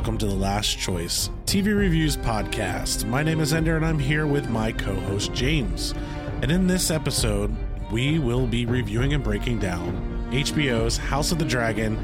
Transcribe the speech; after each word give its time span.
welcome 0.00 0.16
to 0.16 0.24
the 0.24 0.34
Last 0.34 0.78
Choice 0.78 1.28
TV 1.44 1.76
Reviews 1.76 2.16
Podcast. 2.16 3.04
My 3.04 3.22
name 3.22 3.38
is 3.38 3.52
Ender 3.52 3.76
and 3.76 3.84
I'm 3.84 3.98
here 3.98 4.26
with 4.26 4.48
my 4.48 4.72
co 4.72 4.94
host 4.94 5.34
James. 5.34 5.92
And 6.40 6.50
in 6.50 6.66
this 6.66 6.90
episode, 6.90 7.54
we 7.92 8.18
will 8.18 8.46
be 8.46 8.64
reviewing 8.64 9.12
and 9.12 9.22
breaking 9.22 9.58
down 9.58 9.92
HBO's 10.30 10.96
House 10.96 11.32
of 11.32 11.38
the 11.38 11.44
Dragon, 11.44 12.02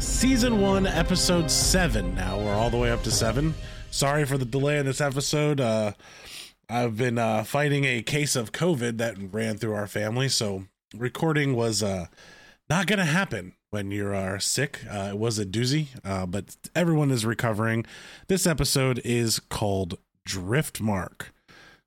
Season 0.00 0.60
1, 0.60 0.86
Episode 0.86 1.50
7. 1.50 2.14
Now 2.14 2.38
we're 2.38 2.52
all 2.52 2.68
the 2.68 2.76
way 2.76 2.90
up 2.90 3.02
to 3.04 3.10
7. 3.10 3.54
Sorry 3.90 4.26
for 4.26 4.36
the 4.36 4.44
delay 4.44 4.76
in 4.76 4.84
this 4.84 5.00
episode. 5.00 5.62
Uh, 5.62 5.92
I've 6.68 6.98
been 6.98 7.16
uh, 7.16 7.42
fighting 7.44 7.86
a 7.86 8.02
case 8.02 8.36
of 8.36 8.52
COVID 8.52 8.98
that 8.98 9.16
ran 9.32 9.56
through 9.56 9.72
our 9.72 9.86
family, 9.86 10.28
so 10.28 10.64
recording 10.94 11.56
was 11.56 11.82
uh, 11.82 12.08
not 12.68 12.86
going 12.86 12.98
to 12.98 13.06
happen 13.06 13.54
when 13.74 13.90
you 13.90 14.06
are 14.06 14.38
sick. 14.38 14.82
Uh, 14.88 15.08
it 15.10 15.18
was 15.18 15.36
a 15.36 15.44
doozy, 15.44 15.88
uh, 16.04 16.26
but 16.26 16.56
everyone 16.76 17.10
is 17.10 17.26
recovering. 17.26 17.84
This 18.28 18.46
episode 18.46 19.00
is 19.04 19.40
called 19.40 19.98
Driftmark. 20.28 21.30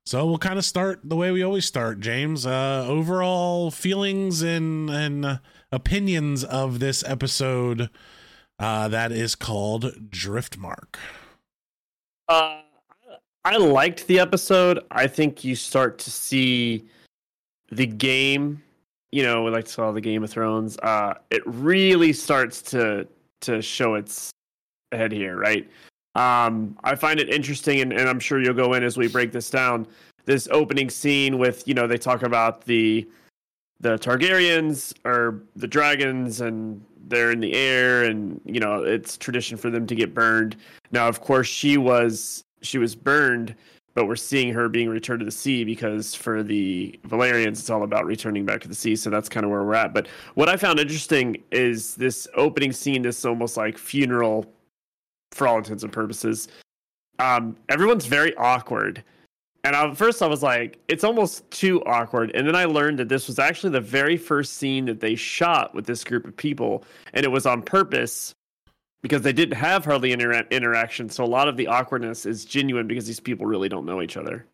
So 0.04 0.26
we'll 0.26 0.36
kind 0.36 0.58
of 0.58 0.66
start 0.66 1.00
the 1.02 1.16
way 1.16 1.30
we 1.30 1.42
always 1.42 1.64
start, 1.64 2.00
James. 2.00 2.44
Uh, 2.44 2.84
overall 2.86 3.70
feelings 3.70 4.42
and 4.42 4.90
and 4.90 5.40
opinions 5.72 6.44
of 6.44 6.78
this 6.78 7.02
episode 7.06 7.88
uh, 8.58 8.88
that 8.88 9.10
is 9.10 9.34
called 9.34 10.10
Driftmark. 10.10 10.96
Uh, 12.28 12.60
I 13.46 13.56
liked 13.56 14.06
the 14.08 14.20
episode. 14.20 14.80
I 14.90 15.06
think 15.06 15.42
you 15.42 15.54
start 15.54 15.98
to 16.00 16.10
see 16.10 16.84
the 17.70 17.86
game 17.86 18.62
you 19.12 19.22
know, 19.22 19.42
we 19.42 19.50
like 19.50 19.64
to 19.66 19.76
call 19.76 19.92
the 19.92 20.00
Game 20.00 20.22
of 20.22 20.30
Thrones, 20.30 20.78
uh, 20.78 21.14
it 21.30 21.42
really 21.46 22.12
starts 22.12 22.62
to 22.62 23.06
to 23.40 23.62
show 23.62 23.94
its 23.94 24.30
head 24.92 25.12
here, 25.12 25.36
right? 25.36 25.68
Um, 26.14 26.76
I 26.82 26.96
find 26.96 27.20
it 27.20 27.28
interesting, 27.28 27.80
and, 27.80 27.92
and 27.92 28.08
I'm 28.08 28.18
sure 28.18 28.42
you'll 28.42 28.54
go 28.54 28.74
in 28.74 28.82
as 28.82 28.96
we 28.96 29.06
break 29.06 29.30
this 29.30 29.50
down. 29.50 29.86
This 30.24 30.48
opening 30.50 30.90
scene 30.90 31.38
with, 31.38 31.66
you 31.66 31.74
know, 31.74 31.86
they 31.86 31.98
talk 31.98 32.22
about 32.22 32.64
the 32.64 33.08
the 33.80 33.96
Targaryens 33.98 34.92
or 35.04 35.42
the 35.54 35.68
dragons, 35.68 36.40
and 36.40 36.84
they're 37.06 37.30
in 37.30 37.40
the 37.40 37.54
air, 37.54 38.04
and 38.04 38.40
you 38.44 38.60
know, 38.60 38.82
it's 38.82 39.16
tradition 39.16 39.56
for 39.56 39.70
them 39.70 39.86
to 39.86 39.94
get 39.94 40.12
burned. 40.12 40.56
Now, 40.90 41.08
of 41.08 41.20
course, 41.20 41.46
she 41.46 41.78
was 41.78 42.42
she 42.60 42.78
was 42.78 42.94
burned 42.94 43.54
but 43.98 44.06
we're 44.06 44.14
seeing 44.14 44.54
her 44.54 44.68
being 44.68 44.88
returned 44.88 45.18
to 45.18 45.24
the 45.24 45.32
sea 45.32 45.64
because 45.64 46.14
for 46.14 46.44
the 46.44 46.96
Velaryons, 47.08 47.58
it's 47.58 47.68
all 47.68 47.82
about 47.82 48.06
returning 48.06 48.46
back 48.46 48.60
to 48.60 48.68
the 48.68 48.74
sea. 48.76 48.94
So 48.94 49.10
that's 49.10 49.28
kind 49.28 49.42
of 49.42 49.50
where 49.50 49.64
we're 49.64 49.74
at. 49.74 49.92
But 49.92 50.06
what 50.34 50.48
I 50.48 50.56
found 50.56 50.78
interesting 50.78 51.42
is 51.50 51.96
this 51.96 52.28
opening 52.36 52.70
scene, 52.70 53.02
this 53.02 53.24
almost 53.24 53.56
like 53.56 53.76
funeral 53.76 54.46
for 55.32 55.48
all 55.48 55.58
intents 55.58 55.82
and 55.82 55.92
purposes. 55.92 56.46
Um, 57.18 57.56
everyone's 57.68 58.06
very 58.06 58.36
awkward. 58.36 59.02
And 59.64 59.74
at 59.74 59.96
first 59.96 60.22
I 60.22 60.28
was 60.28 60.44
like, 60.44 60.78
it's 60.86 61.02
almost 61.02 61.50
too 61.50 61.82
awkward. 61.82 62.30
And 62.36 62.46
then 62.46 62.54
I 62.54 62.66
learned 62.66 63.00
that 63.00 63.08
this 63.08 63.26
was 63.26 63.40
actually 63.40 63.70
the 63.70 63.80
very 63.80 64.16
first 64.16 64.58
scene 64.58 64.84
that 64.84 65.00
they 65.00 65.16
shot 65.16 65.74
with 65.74 65.86
this 65.86 66.04
group 66.04 66.24
of 66.24 66.36
people. 66.36 66.84
And 67.14 67.24
it 67.24 67.30
was 67.30 67.46
on 67.46 67.62
purpose 67.62 68.32
because 69.02 69.22
they 69.22 69.32
didn't 69.32 69.56
have 69.56 69.84
hardly 69.84 70.12
any 70.12 70.24
interaction. 70.50 71.08
So 71.08 71.24
a 71.24 71.26
lot 71.26 71.48
of 71.48 71.56
the 71.56 71.68
awkwardness 71.68 72.26
is 72.26 72.44
genuine 72.44 72.86
because 72.86 73.06
these 73.06 73.20
people 73.20 73.46
really 73.46 73.68
don't 73.68 73.86
know 73.86 74.02
each 74.02 74.16
other. 74.16 74.46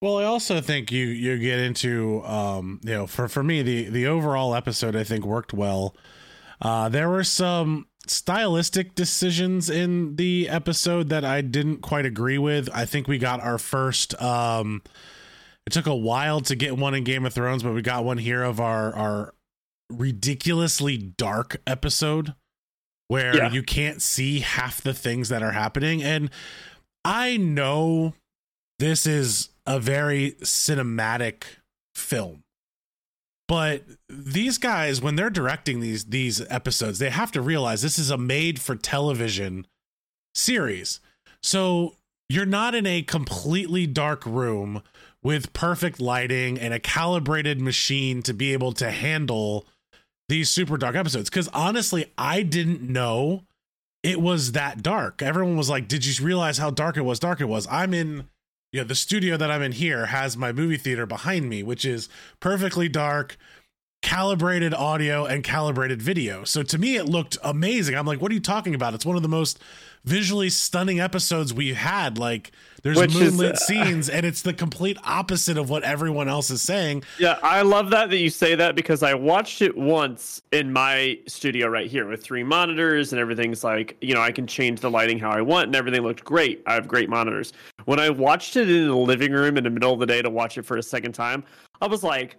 Well, 0.00 0.18
I 0.18 0.24
also 0.24 0.60
think 0.60 0.90
you 0.90 1.06
you 1.06 1.38
get 1.38 1.60
into 1.60 2.24
um, 2.24 2.80
you 2.82 2.92
know 2.92 3.06
for 3.06 3.28
for 3.28 3.44
me 3.44 3.62
the 3.62 3.88
the 3.88 4.06
overall 4.08 4.54
episode 4.54 4.96
I 4.96 5.04
think 5.04 5.24
worked 5.24 5.52
well. 5.52 5.96
Uh, 6.60 6.88
there 6.88 7.08
were 7.08 7.24
some 7.24 7.86
stylistic 8.08 8.96
decisions 8.96 9.70
in 9.70 10.16
the 10.16 10.48
episode 10.48 11.08
that 11.10 11.24
I 11.24 11.40
didn't 11.40 11.82
quite 11.82 12.04
agree 12.04 12.38
with. 12.38 12.68
I 12.74 12.84
think 12.84 13.06
we 13.06 13.18
got 13.18 13.40
our 13.40 13.58
first 13.58 14.20
um, 14.20 14.82
it 15.66 15.72
took 15.72 15.86
a 15.86 15.94
while 15.94 16.40
to 16.42 16.56
get 16.56 16.76
one 16.76 16.94
in 16.94 17.04
Game 17.04 17.24
of 17.24 17.32
Thrones, 17.32 17.62
but 17.62 17.72
we 17.72 17.82
got 17.82 18.04
one 18.04 18.18
here 18.18 18.42
of 18.42 18.58
our 18.58 18.92
our 18.96 19.34
ridiculously 19.88 20.96
dark 20.96 21.60
episode 21.64 22.34
where 23.12 23.36
yeah. 23.36 23.50
you 23.50 23.62
can't 23.62 24.00
see 24.00 24.40
half 24.40 24.80
the 24.80 24.94
things 24.94 25.28
that 25.28 25.42
are 25.42 25.52
happening. 25.52 26.02
And 26.02 26.30
I 27.04 27.36
know 27.36 28.14
this 28.78 29.04
is 29.04 29.50
a 29.66 29.78
very 29.78 30.30
cinematic 30.40 31.44
film. 31.94 32.42
But 33.46 33.84
these 34.08 34.56
guys, 34.56 35.02
when 35.02 35.16
they're 35.16 35.28
directing 35.28 35.80
these 35.80 36.06
these 36.06 36.40
episodes, 36.48 37.00
they 37.00 37.10
have 37.10 37.30
to 37.32 37.42
realize 37.42 37.82
this 37.82 37.98
is 37.98 38.08
a 38.08 38.16
made 38.16 38.58
for 38.58 38.76
television 38.76 39.66
series. 40.34 40.98
So 41.42 41.96
you're 42.30 42.46
not 42.46 42.74
in 42.74 42.86
a 42.86 43.02
completely 43.02 43.86
dark 43.86 44.24
room 44.24 44.82
with 45.22 45.52
perfect 45.52 46.00
lighting 46.00 46.58
and 46.58 46.72
a 46.72 46.80
calibrated 46.80 47.60
machine 47.60 48.22
to 48.22 48.32
be 48.32 48.54
able 48.54 48.72
to 48.72 48.90
handle 48.90 49.66
these 50.32 50.48
super 50.48 50.78
dark 50.78 50.96
episodes 50.96 51.28
because 51.28 51.48
honestly, 51.48 52.06
I 52.16 52.42
didn't 52.42 52.80
know 52.80 53.44
it 54.02 54.18
was 54.18 54.52
that 54.52 54.82
dark. 54.82 55.20
Everyone 55.20 55.58
was 55.58 55.68
like, 55.68 55.86
"Did 55.86 56.06
you 56.06 56.24
realize 56.24 56.56
how 56.56 56.70
dark 56.70 56.96
it 56.96 57.02
was?" 57.02 57.18
Dark 57.18 57.40
it 57.42 57.44
was. 57.44 57.68
I'm 57.70 57.92
in, 57.92 58.28
you 58.72 58.80
know, 58.80 58.84
the 58.84 58.94
studio 58.94 59.36
that 59.36 59.50
I'm 59.50 59.60
in 59.60 59.72
here 59.72 60.06
has 60.06 60.34
my 60.36 60.50
movie 60.50 60.78
theater 60.78 61.04
behind 61.04 61.50
me, 61.50 61.62
which 61.62 61.84
is 61.84 62.08
perfectly 62.40 62.88
dark, 62.88 63.36
calibrated 64.02 64.74
audio 64.74 65.24
and 65.24 65.42
calibrated 65.42 66.02
video. 66.02 66.44
So 66.44 66.62
to 66.62 66.78
me, 66.78 66.96
it 66.96 67.06
looked 67.06 67.38
amazing. 67.42 67.96
I'm 67.96 68.06
like, 68.06 68.20
"What 68.20 68.30
are 68.30 68.34
you 68.34 68.40
talking 68.40 68.74
about?" 68.74 68.94
It's 68.94 69.06
one 69.06 69.16
of 69.16 69.22
the 69.22 69.28
most 69.28 69.58
visually 70.04 70.50
stunning 70.50 71.00
episodes 71.00 71.54
we 71.54 71.74
had. 71.74 72.18
Like 72.18 72.50
there's 72.82 72.98
Which 72.98 73.14
moonlit 73.14 73.54
is, 73.54 73.62
uh, 73.62 73.64
scenes, 73.64 74.08
and 74.08 74.26
it's 74.26 74.42
the 74.42 74.52
complete 74.52 74.98
opposite 75.04 75.56
of 75.56 75.70
what 75.70 75.84
everyone 75.84 76.28
else 76.28 76.50
is 76.50 76.60
saying. 76.60 77.04
Yeah, 77.18 77.38
I 77.42 77.62
love 77.62 77.90
that 77.90 78.10
that 78.10 78.18
you 78.18 78.28
say 78.28 78.56
that 78.56 78.74
because 78.74 79.04
I 79.04 79.14
watched 79.14 79.62
it 79.62 79.76
once 79.76 80.42
in 80.50 80.72
my 80.72 81.18
studio 81.28 81.68
right 81.68 81.88
here 81.88 82.08
with 82.08 82.22
three 82.24 82.42
monitors 82.42 83.12
and 83.12 83.20
everything's 83.20 83.62
like, 83.62 83.96
you 84.00 84.14
know, 84.14 84.20
I 84.20 84.32
can 84.32 84.46
change 84.48 84.80
the 84.80 84.90
lighting 84.90 85.18
how 85.18 85.30
I 85.30 85.40
want 85.42 85.66
and 85.68 85.76
everything 85.76 86.02
looked 86.02 86.24
great. 86.24 86.62
I 86.66 86.74
have 86.74 86.88
great 86.88 87.08
monitors. 87.08 87.52
When 87.84 88.00
I 88.00 88.10
watched 88.10 88.56
it 88.56 88.68
in 88.68 88.88
the 88.88 88.96
living 88.96 89.32
room 89.32 89.56
in 89.56 89.64
the 89.64 89.70
middle 89.70 89.92
of 89.92 90.00
the 90.00 90.06
day 90.06 90.20
to 90.20 90.30
watch 90.30 90.58
it 90.58 90.62
for 90.62 90.76
a 90.76 90.82
second 90.82 91.12
time, 91.12 91.44
I 91.80 91.86
was 91.86 92.02
like, 92.02 92.36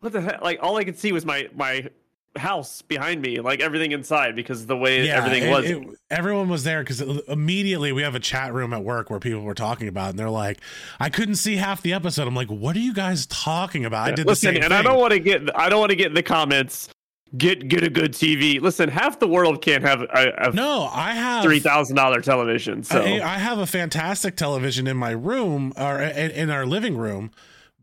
what 0.00 0.12
the 0.12 0.20
heck? 0.20 0.42
Like 0.42 0.58
all 0.62 0.76
I 0.76 0.84
could 0.84 0.98
see 0.98 1.12
was 1.12 1.24
my 1.24 1.48
my 1.54 1.88
house 2.36 2.82
behind 2.82 3.20
me, 3.20 3.40
like 3.40 3.60
everything 3.60 3.92
inside, 3.92 4.36
because 4.36 4.66
the 4.66 4.76
way 4.76 5.06
yeah, 5.06 5.16
everything 5.16 5.44
it, 5.44 5.50
was. 5.50 5.64
It, 5.66 5.98
everyone 6.10 6.48
was 6.48 6.64
there 6.64 6.82
because 6.82 7.00
immediately 7.00 7.92
we 7.92 8.02
have 8.02 8.14
a 8.14 8.20
chat 8.20 8.52
room 8.52 8.72
at 8.72 8.82
work 8.84 9.10
where 9.10 9.20
people 9.20 9.42
were 9.42 9.54
talking 9.54 9.88
about, 9.88 10.10
and 10.10 10.18
they're 10.18 10.30
like, 10.30 10.60
"I 10.98 11.10
couldn't 11.10 11.36
see 11.36 11.56
half 11.56 11.82
the 11.82 11.92
episode." 11.92 12.26
I'm 12.26 12.34
like, 12.34 12.48
"What 12.48 12.76
are 12.76 12.80
you 12.80 12.94
guys 12.94 13.26
talking 13.26 13.84
about?" 13.84 14.06
Yeah, 14.06 14.12
I 14.12 14.14
did 14.16 14.26
listen, 14.26 14.54
the 14.54 14.54
same 14.54 14.62
and 14.62 14.72
thing. 14.72 14.78
I 14.78 14.82
don't 14.82 14.98
want 14.98 15.12
to 15.12 15.18
get, 15.18 15.58
I 15.58 15.68
don't 15.68 15.80
want 15.80 15.90
to 15.90 15.96
get 15.96 16.08
in 16.08 16.14
the 16.14 16.22
comments. 16.22 16.88
Get 17.36 17.68
get 17.68 17.84
a 17.84 17.90
good 17.90 18.12
TV. 18.12 18.60
Listen, 18.60 18.88
half 18.88 19.20
the 19.20 19.28
world 19.28 19.62
can't 19.62 19.84
have 19.84 20.02
a, 20.02 20.32
a 20.38 20.52
no. 20.52 20.88
I 20.92 21.12
have 21.12 21.44
three 21.44 21.60
thousand 21.60 21.94
dollar 21.94 22.20
television. 22.20 22.82
So 22.82 23.00
I, 23.00 23.34
I, 23.34 23.38
have 23.38 23.58
a 23.58 23.66
fantastic 23.68 24.36
television 24.36 24.88
in 24.88 24.96
my 24.96 25.10
room 25.10 25.72
or 25.76 26.00
in, 26.00 26.32
in 26.32 26.50
our 26.50 26.66
living 26.66 26.96
room, 26.96 27.30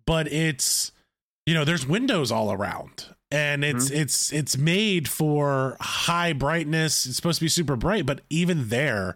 but 0.05 0.29
it's 0.29 0.91
you 1.47 1.55
know 1.55 1.65
there's 1.65 1.87
windows 1.87 2.31
all 2.31 2.51
around. 2.51 3.07
And 3.29 3.65
it's 3.65 3.85
mm-hmm. 3.89 4.01
it's 4.01 4.31
it's 4.31 4.57
made 4.57 5.07
for 5.09 5.75
high 5.81 6.31
brightness. 6.33 7.05
It's 7.05 7.15
supposed 7.15 7.39
to 7.39 7.45
be 7.45 7.49
super 7.49 7.75
bright 7.75 8.05
but 8.05 8.21
even 8.29 8.69
there 8.69 9.15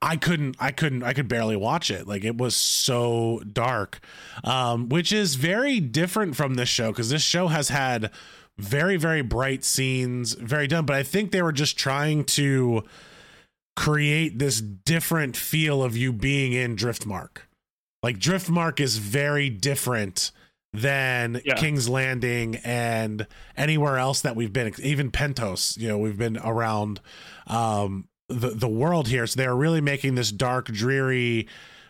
i 0.00 0.16
couldn't 0.16 0.56
i 0.60 0.70
couldn't 0.70 1.02
i 1.02 1.12
could 1.12 1.28
barely 1.28 1.56
watch 1.56 1.90
it. 1.90 2.08
Like 2.08 2.24
it 2.24 2.38
was 2.38 2.56
so 2.56 3.42
dark 3.52 4.00
um 4.44 4.88
which 4.88 5.12
is 5.12 5.34
very 5.34 5.78
different 5.78 6.36
from 6.36 6.54
this 6.54 6.70
show 6.70 6.90
because 6.90 7.10
this 7.10 7.22
show 7.22 7.48
has 7.48 7.68
had 7.68 8.10
very 8.56 8.96
very 8.96 9.22
bright 9.22 9.62
scenes 9.62 10.32
very 10.32 10.66
done 10.66 10.84
but 10.84 10.96
i 10.96 11.04
think 11.04 11.30
they 11.30 11.42
were 11.42 11.52
just 11.52 11.78
trying 11.78 12.24
to 12.24 12.82
create 13.78 14.40
this 14.40 14.60
different 14.60 15.36
feel 15.36 15.84
of 15.84 15.96
you 15.96 16.12
being 16.12 16.52
in 16.52 16.74
driftmark. 16.74 17.42
Like 18.02 18.18
driftmark 18.18 18.80
is 18.80 18.98
very 18.98 19.48
different 19.48 20.32
than 20.78 21.40
yeah. 21.44 21.56
King's 21.56 21.88
Landing 21.88 22.56
and 22.56 23.26
anywhere 23.56 23.98
else 23.98 24.22
that 24.22 24.36
we've 24.36 24.52
been, 24.52 24.72
even 24.82 25.10
Pentos. 25.10 25.76
You 25.76 25.88
know, 25.88 25.98
we've 25.98 26.18
been 26.18 26.38
around 26.38 27.00
um, 27.46 28.08
the 28.28 28.50
the 28.50 28.68
world 28.68 29.08
here, 29.08 29.26
so 29.26 29.38
they're 29.38 29.54
really 29.54 29.80
making 29.80 30.14
this 30.14 30.30
dark, 30.30 30.66
dreary 30.66 31.48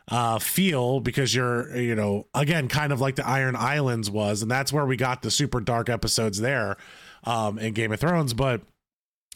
uh, 0.08 0.38
feel 0.38 1.00
because 1.00 1.34
you're, 1.34 1.76
you 1.76 1.94
know, 1.94 2.26
again, 2.34 2.68
kind 2.68 2.92
of 2.92 3.00
like 3.00 3.16
the 3.16 3.26
Iron 3.26 3.56
Islands 3.56 4.10
was, 4.10 4.42
and 4.42 4.50
that's 4.50 4.72
where 4.72 4.86
we 4.86 4.96
got 4.96 5.22
the 5.22 5.30
super 5.30 5.60
dark 5.60 5.88
episodes 5.88 6.40
there 6.40 6.76
um, 7.24 7.58
in 7.58 7.74
Game 7.74 7.92
of 7.92 8.00
Thrones, 8.00 8.34
but. 8.34 8.62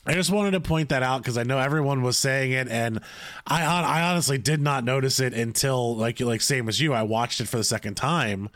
I 0.04 0.14
just 0.14 0.32
wanted 0.32 0.50
to 0.50 0.60
point 0.60 0.88
that 0.88 1.04
out 1.04 1.18
because 1.18 1.38
I 1.38 1.44
know 1.44 1.60
everyone 1.60 2.02
was 2.02 2.16
saying 2.16 2.50
it, 2.50 2.66
and 2.66 2.98
I 3.46 3.62
I 3.62 4.10
honestly 4.10 4.36
did 4.36 4.60
not 4.60 4.82
notice 4.82 5.20
it 5.20 5.32
until 5.32 5.96
like 5.96 6.18
like 6.18 6.40
same 6.40 6.68
as 6.68 6.80
you. 6.80 6.92
I 6.92 7.04
watched 7.04 7.40
it 7.40 7.46
for 7.46 7.56
the 7.56 7.62
second 7.62 7.94
time, 7.94 8.48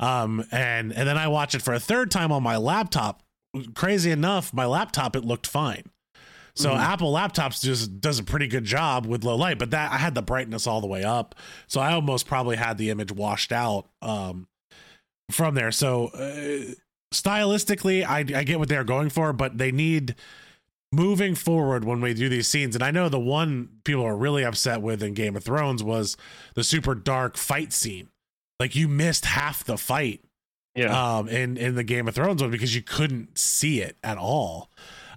um, 0.00 0.44
and 0.50 0.92
and 0.92 1.08
then 1.08 1.18
I 1.18 1.28
watch 1.28 1.54
it 1.54 1.62
for 1.62 1.74
a 1.74 1.80
third 1.80 2.10
time 2.10 2.32
on 2.32 2.42
my 2.42 2.56
laptop. 2.56 3.22
Crazy 3.74 4.10
enough, 4.10 4.52
my 4.52 4.64
laptop 4.66 5.14
it 5.16 5.24
looked 5.24 5.46
fine. 5.46 5.84
So 6.54 6.70
Mhm. 6.70 6.78
Apple 6.80 7.12
laptops 7.12 7.62
just 7.62 8.00
does 8.00 8.18
a 8.18 8.22
pretty 8.22 8.46
good 8.46 8.64
job 8.64 9.06
with 9.06 9.24
low 9.24 9.36
light, 9.36 9.58
but 9.58 9.70
that 9.70 9.90
I 9.90 9.96
had 9.96 10.14
the 10.14 10.22
brightness 10.22 10.66
all 10.66 10.80
the 10.82 10.86
way 10.86 11.02
up, 11.02 11.34
so 11.66 11.80
I 11.80 11.92
almost 11.94 12.26
probably 12.26 12.56
had 12.56 12.76
the 12.78 12.90
image 12.90 13.10
washed 13.12 13.52
out 13.52 13.88
um, 14.02 14.48
from 15.30 15.54
there. 15.54 15.70
So 15.72 16.08
uh, 16.08 16.74
stylistically, 17.14 18.04
I, 18.04 18.18
I 18.38 18.44
get 18.44 18.58
what 18.58 18.68
they're 18.68 18.84
going 18.84 19.08
for, 19.10 19.32
but 19.32 19.58
they 19.58 19.72
need 19.72 20.14
moving 20.92 21.34
forward 21.34 21.84
when 21.84 22.02
we 22.02 22.12
do 22.12 22.28
these 22.28 22.48
scenes. 22.48 22.74
And 22.74 22.84
I 22.84 22.90
know 22.90 23.08
the 23.08 23.18
one 23.18 23.68
people 23.84 24.04
are 24.04 24.16
really 24.16 24.44
upset 24.44 24.82
with 24.82 25.02
in 25.02 25.14
Game 25.14 25.36
of 25.36 25.44
Thrones 25.44 25.82
was 25.82 26.18
the 26.54 26.62
super 26.64 26.94
dark 26.94 27.38
fight 27.38 27.72
scene. 27.72 28.08
Like 28.62 28.76
you 28.76 28.86
missed 28.86 29.24
half 29.24 29.64
the 29.64 29.76
fight 29.76 30.20
Yeah. 30.76 31.16
um 31.18 31.28
in 31.28 31.56
in 31.56 31.74
the 31.74 31.82
Game 31.84 32.06
of 32.06 32.14
Thrones 32.14 32.40
one 32.40 32.50
because 32.52 32.74
you 32.76 32.82
couldn't 32.82 33.36
see 33.36 33.80
it 33.80 33.96
at 34.04 34.18
all. 34.18 34.70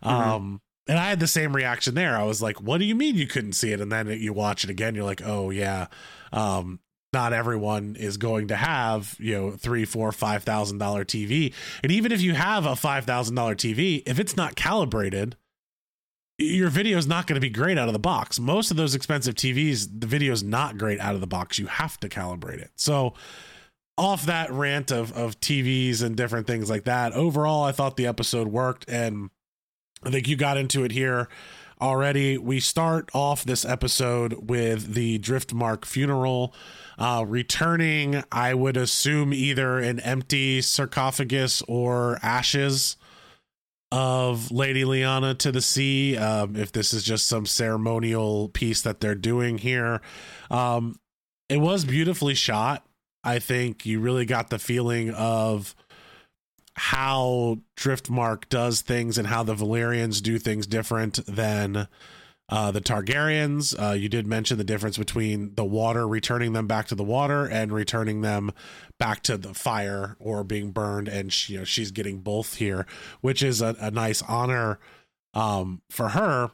Mhm. 0.04 0.10
Um 0.12 0.62
and 0.88 0.98
I 1.00 1.06
had 1.10 1.20
the 1.20 1.28
same 1.28 1.56
reaction 1.56 1.94
there. 1.96 2.18
I 2.18 2.24
was 2.24 2.42
like, 2.42 2.60
"What 2.62 2.80
do 2.80 2.86
you 2.86 2.96
mean 2.96 3.16
you 3.16 3.28
couldn't 3.28 3.54
see 3.54 3.72
it?" 3.72 3.82
And 3.82 3.92
then 3.92 4.08
you 4.08 4.34
watch 4.34 4.64
it 4.64 4.70
again, 4.72 4.96
you're 4.96 5.04
like, 5.04 5.22
"Oh 5.24 5.50
yeah, 5.52 5.88
um, 6.32 6.80
not 7.14 7.34
everyone 7.34 7.96
is 7.96 8.18
going 8.18 8.48
to 8.50 8.56
have 8.56 9.16
you 9.20 9.34
know 9.36 9.52
three, 9.52 9.86
four, 9.86 10.12
five 10.12 10.44
thousand 10.44 10.78
dollar 10.80 11.06
TV. 11.06 11.54
And 11.84 11.92
even 11.92 12.12
if 12.12 12.22
you 12.22 12.34
have 12.34 12.66
a 12.66 12.76
five 12.76 13.06
thousand 13.06 13.36
dollar 13.36 13.56
TV, 13.56 14.04
if 14.06 14.20
it's 14.20 14.36
not 14.36 14.56
calibrated, 14.56 15.36
your 16.38 16.70
video 16.70 16.98
is 16.98 17.08
not 17.08 17.28
going 17.28 17.36
to 17.36 17.42
be 17.42 17.50
great 17.50 17.78
out 17.78 17.88
of 17.88 17.94
the 17.94 18.00
box. 18.00 18.40
Most 18.40 18.72
of 18.72 18.78
those 18.78 18.94
expensive 18.94 19.36
TVs, 19.36 19.88
the 20.00 20.08
video 20.08 20.34
is 20.34 20.44
not 20.44 20.78
great 20.78 21.00
out 21.00 21.16
of 21.16 21.22
the 21.22 21.28
box. 21.28 21.58
You 21.58 21.68
have 21.68 22.00
to 22.02 22.10
calibrate 22.10 22.60
it. 22.60 22.72
So 22.76 23.14
off 23.98 24.26
that 24.26 24.52
rant 24.52 24.92
of 24.92 25.14
of 25.14 25.40
TVs 25.40 26.04
and 26.04 26.18
different 26.18 26.48
things 26.48 26.70
like 26.70 26.84
that, 26.84 27.14
overall, 27.14 27.64
I 27.64 27.72
thought 27.72 27.96
the 27.96 28.08
episode 28.08 28.50
worked, 28.50 28.90
and 28.90 29.30
I 30.04 30.10
think 30.10 30.28
you 30.28 30.36
got 30.36 30.58
into 30.58 30.84
it 30.84 30.92
here 30.92 31.30
already. 31.82 32.38
We 32.38 32.60
start 32.60 33.10
off 33.14 33.46
this 33.46 33.64
episode 33.64 34.50
with 34.50 34.94
the 34.94 35.20
Driftmark 35.20 35.86
funeral, 35.86 36.54
uh, 36.98 37.24
returning. 37.26 38.24
I 38.32 38.54
would 38.54 38.76
assume 38.76 39.34
either 39.34 39.80
an 39.80 40.02
empty 40.02 40.62
sarcophagus 40.62 41.62
or 41.68 42.20
ashes 42.22 42.98
of 43.96 44.52
Lady 44.52 44.84
Laena 44.84 45.38
to 45.38 45.54
the 45.54 45.62
sea. 45.62 46.18
Um, 46.18 46.58
if 46.58 46.74
this 46.74 46.94
is 46.94 47.02
just 47.02 47.28
some 47.28 47.46
ceremonial 47.46 48.50
piece 48.50 48.82
that 48.82 49.00
they're 49.00 49.16
doing 49.16 49.58
here, 49.58 50.02
um, 50.52 51.00
it 51.48 51.62
was 51.62 51.86
beautifully 51.86 52.34
shot. 52.34 52.86
I 53.24 53.40
think 53.40 53.86
you 53.86 54.02
really 54.02 54.26
got 54.26 54.50
the 54.50 54.60
feeling 54.60 55.12
of 55.12 55.74
how 56.74 57.60
Driftmark 57.78 58.50
does 58.50 58.82
things 58.82 59.18
and 59.18 59.28
how 59.28 59.44
the 59.44 59.56
Valyrians 59.56 60.22
do 60.22 60.40
things 60.40 60.68
different 60.68 61.26
than 61.26 61.88
uh, 62.50 62.72
the 62.72 62.82
Targaryens. 62.82 63.76
Uh, 63.80 63.94
you 63.94 64.10
did 64.10 64.28
mention 64.28 64.58
the 64.58 64.64
difference 64.64 64.98
between 64.98 65.56
the 65.56 65.66
water 65.66 66.08
returning 66.08 66.54
them 66.54 66.68
back 66.68 66.88
to 66.88 66.96
the 66.96 67.04
water 67.04 67.46
and 67.46 67.72
returning 67.72 68.22
them 68.22 68.52
back 69.00 69.24
to 69.24 69.38
the 69.38 69.54
fire 69.54 70.16
or 70.20 70.44
being 70.44 70.72
burned, 70.72 71.08
and 71.08 71.34
she, 71.34 71.54
you 71.54 71.60
know 71.60 71.66
she's 71.66 71.92
getting 71.92 72.20
both 72.20 72.56
here, 72.56 72.86
which 73.22 73.42
is 73.42 73.62
a, 73.62 73.76
a 73.80 73.92
nice 73.92 74.22
honor 74.24 74.80
um, 75.34 75.82
for 75.90 76.10
her. 76.10 76.52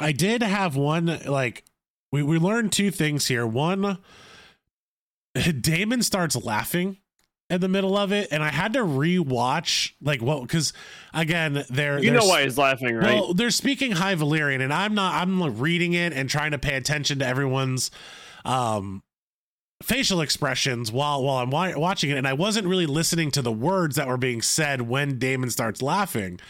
I 0.00 0.12
did 0.12 0.42
have 0.42 0.76
one 0.76 1.20
like 1.26 1.64
we 2.12 2.22
we 2.22 2.38
learned 2.38 2.72
two 2.72 2.90
things 2.90 3.26
here. 3.26 3.46
One, 3.46 3.98
Daemon 5.60 6.02
starts 6.02 6.36
laughing 6.36 6.98
in 7.50 7.60
the 7.60 7.68
middle 7.68 7.96
of 7.96 8.12
it, 8.12 8.28
and 8.30 8.42
I 8.42 8.50
had 8.50 8.74
to 8.74 8.80
rewatch 8.80 9.92
like 10.02 10.20
what 10.20 10.42
because 10.42 10.72
again 11.14 11.64
they're 11.70 11.98
you 11.98 12.10
they're 12.10 12.20
know 12.20 12.26
why 12.26 12.42
he's 12.42 12.58
laughing, 12.58 12.94
right? 12.94 13.14
well, 13.14 13.34
they're 13.34 13.50
speaking 13.50 13.92
High 13.92 14.14
Valyrian, 14.14 14.62
and 14.62 14.72
I'm 14.72 14.94
not. 14.94 15.14
I'm 15.14 15.58
reading 15.58 15.94
it 15.94 16.12
and 16.12 16.28
trying 16.28 16.50
to 16.50 16.58
pay 16.58 16.74
attention 16.76 17.20
to 17.20 17.26
everyone's 17.26 17.90
um, 18.44 19.02
facial 19.82 20.20
expressions 20.20 20.92
while 20.92 21.22
while 21.22 21.38
I'm 21.38 21.50
wa- 21.50 21.72
watching 21.76 22.10
it, 22.10 22.18
and 22.18 22.28
I 22.28 22.34
wasn't 22.34 22.66
really 22.66 22.86
listening 22.86 23.30
to 23.32 23.42
the 23.42 23.52
words 23.52 23.96
that 23.96 24.08
were 24.08 24.18
being 24.18 24.42
said 24.42 24.82
when 24.82 25.18
Daemon 25.18 25.50
starts 25.50 25.80
laughing. 25.80 26.40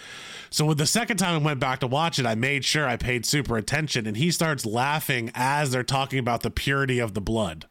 So 0.51 0.65
with 0.65 0.79
the 0.79 0.87
second 0.87 1.19
time 1.19 1.43
I 1.43 1.45
went 1.45 1.61
back 1.61 1.81
to 1.81 1.87
watch 1.87 2.19
it, 2.19 2.25
I 2.25 2.35
made 2.35 2.65
sure 2.65 2.89
I 2.89 2.97
paid 2.97 3.25
super 3.25 3.57
attention, 3.57 4.07
and 4.07 4.17
he 4.17 4.33
starts 4.33 4.67
laughing 4.67 5.31
as 5.35 5.71
they're 5.71 5.85
talking 5.85 6.19
about 6.19 6.43
the 6.43 6.51
purity 6.51 6.99
of 6.99 7.15
the 7.15 7.21
blood 7.21 7.67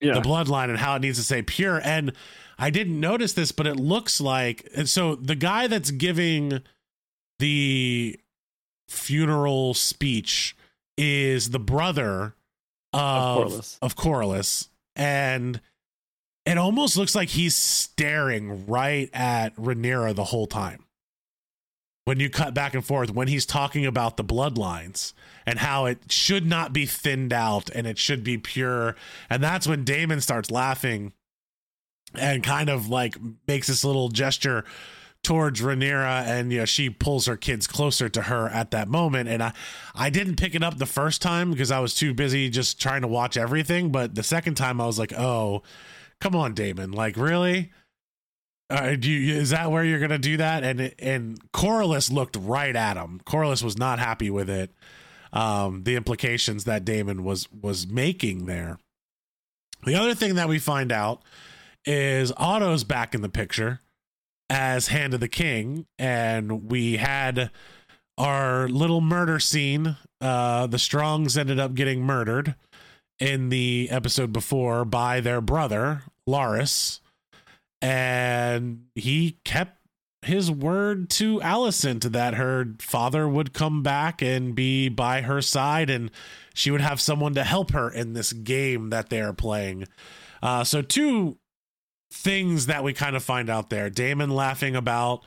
yeah. 0.00 0.14
the 0.14 0.20
bloodline 0.20 0.68
and 0.68 0.78
how 0.78 0.96
it 0.96 1.00
needs 1.00 1.18
to 1.18 1.24
say 1.24 1.42
pure. 1.42 1.80
And 1.82 2.12
I 2.60 2.68
didn't 2.68 3.00
notice 3.00 3.32
this, 3.32 3.52
but 3.52 3.66
it 3.66 3.76
looks 3.76 4.20
like 4.20 4.68
and 4.76 4.88
so 4.88 5.14
the 5.14 5.34
guy 5.34 5.66
that's 5.66 5.90
giving 5.90 6.60
the 7.38 8.20
funeral 8.88 9.72
speech 9.72 10.54
is 10.98 11.50
the 11.50 11.58
brother 11.58 12.34
of 12.92 13.50
Corlys. 13.50 13.78
of 13.80 13.96
Corlys. 13.96 14.68
And 14.94 15.60
it 16.44 16.58
almost 16.58 16.96
looks 16.96 17.14
like 17.14 17.30
he's 17.30 17.56
staring 17.56 18.66
right 18.66 19.08
at 19.14 19.56
Rhaenyra 19.56 20.14
the 20.14 20.24
whole 20.24 20.46
time. 20.46 20.84
When 22.04 22.18
you 22.18 22.28
cut 22.28 22.54
back 22.54 22.74
and 22.74 22.84
forth, 22.84 23.14
when 23.14 23.28
he's 23.28 23.46
talking 23.46 23.86
about 23.86 24.16
the 24.16 24.24
bloodlines 24.24 25.12
and 25.46 25.60
how 25.60 25.86
it 25.86 26.10
should 26.10 26.44
not 26.44 26.72
be 26.72 26.84
thinned 26.84 27.32
out 27.32 27.70
and 27.70 27.86
it 27.86 27.98
should 27.98 28.24
be 28.24 28.36
pure. 28.36 28.96
And 29.30 29.42
that's 29.42 29.66
when 29.66 29.84
Daemon 29.84 30.20
starts 30.20 30.50
laughing 30.50 31.12
and 32.14 32.42
kind 32.42 32.68
of 32.68 32.88
like 32.88 33.16
makes 33.46 33.66
this 33.66 33.84
little 33.84 34.08
gesture 34.08 34.64
towards 35.22 35.60
Rhaenyra 35.60 36.24
and 36.26 36.50
you 36.52 36.60
know 36.60 36.64
she 36.64 36.88
pulls 36.88 37.26
her 37.26 37.36
kids 37.36 37.66
closer 37.66 38.08
to 38.08 38.22
her 38.22 38.48
at 38.48 38.70
that 38.70 38.88
moment. 38.88 39.28
And 39.28 39.42
I 39.42 39.52
I 39.94 40.10
didn't 40.10 40.36
pick 40.36 40.54
it 40.54 40.62
up 40.62 40.78
the 40.78 40.86
first 40.86 41.20
time 41.22 41.50
because 41.50 41.70
I 41.70 41.80
was 41.80 41.94
too 41.94 42.14
busy 42.14 42.48
just 42.48 42.80
trying 42.80 43.02
to 43.02 43.08
watch 43.08 43.36
everything 43.36 43.90
but 43.90 44.14
the 44.14 44.22
second 44.22 44.54
time 44.54 44.80
I 44.80 44.86
was 44.86 44.98
like 44.98 45.12
oh 45.12 45.62
come 46.20 46.34
on 46.34 46.54
Daemon. 46.54 46.92
Like 46.92 47.16
really? 47.16 47.70
Uh, 48.68 48.94
do 48.94 49.10
you, 49.10 49.34
is 49.34 49.50
that 49.50 49.72
where 49.72 49.82
you're 49.82 49.98
gonna 49.98 50.18
do 50.18 50.36
that? 50.38 50.64
And 50.64 50.94
and 50.98 51.52
Corlys 51.52 52.10
looked 52.10 52.36
right 52.36 52.74
at 52.74 52.96
him. 52.96 53.20
Corlys 53.26 53.62
was 53.62 53.76
not 53.76 53.98
happy 53.98 54.30
with 54.30 54.48
it 54.48 54.72
um 55.32 55.84
the 55.84 55.94
implications 55.94 56.64
that 56.64 56.84
Daemon 56.84 57.24
was 57.24 57.46
was 57.52 57.86
making 57.86 58.46
there. 58.46 58.78
The 59.84 59.94
other 59.94 60.14
thing 60.14 60.34
that 60.34 60.48
we 60.48 60.58
find 60.58 60.92
out 60.92 61.22
is 61.84 62.32
Otto's 62.36 62.84
back 62.84 63.14
in 63.14 63.22
the 63.22 63.28
picture 63.28 63.80
as 64.48 64.88
Hand 64.88 65.14
of 65.14 65.20
the 65.20 65.28
King, 65.28 65.86
and 65.98 66.70
we 66.70 66.96
had 66.96 67.50
our 68.18 68.68
little 68.68 69.00
murder 69.00 69.38
scene. 69.38 69.96
Uh, 70.20 70.66
the 70.66 70.78
Strongs 70.78 71.38
ended 71.38 71.58
up 71.58 71.74
getting 71.74 72.02
murdered 72.02 72.54
in 73.18 73.48
the 73.48 73.88
episode 73.90 74.32
before 74.32 74.84
by 74.84 75.20
their 75.20 75.40
brother, 75.40 76.02
Larys, 76.28 77.00
and 77.80 78.86
he 78.94 79.38
kept 79.44 79.78
his 80.22 80.50
word 80.50 81.08
to 81.08 81.40
Alicent 81.40 82.12
that 82.12 82.34
her 82.34 82.74
father 82.78 83.26
would 83.26 83.54
come 83.54 83.82
back 83.82 84.20
and 84.20 84.54
be 84.54 84.88
by 84.88 85.22
her 85.22 85.40
side 85.40 85.88
and 85.88 86.10
she 86.52 86.70
would 86.70 86.82
have 86.82 87.00
someone 87.00 87.32
to 87.34 87.44
help 87.44 87.70
her 87.70 87.90
in 87.90 88.12
this 88.12 88.32
game 88.32 88.90
that 88.90 89.08
they 89.08 89.20
are 89.20 89.32
playing. 89.32 89.86
Uh, 90.42 90.64
so, 90.64 90.82
two 90.82 91.38
things 92.12 92.66
that 92.66 92.82
we 92.82 92.92
kind 92.92 93.16
of 93.16 93.22
find 93.22 93.48
out 93.48 93.70
there 93.70 93.88
Daemon 93.88 94.30
laughing 94.30 94.74
about 94.76 95.24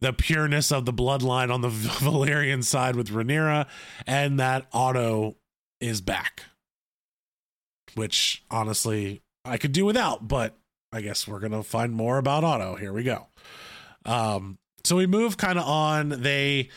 the 0.00 0.12
pureness 0.12 0.72
of 0.72 0.84
the 0.84 0.92
bloodline 0.92 1.52
on 1.52 1.60
the 1.60 1.68
Valerian 1.70 2.62
side 2.62 2.96
with 2.96 3.08
Rhaenyra, 3.08 3.66
and 4.06 4.38
that 4.40 4.66
Otto 4.72 5.36
is 5.80 6.00
back. 6.00 6.42
Which, 7.94 8.44
honestly, 8.50 9.22
I 9.44 9.56
could 9.56 9.72
do 9.72 9.84
without, 9.84 10.26
but 10.26 10.56
I 10.92 11.00
guess 11.00 11.28
we're 11.28 11.40
to 11.52 11.62
find 11.62 11.92
more 11.92 12.18
about 12.18 12.44
Otto. 12.44 12.76
Here 12.76 12.92
we 12.92 13.04
go. 13.04 13.28
Um, 14.04 14.58
so 14.84 14.96
we 14.96 15.06
move 15.06 15.36
kind 15.36 15.58
of 15.58 15.64
on. 15.64 16.08
They 16.08 16.70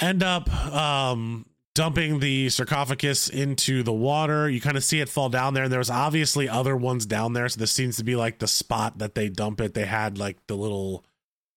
end 0.00 0.22
up 0.22 0.52
um, 0.72 1.46
dumping 1.76 2.20
the 2.20 2.48
sarcophagus 2.48 3.28
into 3.28 3.82
the 3.82 3.92
water. 3.92 4.48
You 4.48 4.60
kind 4.62 4.76
of 4.78 4.82
see 4.82 5.00
it 5.00 5.08
fall 5.10 5.28
down 5.28 5.52
there, 5.54 5.64
and 5.64 5.72
there's 5.72 5.90
obviously 5.90 6.48
other 6.48 6.74
ones 6.74 7.04
down 7.06 7.34
there. 7.34 7.48
So 7.48 7.60
this 7.60 7.70
seems 7.70 7.96
to 7.98 8.04
be 8.04 8.16
like 8.16 8.38
the 8.38 8.48
spot 8.48 8.98
that 8.98 9.14
they 9.14 9.28
dump 9.28 9.60
it. 9.60 9.74
They 9.74 9.84
had 9.84 10.16
like 10.18 10.38
the 10.46 10.56
little 10.56 11.04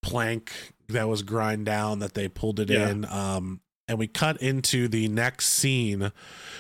plank 0.04 0.52
that 0.90 1.08
was 1.08 1.24
grind 1.24 1.66
down 1.66 2.00
that 2.00 2.14
they 2.14 2.28
pulled 2.28 2.60
it 2.60 2.70
Yeah. 2.70 2.90
in. 2.90 3.06
Um, 3.06 3.62
and 3.88 3.98
we 3.98 4.08
cut 4.08 4.42
into 4.42 4.88
the 4.88 5.08
next 5.08 5.48
scene, 5.50 6.12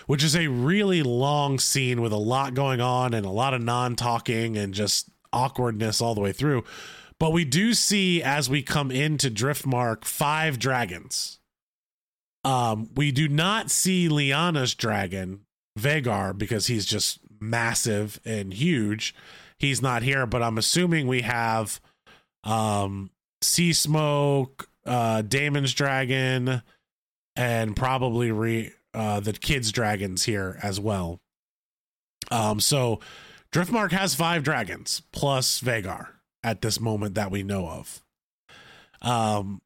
which 0.07 0.23
is 0.23 0.35
a 0.35 0.47
really 0.47 1.03
long 1.03 1.59
scene 1.59 2.01
with 2.01 2.11
a 2.13 2.17
lot 2.17 2.53
going 2.53 2.81
on 2.81 3.13
and 3.13 3.25
a 3.25 3.29
lot 3.29 3.53
of 3.53 3.61
non 3.61 3.95
talking 3.95 4.57
and 4.57 4.73
just 4.73 5.09
awkwardness 5.33 6.01
all 6.01 6.15
the 6.15 6.21
way 6.21 6.31
through. 6.31 6.63
But 7.19 7.33
we 7.33 7.43
do 7.43 7.73
see 7.73 8.23
as 8.23 8.49
we 8.49 8.61
come 8.63 8.89
into 8.91 9.29
Driftmark 9.29 10.05
five 10.05 10.57
dragons. 10.57 11.38
Um, 12.43 12.89
we 12.95 13.11
do 13.11 13.27
not 13.27 13.69
see 13.69 14.07
Laena's 14.07 14.73
dragon, 14.75 15.41
Vhagar, 15.77 16.37
because 16.37 16.67
he's 16.67 16.85
just 16.85 17.19
massive 17.39 18.19
and 18.25 18.53
huge. 18.53 19.13
He's 19.57 19.81
not 19.81 20.03
here, 20.03 20.25
but 20.25 20.41
I'm 20.41 20.57
assuming 20.57 21.07
we 21.07 21.21
have 21.21 21.79
um 22.43 23.11
Sea 23.41 23.73
Smoke, 23.73 24.69
uh 24.85 25.21
Daemon's 25.21 25.73
dragon, 25.73 26.61
and 27.35 27.75
probably 27.75 28.31
re 28.31 28.71
uh, 28.93 29.19
the 29.19 29.33
kids 29.33 29.71
dragons 29.71 30.23
here 30.23 30.57
as 30.63 30.79
well. 30.79 31.19
Um, 32.31 32.59
so 32.59 32.99
Driftmark 33.51 33.91
has 33.91 34.15
five 34.15 34.43
dragons 34.43 35.01
plus 35.11 35.61
Vhagar 35.61 36.07
at 36.43 36.61
this 36.61 36.79
moment 36.79 37.15
that 37.15 37.31
we 37.31 37.43
know 37.43 37.67
of. 37.67 38.01
Um, 39.01 39.61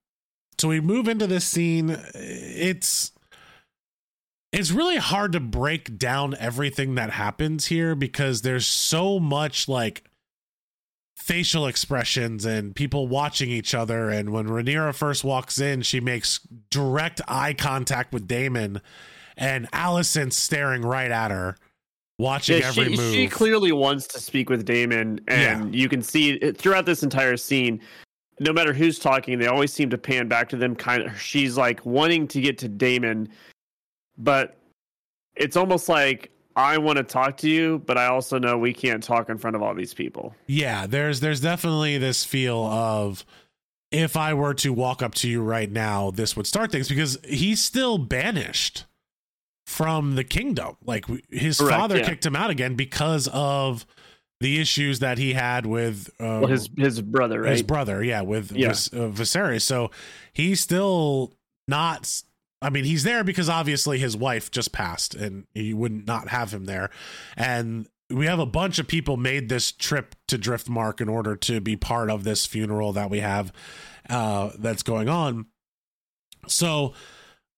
so 0.64 0.70
we 0.70 0.80
move 0.80 1.10
into 1.10 1.28
this 1.28 1.44
scene. 1.44 1.90
It's 2.16 3.12
it's 4.54 4.72
really 4.72 4.96
hard 4.96 5.34
to 5.34 5.42
break 5.42 5.98
down 5.98 6.38
everything 6.40 6.96
that 6.96 7.10
happens 7.10 7.66
here 7.66 7.96
because 7.96 8.44
there's 8.44 8.66
so 8.66 9.20
much 9.20 9.68
like 9.68 10.06
facial 11.18 11.68
expressions 11.68 12.46
and 12.46 12.74
people 12.74 13.10
watching 13.10 13.50
each 13.50 13.76
other 13.76 14.10
and 14.10 14.30
when 14.30 14.48
Rhaenyra 14.48 14.96
first 14.96 15.26
walks 15.26 15.60
in 15.60 15.82
she 15.82 16.00
makes 16.00 16.40
direct 16.70 17.20
eye 17.28 17.54
contact 17.54 18.14
with 18.14 18.26
Daemon 18.26 18.82
and 19.36 19.70
Alicent's 19.72 20.38
staring 20.38 20.82
right 20.82 21.12
at 21.12 21.30
her 21.30 21.58
watching 22.18 22.62
Yeah, 22.62 22.68
every 22.68 22.86
she, 22.86 22.96
move 22.96 23.14
she 23.14 23.28
clearly 23.28 23.74
wants 23.74 24.08
to 24.08 24.20
speak 24.20 24.50
with 24.50 24.66
Daemon, 24.66 25.20
and 25.28 25.76
you 25.76 25.90
can 25.90 26.02
see 26.02 26.32
it 26.32 26.58
throughout 26.58 26.86
this 26.86 27.04
entire 27.04 27.36
scene. 27.36 27.82
No 28.40 28.52
matter 28.54 28.74
who's 28.74 29.00
talking, 29.00 29.40
they 29.40 29.48
always 29.48 29.72
seem 29.72 29.90
to 29.92 29.98
pan 29.98 30.28
back 30.28 30.50
to 30.50 30.58
them. 30.58 30.76
Kind 30.76 31.04
of, 31.04 31.20
she's 31.20 31.58
like 31.58 31.86
wanting 31.86 32.28
to 32.30 32.42
get 32.42 32.58
to 32.60 32.68
Daemon, 32.68 33.30
but 34.18 34.58
it's 35.36 35.56
almost 35.56 35.90
like 35.90 36.32
I 36.56 36.78
want 36.78 36.98
to 36.98 37.04
talk 37.04 37.38
to 37.38 37.50
you, 37.50 37.82
but 37.86 37.98
I 37.98 38.06
also 38.08 38.38
know 38.38 38.58
we 38.58 38.74
can't 38.74 39.04
talk 39.04 39.30
in 39.30 39.38
front 39.38 39.56
of 39.56 39.62
all 39.64 39.74
these 39.74 39.94
people. 39.94 40.36
yeah 40.48 40.86
there's 40.86 41.20
there's 41.20 41.42
definitely 41.42 41.98
this 41.98 42.24
feel 42.24 42.64
of 42.66 43.26
if 43.92 44.18
i 44.18 44.34
were 44.34 44.54
to 44.56 44.74
walk 44.74 45.02
up 45.04 45.14
to 45.14 45.28
you 45.30 45.42
right 45.42 45.72
now 45.72 46.10
this 46.12 46.36
would 46.36 46.48
start 46.48 46.72
things 46.72 46.90
because 46.90 47.18
he's 47.24 47.62
still 47.62 47.98
banished 48.00 48.86
from 49.68 50.16
the 50.16 50.24
kingdom 50.24 50.76
like 50.84 51.06
his 51.30 51.60
Correct, 51.60 51.78
father 51.78 51.98
yeah. 51.98 52.06
kicked 52.10 52.26
him 52.26 52.36
out 52.36 52.50
again 52.50 52.76
because 52.76 53.28
of 53.32 53.86
the 54.40 54.60
issues 54.60 55.00
that 55.00 55.18
he 55.18 55.34
had 55.34 55.66
with 55.66 56.10
uh, 56.20 56.40
Well, 56.42 56.48
his 56.48 56.70
his 56.78 57.02
brother, 57.02 57.42
right? 57.42 57.52
his 57.54 57.64
brother 57.64 58.04
yeah 58.04 58.22
with 58.22 58.52
Yeah. 58.52 58.70
Vis- 58.70 58.92
uh, 58.94 59.10
Viserys 59.14 59.62
so 59.62 59.90
he's 60.34 60.60
still 60.60 61.34
not 61.68 62.22
I 62.62 62.70
mean 62.70 62.84
he's 62.84 63.04
there 63.04 63.24
because 63.24 63.48
obviously 63.50 64.00
his 64.00 64.18
wife 64.18 64.52
just 64.52 64.72
passed 64.74 65.16
and 65.16 65.46
he 65.54 65.74
wouldn't 65.74 66.08
not 66.08 66.28
have 66.30 66.54
him 66.54 66.66
there 66.66 66.90
and 67.38 67.88
we 68.10 68.26
have 68.26 68.40
a 68.40 68.46
bunch 68.46 68.80
of 68.80 68.88
people 68.88 69.16
made 69.18 69.48
this 69.50 69.72
trip 69.72 70.14
to 70.28 70.38
Driftmark 70.38 71.00
in 71.02 71.08
order 71.10 71.36
to 71.38 71.62
be 71.62 71.76
part 71.78 72.10
of 72.10 72.24
this 72.26 72.46
funeral 72.46 72.92
that 72.94 73.10
we 73.10 73.20
have 73.22 73.54
uh 74.10 74.50
that's 74.60 74.84
going 74.84 75.08
on 75.08 75.46
so 76.48 76.94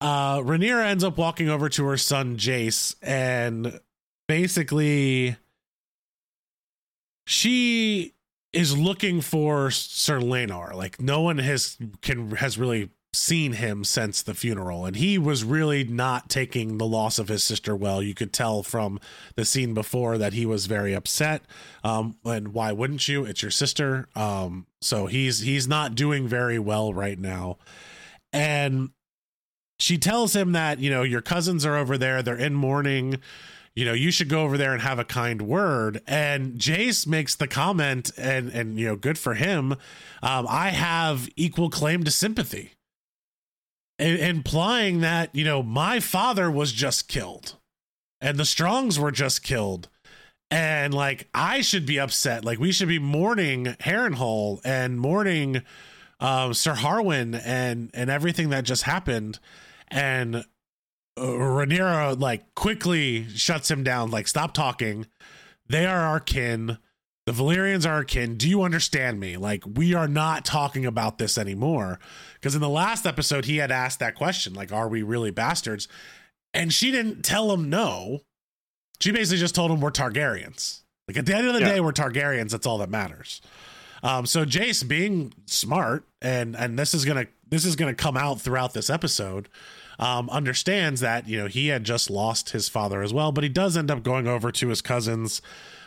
uh 0.01 0.37
Rhaenyra 0.39 0.85
ends 0.85 1.03
up 1.03 1.17
walking 1.17 1.49
over 1.49 1.67
to 1.69 1.85
her 1.85 1.97
son 1.97 2.37
Jace 2.37 2.95
and 3.01 3.79
basically 4.27 5.37
she 7.25 8.13
is 8.53 8.77
looking 8.77 9.19
for 9.21 9.69
Sir 9.69 10.19
Laenor. 10.19 10.73
Like 10.73 11.01
no 11.01 11.21
one 11.21 11.39
has 11.39 11.77
can 12.01 12.31
has 12.37 12.57
really 12.57 12.89
seen 13.13 13.53
him 13.53 13.85
since 13.85 14.21
the 14.21 14.33
funeral 14.33 14.85
and 14.85 14.97
he 14.97 15.17
was 15.17 15.41
really 15.41 15.85
not 15.85 16.29
taking 16.29 16.77
the 16.77 16.85
loss 16.85 17.17
of 17.17 17.29
his 17.29 17.43
sister 17.43 17.75
well. 17.75 18.01
You 18.01 18.13
could 18.13 18.33
tell 18.33 18.61
from 18.61 18.99
the 19.35 19.45
scene 19.45 19.73
before 19.73 20.17
that 20.17 20.33
he 20.33 20.45
was 20.45 20.65
very 20.65 20.93
upset. 20.93 21.41
Um 21.83 22.17
and 22.23 22.49
why 22.49 22.71
wouldn't 22.71 23.07
you? 23.07 23.25
It's 23.25 23.41
your 23.41 23.51
sister. 23.51 24.07
Um 24.15 24.67
so 24.81 25.05
he's 25.07 25.39
he's 25.39 25.67
not 25.67 25.95
doing 25.95 26.27
very 26.27 26.59
well 26.59 26.93
right 26.93 27.19
now. 27.19 27.57
And 28.31 28.89
she 29.79 29.97
tells 29.97 30.35
him 30.35 30.53
that 30.53 30.79
you 30.79 30.89
know 30.89 31.03
your 31.03 31.21
cousins 31.21 31.65
are 31.65 31.77
over 31.77 31.97
there. 31.97 32.21
They're 32.21 32.35
in 32.35 32.53
mourning 32.53 33.21
you 33.75 33.83
know 33.83 33.93
you 33.93 34.09
should 34.09 34.29
go 34.29 34.43
over 34.43 34.57
there 34.57 34.73
and 34.73 34.81
have 34.81 34.99
a 34.99 35.03
kind 35.05 35.41
word. 35.41 36.01
And 36.07 36.53
jace 36.53 37.05
makes 37.05 37.35
the 37.35 37.47
comment 37.47 38.09
and 38.17 38.49
and 38.51 38.79
you 38.79 38.87
know 38.87 38.95
good 38.95 39.17
for 39.19 39.33
him. 39.33 39.73
Um 40.23 40.47
i 40.49 40.69
have 40.69 41.27
equal 41.35 41.69
claim 41.69 42.03
to 42.05 42.11
sympathy. 42.11 42.71
I- 43.99 44.03
implying 44.03 45.01
that 45.01 45.35
you 45.35 45.43
know 45.43 45.61
my 45.61 45.99
father 45.99 46.49
was 46.49 46.71
just 46.71 47.07
killed 47.07 47.55
and 48.21 48.37
the 48.37 48.45
strongs 48.45 48.97
were 48.97 49.11
just 49.11 49.43
killed. 49.43 49.89
And 50.49 50.93
like 50.93 51.27
i 51.33 51.59
should 51.61 51.85
be 51.85 51.99
upset. 51.99 52.45
Like 52.45 52.59
we 52.59 52.71
should 52.71 52.87
be 52.87 52.99
mourning 52.99 53.65
harrenhal 53.81 54.61
and 54.63 54.99
mourning 54.99 55.63
um 56.21 56.53
sir 56.53 56.75
harwin 56.75 57.39
and 57.43 57.91
and 57.93 58.09
everything 58.09 58.49
that 58.51 58.63
just 58.63 58.83
happened. 58.83 59.39
And 59.89 60.45
Rhaenyra 61.17 62.19
like 62.19 62.53
quickly 62.55 63.27
shuts 63.29 63.71
him 63.71 63.83
down 63.83 64.11
like 64.11 64.27
stop 64.27 64.53
talking 64.53 65.07
they 65.67 65.85
are 65.85 65.99
our 66.01 66.19
kin 66.19 66.77
the 67.25 67.31
Valyrians 67.31 67.87
are 67.87 67.93
our 67.93 68.03
kin. 68.03 68.37
Do 68.37 68.47
you 68.47 68.61
understand 68.61 69.19
me? 69.19 69.35
Like, 69.35 69.63
we 69.65 69.95
are 69.95 70.07
not 70.07 70.45
talking 70.45 70.85
about 70.85 71.17
this 71.17 71.39
anymore. 71.39 71.99
Because 72.35 72.53
in 72.53 72.61
the 72.61 72.69
last 72.69 73.07
episode, 73.07 73.45
he 73.45 73.57
had 73.57 73.71
asked 73.71 73.97
that 73.97 74.13
question, 74.13 74.53
like, 74.53 74.71
are 74.71 74.87
we 74.87 75.01
really 75.01 75.31
bastards? 75.31 75.87
And 76.53 76.71
she 76.71 76.91
didn't 76.91 77.23
tell 77.23 77.51
him 77.51 77.67
no. 77.67 78.21
She 78.99 79.09
basically 79.09 79.39
just 79.39 79.55
told 79.55 79.71
him 79.71 79.81
we're 79.81 79.89
Targaryens. 79.89 80.81
Like, 81.07 81.17
at 81.17 81.25
the 81.25 81.35
end 81.35 81.47
of 81.47 81.55
the 81.55 81.61
Yeah. 81.61 81.69
day, 81.73 81.79
we're 81.79 81.93
Targaryens. 81.93 82.51
That's 82.51 82.67
all 82.67 82.77
that 82.77 82.91
matters. 82.91 83.41
Um, 84.03 84.27
so 84.27 84.45
Jace 84.45 84.87
being 84.87 85.33
smart, 85.47 86.05
and 86.21 86.55
and 86.55 86.77
this 86.77 86.93
is 86.93 87.05
gonna 87.05 87.25
this 87.49 87.65
is 87.65 87.75
gonna 87.75 87.95
come 87.95 88.17
out 88.17 88.39
throughout 88.39 88.73
this 88.75 88.91
episode, 88.91 89.49
um, 89.99 90.29
understands 90.29 91.01
that 91.01 91.27
you 91.27 91.37
know 91.37 91.47
he 91.47 91.67
had 91.67 91.83
just 91.83 92.09
lost 92.09 92.51
his 92.51 92.69
father 92.69 93.01
as 93.01 93.13
well, 93.13 93.31
but 93.31 93.43
he 93.43 93.49
does 93.49 93.77
end 93.77 93.91
up 93.91 94.03
going 94.03 94.27
over 94.27 94.51
to 94.51 94.67
his 94.69 94.81
cousins 94.81 95.41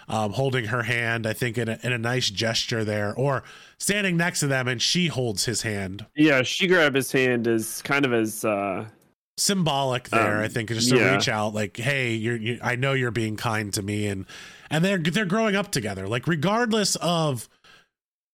um, 0.09 0.33
holding 0.33 0.67
her 0.67 0.85
hand, 0.85 1.27
I 1.27 1.35
think, 1.35 1.59
in 1.59 1.69
a, 1.69 1.79
in 1.83 1.93
a 1.93 1.99
nice 1.99 2.31
gesture 2.31 2.85
there, 2.85 3.15
or 3.15 3.43
standing 3.79 4.17
next 4.17 4.41
to 4.41 4.47
them 4.47 4.67
and 4.67 4.81
she 4.81 5.09
holds 5.09 5.45
his 5.45 5.63
hand. 5.63 6.07
Yeah, 6.17 6.43
she 6.43 6.67
grabbed 6.67 6.97
his 6.97 7.13
hand 7.13 7.47
as 7.47 7.83
kind 7.83 8.05
of 8.05 8.13
as 8.13 8.45
uh 8.45 8.87
Symbolic 9.39 10.09
there, 10.09 10.39
Um, 10.39 10.43
I 10.43 10.49
think, 10.49 10.69
just 10.69 10.89
to 10.89 10.97
yeah. 10.97 11.15
reach 11.15 11.29
out, 11.29 11.55
like, 11.55 11.77
"Hey, 11.77 12.15
you're, 12.15 12.37
you, 12.37 12.59
I 12.61 12.75
know 12.75 12.93
you're 12.93 13.13
being 13.13 13.37
kind 13.37 13.73
to 13.75 13.83
me," 13.83 14.09
and 14.09 14.27
and 14.69 14.85
they're 14.85 14.99
they're 14.99 15.27
growing 15.27 15.55
up 15.55 15.71
together. 15.71 16.09
Like, 16.09 16.27
regardless 16.27 16.97
of, 16.97 17.49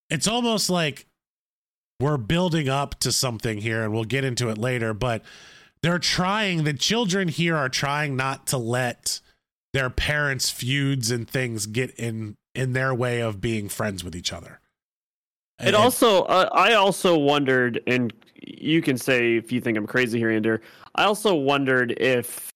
it's 0.09 0.27
almost 0.27 0.71
like 0.71 1.05
we're 2.01 2.17
building 2.17 2.71
up 2.71 2.99
to 3.01 3.13
something 3.13 3.59
here, 3.59 3.83
and 3.83 3.93
we'll 3.93 4.05
get 4.05 4.25
into 4.25 4.49
it 4.49 4.57
later. 4.57 4.95
But 4.95 5.23
they're 5.85 5.99
trying. 5.99 6.65
The 6.65 6.73
children 6.73 7.29
here 7.29 7.55
are 7.55 7.69
trying 7.69 8.17
not 8.17 8.47
to 8.47 8.57
let 8.57 9.21
their 9.75 9.91
parents' 9.91 10.51
feuds 10.51 11.11
and 11.11 11.29
things 11.29 11.67
get 11.67 11.91
in 11.97 12.37
in 12.55 12.73
their 12.73 12.95
way 12.95 13.21
of 13.21 13.43
being 13.43 13.69
friends 13.69 14.03
with 14.03 14.17
each 14.17 14.33
other. 14.33 14.61
It 15.63 15.75
also, 15.75 16.23
uh, 16.23 16.49
I 16.53 16.73
also 16.73 17.19
wondered, 17.19 17.83
and 17.87 18.15
you 18.35 18.81
can 18.81 18.97
say 18.97 19.37
if 19.37 19.53
you 19.53 19.61
think 19.61 19.77
I'm 19.77 19.87
crazy 19.87 20.19
here, 20.19 20.31
Ender. 20.31 20.63
I 20.95 21.05
also 21.05 21.35
wondered 21.35 21.93
if 22.01 22.49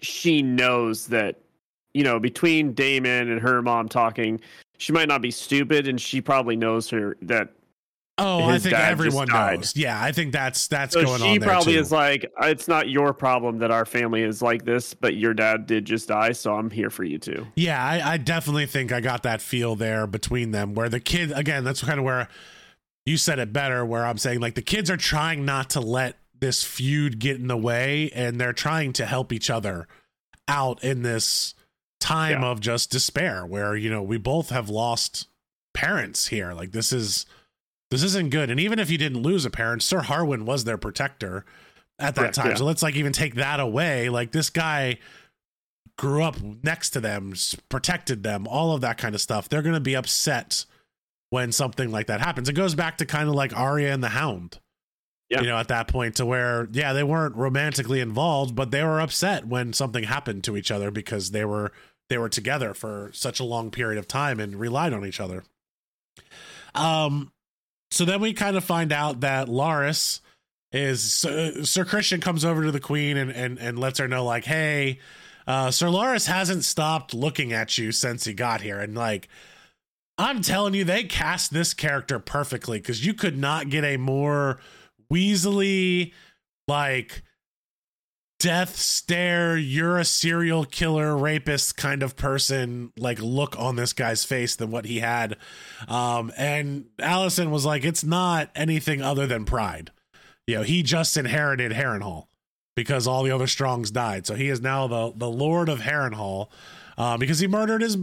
she 0.00 0.40
knows 0.40 1.08
that, 1.08 1.36
you 1.94 2.04
know, 2.04 2.20
between 2.20 2.74
Daemon 2.74 3.28
and 3.28 3.40
her 3.40 3.60
mom 3.60 3.88
talking, 3.88 4.40
she 4.78 4.92
might 4.92 5.08
not 5.08 5.20
be 5.20 5.32
stupid, 5.32 5.88
and 5.88 6.00
she 6.00 6.20
probably 6.20 6.54
knows 6.54 6.88
her 6.90 7.16
that. 7.22 7.54
Oh, 8.20 8.44
I 8.44 8.58
think 8.58 8.74
everyone 8.74 9.28
died. 9.28 9.60
knows. 9.60 9.76
Yeah, 9.76 10.00
I 10.00 10.12
think 10.12 10.32
that's 10.32 10.68
that's 10.68 10.92
So 10.94 11.04
going 11.04 11.22
on 11.22 11.28
she 11.34 11.38
probably 11.38 11.74
too. 11.74 11.78
is 11.80 11.90
like, 11.92 12.30
it's 12.42 12.68
not 12.68 12.88
your 12.88 13.12
problem 13.12 13.58
that 13.58 13.70
our 13.70 13.84
family 13.84 14.22
is 14.22 14.42
like 14.42 14.64
this, 14.64 14.94
but 14.94 15.16
your 15.16 15.34
dad 15.34 15.66
did 15.66 15.84
just 15.84 16.08
die, 16.08 16.32
so 16.32 16.54
I'm 16.54 16.70
here 16.70 16.90
for 16.90 17.04
you 17.04 17.18
too. 17.18 17.46
Yeah, 17.56 17.82
I, 17.82 18.12
I 18.12 18.16
definitely 18.16 18.66
think 18.66 18.92
I 18.92 19.00
got 19.00 19.22
that 19.24 19.40
feel 19.40 19.76
there 19.76 20.06
between 20.06 20.50
them 20.50 20.74
where 20.74 20.88
the 20.88 21.00
kid 21.00 21.32
again, 21.34 21.64
that's 21.64 21.82
kind 21.82 21.98
of 21.98 22.04
where 22.04 22.28
you 23.06 23.16
said 23.16 23.38
it 23.38 23.52
better, 23.52 23.84
where 23.84 24.04
I'm 24.06 24.18
saying 24.18 24.40
like 24.40 24.54
the 24.54 24.62
kids 24.62 24.90
are 24.90 24.96
trying 24.96 25.44
not 25.44 25.70
to 25.70 25.80
let 25.80 26.16
this 26.38 26.62
feud 26.64 27.18
get 27.18 27.36
in 27.36 27.48
the 27.48 27.56
way 27.56 28.10
and 28.14 28.40
they're 28.40 28.52
trying 28.52 28.92
to 28.94 29.06
help 29.06 29.32
each 29.32 29.50
other 29.50 29.86
out 30.48 30.82
in 30.82 31.02
this 31.02 31.54
time 32.00 32.42
Yeah. 32.42 32.48
of 32.48 32.60
just 32.60 32.90
despair 32.90 33.44
where, 33.44 33.76
you 33.76 33.90
know, 33.90 34.02
we 34.02 34.16
both 34.18 34.48
have 34.50 34.68
lost 34.70 35.28
parents 35.74 36.28
here. 36.28 36.52
Like 36.54 36.72
this 36.72 36.92
is 36.92 37.26
this 37.90 38.02
isn't 38.02 38.30
good. 38.30 38.50
And 38.50 38.60
even 38.60 38.78
if 38.78 38.90
you 38.90 38.98
didn't 38.98 39.22
lose 39.22 39.44
a 39.44 39.50
parent, 39.50 39.82
Sir 39.82 40.00
Harwin 40.00 40.44
was 40.44 40.64
their 40.64 40.78
protector 40.78 41.44
at 41.98 42.14
that 42.14 42.20
Correct, 42.20 42.34
time. 42.36 42.48
yeah. 42.50 42.54
So 42.56 42.64
let's 42.64 42.82
like 42.82 42.96
even 42.96 43.12
take 43.12 43.34
that 43.34 43.60
away. 43.60 44.08
Like 44.08 44.32
this 44.32 44.50
guy 44.50 44.98
grew 45.98 46.22
up 46.22 46.36
next 46.40 46.90
to 46.90 47.00
them, 47.00 47.34
protected 47.68 48.22
them, 48.22 48.46
all 48.46 48.72
of 48.74 48.80
that 48.80 48.96
kind 48.96 49.14
of 49.14 49.20
stuff. 49.20 49.48
They're 49.48 49.62
going 49.62 49.74
to 49.74 49.80
be 49.80 49.94
upset 49.94 50.64
when 51.30 51.52
something 51.52 51.90
like 51.90 52.06
that 52.06 52.20
happens. 52.20 52.48
It 52.48 52.54
goes 52.54 52.74
back 52.74 52.98
to 52.98 53.06
kind 53.06 53.28
of 53.28 53.34
like 53.34 53.56
Arya 53.56 53.92
and 53.92 54.02
the 54.02 54.08
Hound. 54.08 54.58
Yeah. 55.28 55.42
You 55.42 55.46
know, 55.46 55.58
at 55.58 55.68
that 55.68 55.86
point 55.86 56.16
to 56.16 56.26
where, 56.26 56.68
yeah, 56.72 56.92
they 56.92 57.04
weren't 57.04 57.36
romantically 57.36 58.00
involved, 58.00 58.56
but 58.56 58.72
they 58.72 58.82
were 58.82 59.00
upset 59.00 59.46
when 59.46 59.72
something 59.72 60.02
happened 60.02 60.42
to 60.44 60.56
each 60.56 60.72
other 60.72 60.90
because 60.90 61.30
they 61.30 61.44
were 61.44 61.70
they 62.08 62.18
were 62.18 62.28
together 62.28 62.74
for 62.74 63.10
such 63.12 63.38
a 63.38 63.44
long 63.44 63.70
period 63.70 63.96
of 63.96 64.08
time 64.08 64.40
and 64.40 64.56
relied 64.56 64.92
on 64.92 65.06
each 65.06 65.20
other. 65.20 65.44
Um 66.74 67.30
so 67.90 68.04
then 68.04 68.20
we 68.20 68.32
kind 68.32 68.56
of 68.56 68.64
find 68.64 68.92
out 68.92 69.20
that 69.20 69.48
Larys 69.48 70.20
is 70.72 71.12
Sir, 71.12 71.64
Sir 71.64 71.84
Criston 71.84 72.22
comes 72.22 72.44
over 72.44 72.62
to 72.64 72.70
the 72.70 72.80
queen 72.80 73.16
and 73.16 73.30
and 73.30 73.58
and 73.58 73.78
lets 73.78 73.98
her 73.98 74.08
know 74.08 74.24
like, 74.24 74.44
hey, 74.44 74.98
uh, 75.46 75.70
Sir 75.70 75.88
Larys 75.88 76.26
hasn't 76.26 76.64
stopped 76.64 77.14
looking 77.14 77.52
at 77.52 77.76
you 77.78 77.92
since 77.92 78.24
he 78.24 78.32
got 78.32 78.60
here, 78.60 78.80
and 78.80 78.94
like. 78.94 79.28
I'm 80.18 80.42
telling 80.42 80.74
you, 80.74 80.84
they 80.84 81.04
cast 81.04 81.50
this 81.50 81.72
character 81.72 82.18
perfectly 82.18 82.78
because 82.78 83.06
you 83.06 83.14
could 83.14 83.38
not 83.38 83.70
get 83.70 83.84
a 83.84 83.96
more 83.96 84.60
Weasley, 85.10 86.12
like 86.68 87.22
death 88.40 88.76
stare, 88.76 89.56
you're 89.56 89.98
a 89.98 90.04
serial 90.04 90.64
killer, 90.64 91.16
rapist 91.16 91.76
kind 91.76 92.02
of 92.02 92.16
person, 92.16 92.92
like 92.98 93.20
look 93.20 93.56
on 93.58 93.76
this 93.76 93.92
guy's 93.92 94.24
face 94.24 94.56
than 94.56 94.70
what 94.70 94.86
he 94.86 94.98
had. 94.98 95.36
Um, 95.86 96.32
and 96.36 96.86
Alicent 96.98 97.50
was 97.50 97.64
like, 97.64 97.84
it's 97.84 98.02
not 98.02 98.50
anything 98.56 99.02
other 99.02 99.26
than 99.26 99.44
pride. 99.44 99.92
You 100.46 100.56
know, 100.56 100.62
he 100.62 100.82
just 100.82 101.16
inherited 101.16 101.72
Harrenhal 101.72 102.26
because 102.74 103.06
all 103.06 103.22
the 103.22 103.30
other 103.30 103.46
Strongs 103.46 103.90
died. 103.90 104.26
So 104.26 104.34
he 104.34 104.48
is 104.48 104.60
now 104.60 104.86
the, 104.86 105.12
the 105.14 105.30
Lord 105.30 105.68
of 105.68 105.80
Harrenhal 105.80 106.48
uh, 106.96 107.18
because 107.18 107.38
he 107.38 107.46
murdered 107.46 107.82
his 107.82 107.98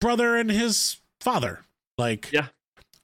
brother 0.00 0.36
and 0.36 0.50
his 0.50 0.98
father. 1.20 1.64
Like, 1.96 2.30
Yeah. 2.30 2.48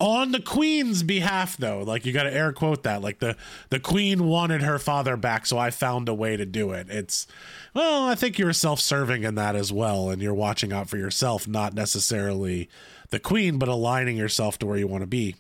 On 0.05 0.33
the 0.33 0.41
queen's 0.41 1.03
behalf, 1.03 1.57
though, 1.57 1.83
like 1.83 2.05
you 2.05 2.13
got 2.13 2.25
to 2.25 2.33
air 2.33 2.53
quote 2.53 2.83
that, 2.83 3.01
like 3.01 3.21
the 3.21 3.39
the 3.71 3.81
queen 3.81 4.27
wanted 4.27 4.61
her 4.61 4.79
father 4.79 5.17
back, 5.17 5.47
so 5.47 5.57
I 5.57 5.71
found 5.71 6.11
a 6.11 6.15
way 6.15 6.37
to 6.37 6.45
do 6.45 6.73
it. 6.73 6.91
It's 6.91 7.27
well, 7.73 8.07
I 8.07 8.15
think 8.15 8.39
you're 8.39 8.53
self 8.53 8.81
serving 8.81 9.23
in 9.23 9.35
that 9.37 9.57
as 9.57 9.73
well, 9.73 10.11
and 10.11 10.21
you're 10.21 10.35
watching 10.35 10.75
out 10.75 10.91
for 10.91 10.99
yourself, 10.99 11.49
not 11.49 11.73
necessarily 11.73 12.69
the 13.09 13.19
queen, 13.19 13.57
but 13.57 13.71
aligning 13.71 14.19
yourself 14.19 14.59
to 14.59 14.67
where 14.67 14.77
you 14.77 14.87
want 14.87 15.01
to 15.01 15.07
be. 15.07 15.37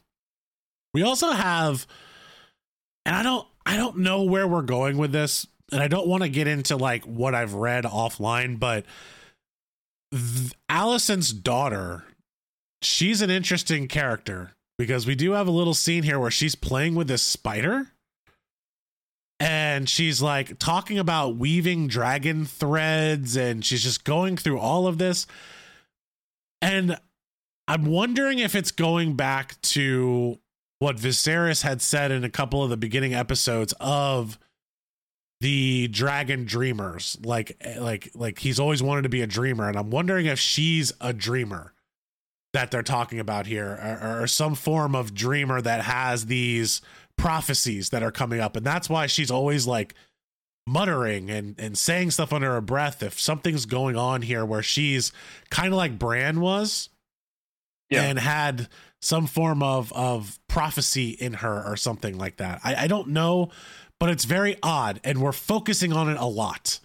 We 0.94 1.02
also 1.02 1.32
have, 1.32 1.86
and 3.04 3.14
I 3.14 3.22
don't, 3.22 3.46
I 3.66 3.76
don't 3.76 3.98
know 3.98 4.22
where 4.22 4.48
we're 4.48 4.62
going 4.62 4.96
with 4.96 5.12
this, 5.12 5.46
and 5.72 5.82
I 5.82 5.88
don't 5.88 6.06
want 6.06 6.22
to 6.22 6.30
get 6.30 6.48
into 6.48 6.78
like 6.78 7.04
what 7.04 7.34
I've 7.34 7.52
read 7.52 7.84
offline, 7.84 8.58
but 8.58 8.86
th- 10.10 10.54
Alicent's 10.70 11.34
daughter 11.34 12.04
she's 12.84 13.22
an 13.22 13.30
interesting 13.30 13.88
character 13.88 14.53
because 14.78 15.06
we 15.06 15.14
do 15.14 15.32
have 15.32 15.46
a 15.46 15.52
little 15.52 15.74
scene 15.74 16.02
here 16.02 16.18
where 16.18 16.30
she's 16.30 16.54
playing 16.54 16.94
with 16.94 17.08
this 17.08 17.22
spider. 17.22 17.88
And 19.40 19.88
she's 19.88 20.22
like 20.22 20.58
talking 20.58 20.98
about 20.98 21.36
weaving 21.36 21.88
dragon 21.88 22.44
threads 22.44 23.36
and 23.36 23.64
she's 23.64 23.82
just 23.82 24.04
going 24.04 24.36
through 24.36 24.58
all 24.58 24.86
of 24.86 24.98
this. 24.98 25.26
And 26.62 26.98
i'm 27.66 27.86
wondering 27.86 28.38
if 28.38 28.54
it's 28.54 28.70
going 28.70 29.16
back 29.16 29.60
to 29.62 30.38
what 30.78 30.96
Viserys 30.96 31.62
had 31.62 31.80
said 31.80 32.10
in 32.10 32.24
a 32.24 32.30
couple 32.30 32.62
of 32.62 32.70
the 32.70 32.76
beginning 32.76 33.14
episodes 33.14 33.72
of 33.80 34.38
the 35.40 35.88
dragon 35.88 36.44
dreamers. 36.44 37.18
Like 37.22 37.56
eh, 37.60 37.78
like 37.80 38.10
like 38.14 38.38
he's 38.38 38.60
always 38.60 38.82
wanted 38.82 39.02
to 39.02 39.08
be 39.08 39.20
a 39.20 39.26
dreamer 39.26 39.68
and 39.68 39.76
i'm 39.76 39.90
wondering 39.90 40.26
if 40.26 40.38
she's 40.38 40.92
a 41.00 41.12
dreamer 41.12 41.73
that 42.54 42.70
they're 42.70 42.82
talking 42.82 43.20
about 43.20 43.46
here 43.46 43.68
or, 44.02 44.22
or, 44.22 44.26
some 44.26 44.54
form 44.54 44.94
of 44.94 45.12
dreamer 45.14 45.60
that 45.60 45.82
has 45.82 46.26
these 46.26 46.80
prophecies 47.18 47.90
that 47.90 48.02
are 48.02 48.10
coming 48.10 48.40
up. 48.40 48.56
And 48.56 48.64
that's 48.64 48.88
why 48.88 49.06
she's 49.06 49.30
always 49.30 49.66
like 49.66 49.94
muttering 50.66 51.30
and 51.30 51.54
and 51.58 51.76
saying 51.76 52.10
stuff 52.10 52.32
under 52.32 52.50
her 52.52 52.60
breath 52.62 53.02
if 53.02 53.20
something's 53.20 53.66
going 53.66 53.96
on 53.96 54.22
here 54.22 54.46
where 54.46 54.62
she's 54.62 55.12
kind 55.50 55.68
of 55.68 55.76
like 55.76 55.98
Bran 55.98 56.40
was 56.40 56.88
Yeah. 57.90 58.02
and 58.04 58.18
had 58.18 58.68
some 59.02 59.26
form 59.26 59.62
of 59.62 59.92
of 59.92 60.38
prophecy 60.48 61.10
in 61.10 61.34
her 61.34 61.62
or 61.66 61.76
something 61.76 62.16
like 62.16 62.38
that. 62.38 62.60
I, 62.64 62.84
I 62.84 62.86
don't 62.86 63.08
know 63.08 63.50
but 64.00 64.08
it's 64.08 64.24
very 64.24 64.56
odd 64.62 65.00
and 65.04 65.20
we're 65.20 65.32
focusing 65.32 65.92
on 65.92 66.08
it 66.10 66.16
a 66.18 66.24
lot. 66.26 66.80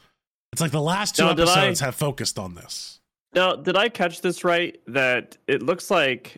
It's 0.51 0.61
like 0.61 0.71
the 0.71 0.81
last 0.81 1.15
two 1.15 1.23
Now, 1.23 1.33
did 1.33 1.47
I- 1.47 1.51
episodes 1.53 1.79
have 1.79 1.95
focused 1.95 2.37
on 2.37 2.55
this 2.55 2.98
Now, 3.33 3.55
did 3.55 3.77
I 3.77 3.89
catch 3.89 4.21
this 4.21 4.43
right? 4.43 4.79
That 4.87 5.37
it 5.47 5.61
looks 5.61 5.91
like 5.91 6.37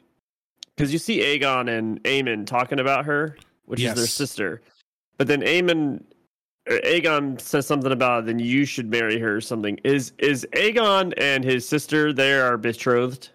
because 0.75 0.91
you 0.91 0.99
see 0.99 1.19
Aegon 1.19 1.69
and 1.69 2.03
Aemond 2.03 2.47
talking 2.47 2.79
about 2.79 3.05
her, 3.05 3.37
which 3.65 3.81
is 3.81 3.93
their 3.93 4.07
sister, 4.07 4.61
but 5.17 5.27
then 5.27 5.41
Aemond, 5.41 6.03
or 6.69 6.79
Aegon 6.79 7.39
says 7.39 7.65
something 7.67 7.91
about 7.91 8.25
then 8.25 8.39
you 8.39 8.65
should 8.65 8.89
marry 8.89 9.19
her 9.19 9.37
or 9.37 9.41
something. 9.41 9.79
Is 9.83 10.13
is 10.17 10.45
Aegon 10.53 11.13
and 11.17 11.43
his 11.43 11.67
sister 11.67 12.11
there 12.11 12.45
are 12.45 12.57
betrothed? 12.57 13.29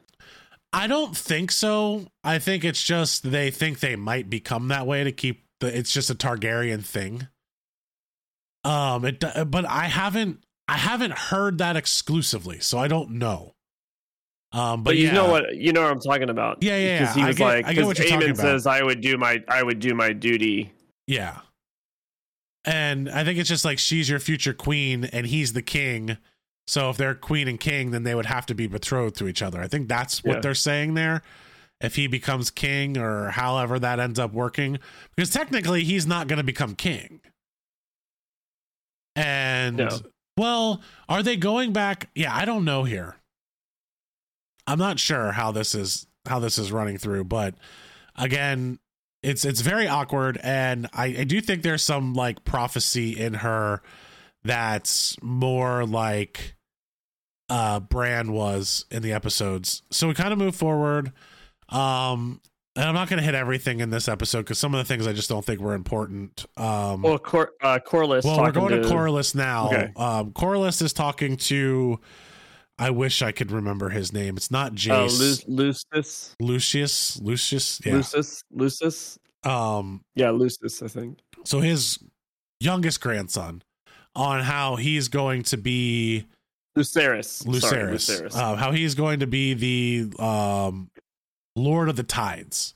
I 0.72 0.86
don't 0.86 1.16
think 1.16 1.52
so. 1.52 2.06
I 2.22 2.38
think 2.38 2.64
it's 2.64 2.82
just 2.82 3.30
they 3.30 3.50
think 3.50 3.80
they 3.80 3.96
might 3.96 4.28
become 4.28 4.68
that 4.68 4.86
way 4.86 5.04
to 5.04 5.12
keep 5.12 5.44
the. 5.60 5.76
It's 5.76 5.92
just 5.92 6.10
a 6.10 6.14
Targaryen 6.14 6.84
thing. 6.84 7.28
Um, 8.64 9.04
it. 9.04 9.20
But 9.20 9.64
I 9.64 9.84
haven't. 9.84 10.44
I 10.68 10.76
haven't 10.76 11.12
heard 11.12 11.58
that 11.58 11.76
exclusively, 11.76 12.58
so 12.60 12.78
I 12.78 12.88
don't 12.88 13.12
know. 13.12 13.54
Um, 14.52 14.82
but, 14.82 14.90
But, 14.90 14.96
you 14.96 15.06
yeah, 15.08 15.12
know 15.12 15.30
what 15.30 15.54
you 15.54 15.72
know 15.72 15.82
what 15.82 15.90
I'm 15.92 16.00
talking 16.00 16.28
about. 16.30 16.62
Yeah, 16.62 16.76
yeah, 16.76 16.98
Because 17.00 17.16
yeah. 17.16 17.22
he 17.22 17.28
was 17.28 17.40
like, 17.40 17.66
I 17.66 17.72
get 17.72 17.84
what 17.84 17.96
because 17.96 18.12
Aemond 18.12 18.36
says 18.36 18.66
I 18.66 18.82
would 18.82 19.00
do 19.00 19.16
my 19.18 19.42
I 19.48 19.62
would 19.62 19.78
do 19.80 19.94
my 19.94 20.12
duty. 20.12 20.72
Yeah. 21.06 21.40
And 22.64 23.08
I 23.08 23.22
think 23.22 23.38
it's 23.38 23.48
just 23.48 23.64
like 23.64 23.78
she's 23.78 24.08
your 24.08 24.18
future 24.18 24.52
queen 24.54 25.04
and 25.04 25.26
he's 25.26 25.52
the 25.52 25.62
king. 25.62 26.16
So 26.66 26.90
if 26.90 26.96
they're 26.96 27.14
queen 27.14 27.46
and 27.46 27.60
king, 27.60 27.92
then 27.92 28.02
they 28.02 28.14
would 28.14 28.26
have 28.26 28.44
to 28.46 28.54
be 28.54 28.66
betrothed 28.66 29.16
to 29.18 29.28
each 29.28 29.40
other. 29.40 29.60
I 29.60 29.68
think 29.68 29.86
that's 29.88 30.24
what 30.24 30.36
Yeah. 30.36 30.40
they're 30.40 30.54
saying 30.54 30.94
there. 30.94 31.22
If 31.80 31.94
he 31.94 32.06
becomes 32.08 32.50
king 32.50 32.96
or 32.98 33.30
however 33.30 33.78
that 33.78 34.00
ends 34.00 34.18
up 34.18 34.32
working, 34.32 34.78
because 35.14 35.30
technically 35.30 35.84
he's 35.84 36.06
not 36.06 36.26
going 36.26 36.38
to 36.38 36.42
become 36.44 36.74
king. 36.74 37.20
And 39.14 39.76
No. 39.76 39.88
Well, 40.36 40.80
are 41.08 41.22
they 41.22 41.36
going 41.36 41.72
back? 41.72 42.10
Yeah, 42.14 42.34
I 42.34 42.44
don't 42.44 42.64
know 42.64 42.84
here. 42.84 43.16
I'm 44.66 44.78
not 44.78 44.98
sure 44.98 45.32
how 45.32 45.52
this 45.52 45.74
is 45.74 46.06
how 46.26 46.38
this 46.38 46.58
is 46.58 46.72
running 46.72 46.98
through, 46.98 47.24
but 47.24 47.54
again, 48.16 48.78
it's 49.22 49.44
it's 49.44 49.60
very 49.60 49.86
awkward 49.88 50.38
and 50.42 50.88
I, 50.92 51.06
I 51.06 51.24
do 51.24 51.40
think 51.40 51.62
there's 51.62 51.82
some 51.82 52.14
like 52.14 52.44
prophecy 52.44 53.18
in 53.18 53.34
her 53.34 53.82
that's 54.44 55.20
more 55.22 55.84
like 55.84 56.56
uh 57.48 57.80
Bran 57.80 58.32
was 58.32 58.86
in 58.90 59.02
the 59.02 59.12
episodes. 59.12 59.82
So 59.90 60.08
we 60.08 60.14
kind 60.14 60.32
of 60.32 60.38
move 60.38 60.56
forward. 60.56 61.12
Um 61.68 62.40
and 62.76 62.84
I'm 62.84 62.94
not 62.94 63.08
going 63.08 63.18
to 63.18 63.24
hit 63.24 63.34
everything 63.34 63.80
in 63.80 63.90
this 63.90 64.06
episode 64.08 64.40
because 64.40 64.58
some 64.58 64.74
of 64.74 64.78
the 64.78 64.84
things 64.84 65.06
I 65.06 65.12
just 65.12 65.28
don't 65.28 65.44
think 65.44 65.60
were 65.60 65.74
important. 65.74 66.44
Um, 66.56 67.02
Well, 67.02 67.18
Cor- 67.18 67.52
uh, 67.62 67.78
Corlys. 67.86 68.24
well, 68.24 68.40
we're 68.40 68.52
going 68.52 68.80
to, 68.82 68.88
Corlys 68.88 69.34
now. 69.34 69.66
Okay. 69.68 69.92
Um, 69.96 70.32
Corlys 70.32 70.80
is 70.82 70.92
talking 70.92 71.36
to. 71.38 71.98
I 72.78 72.90
wish 72.90 73.22
I 73.22 73.32
could 73.32 73.50
remember 73.50 73.88
his 73.88 74.12
name. 74.12 74.36
It's 74.36 74.50
not 74.50 74.72
uh, 74.72 74.74
Jace. 74.74 75.44
Lu- 75.48 75.56
Lucius, 75.56 76.36
Lucius. 76.38 77.20
Lucius. 77.22 77.80
Yeah. 77.84 77.94
Lucius, 77.94 78.44
Lucius. 78.52 79.18
Um. 79.44 80.02
Yeah, 80.14 80.30
Lucius, 80.30 80.82
I 80.82 80.88
think. 80.88 81.18
So 81.44 81.60
his 81.60 81.98
youngest 82.60 83.00
grandson, 83.00 83.62
on 84.14 84.42
how 84.42 84.76
he's 84.76 85.08
going 85.08 85.42
to 85.44 85.56
be 85.56 86.26
Lucerys. 86.76 87.24
Sorry, 87.62 87.94
Lucerys. 87.94 88.22
Lucerys. 88.30 88.36
Uh, 88.36 88.56
how 88.56 88.72
he's 88.72 88.94
going 88.94 89.20
to 89.20 89.26
be 89.26 89.54
the 89.54 90.22
um, 90.22 90.90
Lord 91.56 91.88
of 91.88 91.96
the 91.96 92.02
Tides. 92.02 92.74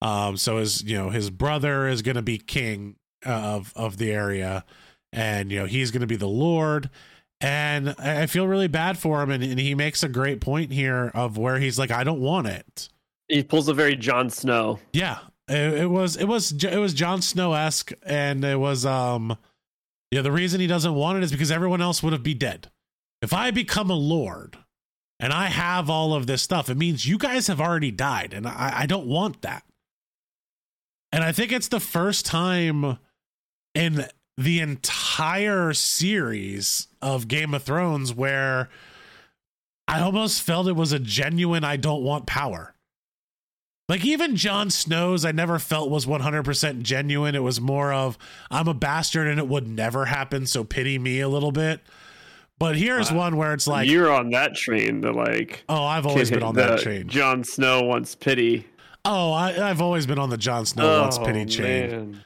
Um, 0.00 0.36
so 0.36 0.58
his 0.58 0.82
you 0.82 0.96
know 0.96 1.10
his 1.10 1.30
brother 1.30 1.88
is 1.88 2.02
going 2.02 2.16
to 2.16 2.22
be 2.22 2.38
king 2.38 2.96
of 3.24 3.72
of 3.76 3.96
the 3.98 4.12
area, 4.12 4.64
and 5.12 5.50
you 5.50 5.60
know 5.60 5.66
he's 5.66 5.90
going 5.90 6.00
to 6.02 6.06
be 6.06 6.16
the 6.16 6.28
Lord. 6.28 6.90
And 7.40 7.94
I 7.98 8.22
I 8.22 8.26
feel 8.26 8.46
really 8.46 8.68
bad 8.68 8.98
for 8.98 9.22
him, 9.22 9.30
and, 9.30 9.42
and 9.42 9.58
he 9.58 9.74
makes 9.74 10.02
a 10.02 10.08
great 10.08 10.40
point 10.40 10.72
here 10.72 11.10
of 11.14 11.36
where 11.36 11.58
he's 11.58 11.78
like, 11.78 11.90
I 11.90 12.04
don't 12.04 12.20
want 12.20 12.46
it. 12.46 12.88
he 13.28 13.42
pulls 13.42 13.68
a 13.68 13.74
very 13.74 13.96
Jon 13.96 14.30
Snow. 14.30 14.78
Yeah, 14.92 15.18
it, 15.48 15.82
it 15.82 15.90
was 15.90 16.16
it 16.16 16.26
was 16.26 16.52
it 16.52 16.78
was 16.78 16.94
Jon 16.94 17.20
Snow 17.22 17.52
esque, 17.54 17.92
and 18.04 18.44
it 18.44 18.58
was 18.58 18.86
um, 18.86 19.36
yeah. 20.10 20.22
The 20.22 20.32
reason 20.32 20.60
he 20.60 20.66
doesn't 20.66 20.94
want 20.94 21.18
it 21.18 21.24
is 21.24 21.32
because 21.32 21.50
everyone 21.50 21.82
else 21.82 22.02
would 22.02 22.12
have 22.12 22.22
be 22.22 22.34
dead. 22.34 22.70
If 23.20 23.32
I 23.32 23.50
become 23.50 23.90
a 23.90 23.94
lord 23.94 24.58
and 25.20 25.32
I 25.32 25.46
have 25.46 25.90
all 25.90 26.14
of 26.14 26.26
this 26.26 26.42
stuff, 26.42 26.68
it 26.68 26.76
means 26.76 27.06
you 27.06 27.18
guys 27.18 27.46
have 27.46 27.60
already 27.60 27.90
died, 27.90 28.32
and 28.32 28.46
I, 28.46 28.72
I 28.80 28.86
don't 28.86 29.06
want 29.06 29.42
that. 29.42 29.64
And 31.10 31.24
I 31.24 31.32
think 31.32 31.52
it's 31.52 31.68
the 31.68 31.80
first 31.80 32.26
time 32.26 32.98
in 33.74 34.06
the 34.36 34.60
entire 34.60 35.72
series 35.72 36.86
of 37.02 37.28
Game 37.28 37.54
of 37.54 37.62
Thrones 37.62 38.14
where 38.14 38.68
I 39.88 40.00
almost 40.00 40.42
felt 40.42 40.68
it 40.68 40.76
was 40.76 40.92
a 40.92 40.98
genuine 40.98 41.64
I 41.64 41.76
don't 41.76 42.04
want 42.04 42.26
power. 42.26 42.74
Like 43.88 44.04
even 44.04 44.36
Jon 44.36 44.70
Snow's, 44.70 45.24
I 45.24 45.32
never 45.32 45.58
felt 45.58 45.90
was 45.90 46.04
100% 46.04 46.82
genuine. 46.82 47.34
It 47.34 47.42
was 47.42 47.60
more 47.60 47.92
of 47.92 48.18
I'm 48.50 48.68
a 48.68 48.74
bastard 48.74 49.26
and 49.26 49.38
it 49.38 49.48
would 49.48 49.66
never 49.66 50.04
happen, 50.04 50.46
so 50.46 50.62
pity 50.62 50.98
me 50.98 51.20
a 51.20 51.28
little 51.28 51.52
bit. 51.52 51.80
But 52.58 52.76
here's 52.76 53.10
Wow. 53.12 53.18
one 53.18 53.36
where 53.36 53.52
it's 53.54 53.66
like, 53.66 53.88
You're 53.88 54.10
on 54.12 54.30
that 54.30 54.54
train. 54.54 55.00
The 55.00 55.12
like. 55.12 55.64
oh, 55.68 55.84
I've 55.84 56.06
always 56.06 56.30
been 56.30 56.42
on 56.42 56.54
that 56.56 56.80
train. 56.80 57.08
Jon 57.08 57.44
Snow 57.44 57.82
wants 57.82 58.14
pity. 58.14 58.66
Oh, 59.04 59.32
I, 59.32 59.70
I've 59.70 59.80
always 59.80 60.06
been 60.06 60.18
on 60.18 60.28
the 60.30 60.36
Jon 60.36 60.66
Snow 60.66 61.02
wants 61.02 61.18
Oh, 61.18 61.24
pity 61.24 61.44
chain. 61.46 61.90
man. 61.90 62.20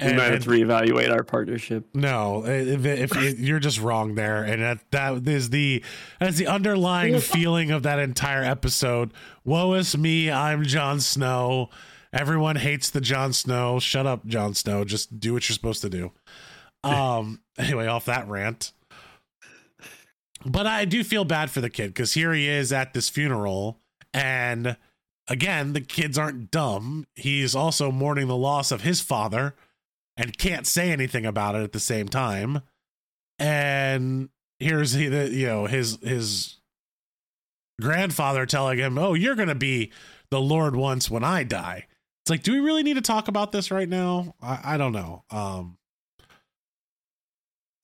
we 0.00 0.12
might 0.12 0.30
have 0.32 0.44
to 0.44 0.50
reevaluate 0.50 1.10
our 1.10 1.24
partnership. 1.24 1.84
No, 1.94 2.44
if, 2.46 2.84
if, 2.86 3.16
if 3.16 3.38
you're 3.40 3.58
just 3.58 3.80
wrong 3.80 4.14
there, 4.14 4.44
and 4.44 4.62
that, 4.62 4.78
that 4.92 5.26
is 5.26 5.50
the 5.50 5.82
that's 6.20 6.36
the 6.36 6.46
underlying 6.46 7.18
feeling 7.20 7.70
of 7.70 7.82
that 7.84 7.98
entire 7.98 8.44
episode. 8.44 9.12
Woe 9.44 9.72
is 9.72 9.96
me! 9.96 10.30
I'm 10.30 10.62
Jon 10.64 11.00
Snow. 11.00 11.70
Everyone 12.12 12.56
hates 12.56 12.90
the 12.90 13.00
Jon 13.00 13.32
Snow. 13.32 13.78
Shut 13.80 14.06
up, 14.06 14.24
Jon 14.26 14.54
Snow. 14.54 14.84
Just 14.84 15.18
do 15.18 15.32
what 15.32 15.48
you're 15.48 15.54
supposed 15.54 15.80
to 15.82 15.88
do. 15.90 16.12
Um. 16.84 17.40
anyway, 17.58 17.86
off 17.88 18.04
that 18.04 18.28
rant. 18.28 18.70
But 20.48 20.66
I 20.66 20.84
do 20.84 21.04
feel 21.04 21.24
bad 21.24 21.50
for 21.50 21.60
the 21.60 21.70
kid 21.70 21.88
because 21.88 22.14
here 22.14 22.32
he 22.32 22.48
is 22.48 22.72
at 22.72 22.94
this 22.94 23.08
funeral, 23.08 23.80
and 24.14 24.76
again, 25.28 25.74
the 25.74 25.80
kids 25.80 26.16
aren't 26.16 26.50
dumb. 26.50 27.06
He's 27.14 27.54
also 27.54 27.90
mourning 27.92 28.28
the 28.28 28.36
loss 28.36 28.72
of 28.72 28.82
his 28.82 29.00
father 29.00 29.54
and 30.16 30.38
can't 30.38 30.66
say 30.66 30.90
anything 30.90 31.26
about 31.26 31.54
it 31.54 31.62
at 31.62 31.72
the 31.72 31.80
same 31.80 32.08
time. 32.08 32.62
And 33.38 34.30
here's 34.58 34.92
he, 34.92 35.08
the, 35.08 35.28
you 35.30 35.46
know, 35.46 35.66
his 35.66 35.98
his 36.02 36.56
grandfather 37.80 38.46
telling 38.46 38.78
him, 38.78 38.98
"Oh, 38.98 39.14
you're 39.14 39.36
to 39.48 39.54
be 39.54 39.92
the 40.30 40.40
Lord 40.40 40.74
once 40.74 41.10
when 41.10 41.24
I 41.24 41.44
die." 41.44 41.86
It's 42.28 42.30
like, 42.30 42.42
do 42.42 42.52
we 42.52 42.60
really 42.60 42.82
need 42.82 42.96
to 42.96 43.00
talk 43.00 43.28
about 43.28 43.52
this 43.52 43.70
right 43.70 43.88
now? 43.88 44.34
I, 44.42 44.74
I 44.74 44.76
don't 44.76 44.92
know. 44.92 45.24
Um, 45.30 45.78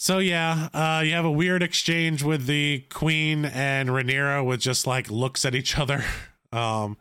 so 0.04 0.18
yeah, 0.18 0.68
uh, 0.74 1.00
you 1.02 1.14
have 1.14 1.24
a 1.24 1.30
weird 1.30 1.62
exchange 1.62 2.22
with 2.22 2.44
the 2.44 2.84
queen 2.90 3.46
and 3.46 3.88
Rhaenyra, 3.88 4.44
with 4.44 4.60
just 4.60 4.86
like 4.86 5.10
looks 5.10 5.46
at 5.46 5.54
each 5.54 5.78
other. 5.78 6.04
Um, 6.52 6.98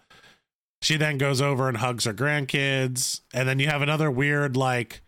she 0.82 0.98
then 0.98 1.20
goes 1.20 1.39
over 1.39 1.68
and 1.68 1.78
hugs 1.78 2.06
her 2.06 2.13
grandkids, 2.13 3.22
and 3.36 3.48
then 3.48 3.60
you 3.60 3.68
have 3.68 3.84
another 3.84 4.10
weird 4.10 4.58
like 4.58 5.04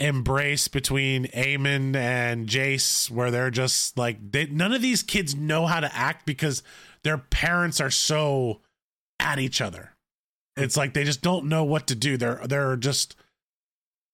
embrace 0.00 0.68
between 0.68 1.26
Aemond 1.26 1.94
and 1.94 2.48
Jace, 2.48 3.10
where 3.10 3.30
they're 3.30 3.50
just 3.50 3.98
like 3.98 4.32
they, 4.32 4.46
none 4.46 4.72
of 4.72 4.80
these 4.80 5.02
kids 5.02 5.34
know 5.34 5.66
how 5.66 5.80
to 5.80 5.94
act 5.94 6.24
because 6.24 6.62
their 7.04 7.18
parents 7.18 7.78
are 7.78 7.90
so 7.90 8.62
at 9.20 9.38
each 9.38 9.60
other. 9.60 9.92
It's 10.56 10.78
like 10.78 10.94
they 10.94 11.04
just 11.04 11.20
don't 11.20 11.44
know 11.44 11.64
what 11.64 11.88
to 11.88 11.94
do. 11.94 12.16
They're 12.16 12.40
they're 12.46 12.76
just 12.76 13.16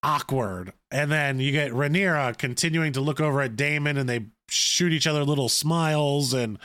awkward. 0.04 0.72
And 0.90 1.10
then 1.10 1.40
you 1.40 1.50
get 1.50 1.72
Rhaenyra 1.72 2.36
continuing 2.38 2.92
to 2.92 3.00
look 3.00 3.20
over 3.20 3.40
at 3.40 3.56
Daemon 3.56 3.96
and 3.96 4.08
they 4.08 4.26
shoot 4.48 4.92
each 4.92 5.06
other 5.06 5.24
little 5.24 5.48
smiles 5.48 6.34
and 6.34 6.58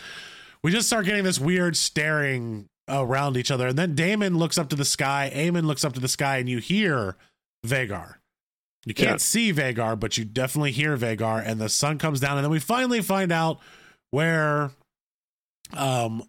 we 0.62 0.72
just 0.72 0.88
start 0.88 1.06
getting 1.06 1.24
this 1.24 1.40
weird 1.40 1.78
staring 1.78 2.68
around 2.90 3.38
each 3.38 3.50
other. 3.50 3.68
And 3.68 3.78
then 3.78 3.96
Daemon 3.96 4.38
looks 4.38 4.58
up 4.58 4.70
to 4.70 4.76
the 4.76 4.86
sky, 4.86 5.32
Aemond 5.34 5.64
looks 5.64 5.86
up 5.86 5.94
to 5.94 6.00
the 6.02 6.08
sky, 6.08 6.38
and 6.38 6.50
you 6.50 6.58
hear 6.58 7.16
Vhagar. 7.66 8.16
You 8.86 8.94
can't 8.94 9.12
yeah. 9.12 9.18
see 9.18 9.54
Vhagar, 9.54 9.98
but 9.98 10.18
you 10.18 10.26
definitely 10.26 10.72
hear 10.72 10.98
Vhagar 10.98 11.42
and 11.46 11.62
the 11.62 11.70
sun 11.70 11.98
comes 11.98 12.20
down, 12.20 12.38
and 12.38 12.44
then 12.44 12.52
we 12.52 12.60
finally 12.60 13.02
find 13.02 13.32
out 13.32 13.60
where 14.12 14.72
um 15.76 16.24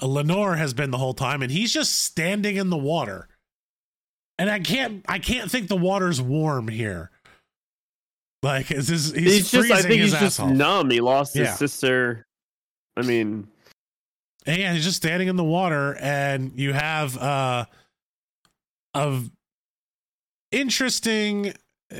Laenor 0.00 0.58
has 0.58 0.74
been 0.74 0.90
the 0.90 0.98
whole 0.98 1.14
time, 1.14 1.42
and 1.42 1.50
he's 1.50 1.72
just 1.72 2.02
standing 2.02 2.56
in 2.56 2.70
the 2.70 2.76
water 2.76 3.28
and 4.38 4.50
I 4.50 4.60
can't 4.60 5.04
I 5.08 5.18
can't 5.18 5.50
think 5.50 5.68
the 5.68 5.76
water's 5.76 6.20
warm 6.20 6.68
here. 6.68 7.10
Like 8.42 8.70
is 8.70 8.88
this 8.88 9.12
he's, 9.12 9.32
he's 9.32 9.50
just 9.50 9.70
I 9.70 9.82
think 9.82 10.02
he's 10.02 10.12
just 10.12 10.40
off. 10.40 10.50
numb. 10.50 10.90
He 10.90 11.00
lost 11.00 11.34
his 11.34 11.54
sister. 11.54 12.26
I 12.96 13.02
mean 13.02 13.48
and 14.44 14.58
yeah, 14.58 14.72
he's 14.72 14.84
just 14.84 14.98
standing 14.98 15.28
in 15.28 15.36
the 15.36 15.44
water 15.44 15.96
and 16.00 16.52
you 16.54 16.72
have 16.72 17.16
uh 17.18 17.66
of 18.94 19.30
interesting 20.52 21.52
uh, 21.92 21.96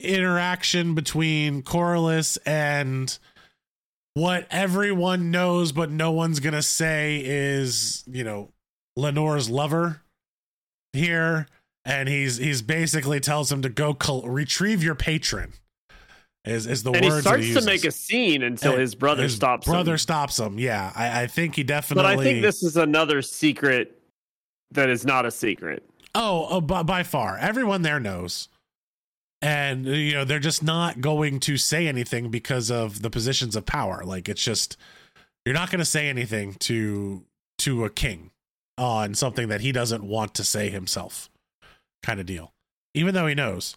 interaction 0.00 0.94
between 0.94 1.62
Corlys 1.62 2.38
and 2.44 3.16
what 4.14 4.46
everyone 4.50 5.30
knows 5.30 5.72
but 5.72 5.90
no 5.90 6.10
one's 6.10 6.40
going 6.40 6.54
to 6.54 6.62
say 6.62 7.22
is, 7.24 8.04
you 8.06 8.24
know, 8.24 8.50
Laenor's 8.98 9.48
lover 9.48 10.01
here, 10.92 11.46
and 11.84 12.08
he's 12.08 12.36
he's 12.36 12.62
basically 12.62 13.20
tells 13.20 13.50
him 13.50 13.62
to 13.62 13.68
go 13.68 13.94
col- 13.94 14.22
retrieve 14.22 14.82
your 14.82 14.94
patron. 14.94 15.52
Is 16.44 16.66
is 16.66 16.82
the 16.82 16.90
and 16.90 17.04
words 17.04 17.16
he 17.16 17.20
starts 17.22 17.44
he 17.44 17.54
to 17.54 17.62
make 17.62 17.84
a 17.84 17.92
scene 17.92 18.42
until 18.42 18.72
and 18.72 18.80
his 18.80 18.94
brother 18.94 19.22
his 19.22 19.34
stops. 19.36 19.66
Brother 19.66 19.92
him. 19.92 19.98
stops 19.98 20.38
him. 20.38 20.58
Yeah, 20.58 20.92
I, 20.94 21.22
I 21.22 21.26
think 21.26 21.54
he 21.56 21.62
definitely. 21.62 22.02
But 22.02 22.20
I 22.20 22.22
think 22.22 22.42
this 22.42 22.62
is 22.62 22.76
another 22.76 23.22
secret 23.22 24.00
that 24.72 24.88
is 24.88 25.04
not 25.04 25.24
a 25.24 25.30
secret. 25.30 25.88
Oh, 26.14 26.46
oh 26.50 26.60
by, 26.60 26.82
by 26.82 27.02
far, 27.04 27.38
everyone 27.38 27.82
there 27.82 28.00
knows 28.00 28.48
and 29.42 29.84
you 29.86 30.14
know 30.14 30.24
they're 30.24 30.38
just 30.38 30.62
not 30.62 31.00
going 31.00 31.40
to 31.40 31.56
say 31.56 31.88
anything 31.88 32.30
because 32.30 32.70
of 32.70 33.02
the 33.02 33.10
positions 33.10 33.56
of 33.56 33.66
power 33.66 34.04
like 34.04 34.28
it's 34.28 34.42
just 34.42 34.76
you're 35.44 35.54
not 35.54 35.70
going 35.70 35.80
to 35.80 35.84
say 35.84 36.08
anything 36.08 36.54
to 36.54 37.24
to 37.58 37.84
a 37.84 37.90
king 37.90 38.30
on 38.82 39.14
something 39.14 39.48
that 39.48 39.60
he 39.60 39.70
doesn't 39.70 40.02
want 40.02 40.34
to 40.34 40.44
say 40.44 40.68
himself, 40.68 41.30
kind 42.02 42.18
of 42.18 42.26
deal, 42.26 42.52
even 42.94 43.14
though 43.14 43.28
he 43.28 43.34
knows. 43.34 43.76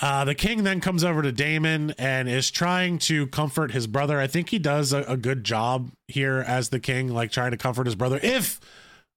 Uh, 0.00 0.24
the 0.24 0.34
king 0.34 0.64
then 0.64 0.80
comes 0.80 1.02
over 1.02 1.22
to 1.22 1.32
Daemon 1.32 1.92
and 1.92 2.28
is 2.28 2.50
trying 2.50 2.98
to 2.98 3.26
comfort 3.28 3.72
his 3.72 3.86
brother. 3.86 4.20
I 4.20 4.26
think 4.26 4.50
he 4.50 4.58
does 4.58 4.92
a, 4.92 5.02
a 5.04 5.16
good 5.16 5.44
job 5.44 5.92
here 6.08 6.44
as 6.46 6.68
the 6.68 6.80
king, 6.80 7.08
like 7.08 7.32
trying 7.32 7.52
to 7.52 7.56
comfort 7.56 7.86
his 7.86 7.94
brother. 7.94 8.20
If 8.22 8.60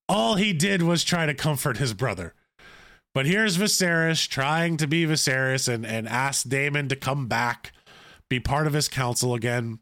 all 0.08 0.36
he 0.36 0.54
did 0.54 0.82
was 0.82 1.04
try 1.04 1.26
to 1.26 1.34
comfort 1.34 1.78
his 1.78 1.94
brother. 1.94 2.34
But 3.14 3.26
here's 3.26 3.58
Viserys 3.58 4.28
trying 4.28 4.78
to 4.78 4.88
be 4.88 5.06
Viserys 5.06 5.68
and, 5.68 5.86
and 5.86 6.08
ask 6.08 6.48
Daemon 6.48 6.90
to 6.90 6.96
come 6.96 7.28
back, 7.28 7.72
be 8.30 8.40
part 8.40 8.68
of 8.68 8.74
his 8.74 8.88
council 8.88 9.34
again. 9.34 9.80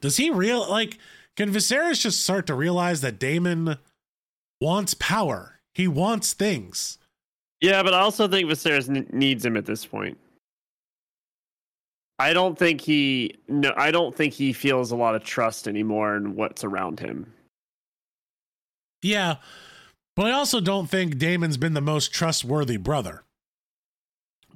Does 0.00 0.16
he 0.16 0.30
real 0.30 0.68
like 0.68 0.98
can 1.36 1.52
Viserys 1.52 2.00
just 2.00 2.22
start 2.22 2.46
to 2.46 2.54
realize 2.54 3.02
that 3.02 3.18
Daemon 3.18 3.76
wants 4.60 4.94
power. 4.94 5.60
He 5.74 5.88
wants 5.88 6.32
things. 6.32 6.98
Yeah, 7.60 7.82
but 7.82 7.94
I 7.94 8.00
also 8.00 8.28
think 8.28 8.48
Viserys 8.48 8.88
n- 8.88 9.06
needs 9.12 9.44
him 9.44 9.56
at 9.56 9.66
this 9.66 9.84
point. 9.86 10.18
I 12.18 12.32
don't 12.32 12.58
think 12.58 12.80
he 12.80 13.36
no 13.48 13.74
I 13.76 13.90
don't 13.90 14.14
think 14.16 14.32
he 14.32 14.52
feels 14.54 14.90
a 14.90 14.96
lot 14.96 15.14
of 15.14 15.22
trust 15.22 15.68
anymore 15.68 16.16
in 16.16 16.34
what's 16.34 16.64
around 16.64 17.00
him. 17.00 17.32
Yeah. 19.02 19.36
But 20.14 20.26
I 20.26 20.30
also 20.32 20.60
don't 20.60 20.88
think 20.88 21.18
Daemon's 21.18 21.58
been 21.58 21.74
the 21.74 21.82
most 21.82 22.12
trustworthy 22.12 22.78
brother. 22.78 23.22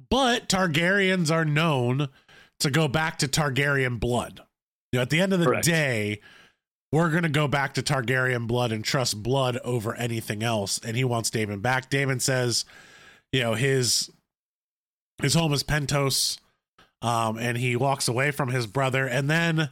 But 0.09 0.49
Targaryens 0.49 1.31
are 1.31 1.45
known 1.45 2.09
to 2.59 2.71
go 2.71 2.87
back 2.87 3.19
to 3.19 3.27
Targaryen 3.27 3.99
blood. 3.99 4.41
You 4.91 4.97
know, 4.97 5.03
at 5.03 5.11
the 5.11 5.21
end 5.21 5.33
of 5.33 5.39
the 5.39 5.45
Correct. 5.45 5.65
day, 5.65 6.19
we're 6.91 7.09
going 7.09 7.23
to 7.23 7.29
go 7.29 7.47
back 7.47 7.73
to 7.75 7.81
Targaryen 7.81 8.47
blood 8.47 8.71
and 8.71 8.83
trust 8.83 9.21
blood 9.23 9.57
over 9.63 9.95
anything 9.95 10.43
else. 10.43 10.79
And 10.83 10.97
he 10.97 11.03
wants 11.03 11.29
Daemon 11.29 11.59
back. 11.59 11.89
Daemon 11.89 12.19
says, 12.19 12.65
you 13.31 13.41
know, 13.41 13.53
his 13.53 14.11
his 15.21 15.33
home 15.33 15.53
is 15.53 15.63
Pentos. 15.63 16.37
Um, 17.01 17.37
and 17.37 17.57
he 17.57 17.75
walks 17.75 18.07
away 18.07 18.31
from 18.31 18.49
his 18.49 18.67
brother. 18.67 19.07
And 19.07 19.29
then 19.29 19.69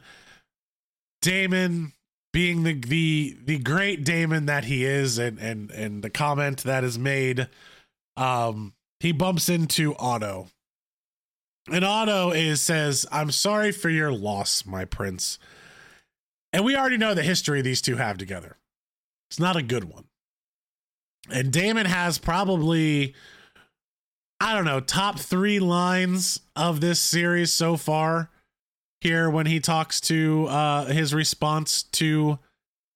Daemon 1.22 1.92
being 2.32 2.62
the 2.62 2.74
the 2.74 3.36
the 3.44 3.58
great 3.58 4.04
Daemon 4.04 4.46
that 4.46 4.64
he 4.64 4.84
is, 4.84 5.18
and 5.18 5.38
and 5.38 5.70
and 5.70 6.02
the 6.02 6.10
comment 6.10 6.62
that 6.64 6.84
is 6.84 6.98
made, 6.98 7.48
um, 8.16 8.72
he 9.00 9.12
bumps 9.12 9.48
into 9.48 9.94
Otto. 9.96 10.48
And 11.70 11.84
Otto 11.84 12.30
is 12.30 12.60
says, 12.60 13.06
I'm 13.12 13.30
sorry 13.30 13.70
for 13.70 13.90
your 13.90 14.12
loss, 14.12 14.64
my 14.64 14.84
prince. 14.84 15.38
And 16.52 16.64
we 16.64 16.76
already 16.76 16.96
know 16.96 17.14
the 17.14 17.22
history 17.22 17.62
these 17.62 17.80
two 17.80 17.96
have 17.96 18.18
together. 18.18 18.56
It's 19.30 19.38
not 19.38 19.56
a 19.56 19.62
good 19.62 19.84
one. 19.84 20.04
And 21.30 21.52
Daemon 21.52 21.86
has 21.86 22.18
probably, 22.18 23.14
I 24.40 24.54
don't 24.54 24.64
know, 24.64 24.80
top 24.80 25.18
three 25.18 25.60
lines 25.60 26.40
of 26.56 26.80
this 26.80 26.98
series 26.98 27.52
so 27.52 27.76
far 27.76 28.30
here 29.00 29.30
when 29.30 29.46
he 29.46 29.60
talks 29.60 30.00
to 30.02 30.46
uh, 30.48 30.86
his 30.86 31.14
response 31.14 31.84
to 31.84 32.38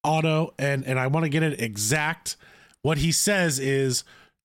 Otto. 0.02 0.54
And, 0.58 0.84
and 0.84 0.98
I 0.98 1.06
want 1.06 1.24
to 1.24 1.30
get 1.30 1.42
it 1.42 1.60
exact. 1.60 2.36
What 2.82 2.98
he 2.98 3.12
says 3.12 3.58
is 3.58 4.04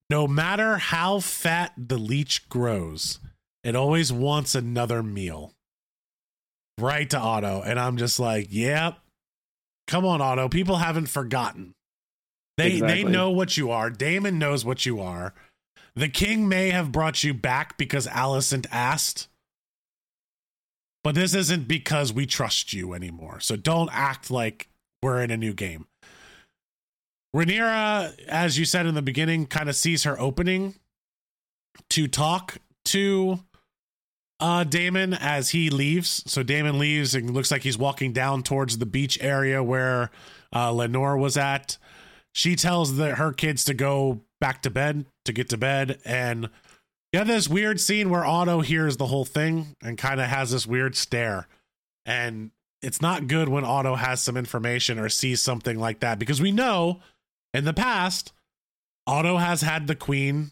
no 0.09 0.27
matter 0.27 0.77
how 0.77 1.19
fat 1.19 1.73
the 1.77 1.97
leech 1.97 2.47
grows, 2.49 3.19
it 3.63 3.75
always 3.75 4.13
wants 4.13 4.55
another 4.55 5.01
meal 5.01 5.53
right 6.81 7.09
to 7.09 7.17
Otto. 7.17 7.61
And 7.65 7.79
I'm 7.79 7.97
just 7.97 8.19
like, 8.19 8.47
yep. 8.49 8.97
Come 9.87 10.05
on, 10.05 10.21
Otto. 10.21 10.49
People 10.49 10.77
haven't 10.77 11.07
forgotten. 11.07 11.73
They 12.57 12.73
exactly. 12.73 13.03
they 13.03 13.09
know 13.09 13.31
what 13.31 13.57
you 13.57 13.71
are. 13.71 13.89
Daemon 13.89 14.37
knows 14.37 14.65
what 14.65 14.85
you 14.85 14.99
are. 14.99 15.33
The 15.95 16.09
king 16.09 16.47
may 16.47 16.69
have 16.69 16.91
brought 16.91 17.23
you 17.23 17.33
back 17.33 17.77
because 17.77 18.05
Alicent 18.07 18.67
asked. 18.71 19.27
But 21.03 21.15
this 21.15 21.33
isn't 21.33 21.67
because 21.67 22.11
we 22.11 22.25
trust 22.25 22.73
you 22.73 22.93
anymore. 22.93 23.39
So 23.39 23.55
don't 23.55 23.89
act 23.91 24.29
like 24.29 24.67
we're 25.01 25.21
in 25.21 25.31
a 25.31 25.37
new 25.37 25.53
game. 25.53 25.87
Rhaenyra, 27.35 28.19
as 28.27 28.57
you 28.57 28.65
said 28.65 28.85
in 28.85 28.95
the 28.95 29.01
beginning, 29.01 29.45
kind 29.45 29.69
of 29.69 29.75
sees 29.75 30.03
her 30.03 30.19
opening 30.19 30.75
to 31.91 32.07
talk 32.07 32.57
to 32.85 33.39
uh 34.39 34.63
Daemon 34.63 35.13
as 35.13 35.49
he 35.49 35.69
leaves. 35.69 36.23
So 36.27 36.43
Daemon 36.43 36.79
leaves 36.79 37.15
and 37.15 37.31
looks 37.31 37.51
like 37.51 37.63
he's 37.63 37.77
walking 37.77 38.13
down 38.13 38.43
towards 38.43 38.77
the 38.77 38.85
beach 38.85 39.17
area 39.21 39.63
where 39.63 40.11
uh 40.53 40.71
Laenor 40.71 41.19
was 41.19 41.37
at. 41.37 41.77
She 42.31 42.55
tells 42.55 42.95
the 42.95 43.15
her 43.15 43.33
kids 43.33 43.63
to 43.65 43.73
go 43.73 44.21
back 44.39 44.61
to 44.61 44.69
bed 44.69 45.05
to 45.25 45.33
get 45.33 45.49
to 45.49 45.57
bed 45.57 45.99
and 46.05 46.49
you 47.11 47.17
have 47.17 47.27
this 47.27 47.47
weird 47.49 47.79
scene 47.79 48.09
where 48.09 48.23
Otto 48.23 48.61
hears 48.61 48.97
the 48.97 49.07
whole 49.07 49.25
thing 49.25 49.75
and 49.81 49.97
kind 49.97 50.21
of 50.21 50.27
has 50.27 50.51
this 50.51 50.67
weird 50.67 50.95
stare. 50.95 51.47
And 52.05 52.51
it's 52.83 53.01
not 53.01 53.27
good 53.27 53.49
when 53.49 53.65
Otto 53.65 53.95
has 53.95 54.21
some 54.21 54.37
information 54.37 54.99
or 54.99 55.09
sees 55.09 55.41
something 55.41 55.79
like 55.79 56.01
that 56.01 56.19
because 56.19 56.39
we 56.39 56.51
know 56.51 57.01
in 57.53 57.65
the 57.65 57.73
past 57.73 58.31
Otto 59.07 59.37
has 59.37 59.61
had 59.61 59.87
the 59.87 59.95
queen 59.95 60.51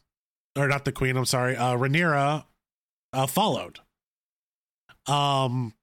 or 0.57 0.67
not 0.67 0.83
the 0.83 0.91
queen, 0.91 1.15
I'm 1.15 1.25
sorry, 1.25 1.55
uh 1.55 1.75
Rhaenyra 1.75 2.45
uh 3.17 3.27
followed. 3.27 3.79
Um 5.07 5.73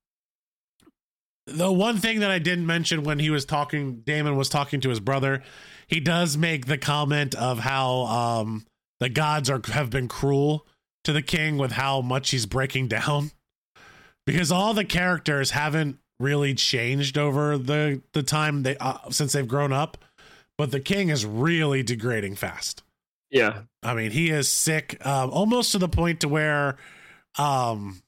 the 1.46 1.70
one 1.70 1.98
thing 1.98 2.20
that 2.20 2.30
I 2.30 2.38
didn't 2.38 2.66
mention 2.66 3.04
when 3.04 3.18
he 3.18 3.28
was 3.30 3.44
talking 3.44 4.00
Daemon 4.00 4.36
was 4.36 4.48
talking 4.48 4.80
to 4.80 4.88
his 4.88 5.00
brother, 5.00 5.42
he 5.86 6.00
does 6.00 6.36
make 6.38 6.66
the 6.66 6.78
comment 6.78 7.34
of 7.34 7.58
how 7.58 8.02
um 8.04 8.66
the 9.00 9.08
gods 9.08 9.50
are 9.50 9.60
have 9.72 9.90
been 9.90 10.08
cruel 10.08 10.66
to 11.04 11.12
the 11.12 11.22
king 11.22 11.58
with 11.58 11.72
how 11.72 12.00
much 12.00 12.30
he's 12.30 12.46
breaking 12.46 12.88
down 12.96 13.30
because 14.26 14.50
all 14.50 14.72
the 14.72 14.84
characters 14.84 15.50
haven't 15.50 15.98
really 16.20 16.54
changed 16.54 17.18
over 17.18 17.58
the 17.58 18.00
the 18.12 18.22
time 18.22 18.62
they 18.62 18.76
uh, 18.78 18.96
since 19.10 19.32
they've 19.32 19.48
grown 19.48 19.72
up 19.72 19.98
but 20.56 20.70
the 20.70 20.78
king 20.80 21.08
is 21.08 21.26
really 21.26 21.82
degrading 21.82 22.36
fast 22.36 22.84
Yeah. 23.30 23.62
i 23.82 23.94
mean 23.94 24.12
he 24.12 24.30
is 24.30 24.48
sick 24.48 25.04
um 25.04 25.30
almost 25.30 25.72
to 25.72 25.78
the 25.78 25.88
point 25.88 26.20
to 26.20 26.28
where 26.28 26.76
um 27.38 28.02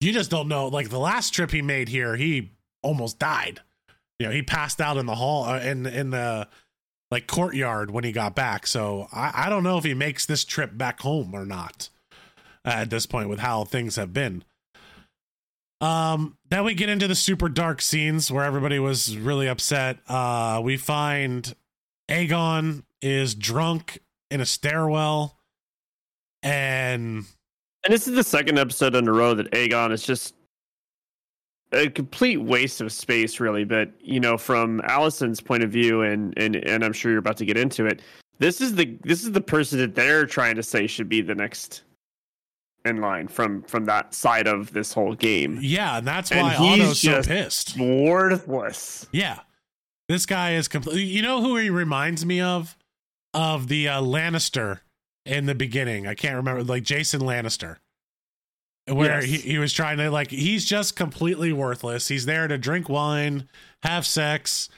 you 0.00 0.12
just 0.12 0.30
don't 0.30 0.48
know 0.48 0.68
like 0.68 0.90
the 0.90 0.98
last 0.98 1.30
trip 1.30 1.50
he 1.50 1.62
made 1.62 1.88
here 1.88 2.16
he 2.16 2.52
almost 2.82 3.18
died. 3.18 3.60
You 4.18 4.26
know 4.26 4.32
he 4.32 4.42
passed 4.42 4.80
out 4.80 4.96
in 4.96 5.06
the 5.06 5.14
hall 5.14 5.44
uh, 5.44 5.60
in 5.60 5.86
in 5.86 6.10
the 6.10 6.48
like 7.10 7.26
courtyard 7.26 7.90
when 7.90 8.04
he 8.04 8.12
got 8.12 8.34
back. 8.34 8.66
So 8.66 9.08
i 9.12 9.46
i 9.46 9.48
don't 9.48 9.62
know 9.62 9.78
if 9.78 9.84
he 9.84 9.94
makes 9.94 10.26
this 10.26 10.44
trip 10.44 10.76
back 10.76 11.00
home 11.00 11.34
or 11.34 11.44
not 11.44 11.88
at 12.64 12.90
this 12.90 13.06
point 13.06 13.28
with 13.28 13.38
how 13.38 13.64
things 13.64 13.96
have 13.96 14.12
been. 14.12 14.44
Um, 15.80 16.38
then 16.48 16.64
we 16.64 16.74
get 16.74 16.88
into 16.88 17.06
the 17.06 17.14
super 17.14 17.48
dark 17.48 17.82
scenes 17.82 18.30
where 18.30 18.44
everybody 18.44 18.78
was 18.78 19.16
really 19.16 19.46
upset. 19.46 19.98
Uh, 20.08 20.60
we 20.64 20.76
find 20.76 21.54
Aegon 22.10 22.82
is 23.02 23.34
drunk 23.34 24.00
in 24.30 24.40
a 24.40 24.46
stairwell, 24.46 25.38
and 26.42 27.24
And 27.86 27.92
this 27.94 28.08
is 28.08 28.16
the 28.16 28.24
second 28.24 28.58
episode 28.58 28.96
in 28.96 29.06
a 29.06 29.12
row 29.12 29.32
that 29.34 29.48
Aegon 29.52 29.92
is 29.92 30.02
just 30.02 30.34
a 31.70 31.88
complete 31.88 32.38
waste 32.38 32.80
of 32.80 32.90
space, 32.90 33.38
really. 33.38 33.62
But 33.62 33.92
you 34.00 34.18
know, 34.18 34.36
from 34.36 34.80
Alicent's 34.80 35.40
point 35.40 35.62
of 35.62 35.70
view, 35.70 36.02
and 36.02 36.36
and 36.36 36.56
and 36.56 36.84
I'm 36.84 36.92
sure 36.92 37.12
you're 37.12 37.20
about 37.20 37.36
to 37.36 37.44
get 37.44 37.56
into 37.56 37.86
it. 37.86 38.02
This 38.40 38.60
is 38.60 38.74
the 38.74 38.98
this 39.04 39.22
is 39.22 39.30
the 39.30 39.40
person 39.40 39.78
that 39.78 39.94
they're 39.94 40.26
trying 40.26 40.56
to 40.56 40.64
say 40.64 40.88
should 40.88 41.08
be 41.08 41.20
the 41.20 41.36
next 41.36 41.84
in 42.84 43.00
line 43.00 43.28
from 43.28 43.62
from 43.62 43.84
that 43.84 44.14
side 44.14 44.48
of 44.48 44.72
this 44.72 44.92
whole 44.92 45.14
game. 45.14 45.60
yeah, 45.62 45.98
and 45.98 46.06
that's 46.08 46.32
And 46.32 46.40
why 46.42 46.54
he's 46.54 46.82
Otto's 46.82 47.00
so 47.00 47.22
pissed. 47.22 47.78
Worthless. 47.78 49.06
Yeah, 49.12 49.42
this 50.08 50.26
guy 50.26 50.54
is 50.54 50.66
completely. 50.66 51.04
You 51.04 51.22
know 51.22 51.40
who 51.40 51.56
he 51.56 51.70
reminds 51.70 52.26
me 52.26 52.40
of? 52.40 52.76
Of 53.32 53.68
the 53.68 53.86
uh, 53.88 54.00
Lannister 54.00 54.80
in 55.26 55.46
the 55.46 55.54
beginning. 55.54 56.06
I 56.06 56.14
can't 56.14 56.36
remember, 56.36 56.62
like 56.64 56.82
Jason 56.82 57.20
Lannister, 57.20 57.76
where 58.86 59.20
Yes. 59.20 59.24
he, 59.42 59.50
he 59.52 59.58
was 59.58 59.72
trying 59.72 59.98
to 59.98 60.10
like. 60.10 60.30
He's 60.30 60.64
just 60.64 60.96
completely 60.96 61.52
worthless. 61.52 62.08
He's 62.08 62.26
there 62.26 62.46
to 62.48 62.56
drink 62.58 62.88
wine, 62.88 63.48
have 63.82 64.06
sex, 64.06 64.68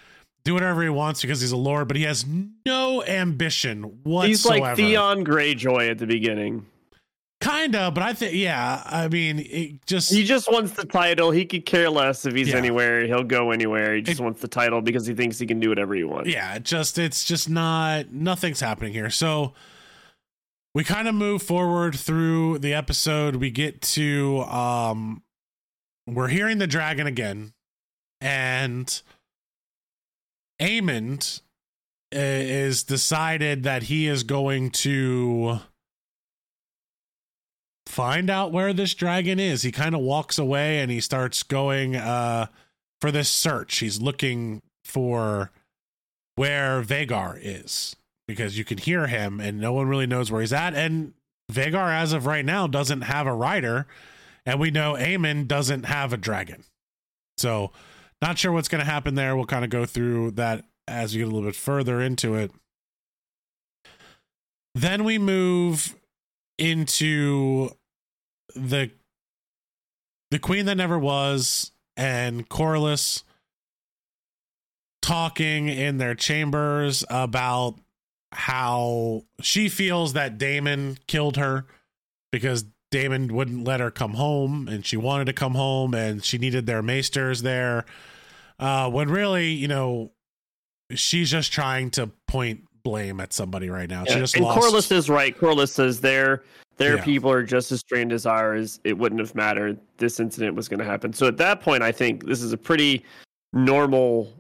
do 0.44 0.54
whatever 0.54 0.82
he 0.82 0.88
wants 0.88 1.20
because 1.20 1.40
he's 1.40 1.52
a 1.52 1.56
lord, 1.56 1.88
but 1.88 1.96
he 1.96 2.04
has 2.04 2.24
no 2.66 3.04
ambition 3.04 3.82
whatsoever. 4.04 4.26
He's 4.28 4.46
like 4.46 4.76
Theon 4.76 5.24
Greyjoy 5.24 5.90
at 5.90 5.98
the 5.98 6.06
beginning. 6.06 6.66
Kinda, 7.40 7.92
but 7.92 8.02
I 8.02 8.14
think 8.14 8.34
yeah. 8.34 8.82
I 8.84 9.06
mean, 9.06 9.38
it 9.38 9.87
just 9.87 10.11
He 10.12 10.24
just 10.24 10.50
wants 10.50 10.72
the 10.72 10.84
title. 10.84 11.30
He 11.30 11.44
could 11.44 11.64
care 11.64 11.88
less 11.88 12.26
if 12.26 12.34
he's 12.34 12.48
Yeah. 12.48 12.56
anywhere. 12.56 13.06
He'll 13.06 13.22
go 13.22 13.52
anywhere. 13.52 13.94
He 13.94 14.02
just 14.02 14.18
It- 14.20 14.24
wants 14.24 14.40
the 14.40 14.48
title 14.48 14.80
because 14.82 15.06
he 15.06 15.14
thinks 15.14 15.38
he 15.38 15.46
can 15.46 15.61
do 15.61 15.68
whatever 15.68 15.94
he 15.94 16.02
wants. 16.02 16.28
yeah, 16.28 16.58
just 16.58 16.98
it's 16.98 17.24
just 17.24 17.48
not 17.48 18.11
nothing's 18.11 18.58
happening 18.58 18.92
here. 18.92 19.08
So 19.08 19.54
we 20.78 20.84
kind 20.84 21.08
of 21.08 21.14
move 21.16 21.42
forward 21.42 21.96
through 21.96 22.56
the 22.60 22.72
episode. 22.72 23.34
We 23.34 23.50
get 23.50 23.82
to 23.82 24.42
um 24.42 25.24
we're 26.06 26.28
hearing 26.28 26.58
the 26.58 26.68
dragon 26.68 27.08
again 27.08 27.52
and 28.20 29.02
Aemond 30.62 31.40
uh, 32.14 32.18
is 32.20 32.84
decided 32.84 33.64
that 33.64 33.82
he 33.82 34.06
is 34.06 34.22
going 34.22 34.70
to 34.70 35.58
find 37.86 38.30
out 38.30 38.52
where 38.52 38.72
this 38.72 38.94
dragon 38.94 39.40
is. 39.40 39.62
He 39.62 39.72
kind 39.72 39.96
of 39.96 40.00
walks 40.00 40.38
away 40.38 40.78
and 40.78 40.92
he 40.92 41.00
starts 41.00 41.42
going 41.42 41.96
uh 41.96 42.46
for 43.00 43.10
this 43.10 43.28
search. 43.28 43.78
He's 43.78 44.00
looking 44.00 44.62
for 44.84 45.50
where 46.36 46.84
Vhagar 46.84 47.36
is 47.42 47.96
because 48.28 48.56
you 48.56 48.64
can 48.64 48.78
hear 48.78 49.08
him 49.08 49.40
and 49.40 49.58
no 49.58 49.72
one 49.72 49.88
really 49.88 50.06
knows 50.06 50.30
where 50.30 50.42
he's 50.42 50.52
at. 50.52 50.74
And 50.74 51.14
Vhagar, 51.50 51.90
as 51.90 52.12
of 52.12 52.26
right 52.26 52.44
now, 52.44 52.68
doesn't 52.68 53.00
have 53.00 53.26
a 53.26 53.32
rider, 53.32 53.86
and 54.46 54.60
we 54.60 54.70
know 54.70 54.94
Aemond 54.94 55.48
doesn't 55.48 55.86
have 55.86 56.12
a 56.12 56.18
dragon. 56.18 56.62
So, 57.38 57.72
not 58.20 58.36
sure 58.36 58.52
what's 58.52 58.68
going 58.68 58.84
to 58.84 58.90
happen 58.90 59.14
there. 59.14 59.34
We'll 59.34 59.46
kind 59.46 59.64
of 59.64 59.70
go 59.70 59.86
through 59.86 60.32
that 60.32 60.64
as 60.86 61.14
we 61.14 61.18
get 61.18 61.28
a 61.28 61.30
little 61.30 61.48
bit 61.48 61.56
further 61.56 62.00
into 62.00 62.34
it. 62.34 62.50
Then 64.74 65.04
we 65.04 65.18
move 65.18 65.96
into 66.58 67.70
the 68.54 68.90
the 70.30 70.38
queen 70.38 70.66
that 70.66 70.76
never 70.76 70.98
was 70.98 71.72
and 71.96 72.48
Corlys 72.48 73.22
talking 75.00 75.68
in 75.68 75.96
their 75.96 76.14
chambers 76.14 77.04
about 77.08 77.78
how 78.32 79.24
she 79.40 79.68
feels 79.68 80.12
that 80.12 80.38
Daemon 80.38 80.98
killed 81.06 81.36
her 81.36 81.66
because 82.30 82.64
Daemon 82.90 83.34
wouldn't 83.34 83.64
let 83.64 83.80
her 83.80 83.90
come 83.90 84.14
home 84.14 84.68
and 84.68 84.84
she 84.84 84.96
wanted 84.96 85.26
to 85.26 85.32
come 85.32 85.54
home 85.54 85.94
and 85.94 86.24
she 86.24 86.38
needed 86.38 86.66
their 86.66 86.82
maesters 86.82 87.42
there. 87.42 87.84
Uh, 88.58 88.90
when 88.90 89.08
really, 89.08 89.48
you 89.50 89.68
know, 89.68 90.10
she's 90.94 91.30
just 91.30 91.52
trying 91.52 91.90
to 91.92 92.08
point 92.26 92.64
blame 92.82 93.20
at 93.20 93.32
somebody 93.32 93.68
right 93.70 93.88
now. 93.90 94.04
She 94.04 94.12
Yeah. 94.14 94.18
just 94.20 94.36
and 94.36 94.44
lost. 94.44 94.58
Corlys 94.58 94.92
is 94.92 95.08
right. 95.10 95.36
Corlys 95.38 95.70
says 95.70 96.00
their 96.00 96.44
their 96.76 96.96
Yeah. 96.96 97.04
people 97.04 97.30
are 97.30 97.42
just 97.42 97.72
as 97.72 97.82
trained 97.82 98.12
as 98.12 98.24
ours. 98.24 98.78
It 98.84 98.96
wouldn't 98.96 99.20
have 99.20 99.34
mattered. 99.34 99.78
This 99.96 100.20
incident 100.20 100.54
was 100.54 100.68
going 100.68 100.78
to 100.78 100.84
happen. 100.84 101.12
So 101.12 101.26
at 101.26 101.36
that 101.38 101.60
point, 101.60 101.82
I 101.82 101.90
think 101.90 102.24
this 102.24 102.40
is 102.40 102.52
a 102.52 102.56
pretty 102.56 103.04
normal 103.52 104.32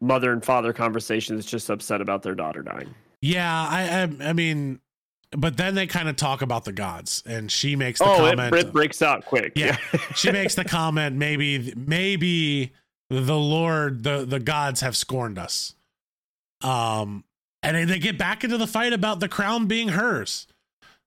mother 0.00 0.32
and 0.32 0.42
father 0.44 0.72
conversation. 0.72 1.36
That's 1.36 1.46
just 1.46 1.68
upset 1.68 2.00
about 2.00 2.22
their 2.22 2.34
daughter 2.34 2.62
dying. 2.62 2.94
Yeah, 3.22 3.50
I, 3.50 4.02
I, 4.02 4.28
I 4.30 4.32
mean, 4.32 4.80
but 5.36 5.56
then 5.56 5.74
they 5.74 5.86
kind 5.86 6.08
of 6.08 6.16
talk 6.16 6.42
about 6.42 6.64
the 6.64 6.72
gods, 6.72 7.22
and 7.26 7.50
she 7.50 7.74
makes 7.76 7.98
the 7.98 8.06
Oh, 8.06 8.16
comment. 8.16 8.54
it 8.54 8.72
breaks 8.72 9.02
out 9.02 9.24
quick. 9.24 9.52
Yeah. 9.56 9.76
she 10.14 10.30
makes 10.30 10.54
the 10.54 10.64
comment, 10.64 11.16
maybe, 11.16 11.72
maybe 11.76 12.72
the 13.10 13.36
Lord, 13.36 14.02
the 14.02 14.24
the 14.24 14.40
gods 14.40 14.80
have 14.82 14.96
scorned 14.96 15.38
us. 15.38 15.74
Um, 16.62 17.24
and 17.62 17.88
they- 17.88 17.98
get 17.98 18.18
back 18.18 18.44
into 18.44 18.58
the 18.58 18.66
fight 18.66 18.92
about 18.92 19.20
the 19.20 19.28
crown 19.28 19.66
being 19.66 19.88
hers. 19.88 20.46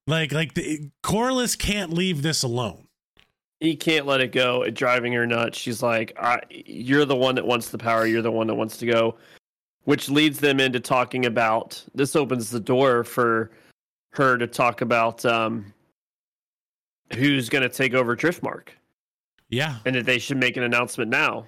Like, 0.08 0.32
like 0.32 0.54
the 0.56 0.90
Corlys 1.04 1.58
can't 1.58 1.94
leave 1.94 2.22
this 2.24 2.42
alone. 2.44 2.88
he 3.60 3.76
can't 3.76 4.06
let 4.08 4.22
it 4.22 4.32
go. 4.32 4.64
It 4.64 4.74
driving 4.74 5.14
her 5.14 5.28
nuts. 5.28 5.58
She's 5.58 5.84
like, 5.84 6.14
I, 6.18 6.40
"You're 6.50 7.06
the 7.06 7.16
one 7.16 7.36
that 7.36 7.46
wants 7.46 7.70
the 7.70 7.78
power. 7.78 8.06
You're 8.08 8.22
the 8.22 8.32
one 8.32 8.48
that 8.48 8.56
wants 8.56 8.78
to 8.78 8.86
go," 8.86 9.18
which 9.90 10.08
leads 10.08 10.40
them 10.40 10.60
into 10.60 10.80
talking 10.80 11.26
about. 11.26 11.84
This 11.96 12.16
opens 12.16 12.52
the 12.52 12.60
door 12.60 13.04
for 13.04 13.50
her 14.12 14.38
to 14.38 14.46
talk 14.46 14.82
about 14.82 15.26
um, 15.26 15.74
who's 17.16 17.50
going 17.50 17.64
to 17.64 17.70
take 17.70 17.96
over 17.96 18.16
Driftmark, 18.16 18.68
Yeah, 19.50 19.78
and 19.88 19.96
that 19.96 20.06
they 20.06 20.20
should 20.20 20.38
make 20.38 20.58
an 20.58 20.64
announcement 20.64 21.10
now. 21.10 21.48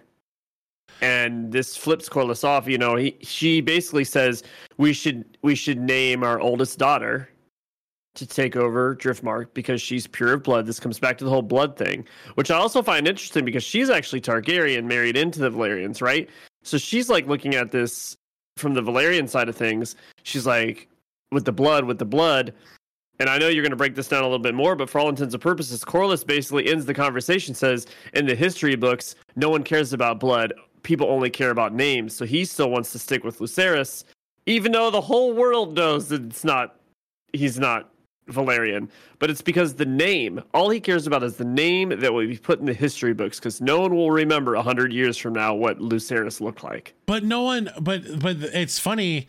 And 1.04 1.52
this 1.52 1.78
flips 1.78 2.10
Corlys 2.10 2.44
off. 2.44 2.68
You 2.68 2.80
know, 2.80 2.96
he 2.96 3.16
she 3.22 3.62
basically 3.62 4.06
says 4.06 4.42
we 4.78 4.92
should 4.92 5.38
we 5.44 5.54
should 5.54 5.80
name 5.80 6.24
our 6.24 6.40
oldest 6.40 6.80
daughter 6.80 7.30
to 8.16 8.26
take 8.26 8.56
over 8.56 8.96
Driftmark 8.96 9.54
because 9.54 9.84
she's 9.84 10.08
pure 10.08 10.34
of 10.34 10.42
blood. 10.42 10.66
This 10.66 10.80
comes 10.80 10.98
back 10.98 11.20
to 11.20 11.26
the 11.26 11.30
whole 11.30 11.44
blood 11.44 11.78
thing, 11.78 12.08
which 12.34 12.50
I 12.50 12.58
also 12.58 12.82
find 12.82 13.08
interesting 13.08 13.46
because 13.46 13.64
she's 13.64 13.92
actually 13.92 14.22
Targaryen 14.22 14.86
married 14.86 15.16
into 15.16 15.42
the 15.42 15.52
Velaryons, 15.52 16.02
right? 16.02 16.28
So 16.64 16.80
she's 16.80 17.08
like 17.08 17.28
looking 17.28 17.54
at 17.54 17.72
this 17.72 18.18
from 18.58 18.74
the 18.74 18.82
Valerian 18.82 19.28
side 19.28 19.50
of 19.50 19.56
things. 19.56 19.96
She's 20.24 20.46
like, 20.46 20.88
with 21.32 21.46
the 21.46 21.52
blood, 21.52 21.86
with 21.86 21.98
the 21.98 22.06
blood. 22.06 22.54
and 23.20 23.30
I 23.30 23.38
know 23.38 23.48
you're 23.48 23.64
going 23.64 23.72
to 23.72 23.78
break 23.78 23.96
this 23.96 24.08
down 24.08 24.22
a 24.22 24.26
little 24.26 24.40
bit 24.40 24.56
more, 24.56 24.76
but 24.76 24.90
for 24.90 25.00
all 25.00 25.10
intents 25.10 25.34
and 25.34 25.42
purposes, 25.42 25.84
Corlys 25.84 26.26
basically 26.26 26.68
ends 26.68 26.86
the 26.86 26.94
conversation. 26.94 27.54
Says 27.54 27.88
in 28.14 28.26
the 28.26 28.36
history 28.36 28.76
books, 28.76 29.16
no 29.36 29.50
one 29.50 29.64
cares 29.64 29.94
about 29.94 30.20
blood. 30.20 30.54
People 30.84 31.08
only 31.08 31.30
care 31.30 31.52
about 31.52 31.74
names. 31.74 32.16
So 32.16 32.26
he 32.26 32.44
still 32.46 32.70
wants 32.70 32.92
to 32.92 33.00
stick 33.00 33.24
with 33.24 33.40
Lucerys, 33.40 34.04
even 34.46 34.72
though 34.72 34.90
the 34.90 35.02
whole 35.02 35.34
world 35.34 35.76
knows 35.76 36.10
that 36.10 36.24
it's 36.24 36.44
not. 36.44 36.78
He's 37.34 37.58
not 37.60 37.92
Valyrian, 38.30 38.90
but 39.20 39.30
it's 39.30 39.42
because 39.42 39.76
the 39.76 39.86
name. 39.86 40.42
All 40.54 40.70
he 40.70 40.80
cares 40.80 41.08
about 41.08 41.24
is 41.24 41.38
the 41.38 41.46
name 41.46 41.90
that 41.90 42.14
will 42.14 42.28
be 42.28 42.38
put 42.38 42.60
in 42.60 42.66
the 42.66 42.74
history 42.74 43.14
books, 43.14 43.40
because 43.40 43.62
no 43.62 43.82
one 43.82 43.96
will 43.96 44.12
remember 44.12 44.56
a 44.56 44.62
hundred 44.62 44.94
years 44.94 45.18
from 45.18 45.34
now 45.34 45.54
what 45.54 45.80
Lucerys 45.80 46.40
looked 46.40 46.64
like. 46.64 46.94
But 47.06 47.24
no 47.24 47.42
one. 47.44 47.70
But 47.80 48.20
but 48.20 48.38
it's 48.38 48.80
funny. 48.80 49.28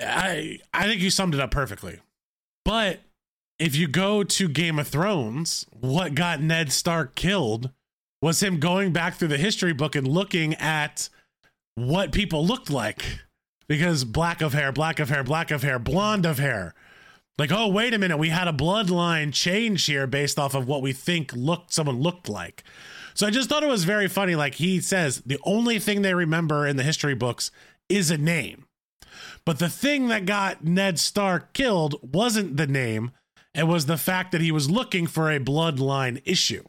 I 0.00 0.60
I 0.72 0.86
think 0.86 1.00
you 1.00 1.10
summed 1.10 1.34
it 1.34 1.40
up 1.40 1.50
perfectly. 1.50 2.00
But 2.64 3.00
if 3.58 3.74
you 3.74 3.88
go 3.88 4.22
to 4.22 4.48
Game 4.48 4.78
of 4.78 4.88
Thrones, 4.88 5.66
what 5.72 6.14
got 6.14 6.40
Ned 6.40 6.72
Stark 6.72 7.14
killed 7.14 7.70
was 8.22 8.42
him 8.42 8.60
going 8.60 8.92
back 8.92 9.14
through 9.14 9.28
the 9.28 9.36
history 9.36 9.72
book 9.72 9.94
and 9.94 10.06
looking 10.06 10.54
at 10.54 11.08
what 11.74 12.12
people 12.12 12.46
looked 12.46 12.70
like. 12.70 13.20
Because 13.68 14.04
black 14.04 14.42
of 14.42 14.52
hair, 14.52 14.70
black 14.70 15.00
of 15.00 15.08
hair, 15.08 15.24
black 15.24 15.50
of 15.50 15.62
hair, 15.62 15.78
blonde 15.78 16.24
of 16.24 16.38
hair. 16.38 16.72
Like, 17.38 17.52
oh, 17.52 17.68
wait 17.68 17.92
a 17.92 17.98
minute, 17.98 18.16
we 18.16 18.30
had 18.30 18.48
a 18.48 18.52
bloodline 18.52 19.32
change 19.32 19.84
here 19.84 20.06
based 20.06 20.38
off 20.38 20.54
of 20.54 20.66
what 20.66 20.80
we 20.80 20.92
think 20.92 21.32
looked 21.34 21.72
someone 21.72 22.00
looked 22.00 22.28
like. 22.28 22.64
So 23.12 23.26
I 23.26 23.30
just 23.30 23.48
thought 23.48 23.62
it 23.62 23.68
was 23.68 23.84
very 23.84 24.08
funny. 24.08 24.34
Like 24.34 24.54
he 24.54 24.80
says, 24.80 25.22
the 25.26 25.38
only 25.44 25.78
thing 25.78 26.02
they 26.02 26.14
remember 26.14 26.66
in 26.66 26.76
the 26.76 26.82
history 26.82 27.14
books 27.14 27.50
is 27.88 28.10
a 28.10 28.18
name. 28.18 28.66
But 29.44 29.58
the 29.58 29.68
thing 29.68 30.08
that 30.08 30.26
got 30.26 30.64
Ned 30.64 30.98
Stark 30.98 31.52
killed 31.52 31.96
wasn't 32.02 32.56
the 32.56 32.66
name, 32.66 33.12
it 33.54 33.66
was 33.66 33.86
the 33.86 33.96
fact 33.96 34.32
that 34.32 34.40
he 34.40 34.52
was 34.52 34.70
looking 34.70 35.06
for 35.06 35.30
a 35.30 35.38
bloodline 35.38 36.20
issue. 36.24 36.64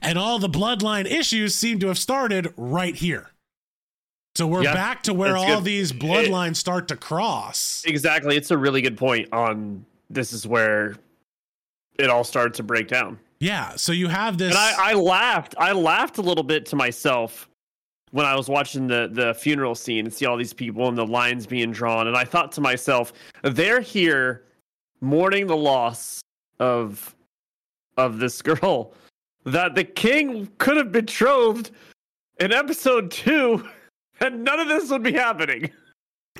And 0.00 0.18
all 0.18 0.38
the 0.38 0.48
bloodline 0.48 1.06
issues 1.06 1.54
seem 1.54 1.78
to 1.80 1.88
have 1.88 1.98
started 1.98 2.52
right 2.56 2.94
here. 2.96 3.31
So 4.34 4.46
we're 4.46 4.62
back 4.62 5.02
to 5.04 5.14
where 5.14 5.36
all 5.36 5.56
good. 5.56 5.64
these 5.64 5.92
bloodlines 5.92 6.52
it, 6.52 6.56
start 6.56 6.88
to 6.88 6.96
cross. 6.96 7.82
Exactly. 7.86 8.36
It's 8.36 8.50
a 8.50 8.56
really 8.56 8.80
good 8.80 8.96
point 8.96 9.28
on 9.32 9.84
this 10.08 10.32
is 10.32 10.46
where 10.46 10.96
it 11.98 12.08
all 12.08 12.24
started 12.24 12.54
to 12.54 12.62
break 12.62 12.88
down. 12.88 13.18
Yeah. 13.40 13.76
So 13.76 13.92
you 13.92 14.08
have 14.08 14.38
this. 14.38 14.50
And 14.50 14.58
I, 14.58 14.92
I 14.92 14.94
laughed. 14.94 15.54
I 15.58 15.72
laughed 15.72 16.18
a 16.18 16.22
little 16.22 16.44
bit 16.44 16.64
to 16.66 16.76
myself 16.76 17.48
when 18.12 18.24
I 18.24 18.34
was 18.34 18.48
watching 18.48 18.86
the 18.86 19.10
the 19.12 19.34
funeral 19.34 19.74
scene 19.74 20.06
and 20.06 20.14
see 20.14 20.24
all 20.24 20.36
these 20.36 20.54
people 20.54 20.88
and 20.88 20.96
the 20.96 21.06
lines 21.06 21.46
being 21.46 21.70
drawn. 21.70 22.06
And 22.06 22.16
I 22.16 22.24
thought 22.24 22.52
to 22.52 22.60
myself, 22.62 23.12
they're 23.42 23.80
here 23.80 24.44
mourning 25.02 25.46
the 25.46 25.56
loss 25.56 26.22
of 26.58 27.14
of 27.98 28.18
this 28.18 28.40
girl 28.42 28.94
that 29.44 29.74
the 29.74 29.84
king 29.84 30.48
could 30.56 30.78
have 30.78 30.92
betrothed 30.92 31.72
in 32.40 32.52
episode 32.52 33.10
two 33.10 33.68
and 34.22 34.44
none 34.44 34.60
of 34.60 34.68
this 34.68 34.90
would 34.90 35.02
be 35.02 35.12
happening. 35.12 35.70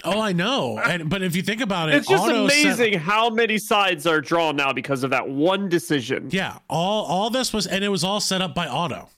Oh, 0.04 0.20
I 0.20 0.32
know. 0.32 0.78
And 0.78 1.10
but 1.10 1.22
if 1.22 1.36
you 1.36 1.42
think 1.42 1.60
about 1.60 1.90
it, 1.90 1.96
it's 1.96 2.08
just 2.08 2.26
amazing 2.26 2.94
set... 2.94 3.02
how 3.02 3.28
many 3.28 3.58
sides 3.58 4.06
are 4.06 4.20
drawn 4.20 4.56
now 4.56 4.72
because 4.72 5.04
of 5.04 5.10
that 5.10 5.28
one 5.28 5.68
decision. 5.68 6.28
Yeah, 6.30 6.58
all 6.68 7.04
all 7.04 7.30
this 7.30 7.52
was, 7.52 7.66
and 7.66 7.84
it 7.84 7.88
was 7.88 8.02
all 8.02 8.20
set 8.20 8.40
up 8.40 8.54
by 8.54 8.66
Otto. 8.66 9.08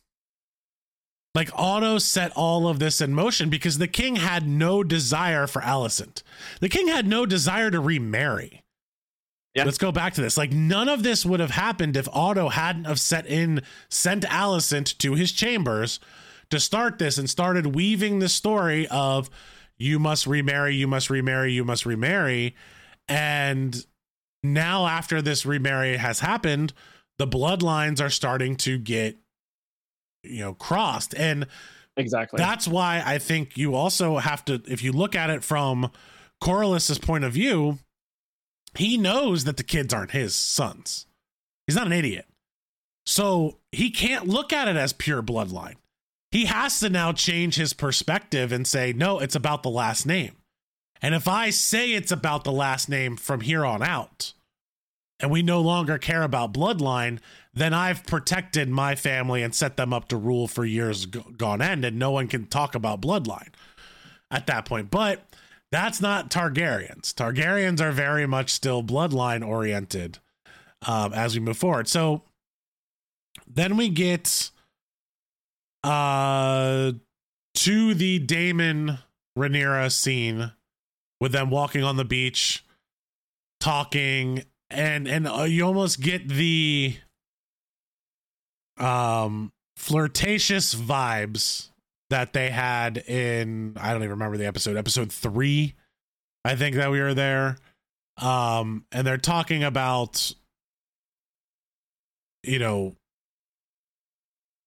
Like 1.35 1.51
Otto 1.55 1.99
set 1.99 2.33
all 2.37 2.69
of 2.69 2.79
this 2.79 3.01
in 3.01 3.13
motion 3.13 3.51
because 3.51 3.79
the 3.79 3.89
king 3.89 4.17
had 4.17 4.47
no 4.47 4.85
desire 4.85 5.47
for 5.47 5.63
Alicent. 5.63 6.23
The 6.61 6.69
king 6.69 6.89
had 6.89 7.07
no 7.07 7.27
desire 7.27 7.71
to 7.71 7.81
remarry. 7.81 8.63
Yeah. 9.55 9.65
Let's 9.65 9.79
go 9.79 9.93
back 9.93 10.15
to 10.15 10.21
this. 10.21 10.37
Like 10.37 10.53
none 10.53 10.89
of 10.89 11.03
this 11.03 11.25
would 11.25 11.41
have 11.41 11.53
happened 11.53 11.97
if 11.97 12.09
Otto 12.13 12.49
hadn't 12.49 12.85
have 12.85 13.01
set 13.01 13.27
in 13.27 13.63
sent 13.89 14.25
Alicent 14.25 14.99
to 14.99 15.15
his 15.15 15.33
chambers 15.33 16.01
to 16.55 16.61
start 16.61 17.01
this 17.01 17.19
and 17.19 17.29
started 17.29 17.75
weaving 17.75 18.21
the 18.21 18.29
story 18.29 18.87
of 18.87 19.29
you 19.77 19.99
must 19.99 20.25
remarry, 20.25 20.77
you 20.77 20.87
must 20.87 21.11
remarry, 21.11 21.53
you 21.53 21.65
must 21.65 21.85
remarry. 21.85 22.55
And 23.09 23.85
now, 24.45 24.87
after 24.87 25.21
this 25.21 25.45
remarry 25.45 25.97
has 25.97 26.21
happened, 26.21 26.73
the 27.19 27.27
bloodlines 27.27 28.01
are 28.01 28.09
starting 28.09 28.55
to 28.59 28.79
get, 28.79 29.17
you 30.23 30.41
know, 30.41 30.55
crossed. 30.55 31.13
And 31.17 31.49
exactly 31.97 32.39
that's 32.39 32.69
why 32.69 33.03
I 33.05 33.19
think 33.19 33.57
you 33.57 33.75
also 33.75 34.19
have 34.19 34.45
to, 34.45 34.63
if 34.67 34.83
you 34.85 34.93
look 34.93 35.17
at 35.17 35.31
it 35.31 35.43
from 35.43 35.91
Corlys's 36.41 36.99
point 36.99 37.25
of 37.25 37.33
view, 37.33 37.79
he 38.77 38.97
knows 38.97 39.43
that 39.43 39.57
the 39.57 39.65
kids 39.65 39.93
aren't 39.93 40.13
his 40.13 40.37
sons. 40.37 41.07
He's 41.67 41.77
not 41.77 41.87
an 41.87 41.93
idiot. 41.93 42.27
So 43.07 43.59
he 43.73 43.91
can't 43.91 44.29
look 44.29 44.53
at 44.53 44.69
it 44.69 44.77
as 44.77 44.93
pure 44.93 45.23
bloodline 45.23 45.77
he 46.35 46.47
has 46.47 46.81
to 46.81 46.89
now 46.89 47.13
change 47.13 47.55
his 47.55 47.73
perspective 47.73 48.51
and 48.51 48.67
say, 48.67 48.93
no, 48.93 49.21
it's 49.21 49.37
about 49.37 49.63
the 49.63 49.71
last 49.71 50.05
name. 50.05 50.33
And 51.01 51.15
if 51.15 51.29
I 51.29 51.51
say 51.51 51.93
it's 51.93 52.11
about 52.11 52.43
the 52.43 52.51
last 52.51 52.89
name 52.89 53.17
from 53.17 53.41
here 53.41 53.65
on 53.65 53.85
out, 53.85 54.33
and 55.21 55.31
we 55.31 55.43
no 55.43 55.61
longer 55.61 55.97
care 55.97 56.25
about 56.25 56.53
bloodline, 56.53 57.21
then 57.53 57.73
I've 57.73 58.05
protected 58.05 58.69
my 58.69 58.97
family 58.97 59.45
and 59.45 59.55
set 59.55 59.77
them 59.77 59.93
up 59.93 60.09
to 60.09 60.17
rule 60.17 60.49
for 60.49 60.65
years 60.65 61.07
gone 61.07 61.63
end, 61.63 61.85
and 61.85 62.01
no 62.01 62.11
one 62.11 62.27
can 62.27 62.49
talk 62.49 62.75
about 62.75 63.01
bloodline 63.01 63.51
at 64.29 64.49
that 64.49 64.65
point. 64.65 64.91
But 64.91 65.25
that's 65.71 66.01
not 66.01 66.33
Targaryens. 66.33 67.15
Targaryens 67.15 67.81
are 67.81 67.93
very 67.93 68.27
much 68.27 68.51
still 68.51 68.83
bloodline 68.83 69.47
oriented 69.47 70.19
um, 70.83 71.13
as 71.13 71.37
we 71.37 71.41
move 71.41 71.59
forward. 71.59 71.87
So 71.87 72.23
then 73.47 73.77
we 73.77 73.89
get 73.89 74.51
uh 75.85 76.93
to 77.55 77.95
the 77.95 78.19
Daemon 78.19 78.99
Rhaenyra 79.39 79.93
scene 79.93 80.53
with 81.21 81.33
them 81.33 81.51
walking 81.51 81.85
on 81.85 81.97
the 81.97 82.05
beach, 82.05 82.65
talking, 83.61 84.45
and 84.71 85.07
and 85.07 85.29
uh, 85.29 85.43
you 85.43 85.65
almost 85.65 86.01
get 86.01 86.29
the 86.29 86.97
um 88.79 89.53
flirtatious 89.77 90.75
vibes 90.75 91.69
that 92.11 92.33
they 92.33 92.51
had 92.51 92.99
in 92.99 93.77
I 93.81 93.93
don't 93.93 94.03
even 94.03 94.11
remember 94.11 94.37
the 94.37 94.47
episode, 94.47 94.77
episode 94.77 95.13
three, 95.13 95.75
I 96.45 96.57
think 96.57 96.77
that 96.77 96.91
we 96.91 97.01
were 97.01 97.15
there. 97.15 97.57
Um, 98.19 98.85
and 98.93 99.07
they're 99.07 99.19
talking 99.19 99.65
about 99.65 100.33
you 102.43 102.59
know 102.59 102.95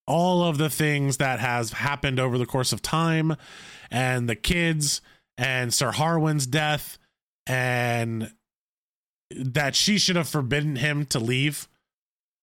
all 0.07 0.43
of 0.43 0.57
the 0.57 0.69
things 0.69 1.17
that 1.17 1.39
has 1.39 1.71
happened 1.73 2.19
over 2.19 2.37
the 2.37 2.45
course 2.45 2.71
of 2.71 2.81
time 2.81 3.35
and 3.91 4.27
the 4.27 4.35
kids 4.35 5.01
and 5.37 5.73
Sir 5.73 5.91
Harwin's 5.91 6.47
death 6.47 6.97
and 7.45 8.31
that 9.35 9.75
she 9.75 9.97
should 9.97 10.15
have 10.15 10.29
forbidden 10.29 10.77
him 10.77 11.05
to 11.07 11.19
leave. 11.19 11.67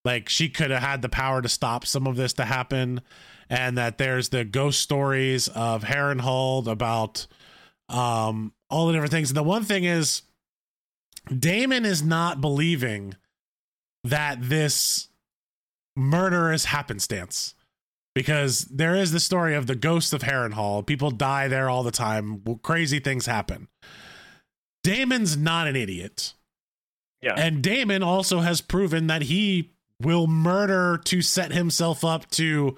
Like 0.05 0.29
she 0.29 0.51
could 0.51 0.71
have 0.71 0.83
had 0.83 1.03
the 1.03 1.09
power 1.09 1.41
to 1.41 1.49
stop 1.49 1.87
some 1.87 2.07
of 2.07 2.17
this 2.17 2.35
to 2.35 2.45
happen. 2.45 3.01
And 3.49 3.77
that 3.79 3.99
there's 3.99 4.31
the 4.31 4.45
ghost 4.45 4.81
stories 4.81 5.49
of 5.49 5.85
Harrenhal 5.85 6.67
about 6.67 7.27
um 7.89 8.53
all 8.71 8.87
the 8.87 8.93
different 8.93 9.13
things. 9.13 9.31
And 9.31 9.37
the 9.37 9.43
one 9.43 9.65
thing 9.65 9.85
is 9.85 10.23
Daemon 11.27 11.85
is 11.85 12.03
not 12.03 12.41
believing 12.41 13.17
that 14.03 14.39
this 14.41 15.09
murderous 15.97 16.67
happenstance 16.67 17.55
because 18.15 18.63
there 18.67 18.95
is 18.95 19.13
the 19.13 19.21
story 19.21 19.55
of 19.55 19.67
the 19.67 19.75
ghost 19.75 20.13
of 20.13 20.23
Harrenhal. 20.23 20.87
People 20.87 21.11
die 21.11 21.49
there 21.49 21.69
all 21.69 21.83
the 21.83 21.91
time. 21.91 22.43
Crazy 22.63 23.01
things 23.01 23.27
happen. 23.27 23.69
Daemon's 24.83 25.37
not 25.37 25.67
an 25.67 25.77
idiot. 25.77 26.35
Yeah. 27.23 27.35
And 27.37 27.63
Daemon 27.63 28.03
also 28.03 28.41
has 28.41 28.61
proven 28.61 29.07
that 29.07 29.23
he 29.23 29.73
will 30.01 30.27
murder 30.27 31.01
to 31.05 31.23
set 31.23 31.53
himself 31.53 32.05
up 32.05 32.31
to 32.33 32.77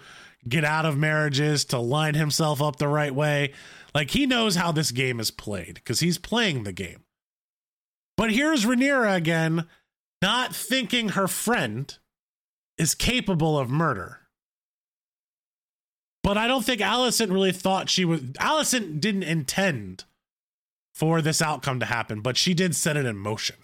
get 0.48 0.64
out 0.64 0.86
of 0.86 0.96
marriages, 0.96 1.64
to 1.66 1.78
line 1.78 2.14
himself 2.14 2.62
up 2.62 2.76
the 2.76 2.88
right 2.88 3.14
way. 3.14 3.52
Like 3.94 4.10
he 4.10 4.26
knows 4.26 4.54
how 4.54 4.72
this 4.72 4.92
game 4.92 5.18
is 5.20 5.30
played 5.30 5.74
because 5.74 6.00
he's 6.00 6.18
playing 6.18 6.62
the 6.62 6.72
game. 6.72 7.02
But 8.16 8.30
here's 8.32 8.64
Rhaenyra 8.64 9.16
again, 9.16 9.66
not 10.22 10.54
thinking 10.54 11.10
her 11.10 11.28
friend 11.28 11.96
is 12.78 12.94
capable 12.94 13.58
of 13.58 13.70
murder. 13.70 14.20
But 16.22 16.36
I 16.36 16.46
don't 16.48 16.64
think 16.64 16.80
Alicent 16.80 17.32
really 17.32 17.52
thought 17.52 17.88
she 17.88 18.04
was. 18.04 18.20
Alicent 18.20 19.00
didn't 19.00 19.22
intend 19.22 20.04
for 20.94 21.22
this 21.22 21.40
outcome 21.40 21.78
to 21.80 21.86
happen, 21.86 22.20
but 22.20 22.36
she 22.36 22.52
did 22.52 22.74
set 22.74 22.96
it 22.96 23.06
in 23.06 23.16
motion. 23.16 23.56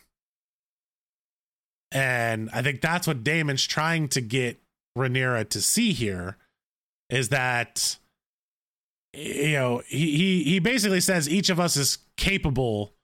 And 1.90 2.48
I 2.52 2.62
think 2.62 2.80
that's 2.80 3.06
what 3.06 3.24
Daemon's 3.24 3.66
trying 3.66 4.08
to 4.10 4.20
get 4.20 4.60
Rhaenyra 4.96 5.48
to 5.50 5.60
see 5.60 5.92
here 5.92 6.36
is 7.10 7.28
that 7.28 7.98
you 9.12 9.52
know 9.52 9.82
he 9.86 10.16
he 10.16 10.44
he 10.44 10.58
basically 10.58 11.00
says 11.00 11.28
each 11.28 11.50
of 11.50 11.60
us 11.60 11.76
is 11.76 11.98
capable 12.16 12.94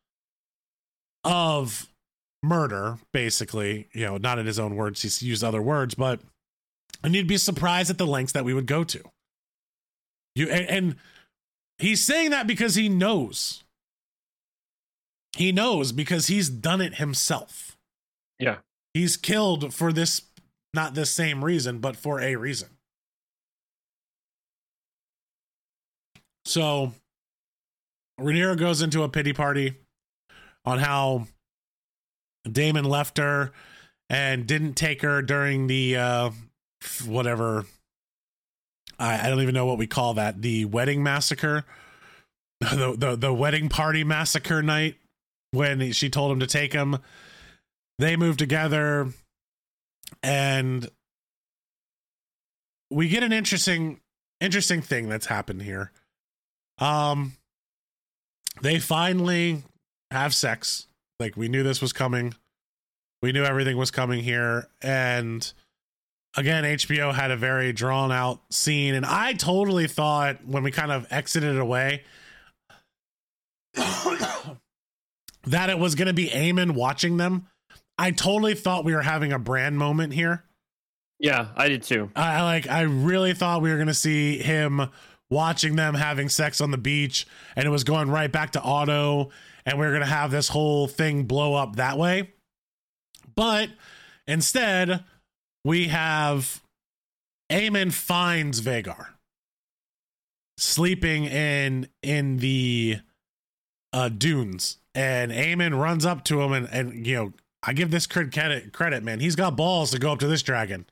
of 1.25 1.89
murder, 2.43 2.99
basically. 3.12 3.89
You 3.93 4.07
know, 4.07 4.16
not 4.16 4.39
in 4.39 4.47
his 4.47 4.59
own 4.59 4.76
words, 4.76 5.03
he's 5.03 5.22
used 5.22 5.45
other 5.45 5.62
words, 5.62 5.95
but 5.95 6.20
and 7.03 7.14
you'd 7.14 7.26
be 7.26 7.39
surprised 7.39 7.91
at 7.91 7.99
the 7.99 8.07
lengths 8.07 8.32
that 8.32 8.45
we 8.45 8.55
would 8.55 8.66
go 8.66 8.84
to. 8.84 9.03
You 10.34 10.49
and, 10.51 10.68
and 10.68 10.97
he's 11.78 12.03
saying 12.03 12.30
that 12.30 12.47
because 12.47 12.74
he 12.74 12.89
knows. 12.89 13.64
He 15.36 15.53
knows 15.53 15.93
because 15.93 16.26
he's 16.26 16.49
done 16.49 16.80
it 16.80 16.97
himself. 16.97 17.76
Yeah. 18.39 18.59
He's 18.95 19.16
killed 19.16 19.72
for 19.74 19.93
this 19.93 20.22
not 20.74 20.95
this 20.95 21.11
same 21.11 21.45
reason, 21.45 21.78
but 21.78 21.97
for 21.97 22.20
a 22.20 22.36
reason. 22.36 22.68
So 26.45 26.93
Rhaenyra 28.20 28.59
goes 28.59 28.82
into 28.82 29.03
a 29.03 29.09
pity 29.09 29.32
party 29.32 29.74
on 30.64 30.78
how 30.78 31.26
Daemon 32.53 32.85
left 32.85 33.19
her 33.19 33.53
and 34.11 34.47
didn't 34.47 34.75
take 34.75 35.03
her 35.03 35.23
during 35.23 35.67
the 35.67 35.97
uh 35.97 36.31
whatever. 37.07 37.65
I, 38.99 39.27
I 39.27 39.31
don't 39.31 39.41
even 39.43 39.55
know 39.55 39.67
what 39.67 39.79
we 39.79 39.87
call 39.87 40.15
that. 40.15 40.43
The 40.43 40.65
wedding 40.65 41.03
massacre. 41.03 41.65
The, 42.61 42.97
the 42.99 43.17
the 43.17 43.33
wedding 43.33 43.69
party 43.69 44.03
massacre 44.03 44.63
night 44.65 44.97
when 45.53 45.93
she 45.93 46.11
told 46.11 46.33
him 46.33 46.41
to 46.41 46.47
take 46.47 46.73
him. 46.73 46.99
They 48.01 48.17
move 48.17 48.37
together 48.37 49.13
and 50.25 50.89
we 52.91 53.09
get 53.09 53.23
an 53.23 53.33
interesting 53.33 54.01
interesting 54.41 54.83
thing 54.83 55.09
that's 55.09 55.27
happened 55.27 55.63
here. 55.63 55.93
Um 56.79 57.35
they 58.61 58.81
finally 58.81 59.63
have 60.11 60.35
sex 60.35 60.88
like 61.19 61.37
we 61.37 61.49
knew 61.49 61.62
this 61.62 61.81
was 61.81 61.93
coming. 61.93 62.35
We 63.23 63.33
knew 63.33 63.45
everything 63.45 63.77
was 63.77 63.91
coming 63.91 64.23
here. 64.23 64.69
And 64.81 65.53
again 66.37 66.62
hbo 66.62 67.14
had 67.14 67.31
a 67.31 67.37
very 67.37 67.73
drawn 67.73 68.12
out 68.12 68.41
scene. 68.51 68.95
And 68.95 69.07
i 69.07 69.33
totally 69.33 69.87
thought 69.89 70.45
when 70.47 70.62
we 70.62 70.71
kind 70.71 70.93
of 70.93 71.07
exited 71.11 71.59
away 71.59 72.05
that 73.75 75.71
it 75.71 75.79
was 75.79 75.95
going 75.95 76.09
to 76.09 76.14
be 76.14 76.29
Aemond 76.29 76.73
watching 76.73 77.16
them. 77.16 77.47
I 77.97 78.11
totally 78.11 78.55
thought 78.55 78.85
we 78.85 78.95
were 78.95 79.03
having 79.03 79.33
a 79.33 79.39
brand 79.39 79.79
moment 79.79 80.12
here. 80.12 80.45
Yeah, 81.19 81.49
I 81.57 81.69
did 81.69 81.83
too. 81.83 82.11
I 82.14 82.43
like 82.43 82.69
I 82.69 82.83
really 82.83 83.35
thought 83.35 83.61
we 83.61 83.71
were 83.71 83.79
gonna 83.79 83.93
see 83.93 84.39
him 84.39 84.89
watching 85.31 85.75
them 85.75 85.95
having 85.95 86.29
sex 86.29 86.61
on 86.61 86.71
the 86.71 86.79
beach 86.79 87.27
and 87.57 87.66
it 87.66 87.71
was 87.71 87.83
going 87.83 88.09
right 88.09 88.31
back 88.31 88.53
to 88.53 88.62
Otto 88.62 89.31
and 89.69 89.79
we 89.79 89.87
are 89.87 89.93
gonna 89.93 90.07
have 90.07 90.31
this 90.31 90.49
whole 90.49 90.87
thing 90.89 91.25
blow 91.25 91.55
up 91.55 91.77
that 91.77 91.99
way. 91.99 92.31
But 93.35 93.71
instead, 94.27 95.05
we 95.64 95.89
have 95.89 96.62
Aemond 97.51 97.93
finds 97.93 98.61
Vhagar 98.61 99.09
sleeping 100.57 101.25
in 101.25 101.89
in 102.03 102.39
the 102.39 102.99
uh 103.93 104.09
dunes 104.09 104.79
and 104.95 105.31
Aemond 105.31 105.81
runs 105.81 106.05
up 106.05 106.25
to 106.25 106.43
him 106.43 106.53
and 106.53 106.69
and 106.73 107.07
you 107.07 107.14
know 107.14 107.33
I 107.62 107.73
give 107.73 107.91
this 107.93 108.07
kid 108.09 108.33
credit 108.33 108.73
credit 108.73 109.05
man 109.05 109.21
he's 109.21 109.37
got 109.37 109.57
balls 109.57 109.93
to 109.93 109.99
go 110.01 110.12
up 110.12 110.19
to 110.19 110.27
this 110.27 110.43
dragon 110.43 110.85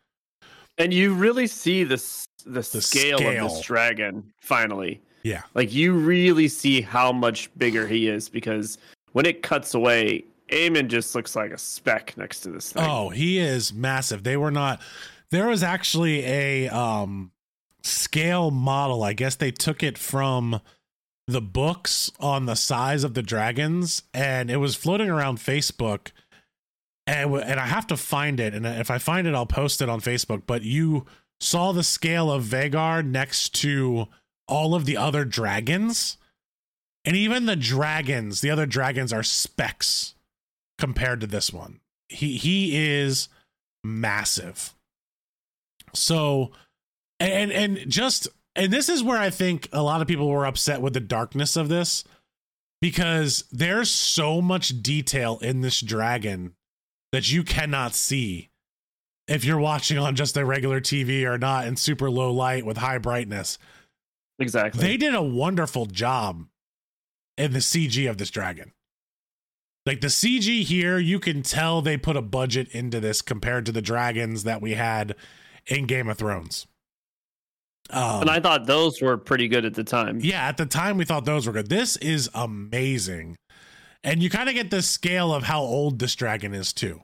And 0.79 0.95
you 0.95 1.15
really 1.15 1.49
see 1.49 1.83
the 1.83 1.95
s- 1.95 2.27
the, 2.45 2.63
scale, 2.63 3.19
scale. 3.19 3.47
of 3.47 3.53
this 3.55 3.61
dragon 3.63 4.33
finally. 4.41 5.01
Yeah 5.27 5.43
Like 5.55 5.73
you 5.73 5.93
really 5.93 6.49
see 6.49 6.81
how 6.81 7.13
much 7.13 7.51
bigger 7.59 7.87
he 7.87 8.09
is 8.09 8.29
because 8.29 8.79
when 9.13 9.27
it 9.27 9.43
cuts 9.43 9.75
away, 9.75 10.25
Aemond 10.51 10.89
just 10.89 11.15
looks 11.15 11.35
like 11.35 11.51
a 11.51 11.59
speck 11.59 12.15
next 12.17 12.41
to 12.41 12.51
this 12.51 12.73
thing. 12.73 12.85
Oh, 12.87 13.09
he 13.09 13.39
is 13.39 13.73
massive. 13.73 14.23
They 14.23 14.37
were 14.37 14.51
not. 14.51 14.81
There 15.31 15.49
was 15.49 15.63
actually 15.63 16.25
a 16.25 16.69
um 16.69 17.33
scale 17.83 18.51
model. 18.51 19.03
I 19.03 19.13
guess 19.15 19.35
they 19.35 19.51
took 19.51 19.83
it 19.83 19.99
from 19.99 20.61
the 21.27 21.41
books 21.41 22.11
on 22.21 22.47
the 22.47 22.55
size 22.55 23.03
of 23.03 23.15
the 23.15 23.23
dragons, 23.23 24.03
and 24.15 24.51
it 24.51 24.59
was 24.59 24.77
floating 24.77 25.11
around 25.11 25.39
Facebook. 25.39 26.13
And 27.07 27.35
and 27.35 27.59
I 27.59 27.67
have 27.67 27.87
to 27.89 27.97
find 27.97 28.39
it, 28.39 28.55
and 28.55 28.67
if 28.67 28.91
I 28.91 28.99
find 28.99 29.27
it, 29.27 29.35
I'll 29.35 29.47
post 29.47 29.81
it 29.81 29.89
on 29.89 30.01
Facebook. 30.01 30.43
But 30.47 30.63
you 30.63 31.07
saw 31.41 31.73
the 31.73 31.85
scale 31.85 32.31
of 32.31 32.45
Vhagar 32.45 33.05
next 33.05 33.55
to 33.63 34.09
all 34.49 34.75
of 34.75 34.85
the 34.85 34.97
other 34.97 35.25
dragons, 35.25 36.17
and 37.05 37.17
even 37.17 37.47
the 37.47 37.57
dragons, 37.57 38.41
the 38.41 38.51
other 38.51 38.67
dragons 38.67 39.13
are 39.13 39.23
specks 39.23 40.15
compared 40.79 41.21
to 41.21 41.27
this 41.27 41.53
one. 41.53 41.81
He 42.09 42.37
he 42.37 42.77
is 42.77 43.29
massive. 43.85 44.75
So 45.95 46.53
and 47.21 47.51
and 47.51 47.91
just 47.91 48.29
and 48.55 48.73
this 48.73 48.89
is 48.89 49.03
where 49.03 49.19
I 49.19 49.31
think 49.31 49.69
a 49.73 49.83
lot 49.83 50.01
of 50.01 50.09
people 50.09 50.29
were 50.29 50.47
upset 50.47 50.81
with 50.81 50.95
the 50.95 51.01
darkness 51.01 51.57
of 51.57 51.69
this 51.69 52.05
because 52.81 53.45
there's 53.51 53.91
so 53.91 54.41
much 54.41 54.83
detail 54.83 55.39
in 55.43 55.61
this 55.61 55.81
dragon 55.81 56.55
that 57.13 57.31
you 57.31 57.43
cannot 57.43 57.95
see 57.95 58.51
if 59.27 59.45
you're 59.45 59.59
watching 59.59 59.99
on 59.99 60.15
just 60.15 60.37
a 60.37 60.45
regular 60.45 60.81
TV 60.81 61.25
or 61.25 61.39
not 61.39 61.67
in 61.67 61.77
super 61.77 62.11
low 62.11 62.33
light 62.33 62.65
with 62.65 62.77
high 62.77 62.99
brightness. 62.99 63.59
Exactly. 64.39 64.81
They 64.81 64.97
did 64.97 65.15
a 65.15 65.23
wonderful 65.23 65.87
job 65.87 66.47
in 67.37 67.53
the 67.53 67.59
CG 67.59 68.09
of 68.09 68.19
this 68.19 68.31
dragon. 68.31 68.73
Like 69.85 70.01
the 70.01 70.09
CG 70.09 70.65
here, 70.65 70.99
you 70.99 71.21
can 71.21 71.43
tell 71.43 71.81
they 71.81 71.97
put 71.97 72.17
a 72.17 72.23
budget 72.23 72.69
into 72.71 72.99
this 72.99 73.23
compared 73.23 73.67
to 73.67 73.73
the 73.73 73.83
dragons 73.83 74.43
that 74.43 74.61
we 74.61 74.75
had 74.75 75.15
in 75.67 75.87
Game 75.87 76.09
of 76.09 76.19
Thrones. 76.19 76.67
Um, 77.91 78.23
and 78.23 78.31
I 78.31 78.41
thought 78.41 78.67
those 78.67 79.01
were 79.01 79.17
pretty 79.17 79.47
good 79.47 79.65
at 79.65 79.75
the 79.75 79.85
time. 79.85 80.19
yeah, 80.21 80.49
at 80.49 80.57
the 80.57 80.67
time 80.67 80.97
we 80.97 81.05
thought 81.05 81.25
those 81.25 81.47
were 81.47 81.53
good. 81.53 81.69
This 81.69 81.97
is 81.99 82.29
amazing. 82.35 83.37
And 84.03 84.23
you 84.23 84.29
kind 84.29 84.49
of 84.49 84.57
get 84.57 84.71
the 84.71 84.83
scale 84.83 85.33
of 85.33 85.45
how 85.45 85.61
old 85.61 86.01
this 86.01 86.17
dragon 86.17 86.53
is 86.53 86.73
too. 86.73 87.03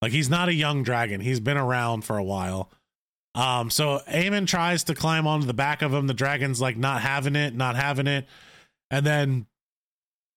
Like 0.00 0.12
he's 0.12 0.30
not 0.30 0.48
a 0.48 0.54
young 0.54 0.84
dragon. 0.84 1.20
He's 1.20 1.40
been 1.40 1.56
around 1.56 2.04
for 2.04 2.16
a 2.16 2.24
while. 2.24 2.70
Um, 3.34 3.68
so 3.70 4.00
Aemond 4.08 4.46
tries 4.46 4.84
to 4.84 4.94
climb 4.94 5.26
onto 5.26 5.46
the 5.46 5.54
back 5.54 5.82
of 5.82 5.92
him. 5.92 6.06
The 6.06 6.14
dragon's 6.14 6.60
like 6.60 6.76
not 6.76 7.02
having 7.02 7.34
it, 7.36 7.54
not 7.54 7.76
having 7.76 8.06
it. 8.06 8.26
And 8.90 9.04
then 9.04 9.46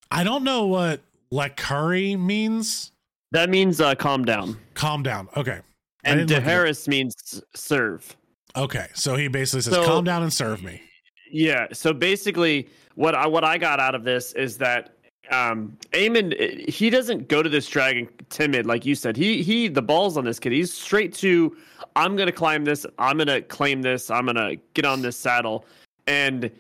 I 0.10 0.24
don't 0.24 0.43
know 0.43 0.66
what 0.66 1.02
Lykirī 1.32 2.20
means. 2.20 2.91
That 3.32 3.50
means 3.50 3.80
uh, 3.82 3.93
calm 3.95 4.26
down. 4.26 4.58
Calm 4.74 5.04
down. 5.04 5.30
Okay. 5.36 5.60
And 6.04 6.20
didn't 6.20 6.30
look 6.30 6.38
it 6.38 6.43
up. 6.43 6.66
Dohaeris 6.66 6.88
means 6.88 7.41
serve. 7.54 8.16
Okay. 8.56 8.88
So 8.93 9.16
he 9.16 9.28
basically 9.28 9.62
says, 9.62 9.74
So- 9.74 9.86
calm 9.86 10.04
down 10.04 10.24
and 10.24 10.34
serve 10.34 10.64
me. 10.64 10.82
Yeah. 11.30 11.68
So 11.74 11.93
basically, 11.93 12.70
what 12.95 13.14
I 13.14 13.28
what 13.28 13.43
I 13.43 13.58
got 13.58 13.80
out 13.80 13.93
of 13.95 14.04
this 14.06 14.32
is 14.34 14.58
that 14.60 14.97
um 15.32 15.78
Aemond 15.91 16.36
eh, 16.39 16.71
he 16.71 16.89
doesn't 16.89 17.28
go 17.28 17.43
to 17.43 17.49
this 17.49 17.67
dragon 17.67 18.07
timid 18.30 18.65
like 18.65 18.86
you 18.86 18.95
said. 18.95 19.15
He 19.15 19.43
he 19.43 19.67
the 19.67 19.82
balls 19.82 20.17
on 20.17 20.25
this 20.25 20.39
kid. 20.39 20.51
He's 20.51 20.73
straight 20.73 21.13
to 21.15 21.55
I'm 21.95 22.15
gonna 22.15 22.32
climb 22.32 22.65
this. 22.65 22.86
I'm 22.99 23.17
gonna 23.17 23.41
claim 23.41 23.82
this. 23.82 24.09
I'm 24.11 24.25
gonna 24.25 24.55
get 24.73 24.86
on 24.86 25.01
this 25.01 25.17
saddle, 25.17 25.65
and 26.05 26.51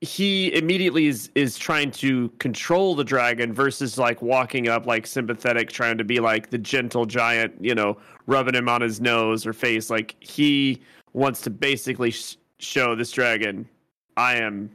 he 0.00 0.54
immediately 0.54 1.06
is 1.06 1.30
is 1.34 1.58
trying 1.58 1.90
to 1.90 2.28
control 2.38 2.94
the 2.94 3.04
dragon 3.04 3.52
versus 3.52 3.98
like 3.98 4.22
walking 4.22 4.68
up 4.68 4.86
like 4.86 5.06
sympathetic, 5.06 5.70
trying 5.70 5.98
to 5.98 6.04
be 6.04 6.20
like 6.20 6.50
the 6.50 6.58
gentle 6.58 7.04
giant, 7.04 7.54
you 7.60 7.74
know, 7.74 7.96
rubbing 8.26 8.54
him 8.54 8.68
on 8.68 8.80
his 8.80 9.00
nose 9.00 9.46
or 9.46 9.52
face. 9.52 9.90
Like 9.90 10.16
he 10.20 10.80
wants 11.12 11.40
to 11.42 11.50
basically 11.50 12.10
sh- 12.10 12.36
show 12.58 12.94
this 12.94 13.10
dragon 13.10 13.68
I 14.18 14.34
am 14.34 14.68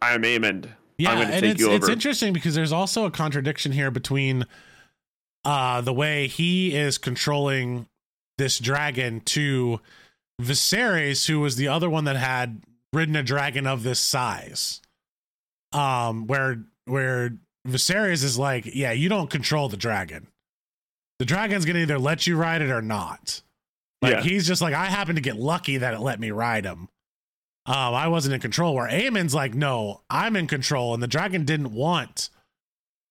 I 0.00 0.14
am 0.14 0.22
Aemond. 0.22 0.68
Yeah, 0.98 1.18
and 1.20 1.44
it's 1.44 1.62
it's 1.62 1.88
interesting 1.88 2.32
because 2.32 2.54
there's 2.54 2.72
also 2.72 3.04
a 3.04 3.10
contradiction 3.10 3.72
here 3.72 3.90
between 3.90 4.44
uh 5.44 5.80
the 5.82 5.92
way 5.92 6.26
he 6.26 6.74
is 6.74 6.98
controlling 6.98 7.86
this 8.38 8.58
dragon 8.58 9.20
to 9.20 9.80
Viserys, 10.40 11.26
who 11.26 11.40
was 11.40 11.56
the 11.56 11.68
other 11.68 11.88
one 11.88 12.04
that 12.04 12.16
had 12.16 12.62
ridden 12.92 13.16
a 13.16 13.22
dragon 13.22 13.66
of 13.66 13.82
this 13.82 14.00
size. 14.00 14.80
Um, 15.72 16.26
where 16.26 16.62
where 16.86 17.36
Viserys 17.66 18.22
is 18.24 18.38
like, 18.38 18.66
yeah, 18.74 18.92
you 18.92 19.08
don't 19.08 19.28
control 19.30 19.68
the 19.68 19.76
dragon. 19.76 20.28
The 21.18 21.24
dragon's 21.24 21.64
gonna 21.64 21.80
either 21.80 21.98
let 21.98 22.26
you 22.26 22.36
ride 22.36 22.62
it 22.62 22.70
or 22.70 22.82
not. 22.82 23.42
Like 24.02 24.12
Yeah. 24.16 24.22
he's 24.22 24.46
just 24.46 24.62
like, 24.62 24.74
I 24.74 24.86
happen 24.86 25.14
to 25.16 25.20
get 25.22 25.36
lucky 25.36 25.78
that 25.78 25.94
it 25.94 26.00
let 26.00 26.20
me 26.20 26.30
ride 26.30 26.64
him. 26.64 26.88
Um, 27.66 27.94
I 27.94 28.06
wasn't 28.08 28.34
in 28.34 28.40
control. 28.40 28.74
Where 28.74 28.88
Aemond's 28.88 29.34
like, 29.34 29.54
no, 29.54 30.02
I'm 30.08 30.36
in 30.36 30.46
control, 30.46 30.94
and 30.94 31.02
the 31.02 31.08
dragon 31.08 31.44
didn't 31.44 31.72
want 31.72 32.30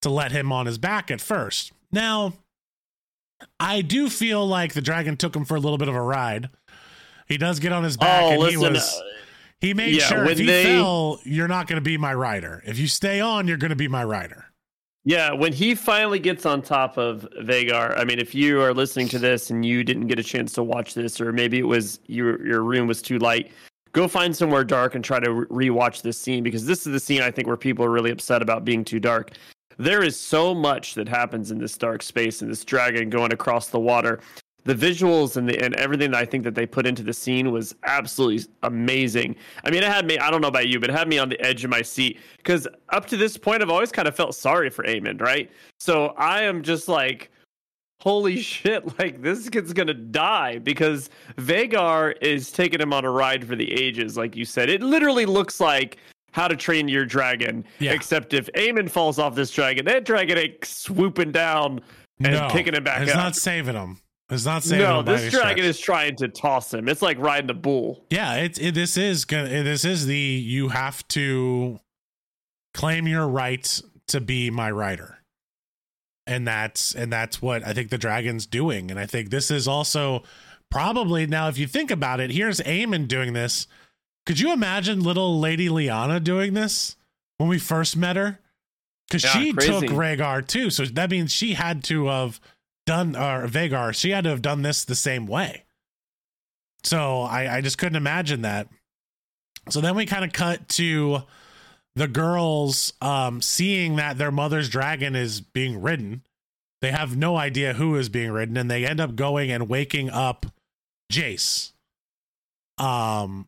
to 0.02 0.10
let 0.10 0.32
him 0.32 0.52
on 0.52 0.66
his 0.66 0.78
back 0.78 1.12
at 1.12 1.20
first. 1.22 1.72
Now, 1.92 2.34
I 3.60 3.82
do 3.82 4.10
feel 4.10 4.46
like 4.48 4.74
the 4.74 4.82
dragon 4.82 5.18
took 5.18 5.36
him 5.36 5.46
for 5.46 5.56
a 5.56 5.60
little 5.60 5.78
bit 5.78 5.88
of 5.90 5.96
a 5.96 6.02
ride. 6.02 6.50
He 7.28 7.38
does 7.38 7.60
get 7.60 7.72
on 7.72 7.84
his 7.84 7.98
back, 7.98 8.24
Oh, 8.24 8.30
and 8.32 8.40
listen. 8.42 8.60
he 8.62 8.68
was 8.70 8.94
uh, 8.98 9.02
he 9.60 9.74
made 9.74 9.96
yeah, 9.96 10.04
sure 10.04 10.26
if 10.26 10.38
he 10.38 10.46
they- 10.46 10.64
fell, 10.64 11.20
you're 11.24 11.48
not 11.48 11.68
going 11.68 11.78
to 11.78 11.84
be 11.84 11.98
my 11.98 12.14
rider. 12.14 12.62
If 12.66 12.78
you 12.78 12.88
stay 12.88 13.20
on, 13.20 13.48
you're 13.48 13.58
going 13.58 13.70
to 13.70 13.76
be 13.76 13.88
my 13.88 14.04
rider. 14.04 14.46
Yeah, 15.08 15.34
when 15.34 15.54
he 15.54 15.76
finally 15.76 16.18
gets 16.18 16.46
on 16.48 16.62
top 16.64 16.98
of 16.98 17.28
Vhagar, 17.42 17.96
I 17.98 18.04
mean, 18.06 18.18
if 18.20 18.34
you 18.34 18.60
are 18.62 18.74
listening 18.74 19.08
to 19.10 19.20
this 19.20 19.52
and 19.52 19.64
you 19.64 19.84
didn't 19.84 20.08
get 20.08 20.18
a 20.18 20.24
chance 20.24 20.52
to 20.54 20.64
watch 20.64 20.94
this, 20.96 21.22
or 21.22 21.32
maybe 21.32 21.60
it 21.60 21.68
was 21.68 22.00
your 22.08 22.46
your 22.46 22.64
room 22.64 22.88
was 22.88 23.02
too 23.04 23.20
light, 23.20 23.52
go 23.96 24.08
find 24.10 24.36
somewhere 24.36 24.66
dark 24.66 24.94
and 24.94 25.04
try 25.04 25.20
to 25.20 25.32
re- 25.32 25.70
rewatch 25.70 26.02
this 26.02 26.18
scene 26.18 26.44
because 26.44 26.66
this 26.66 26.86
is 26.86 26.92
the 26.92 27.00
scene 27.00 27.22
I 27.22 27.32
think 27.32 27.48
where 27.48 27.58
people 27.58 27.86
are 27.86 27.90
really 27.90 28.12
upset 28.12 28.42
about 28.42 28.66
being 28.66 28.84
too 28.84 29.00
dark. 29.00 29.32
There 29.78 30.04
is 30.04 30.20
so 30.20 30.54
much 30.54 30.96
that 30.96 31.08
happens 31.08 31.50
in 31.50 31.58
this 31.58 31.78
dark 31.78 32.04
space 32.04 32.42
and 32.42 32.52
this 32.52 32.66
dragon 32.66 33.10
going 33.10 33.34
across 33.34 33.68
the 33.68 33.80
water 33.80 34.20
the 34.66 34.74
visuals 34.74 35.38
and 35.38 35.48
the 35.48 35.64
and 35.64 35.76
everything 35.76 36.12
that 36.12 36.20
I 36.20 36.26
think 36.26 36.44
that 36.44 36.56
they 36.56 36.66
put 36.66 36.86
into 36.86 37.04
the 37.04 37.14
scene 37.14 37.52
was 37.52 37.76
absolutely 37.84 38.52
amazing. 38.64 39.36
I 39.64 39.70
mean, 39.70 39.84
it 39.84 39.92
had 39.92 40.06
me. 40.06 40.18
I 40.18 40.32
don't 40.32 40.42
know 40.42 40.48
about 40.48 40.68
you, 40.68 40.80
but 40.80 40.90
it 40.90 40.94
had 40.94 41.08
me 41.08 41.20
on 41.20 41.30
the 41.30 41.40
edge 41.40 41.64
of 41.64 41.70
my 41.70 41.84
seat 41.84 42.20
because 42.38 42.68
up 42.90 43.06
to 43.08 43.18
this 43.18 43.38
point, 43.38 43.62
I've 43.62 43.70
always 43.70 43.92
kind 43.92 44.08
of 44.08 44.16
felt 44.16 44.36
sorry 44.36 44.72
for 44.72 44.84
Aemond, 44.84 45.22
right? 45.22 45.52
So 45.80 46.08
I 46.18 46.42
am 46.42 46.64
just 46.64 46.88
like, 46.88 47.32
holy 48.00 48.38
shit! 48.42 48.84
Like 49.00 49.22
this 49.22 49.50
kid's 49.50 49.74
gonna 49.74 49.94
die 49.94 50.60
because 50.60 51.10
Vhagar 51.38 52.16
is 52.22 52.52
taking 52.52 52.80
him 52.80 52.94
on 52.94 53.06
a 53.06 53.12
ride 53.12 53.46
for 53.46 53.56
the 53.56 53.72
ages, 53.72 54.18
like 54.18 54.36
you 54.36 54.46
said. 54.46 54.70
It 54.70 54.82
literally 54.82 55.26
looks 55.26 55.60
like 55.60 55.98
how 56.32 56.48
to 56.48 56.56
Train 56.56 56.88
Your 56.88 57.06
Dragon, 57.06 57.64
yeah. 57.80 57.94
except 57.94 58.34
if 58.34 58.50
Aemond 58.54 58.90
falls 58.90 59.20
off 59.20 59.36
this 59.36 59.52
dragon, 59.52 59.86
that 59.86 60.04
dragon 60.04 60.38
ain't 60.38 60.66
swooping 60.66 61.32
down 61.32 61.82
and 62.20 62.34
no, 62.34 62.50
kicking 62.50 62.74
him 62.74 62.84
back. 62.84 63.02
It's 63.02 63.12
up. 63.12 63.18
not 63.18 63.36
saving 63.36 63.76
him. 63.76 64.00
It's 64.30 64.46
not 64.46 64.64
saving. 64.64 64.84
no. 64.84 65.02
This 65.02 65.32
dragon 65.32 65.58
stretch. 65.58 65.60
is 65.60 65.80
trying 65.80 66.16
to 66.18 66.28
toss 66.28 66.74
him. 66.74 66.90
It's 66.90 67.02
like 67.02 67.20
riding 67.20 67.50
a 67.50 67.54
bull. 67.54 68.06
Yeah, 68.10 68.36
it's 68.36 68.58
it, 68.60 68.74
this 68.74 68.98
is 68.98 69.24
good. 69.24 69.50
this 69.66 69.86
is 69.86 70.08
the 70.08 70.18
you 70.18 70.70
have 70.70 71.08
to 71.10 71.80
claim 72.74 73.08
your 73.08 73.28
right 73.28 73.82
to 74.08 74.20
be 74.20 74.50
my 74.50 74.72
rider, 74.72 75.15
and 76.28 76.48
that's 76.48 76.94
and 76.94 77.12
that's 77.12 77.42
what 77.42 77.66
I 77.66 77.74
think 77.74 77.90
the 77.90 77.98
dragon's 77.98 78.46
doing. 78.46 78.92
And 78.92 79.00
I 79.00 79.06
think 79.06 79.30
this 79.30 79.52
is 79.52 79.68
also 79.68 80.24
probably 80.72 81.28
now 81.28 81.48
if 81.48 81.58
you 81.58 81.68
think 81.68 81.92
about 81.92 82.20
it, 82.20 82.32
here's 82.32 82.60
Aemond 82.62 83.08
doing 83.08 83.34
this. 83.34 83.68
Could 84.26 84.40
you 84.40 84.52
imagine 84.52 85.04
little 85.04 85.40
Lady 85.40 85.70
Laena 85.70 86.24
doing 86.24 86.54
this 86.54 86.96
when 87.38 87.48
we 87.48 87.60
first 87.60 87.96
met 87.96 88.16
her? 88.16 88.40
Because 89.08 89.24
yeah, 89.24 89.32
she 89.34 89.54
crazy. 89.54 89.72
took 89.72 89.84
Rhaegar 89.84 90.48
too, 90.48 90.72
so 90.72 90.84
that 90.86 91.12
means 91.12 91.32
she 91.32 91.54
had 91.54 91.84
to 91.86 92.08
have 92.08 92.40
done 92.88 93.16
or 93.16 93.48
Vhagar. 93.48 93.94
she 93.94 94.10
had 94.12 94.24
to 94.24 94.32
have 94.32 94.42
done 94.42 94.64
this 94.64 94.84
the 94.84 94.96
same 94.96 95.28
way. 95.28 95.64
So 96.84 97.22
I, 97.22 97.58
I 97.58 97.62
just 97.62 97.78
couldn't 97.78 97.96
imagine 97.96 98.42
that. 98.42 98.68
So 99.70 99.82
then 99.82 99.96
we 99.96 100.06
kind 100.06 100.24
of 100.24 100.34
cut 100.34 100.68
to 100.70 101.24
the 101.96 102.08
girls 102.08 102.94
um, 103.02 103.42
seeing 103.42 103.96
that 103.96 104.18
their 104.18 104.32
mother's 104.32 104.70
dragon 104.70 105.16
is 105.16 105.42
being 105.42 105.82
ridden. 105.82 106.24
They 106.82 106.92
have 106.92 107.18
no 107.18 107.38
idea 107.38 107.74
who 107.74 107.96
is 107.96 108.10
being 108.10 108.32
ridden, 108.32 108.58
and 108.58 108.70
they 108.70 108.86
end 108.86 109.00
up 109.00 109.16
going 109.16 109.52
and 109.52 109.70
waking 109.70 110.10
up 110.10 110.46
Jace. 111.12 111.72
Um, 112.78 113.48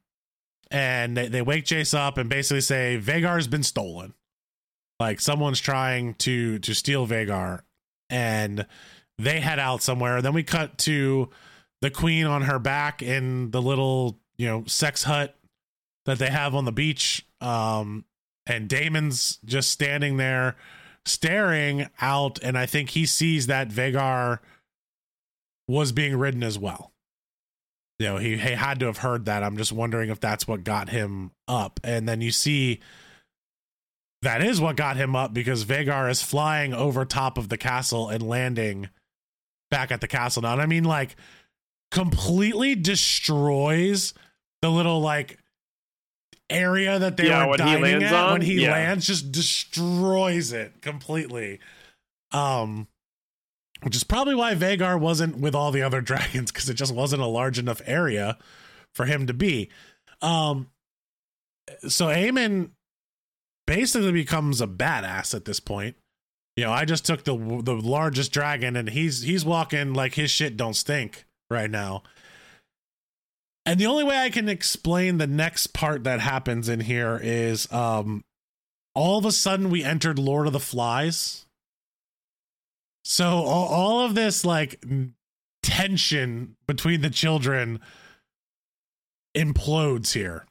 and 0.71 1.15
they, 1.17 1.27
they 1.27 1.41
wake 1.41 1.65
Jace 1.65 1.97
up 1.97 2.17
and 2.17 2.29
basically 2.29 2.61
say 2.61 2.99
Vhagar's 3.01 3.47
been 3.47 3.63
stolen. 3.63 4.13
Like 4.99 5.19
someone's 5.19 5.59
trying 5.59 6.15
to 6.15 6.57
to 6.59 6.73
steal 6.73 7.05
Vhagar 7.05 7.61
and 8.09 8.65
they 9.17 9.39
head 9.39 9.59
out 9.59 9.81
somewhere. 9.81 10.21
Then 10.21 10.33
we 10.33 10.43
cut 10.43 10.77
to 10.79 11.29
the 11.81 11.89
queen 11.89 12.25
on 12.25 12.43
her 12.43 12.59
back 12.59 13.01
in 13.01 13.51
the 13.51 13.61
little, 13.61 14.19
you 14.37 14.47
know, 14.47 14.63
sex 14.65 15.03
hut 15.03 15.35
that 16.05 16.19
they 16.19 16.29
have 16.29 16.55
on 16.55 16.65
the 16.65 16.71
beach. 16.71 17.25
Um, 17.41 18.05
and 18.47 18.67
Daemon's 18.67 19.39
just 19.45 19.69
standing 19.69 20.17
there 20.17 20.55
staring 21.05 21.87
out. 22.01 22.39
And 22.41 22.57
I 22.57 22.65
think 22.65 22.91
he 22.91 23.05
sees 23.05 23.47
that 23.47 23.69
Vhagar 23.69 24.39
was 25.67 25.91
being 25.91 26.17
ridden 26.17 26.43
as 26.43 26.57
well. 26.57 26.91
You 27.99 28.07
know, 28.07 28.17
he, 28.17 28.37
he 28.37 28.51
had 28.51 28.79
to 28.79 28.85
have 28.85 28.99
heard 28.99 29.25
that. 29.25 29.43
I'm 29.43 29.57
just 29.57 29.71
wondering 29.71 30.09
if 30.09 30.19
that's 30.19 30.47
what 30.47 30.63
got 30.63 30.89
him 30.89 31.31
up. 31.47 31.79
And 31.83 32.07
then 32.07 32.21
you 32.21 32.31
see 32.31 32.79
that 34.21 34.43
is 34.43 34.61
what 34.61 34.75
got 34.75 34.97
him 34.97 35.15
up 35.15 35.33
because 35.33 35.65
Vhagar 35.65 36.09
is 36.09 36.21
flying 36.21 36.73
over 36.73 37.05
top 37.05 37.37
of 37.37 37.49
the 37.49 37.57
castle 37.57 38.09
and 38.09 38.21
landing 38.27 38.89
back 39.69 39.91
at 39.91 40.01
the 40.01 40.07
castle 40.07 40.43
now. 40.43 40.53
And 40.53 40.61
I 40.61 40.67
mean, 40.67 40.83
like, 40.83 41.15
completely 41.91 42.75
destroys 42.75 44.13
the 44.61 44.69
little 44.69 44.99
like 44.99 45.39
area 46.49 46.99
that 46.99 47.17
they 47.17 47.27
yeah, 47.27 47.45
were 47.45 47.57
dining 47.57 48.03
at 48.03 48.13
on? 48.13 48.33
when 48.33 48.41
he 48.41 48.63
yeah. 48.63 48.71
lands. 48.71 49.07
Just 49.07 49.31
destroys 49.31 50.51
it 50.51 50.81
completely. 50.81 51.59
Um, 52.31 52.87
which 53.83 53.95
is 53.95 54.03
probably 54.03 54.35
why 54.35 54.55
Vhagar 54.55 54.99
wasn't 54.99 55.37
with 55.37 55.55
all 55.55 55.71
the 55.71 55.81
other 55.83 56.01
dragons 56.01 56.51
because 56.51 56.69
it 56.69 56.75
just 56.75 56.93
wasn't 56.93 57.21
a 57.21 57.27
large 57.27 57.59
enough 57.59 57.81
area 57.85 58.37
for 58.95 59.05
him 59.05 59.27
to 59.27 59.33
be. 59.33 59.69
Um, 60.21 60.69
so 61.87 62.07
Aemond 62.07 62.71
basically 63.65 64.11
becomes 64.11 64.61
a 64.61 64.67
badass 64.67 65.35
at 65.35 65.45
this 65.45 65.59
point 65.59 65.95
you 66.57 66.63
know, 66.63 66.71
I 66.71 66.85
just 66.85 67.05
took 67.05 67.23
the 67.23 67.37
the 67.63 67.75
largest 67.75 68.33
dragon, 68.33 68.75
and 68.75 68.89
he's 68.89 69.21
he's 69.21 69.45
walking 69.45 69.93
like 69.93 70.15
his 70.15 70.31
shit 70.31 70.57
don't 70.57 70.73
stink 70.73 71.25
right 71.51 71.69
now. 71.69 72.01
And 73.67 73.77
the 73.77 73.87
only 73.87 74.05
way 74.05 74.17
I 74.17 74.29
can 74.29 74.47
explain 74.47 75.17
the 75.17 75.27
next 75.27 75.73
part 75.73 76.05
that 76.05 76.21
happens 76.21 76.69
in 76.69 76.79
here 76.79 77.19
is 77.21 77.69
um 77.71 78.23
all 78.95 79.19
of 79.19 79.25
a 79.25 79.31
sudden 79.31 79.69
we 79.69 79.83
entered 79.83 80.17
Lord 80.17 80.47
of 80.47 80.53
the 80.53 80.59
Flies. 80.59 81.45
So 83.03 83.25
all, 83.27 83.67
all 83.67 84.05
of 84.05 84.15
this 84.15 84.45
like 84.45 84.81
tension 85.61 86.55
between 86.65 87.01
the 87.01 87.09
children 87.09 87.81
implodes 89.35 90.13
here. 90.13 90.45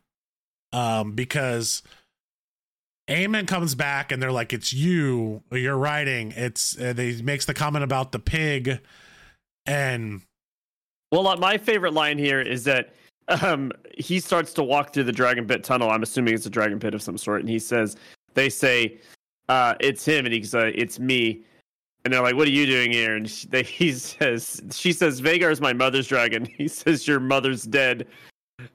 Um 0.75 1.12
because 1.12 1.83
Aemond 3.09 3.47
comes 3.47 3.75
back 3.75 4.12
and 4.12 4.21
they're 4.21 4.33
like, 4.33 4.53
"It's 4.53 4.73
you. 4.75 5.43
You're 5.51 5.79
writing." 5.79 6.33
It's 6.37 6.79
uh, 6.79 6.93
they 6.93 7.23
makes 7.23 7.47
the 7.47 7.55
comment 7.55 7.85
about 7.85 8.11
the 8.11 8.19
pig, 8.19 8.81
and 9.64 10.23
well, 11.12 11.37
my 11.37 11.57
favorite 11.57 11.93
line 11.93 12.19
here 12.19 12.41
is 12.41 12.64
that 12.64 12.93
um, 13.29 13.72
he 13.97 14.20
starts 14.20 14.53
to 14.55 14.62
walk 14.62 14.93
through 14.93 15.05
the 15.05 15.12
dragon 15.12 15.47
pit 15.47 15.64
tunnel. 15.64 15.91
I'm 15.91 16.03
assuming 16.03 16.35
it's 16.35 16.47
a 16.47 16.51
dragon 16.51 16.79
pit 16.79 16.95
of 16.95 17.03
some 17.03 17.18
sort, 17.18 17.41
and 17.41 17.49
he 17.49 17.59
says, 17.59 17.97
"They 18.35 18.49
say 18.49 18.99
uh, 19.49 19.74
it's 19.81 20.05
him," 20.05 20.24
and 20.27 20.35
he 20.35 20.43
says, 20.43 20.72
"It's 20.77 20.99
me." 20.99 21.43
And 22.05 22.14
they're 22.14 22.22
like, 22.22 22.37
"What 22.37 22.47
are 22.47 22.53
you 22.53 22.66
doing 22.66 22.93
here?" 22.93 23.16
And 23.16 23.29
she, 23.29 23.47
they, 23.49 23.62
he 23.64 23.93
says, 23.93 24.62
"She 24.70 24.93
says 24.93 25.20
Vhagar 25.20 25.51
is 25.51 25.61
my 25.61 25.72
mother's 25.72 26.09
dragon." 26.09 26.47
He 26.57 26.68
says, 26.68 27.07
"Your 27.07 27.20
mother's 27.20 27.64
dead." 27.64 28.07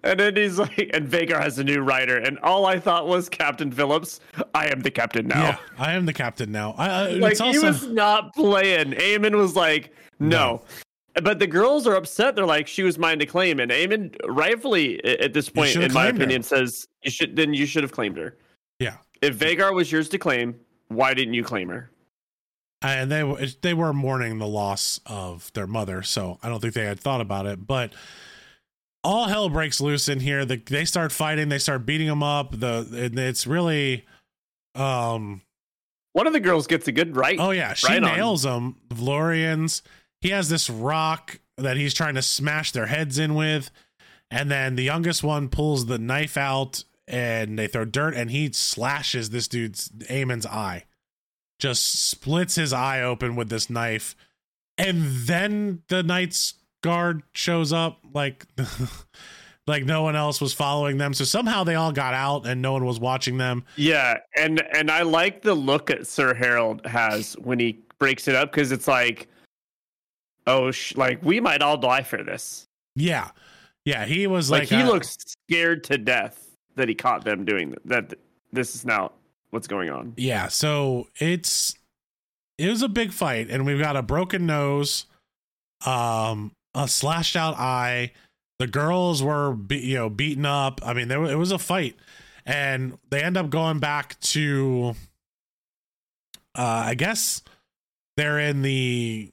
And 0.04 0.20
then 0.20 0.36
he's 0.36 0.60
like, 0.60 0.92
and 0.94 1.10
Vhagar 1.10 1.42
has 1.42 1.58
a 1.58 1.64
new 1.64 1.82
rider. 1.82 2.18
and 2.18 2.38
all 2.40 2.68
I 2.68 2.80
thought 2.80 3.08
was 3.08 3.28
Captain 3.30 3.72
Phillips. 3.72 4.20
I 4.54 4.68
am 4.68 4.82
the 4.82 4.92
captain 4.92 5.28
now. 5.28 5.42
Yeah, 5.42 5.58
I 5.80 5.94
am 5.94 6.06
the 6.06 6.14
captain 6.14 6.52
now. 6.52 6.76
I, 6.78 6.90
I 6.90 7.10
like 7.14 7.42
also... 7.42 7.52
he 7.52 7.60
was 7.60 7.88
not 7.88 8.34
playing. 8.36 8.92
Aemond 8.92 9.36
was 9.36 9.56
like, 9.56 9.92
no. 10.20 10.30
no. 10.30 10.62
But 11.24 11.40
the 11.40 11.48
girls 11.48 11.88
are 11.88 11.96
upset. 11.96 12.36
They're 12.36 12.46
like, 12.46 12.68
she 12.68 12.84
was 12.84 12.98
mine 12.98 13.20
to 13.20 13.26
claim, 13.26 13.60
and 13.60 13.72
Aemond, 13.72 14.18
rightfully 14.28 15.04
at 15.06 15.34
this 15.34 15.50
point, 15.50 15.76
in 15.76 15.94
my 15.94 16.08
opinion, 16.08 16.42
her. 16.42 16.48
says 16.48 16.88
you 17.04 17.12
should. 17.12 17.36
Then 17.36 17.54
you 17.54 17.66
should 17.66 17.84
have 17.84 17.92
claimed 17.92 18.18
her. 18.18 18.38
Yeah. 18.80 18.98
If 19.22 19.38
Vhagar 19.38 19.74
was 19.74 19.92
yours 19.92 20.10
to 20.10 20.18
claim, 20.18 20.56
why 20.88 21.14
didn't 21.14 21.34
you 21.34 21.44
claim 21.44 21.70
her? 21.70 21.92
And 22.82 23.12
they 23.12 23.54
they 23.62 23.74
were 23.74 23.94
mourning 23.94 24.40
the 24.40 24.48
loss 24.48 25.00
of 25.06 25.52
their 25.54 25.68
mother, 25.68 26.02
so 26.02 26.40
I 26.42 26.50
don't 26.50 26.60
think 26.60 26.74
they 26.74 26.86
had 26.86 27.00
thought 27.00 27.22
about 27.22 27.46
it, 27.46 27.68
but 27.68 27.94
all 29.04 29.28
hell 29.28 29.50
breaks 29.50 29.82
loose 29.82 30.10
in 30.10 30.20
here. 30.20 30.46
The, 30.46 30.58
they 30.58 30.86
start 30.86 31.12
fighting. 31.12 31.50
They 31.50 31.60
start 31.60 31.86
beating 31.86 32.08
them 32.08 32.24
up. 32.24 32.60
The 32.60 33.12
it's 33.14 33.48
really, 33.48 34.06
um, 34.76 35.42
one 36.14 36.28
of 36.28 36.34
the 36.34 36.40
girls 36.40 36.68
gets 36.68 36.88
a 36.88 36.92
good 36.92 37.16
right. 37.16 37.38
Oh 37.40 37.52
yeah, 37.52 37.74
she 37.74 37.88
right 37.88 38.02
nails 38.02 38.46
on. 38.46 38.76
them. 38.90 38.98
Velaryons. 38.98 39.82
He 40.22 40.30
has 40.30 40.50
this 40.50 40.70
rock 40.70 41.40
that 41.58 41.78
he's 41.78 41.94
trying 41.94 42.16
to 42.16 42.22
smash 42.22 42.72
their 42.72 42.88
heads 42.88 43.18
in 43.18 43.36
with, 43.36 43.72
and 44.30 44.50
then 44.50 44.76
the 44.76 44.84
youngest 44.84 45.24
one 45.24 45.50
pulls 45.50 45.86
the 45.88 45.98
knife 46.00 46.38
out 46.38 46.84
and 47.08 47.58
they 47.60 47.68
throw 47.68 47.86
dirt, 47.86 48.14
and 48.14 48.32
he 48.32 48.52
slashes 48.54 49.32
this 49.32 49.48
dude's 49.48 49.92
Aemond's 50.10 50.46
eye, 50.46 50.86
just 51.60 52.10
splits 52.10 52.56
his 52.56 52.72
eye 52.72 53.02
open 53.02 53.36
with 53.36 53.50
this 53.50 53.70
knife, 53.70 54.16
and 54.78 55.04
then 55.04 55.82
the 55.90 56.04
knights 56.04 56.56
guard 56.82 57.24
shows 57.34 57.74
up 57.74 58.00
like 58.14 58.46
like 59.68 59.86
no 59.86 60.04
one 60.04 60.16
else 60.16 60.42
was 60.42 60.54
following 60.54 60.98
them. 60.98 61.14
So 61.14 61.24
somehow 61.24 61.64
they 61.64 61.76
all 61.76 61.92
got 61.92 62.14
out 62.14 62.48
and 62.48 62.62
no 62.62 62.74
one 62.74 62.86
was 62.86 63.00
watching 63.00 63.38
them. 63.38 63.64
Yeah 63.76 64.18
and 64.36 64.62
and 64.74 64.90
i 64.90 65.02
like 65.02 65.42
the 65.42 65.54
look 65.54 65.88
that 65.88 66.08
sir 66.08 66.34
harold 66.34 66.86
has 66.86 67.34
when 67.34 67.60
he 67.60 67.80
breaks 68.00 68.28
it 68.28 68.36
up 68.36 68.52
because 68.52 68.72
it's 68.72 68.88
like 68.88 69.28
oh 70.48 70.72
sh- 70.72 70.96
like 70.96 71.24
we 71.24 71.40
might 71.40 71.62
all 71.62 71.78
die 71.78 72.04
for 72.04 72.24
this 72.24 72.68
yeah 72.96 73.30
yeah 73.86 74.06
he 74.06 74.28
was 74.28 74.50
like, 74.50 74.62
like 74.62 74.70
he 74.70 74.84
uh, 74.84 74.88
looks 74.88 75.18
scared 75.50 75.84
to 75.84 75.98
death 75.98 76.58
that 76.76 76.88
he 76.90 76.96
caught 76.96 77.24
them 77.24 77.46
doing 77.46 77.72
that, 77.86 78.10
that 78.10 78.20
this 78.52 78.76
is 78.76 78.86
now 78.86 79.12
what's 79.52 79.68
going 79.68 79.90
on 79.90 80.14
yeah 80.18 80.48
so 80.48 81.08
it's 81.20 81.76
it 82.62 82.70
was 82.70 82.84
a 82.84 82.90
big 82.90 83.12
fight, 83.12 83.50
and 83.50 83.66
we've 83.66 83.80
got 83.80 83.96
a 83.96 84.04
broken 84.04 84.46
nose, 84.46 85.06
um, 85.84 86.52
a 86.76 86.88
slashed 86.88 87.36
out 87.36 87.56
eye. 87.58 88.12
The 88.60 88.68
girls 88.68 89.24
were, 89.24 89.54
be, 89.54 89.80
you 89.80 89.96
know, 89.96 90.10
beaten 90.12 90.46
up. 90.46 90.80
I 90.84 90.94
mean, 90.94 91.08
there 91.08 91.24
it 91.24 91.36
was 91.36 91.52
a 91.52 91.58
fight, 91.58 91.96
and 92.46 93.00
they 93.10 93.24
end 93.24 93.36
up 93.36 93.50
going 93.50 93.80
back 93.80 94.20
to, 94.20 94.94
uh, 96.56 96.84
I 96.86 96.94
guess 96.94 97.42
they're 98.16 98.38
in 98.38 98.62
the 98.62 99.32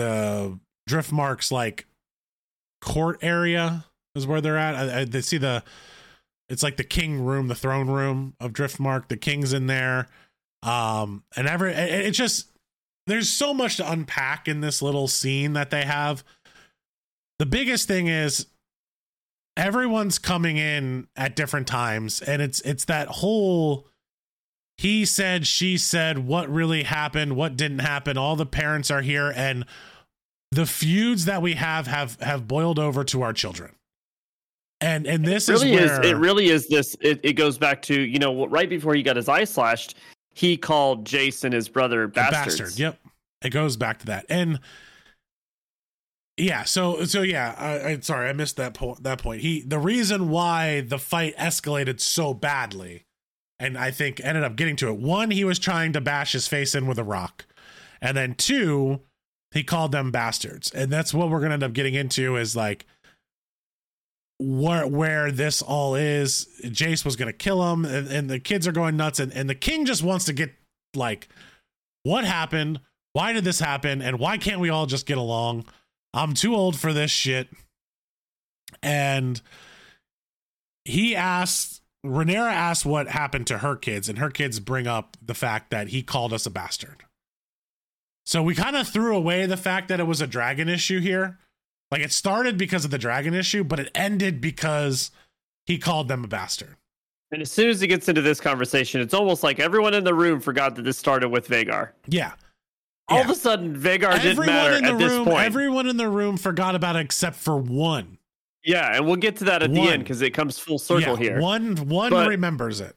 the 0.00 0.58
Driftmark's 0.88 1.52
like 1.52 1.86
court 2.80 3.18
area 3.22 3.84
is 4.14 4.26
where 4.26 4.40
they're 4.40 4.56
at. 4.56 4.74
I, 4.74 5.00
I, 5.00 5.04
they 5.04 5.20
see 5.20 5.36
the 5.36 5.62
it's 6.48 6.62
like 6.62 6.76
the 6.76 6.84
king 6.84 7.20
room, 7.20 7.48
the 7.48 7.54
throne 7.54 7.88
room 7.88 8.34
of 8.40 8.52
Driftmark. 8.52 9.08
The 9.08 9.16
king's 9.16 9.52
in 9.52 9.66
there. 9.66 10.08
Um, 10.62 11.22
and 11.36 11.46
every 11.46 11.72
it, 11.72 12.06
it 12.06 12.10
just 12.12 12.48
there's 13.06 13.28
so 13.28 13.52
much 13.52 13.76
to 13.76 13.90
unpack 13.90 14.48
in 14.48 14.60
this 14.60 14.80
little 14.80 15.06
scene 15.06 15.52
that 15.52 15.70
they 15.70 15.84
have. 15.84 16.24
The 17.38 17.46
biggest 17.46 17.86
thing 17.86 18.08
is 18.08 18.46
everyone's 19.56 20.18
coming 20.18 20.56
in 20.56 21.08
at 21.14 21.36
different 21.36 21.66
times, 21.66 22.20
and 22.22 22.40
it's 22.40 22.60
it's 22.62 22.86
that 22.86 23.08
whole 23.08 23.86
he 24.80 25.04
said, 25.04 25.46
she 25.46 25.76
said, 25.76 26.20
what 26.20 26.48
really 26.48 26.84
happened, 26.84 27.36
what 27.36 27.54
didn't 27.54 27.80
happen. 27.80 28.16
All 28.16 28.34
the 28.34 28.46
parents 28.46 28.90
are 28.90 29.02
here, 29.02 29.30
and 29.36 29.66
the 30.50 30.66
feuds 30.66 31.26
that 31.26 31.42
we 31.42 31.54
have 31.54 31.86
have 31.86 32.20
have 32.20 32.48
boiled 32.48 32.78
over 32.78 33.04
to 33.04 33.22
our 33.22 33.32
children. 33.32 33.72
And 34.80 35.06
and 35.06 35.24
this 35.24 35.48
really 35.48 35.74
is, 35.74 35.90
where... 35.90 36.00
is, 36.00 36.10
it 36.10 36.16
really 36.16 36.48
is 36.48 36.68
this 36.68 36.96
it, 37.00 37.20
it 37.22 37.34
goes 37.34 37.58
back 37.58 37.82
to 37.82 38.00
you 38.00 38.18
know 38.18 38.46
right 38.46 38.68
before 38.68 38.94
he 38.94 39.02
got 39.02 39.16
his 39.16 39.28
eye 39.28 39.44
slashed 39.44 39.96
he 40.32 40.56
called 40.56 41.04
jason 41.04 41.52
his 41.52 41.68
brother 41.68 42.08
bastards. 42.08 42.58
bastard. 42.58 42.78
Yep. 42.78 42.98
It 43.42 43.50
goes 43.50 43.76
back 43.76 43.98
to 44.00 44.06
that. 44.06 44.26
And 44.28 44.60
yeah 46.36 46.64
so 46.64 47.04
so 47.04 47.20
yeah 47.20 47.54
I, 47.58 47.90
I 47.90 48.00
sorry 48.00 48.30
i 48.30 48.32
missed 48.32 48.56
that 48.56 48.72
point 48.72 49.02
that 49.02 49.22
point. 49.22 49.42
He 49.42 49.60
the 49.60 49.78
reason 49.78 50.30
why 50.30 50.80
the 50.80 50.98
fight 50.98 51.36
escalated 51.36 52.00
so 52.00 52.32
badly 52.32 53.04
and 53.58 53.76
i 53.76 53.90
think 53.90 54.20
ended 54.24 54.42
up 54.42 54.56
getting 54.56 54.76
to 54.76 54.88
it 54.88 54.96
one 54.96 55.30
he 55.30 55.44
was 55.44 55.58
trying 55.58 55.92
to 55.92 56.00
bash 56.00 56.32
his 56.32 56.48
face 56.48 56.74
in 56.74 56.86
with 56.86 56.98
a 56.98 57.04
rock. 57.04 57.44
And 58.00 58.16
then 58.16 58.34
two 58.34 59.02
he 59.52 59.62
called 59.62 59.92
them 59.92 60.10
bastards 60.10 60.70
and 60.70 60.92
that's 60.92 61.12
what 61.12 61.30
we're 61.30 61.40
gonna 61.40 61.54
end 61.54 61.62
up 61.62 61.72
getting 61.72 61.94
into 61.94 62.36
is 62.36 62.54
like 62.54 62.86
where 64.40 64.86
where 64.86 65.30
this 65.30 65.60
all 65.60 65.94
is. 65.94 66.48
Jace 66.64 67.04
was 67.04 67.14
gonna 67.14 67.32
kill 67.32 67.72
him, 67.72 67.84
and, 67.84 68.08
and 68.08 68.30
the 68.30 68.40
kids 68.40 68.66
are 68.66 68.72
going 68.72 68.96
nuts, 68.96 69.20
and, 69.20 69.32
and 69.32 69.48
the 69.48 69.54
king 69.54 69.84
just 69.84 70.02
wants 70.02 70.24
to 70.24 70.32
get 70.32 70.52
like, 70.94 71.28
what 72.02 72.24
happened? 72.24 72.80
Why 73.12 73.32
did 73.32 73.44
this 73.44 73.60
happen? 73.60 74.00
And 74.00 74.18
why 74.18 74.38
can't 74.38 74.60
we 74.60 74.70
all 74.70 74.86
just 74.86 75.06
get 75.06 75.18
along? 75.18 75.66
I'm 76.14 76.34
too 76.34 76.54
old 76.54 76.78
for 76.78 76.92
this 76.92 77.10
shit. 77.10 77.48
And 78.82 79.40
he 80.84 81.14
asks, 81.14 81.82
Rhaenyra 82.06 82.52
asks 82.52 82.86
what 82.86 83.08
happened 83.08 83.46
to 83.48 83.58
her 83.58 83.76
kids, 83.76 84.08
and 84.08 84.18
her 84.18 84.30
kids 84.30 84.58
bring 84.58 84.86
up 84.86 85.16
the 85.20 85.34
fact 85.34 85.70
that 85.70 85.88
he 85.88 86.02
called 86.02 86.32
us 86.32 86.46
a 86.46 86.50
bastard. 86.50 87.04
So 88.24 88.42
we 88.42 88.54
kind 88.54 88.76
of 88.76 88.88
threw 88.88 89.16
away 89.16 89.46
the 89.46 89.56
fact 89.56 89.88
that 89.88 90.00
it 90.00 90.06
was 90.06 90.20
a 90.20 90.26
dragon 90.26 90.68
issue 90.68 91.00
here 91.00 91.38
like 91.90 92.02
it 92.02 92.12
started 92.12 92.56
because 92.56 92.84
of 92.84 92.90
the 92.90 92.98
dragon 92.98 93.34
issue, 93.34 93.64
but 93.64 93.80
it 93.80 93.90
ended 93.94 94.40
because 94.40 95.10
he 95.66 95.78
called 95.78 96.08
them 96.08 96.24
a 96.24 96.28
bastard. 96.28 96.76
And 97.32 97.42
as 97.42 97.50
soon 97.50 97.68
as 97.68 97.80
he 97.80 97.86
gets 97.86 98.08
into 98.08 98.22
this 98.22 98.40
conversation, 98.40 99.00
it's 99.00 99.14
almost 99.14 99.42
like 99.42 99.60
everyone 99.60 99.94
in 99.94 100.04
the 100.04 100.14
room 100.14 100.40
forgot 100.40 100.76
that 100.76 100.82
this 100.82 100.98
started 100.98 101.28
with 101.28 101.48
Vhagar. 101.48 101.90
Yeah. 102.06 102.32
All 103.08 103.18
yeah. 103.18 103.24
of 103.24 103.30
a 103.30 103.34
sudden, 103.34 103.76
Vhagar 103.76 104.12
everyone 104.12 104.22
didn't 104.22 104.46
matter 104.46 104.76
in 104.76 104.84
the 104.84 104.90
at 104.90 104.98
this 104.98 105.12
room, 105.12 105.24
point. 105.24 105.40
Everyone 105.40 105.86
in 105.88 105.96
the 105.96 106.08
room 106.08 106.36
forgot 106.36 106.74
about 106.74 106.96
it 106.96 107.00
except 107.00 107.36
for 107.36 107.56
one. 107.56 108.18
Yeah, 108.64 108.94
and 108.94 109.06
we'll 109.06 109.16
get 109.16 109.36
to 109.36 109.44
that 109.44 109.62
at 109.62 109.70
one. 109.70 109.80
the 109.80 109.92
end 109.92 110.02
because 110.04 110.22
it 110.22 110.30
comes 110.30 110.58
full 110.58 110.78
circle 110.78 111.14
yeah, 111.18 111.30
here. 111.30 111.40
One 111.40 111.76
one 111.88 112.10
but, 112.10 112.28
remembers 112.28 112.80
it. 112.80 112.94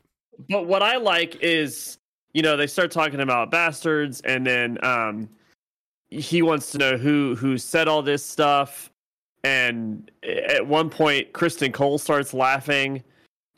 But 0.49 0.67
what 0.67 0.83
I 0.83 0.97
like 0.97 1.37
is, 1.41 1.99
you 2.33 2.41
know, 2.41 2.57
they 2.57 2.67
start 2.67 2.91
talking 2.91 3.19
about 3.19 3.51
bastards, 3.51 4.21
and 4.21 4.45
then 4.45 4.83
um, 4.83 5.29
he 6.09 6.41
wants 6.41 6.71
to 6.71 6.77
know 6.77 6.97
who 6.97 7.35
who 7.35 7.57
said 7.57 7.87
all 7.87 8.01
this 8.01 8.25
stuff. 8.25 8.89
And 9.43 10.09
at 10.23 10.65
one 10.65 10.89
point, 10.89 11.33
Criston 11.33 11.73
Cole 11.73 11.97
starts 11.97 12.33
laughing, 12.33 13.03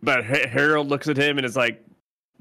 but 0.01 0.23
Harold 0.26 0.88
looks 0.88 1.07
at 1.07 1.15
him 1.15 1.38
and 1.38 1.45
is 1.45 1.55
like, 1.55 1.84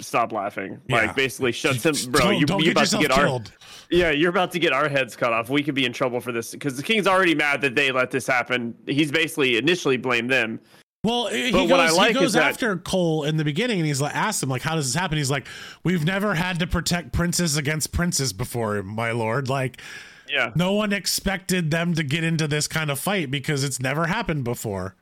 "Stop 0.01 0.33
laughing!" 0.33 0.81
Yeah. 0.89 0.97
Like 0.97 1.17
basically 1.17 1.53
shuts 1.53 1.85
him, 1.85 2.11
bro. 2.11 2.21
Don't, 2.21 2.39
you, 2.39 2.47
don't 2.47 2.63
you're 2.63 2.73
about 2.73 2.89
to 2.89 2.99
get 2.99 3.11
killed. 3.11 3.53
our 3.53 3.67
yeah, 3.91 4.11
you're 4.11 4.31
about 4.31 4.51
to 4.53 4.59
get 4.59 4.73
our 4.73 4.89
heads 4.89 5.15
cut 5.15 5.33
off. 5.33 5.51
We 5.51 5.63
could 5.63 5.75
be 5.75 5.85
in 5.85 5.93
trouble 5.93 6.21
for 6.21 6.33
this 6.33 6.53
because 6.53 6.77
the 6.77 6.83
king's 6.83 7.07
already 7.07 7.35
mad 7.35 7.61
that 7.61 7.75
they 7.75 7.93
let 7.93 8.11
this 8.11 8.27
happen. 8.27 8.75
He's 8.87 9.13
basically 9.13 9.57
initially 9.57 9.99
blamed 9.99 10.31
them. 10.31 10.59
Well, 11.05 11.27
he 11.27 11.53
but 11.53 11.67
goes, 11.67 11.97
like 11.97 12.09
he 12.09 12.15
goes 12.15 12.35
after 12.35 12.75
that, 12.75 12.85
Cole 12.85 13.25
in 13.25 13.37
the 13.37 13.45
beginning, 13.45 13.79
and 13.79 13.87
he's 13.87 14.01
like, 14.01 14.17
asks 14.17 14.43
him 14.43 14.49
like, 14.49 14.63
"How 14.63 14.75
does 14.75 14.91
this 14.91 14.99
happen?" 14.99 15.19
He's 15.19 15.31
like, 15.31 15.47
"We've 15.85 16.03
never 16.03 16.35
had 16.35 16.59
to 16.61 16.67
protect 16.67 17.13
princes 17.13 17.59
against 17.59 17.93
princes 17.93 18.33
before, 18.33 18.83
my 18.83 19.13
lord." 19.13 19.51
Like, 19.51 19.83
yeah. 20.31 20.53
No 20.55 20.73
one 20.73 20.95
expected 20.95 21.71
them 21.71 21.93
to 21.95 22.03
get 22.03 22.25
into 22.25 22.49
this 22.49 22.67
kind 22.67 22.91
of 22.91 22.99
fight 22.99 23.31
because 23.31 23.65
it's 23.65 23.79
never 23.79 24.07
happened 24.07 24.45
before. 24.45 24.97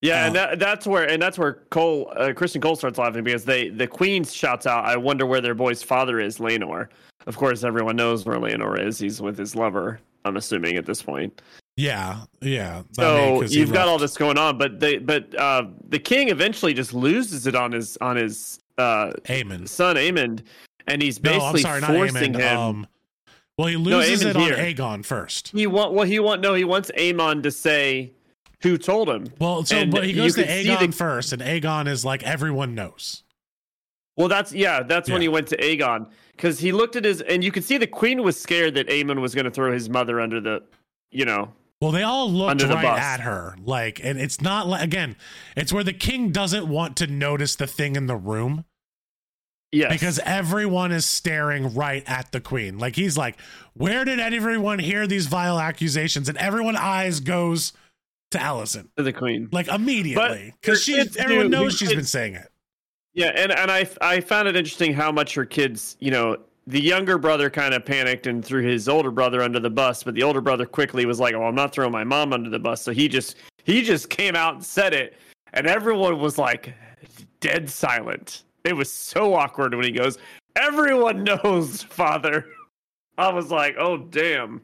Yeah, 0.00 0.22
uh, 0.22 0.26
and 0.26 0.34
that, 0.34 0.58
that's 0.58 0.86
where 0.86 1.08
and 1.08 1.20
that's 1.20 1.38
where 1.38 1.54
Cole, 1.70 2.10
uh, 2.16 2.28
Criston 2.28 2.62
Cole 2.62 2.76
starts 2.76 2.98
laughing 2.98 3.22
because 3.22 3.44
they 3.44 3.68
the 3.68 3.86
Queen 3.86 4.24
shouts 4.24 4.66
out, 4.66 4.86
"I 4.86 4.96
wonder 4.96 5.26
where 5.26 5.42
their 5.42 5.54
boy's 5.54 5.82
father 5.82 6.20
is, 6.20 6.38
Laenor." 6.38 6.88
Of 7.26 7.36
course, 7.36 7.64
everyone 7.64 7.96
knows 7.96 8.24
where 8.24 8.36
Laenor 8.38 8.80
is. 8.82 8.98
He's 8.98 9.20
with 9.20 9.36
his 9.36 9.54
lover. 9.54 10.00
I'm 10.24 10.38
assuming 10.38 10.76
at 10.76 10.86
this 10.86 11.02
point. 11.02 11.42
Yeah, 11.76 12.24
yeah. 12.40 12.82
So 12.92 13.42
you've 13.42 13.72
got 13.72 13.88
all 13.88 13.98
this 13.98 14.16
going 14.16 14.38
on, 14.38 14.58
but 14.58 14.78
they 14.78 14.98
but 14.98 15.34
uh, 15.34 15.64
the 15.88 15.98
king 15.98 16.28
eventually 16.28 16.72
just 16.72 16.94
loses 16.94 17.46
it 17.46 17.56
on 17.56 17.72
his 17.72 17.96
on 18.00 18.16
his 18.16 18.60
uh, 18.78 19.10
Aemond. 19.24 19.68
son 19.68 19.96
Aemond, 19.96 20.44
and 20.86 21.02
he's 21.02 21.18
basically 21.18 21.62
no, 21.62 21.80
sorry, 21.80 21.80
forcing 21.80 22.34
him. 22.34 22.58
Um, 22.58 22.86
well, 23.58 23.68
he 23.68 23.76
loses 23.76 24.22
no, 24.22 24.30
it 24.30 24.36
on 24.36 24.50
Aegon 24.50 25.04
first. 25.04 25.48
He 25.48 25.66
want 25.66 25.94
well, 25.94 26.06
he 26.06 26.20
want 26.20 26.42
no, 26.42 26.54
he 26.54 26.64
wants 26.64 26.92
Aemond 26.96 27.42
to 27.42 27.50
say 27.50 28.12
who 28.62 28.78
told 28.78 29.08
him. 29.08 29.26
Well, 29.40 29.64
so 29.64 29.76
and 29.76 29.90
but 29.90 30.04
he 30.04 30.12
goes 30.12 30.36
to 30.36 30.46
Aegon 30.46 30.86
the, 30.86 30.92
first, 30.92 31.32
and 31.32 31.42
Aegon 31.42 31.88
is 31.88 32.04
like 32.04 32.22
everyone 32.22 32.74
knows. 32.74 33.24
Well, 34.16 34.28
that's 34.28 34.52
yeah, 34.52 34.82
that's 34.82 35.08
yeah. 35.08 35.14
when 35.14 35.22
he 35.22 35.28
went 35.28 35.48
to 35.48 35.56
Aegon 35.56 36.08
because 36.36 36.58
he 36.60 36.70
looked 36.70 36.94
at 36.94 37.04
his 37.04 37.20
and 37.20 37.42
you 37.42 37.50
could 37.50 37.64
see 37.64 37.78
the 37.78 37.86
queen 37.86 38.22
was 38.22 38.40
scared 38.40 38.74
that 38.74 38.88
Aemond 38.88 39.20
was 39.20 39.34
going 39.34 39.44
to 39.44 39.50
throw 39.50 39.72
his 39.72 39.90
mother 39.90 40.20
under 40.20 40.40
the, 40.40 40.62
you 41.10 41.24
know. 41.24 41.52
Well, 41.84 41.92
they 41.92 42.02
all 42.02 42.30
looked 42.30 42.62
right 42.62 42.82
bus. 42.82 42.98
at 42.98 43.20
her, 43.20 43.54
like, 43.62 44.00
and 44.02 44.18
it's 44.18 44.40
not 44.40 44.66
like 44.66 44.82
again, 44.82 45.16
it's 45.54 45.70
where 45.70 45.84
the 45.84 45.92
king 45.92 46.30
doesn't 46.30 46.66
want 46.66 46.96
to 46.96 47.06
notice 47.06 47.56
the 47.56 47.66
thing 47.66 47.94
in 47.94 48.06
the 48.06 48.16
room. 48.16 48.64
Yes. 49.70 49.92
Because 49.92 50.18
everyone 50.20 50.92
is 50.92 51.04
staring 51.04 51.74
right 51.74 52.02
at 52.06 52.32
the 52.32 52.40
queen. 52.40 52.78
Like 52.78 52.96
he's 52.96 53.18
like, 53.18 53.38
where 53.74 54.06
did 54.06 54.18
everyone 54.18 54.78
hear 54.78 55.06
these 55.06 55.26
vile 55.26 55.60
accusations? 55.60 56.30
And 56.30 56.38
everyone 56.38 56.74
eyes 56.74 57.20
goes 57.20 57.74
to 58.30 58.38
Alicent. 58.38 58.88
To 58.96 59.02
the 59.02 59.12
queen. 59.12 59.50
Like 59.52 59.68
immediately. 59.68 60.54
Because 60.58 60.82
she 60.82 60.98
everyone 61.18 61.50
knows 61.50 61.76
she's 61.76 61.92
been 61.92 62.04
saying 62.04 62.36
it. 62.36 62.50
Yeah, 63.12 63.32
and, 63.36 63.52
and 63.52 63.70
I 63.70 63.86
I 64.00 64.20
found 64.20 64.48
it 64.48 64.56
interesting 64.56 64.94
how 64.94 65.12
much 65.12 65.34
her 65.34 65.44
kids, 65.44 65.98
you 66.00 66.10
know, 66.10 66.38
the 66.66 66.80
younger 66.80 67.18
brother 67.18 67.50
kind 67.50 67.74
of 67.74 67.84
panicked 67.84 68.26
and 68.26 68.44
threw 68.44 68.62
his 68.62 68.88
older 68.88 69.10
brother 69.10 69.42
under 69.42 69.60
the 69.60 69.70
bus, 69.70 70.02
but 70.02 70.14
the 70.14 70.22
older 70.22 70.40
brother 70.40 70.66
quickly 70.66 71.04
was 71.06 71.20
like, 71.20 71.34
"Oh, 71.34 71.44
I'm 71.44 71.54
not 71.54 71.72
throwing 71.72 71.92
my 71.92 72.04
mom 72.04 72.32
under 72.32 72.50
the 72.50 72.58
bus." 72.58 72.80
So 72.82 72.92
he 72.92 73.08
just 73.08 73.36
he 73.64 73.82
just 73.82 74.08
came 74.10 74.34
out 74.34 74.54
and 74.54 74.64
said 74.64 74.92
it, 74.94 75.14
and 75.52 75.66
everyone 75.66 76.18
was 76.18 76.38
like 76.38 76.74
dead 77.40 77.68
silent. 77.68 78.44
It 78.64 78.74
was 78.74 78.90
so 78.90 79.34
awkward 79.34 79.74
when 79.74 79.84
he 79.84 79.90
goes, 79.92 80.16
Everyone 80.56 81.24
knows, 81.24 81.82
father. 81.82 82.46
I 83.18 83.30
was 83.32 83.50
like, 83.50 83.74
oh, 83.78 83.98
damn. 83.98 84.62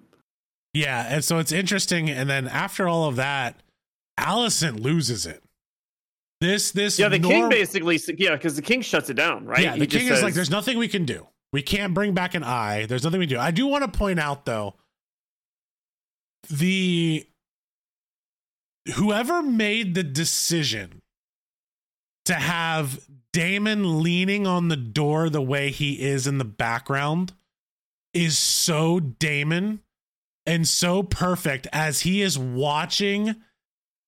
Yeah. 0.73 1.05
And 1.09 1.23
so 1.25 1.39
it's 1.39 1.53
interesting. 1.53 2.09
And 2.09 2.31
then 2.31 2.47
after 2.49 2.89
all 2.89 3.09
of 3.09 3.17
that, 3.17 3.61
Alicent 4.19 4.81
loses 4.81 5.27
it. 5.27 5.43
This, 6.41 6.71
this, 6.71 6.99
yeah, 6.99 7.09
the 7.09 7.19
norm- 7.19 7.35
king 7.35 7.49
basically, 7.51 8.01
yeah, 8.17 8.37
because 8.37 8.57
the 8.57 8.63
king 8.63 8.81
shuts 8.81 9.11
it 9.11 9.15
down, 9.15 9.45
right? 9.45 9.63
Yeah, 9.63 9.73
the 9.75 9.81
he 9.81 9.87
king 9.89 10.03
is 10.03 10.09
says- 10.09 10.23
like, 10.23 10.33
there's 10.35 10.49
nothing 10.51 10.79
we 10.79 10.89
can 10.89 11.05
do. 11.05 11.27
We 11.53 11.63
can't 11.63 11.95
bring 11.95 12.15
back 12.15 12.35
an 12.35 12.45
eye. 12.45 12.87
There's 12.87 13.05
nothing 13.05 13.21
we 13.21 13.27
do. 13.27 13.39
I 13.39 13.51
do 13.51 13.67
want 13.67 13.91
to 13.91 13.99
point 13.99 14.21
out, 14.21 14.45
though, 14.45 14.75
the 16.49 17.27
whoever 18.95 19.43
made 19.43 19.95
the 19.95 20.03
decision 20.03 21.03
to 22.25 22.35
have 22.35 23.01
Daemon 23.33 24.03
leaning 24.03 24.47
on 24.47 24.69
the 24.69 24.77
door 24.77 25.29
the 25.29 25.43
way 25.43 25.71
he 25.71 26.01
is 26.03 26.27
in 26.27 26.39
the 26.39 26.45
background 26.45 27.33
is 28.15 28.39
so 28.39 29.01
Daemon 29.01 29.81
and 30.47 30.67
so 30.67 31.03
perfect 31.03 31.67
as 31.73 32.01
he 32.01 32.23
is 32.23 32.39
watching 32.39 33.37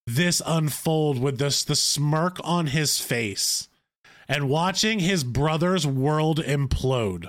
this 0.07 0.43
unfold 0.45 1.20
with 1.20 1.38
this 1.38 1.62
the 1.62 1.76
smirk 1.76 2.38
on 2.43 2.66
his 2.66 2.99
face 2.99 3.68
and 4.33 4.49
watching 4.49 4.99
his 5.01 5.22
brother's 5.24 5.87
world 5.87 6.39
implode 6.41 7.28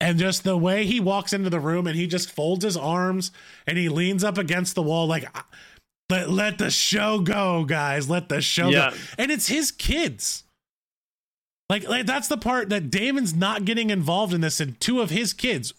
And 0.00 0.18
just 0.18 0.44
the 0.44 0.56
way 0.56 0.86
he 0.86 0.98
walks 0.98 1.32
into 1.34 1.50
the 1.50 1.60
room 1.60 1.86
and 1.86 1.94
he 1.94 2.06
just 2.06 2.30
folds 2.32 2.64
his 2.64 2.76
arms 2.76 3.30
and 3.66 3.76
he 3.76 3.88
leans 3.90 4.24
up 4.24 4.38
against 4.38 4.74
the 4.74 4.82
wall 4.82 5.06
like 5.06 5.26
let, 6.08 6.28
let 6.30 6.58
the 6.58 6.70
show 6.70 7.20
go, 7.20 7.64
guys. 7.64 8.08
Let 8.10 8.28
the 8.28 8.40
show 8.40 8.68
Yeah. 8.70 8.90
go. 8.90 8.96
And 9.18 9.30
it's 9.30 9.46
his 9.46 9.70
kids. 9.70 10.42
Like, 11.68 11.88
like 11.88 12.06
that's 12.06 12.26
the 12.28 12.36
part 12.36 12.68
that 12.70 12.90
Daemon's 12.90 13.32
not 13.34 13.64
getting 13.64 13.90
involved 13.90 14.34
in 14.34 14.40
this 14.40 14.58
and 14.60 14.80
two 14.80 15.00
of 15.00 15.10
his 15.10 15.32
kids, 15.32 15.72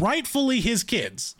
rightfully 0.00 0.60
his 0.60 0.82
kids. 0.82 1.36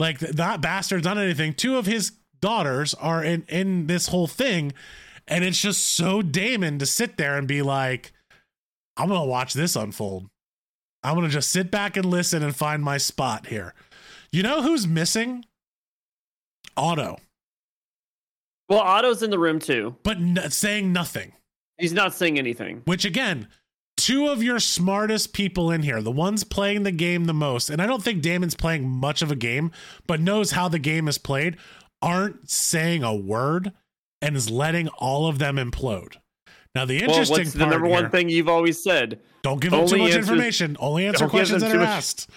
Like 0.00 0.20
that 0.20 0.60
bastards, 0.62 1.04
not 1.04 1.18
anything. 1.18 1.52
Two 1.52 1.76
of 1.76 1.84
his 1.86 2.12
daughters 2.40 2.94
are 2.94 3.22
in 3.22 3.44
in 3.48 3.86
this 3.88 4.08
whole 4.08 4.26
thing 4.26 4.72
and 5.28 5.44
it's 5.44 5.60
just 5.60 5.86
so 5.86 6.22
Daemon 6.22 6.78
to 6.78 6.86
sit 6.86 7.16
there 7.16 7.36
and 7.36 7.46
be 7.48 7.62
like 7.62 8.12
I'm 8.96 9.08
going 9.08 9.20
to 9.20 9.26
watch 9.26 9.54
this 9.54 9.74
unfold. 9.76 10.28
I'm 11.02 11.14
going 11.16 11.26
to 11.26 11.32
just 11.32 11.50
sit 11.50 11.70
back 11.70 11.96
and 11.96 12.06
listen 12.06 12.42
and 12.42 12.54
find 12.54 12.82
my 12.82 12.96
spot 12.96 13.46
here. 13.48 13.74
You 14.32 14.42
know 14.42 14.62
who's 14.62 14.86
missing? 14.86 15.44
Otto, 16.76 17.18
Well, 18.68 18.80
Otto's 18.80 19.22
in 19.22 19.30
the 19.30 19.38
room 19.38 19.58
too. 19.58 19.96
but 20.02 20.16
n- 20.16 20.50
saying 20.50 20.92
nothing. 20.92 21.32
He's 21.78 21.92
not 21.92 22.14
saying 22.14 22.38
anything. 22.38 22.82
Which 22.84 23.04
again, 23.04 23.48
two 23.96 24.26
of 24.28 24.42
your 24.42 24.58
smartest 24.60 25.32
people 25.32 25.70
in 25.70 25.82
here, 25.82 26.00
the 26.02 26.10
ones 26.10 26.42
playing 26.44 26.82
the 26.84 26.90
game 26.92 27.24
the 27.26 27.34
most, 27.34 27.68
and 27.70 27.80
I 27.82 27.86
don't 27.86 28.02
think 28.02 28.22
Daemon's 28.22 28.54
playing 28.56 28.88
much 28.88 29.22
of 29.22 29.30
a 29.30 29.36
game, 29.36 29.70
but 30.06 30.20
knows 30.20 30.52
how 30.52 30.68
the 30.68 30.78
game 30.80 31.06
is 31.08 31.18
played, 31.18 31.56
aren't 32.02 32.48
saying 32.50 33.02
a 33.04 33.14
word 33.14 33.72
and 34.22 34.36
is 34.36 34.50
letting 34.50 34.88
all 34.88 35.26
of 35.26 35.38
them 35.38 35.56
implode. 35.56 36.16
Now 36.74 36.84
the 36.84 36.98
interesting 37.02 37.34
Well, 37.36 37.44
what's 37.44 37.52
the 37.52 37.66
number 37.66 37.86
one 37.88 38.04
here- 38.04 38.10
thing 38.10 38.28
you've 38.28 38.48
always 38.48 38.82
said? 38.82 39.20
don't 39.42 39.60
give 39.60 39.70
them 39.72 39.86
too 39.86 39.98
much 39.98 40.12
answers- 40.12 40.28
information. 40.28 40.76
Only 40.80 41.06
answer 41.06 41.28
questions 41.28 41.62
that 41.62 41.74
are 41.74 41.78
much- 41.78 41.88
asked. 41.88 42.30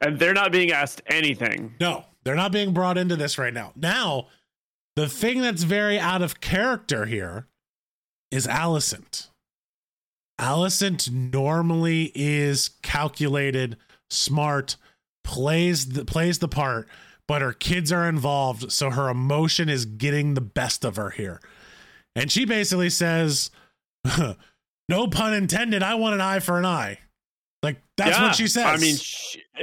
And 0.00 0.18
they're 0.18 0.34
not 0.34 0.52
being 0.52 0.70
asked 0.72 1.00
anything. 1.06 1.74
No, 1.80 2.04
they're 2.24 2.34
not 2.34 2.52
being 2.52 2.72
brought 2.74 2.98
into 2.98 3.16
this 3.16 3.38
right 3.38 3.54
now. 3.54 3.72
Now, 3.74 4.28
the 4.96 5.08
thing 5.08 5.40
that's 5.40 5.62
very 5.62 5.98
out 5.98 6.20
of 6.20 6.40
character 6.40 7.06
here 7.06 7.46
is 8.30 8.46
Alicent. 8.46 9.28
Alicent 10.40 11.10
normally 11.10 12.12
is 12.14 12.70
calculated, 12.82 13.76
smart, 14.10 14.76
plays 15.22 15.86
the 15.90 16.04
plays 16.04 16.40
the 16.40 16.48
part, 16.48 16.88
but 17.28 17.42
her 17.42 17.52
kids 17.52 17.90
are 17.92 18.08
involved, 18.08 18.70
so 18.72 18.90
her 18.90 19.08
emotion 19.08 19.68
is 19.68 19.84
getting 19.86 20.34
the 20.34 20.40
best 20.40 20.84
of 20.84 20.96
her 20.96 21.10
here. 21.10 21.40
And 22.16 22.30
she 22.30 22.44
basically 22.44 22.90
says, 22.90 23.50
"No 24.88 25.06
pun 25.08 25.34
intended. 25.34 25.82
I 25.82 25.94
want 25.94 26.14
an 26.14 26.20
eye 26.20 26.40
for 26.40 26.58
an 26.58 26.64
eye." 26.64 26.98
Like 27.62 27.80
that's 27.96 28.10
Yeah. 28.18 28.26
what 28.26 28.34
she 28.34 28.46
says. 28.46 28.66
I 28.66 28.76
mean, 28.76 28.96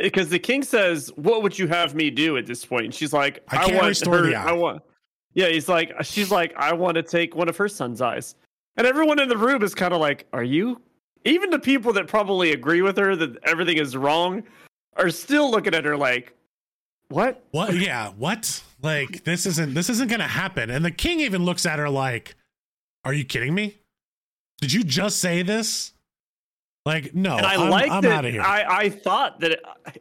because 0.04 0.30
the 0.30 0.40
king 0.40 0.64
says, 0.64 1.12
"What 1.16 1.44
would 1.44 1.58
you 1.58 1.68
have 1.68 1.94
me 1.96 2.10
do 2.10 2.38
at 2.38 2.46
this 2.46 2.66
point?" 2.66 2.86
And 2.86 2.94
she's 2.96 3.14
like, 3.14 3.44
I 3.50 3.58
"I, 3.70 3.74
want 3.76 3.88
restore 3.88 4.18
her. 4.18 4.24
the 4.24 4.36
eye." 4.36 4.50
I 4.50 4.54
want." 4.54 4.82
Yeah, 5.34 5.48
he's 5.48 5.70
like, 5.70 5.94
she's 6.04 6.32
like, 6.32 6.54
"I 6.58 6.74
want 6.74 6.96
to 6.96 7.04
take 7.04 7.36
one 7.36 7.48
of 7.48 7.56
her 7.58 7.70
son's 7.70 8.02
eyes," 8.02 8.36
and 8.76 8.86
everyone 8.88 9.20
in 9.20 9.30
the 9.30 9.38
room 9.38 9.62
is 9.64 9.74
kind 9.76 9.94
of 9.94 10.02
like, 10.02 10.26
"Are 10.34 10.44
you?" 10.44 10.82
Even 11.24 11.52
the 11.52 11.60
people 11.60 11.94
that 11.94 12.08
probably 12.08 12.52
agree 12.54 12.82
with 12.82 12.98
her 12.98 13.16
that 13.16 13.38
everything 13.44 13.78
is 13.78 13.96
wrong 13.96 14.42
are 14.98 15.12
still 15.12 15.52
looking 15.52 15.76
at 15.76 15.86
her 15.86 15.96
like, 15.96 16.34
"What?" 17.12 17.44
What? 17.52 17.76
Yeah. 17.76 18.10
What? 18.10 18.64
Like 18.82 19.24
this 19.24 19.46
isn't 19.46 19.74
this 19.74 19.90
isn't 19.90 20.10
gonna 20.10 20.28
happen. 20.28 20.70
And 20.70 20.84
the 20.84 20.92
king 20.92 21.20
even 21.20 21.46
looks 21.46 21.66
at 21.66 21.80
her 21.80 21.90
like, 21.90 22.36
"Are 23.04 23.14
you 23.14 23.24
kidding 23.24 23.54
me? 23.54 23.78
Did 24.60 24.74
you 24.74 24.84
just 24.84 25.20
say 25.20 25.44
this?" 25.44 25.94
Like, 26.86 27.14
no. 27.14 27.38
and 27.38 27.46
I 27.46 27.56
I'm, 27.56 27.70
like 27.70 27.92
I'm 27.92 28.02
that. 28.04 28.12
out 28.12 28.26
of 28.26 28.32
here. 28.32 28.42
I 28.42 28.64
I 28.68 28.90
thought 28.90 29.40
that. 29.42 29.52
It, 29.52 29.66
I, 29.86 29.94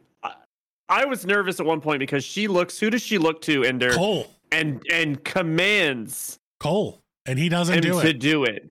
I 0.89 1.05
was 1.05 1.25
nervous 1.25 1.59
at 1.59 1.65
one 1.65 1.79
point 1.79 1.99
because 1.99 2.23
she 2.23 2.47
looks. 2.47 2.77
Who 2.79 2.89
does 2.89 3.01
she 3.01 3.17
look 3.17 3.41
to? 3.43 3.63
And 3.63 3.81
there 3.81 3.93
Cole, 3.93 4.27
and 4.51 4.81
and 4.91 5.23
commands 5.23 6.37
Cole, 6.59 6.99
and 7.25 7.39
he 7.39 7.49
doesn't 7.49 7.75
him 7.75 7.81
do 7.81 8.01
to 8.01 8.13
do 8.13 8.43
it. 8.43 8.67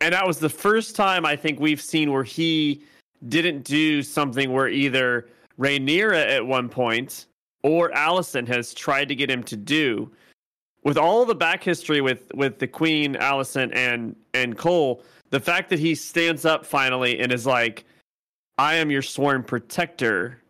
And 0.00 0.12
that 0.12 0.26
was 0.26 0.38
the 0.38 0.50
first 0.50 0.94
time 0.94 1.24
I 1.24 1.36
think 1.36 1.58
we've 1.58 1.80
seen 1.80 2.12
where 2.12 2.24
he 2.24 2.82
didn't 3.28 3.64
do 3.64 4.02
something 4.02 4.52
where 4.52 4.68
either 4.68 5.28
Rhaenyra 5.58 6.26
at 6.30 6.46
one 6.46 6.68
point 6.68 7.26
or 7.66 7.90
Alicent 7.90 8.46
has 8.46 8.72
tried 8.72 9.08
to 9.08 9.16
get 9.16 9.28
him 9.28 9.42
to 9.42 9.56
do. 9.56 10.08
With 10.84 10.96
all 10.96 11.24
the 11.24 11.34
back 11.34 11.64
history 11.64 12.00
with 12.00 12.32
with 12.34 12.60
the 12.60 12.68
Queen, 12.68 13.14
Alicent, 13.16 13.74
and 13.74 14.14
and 14.34 14.56
Cole, 14.56 15.02
the 15.30 15.40
fact 15.40 15.68
that 15.70 15.80
he 15.80 15.96
stands 15.96 16.44
up 16.44 16.64
finally 16.64 17.18
and 17.18 17.32
is 17.32 17.44
like, 17.44 17.84
"I 18.56 18.76
am 18.76 18.88
your 18.88 19.02
sworn 19.02 19.42
protector," 19.42 20.40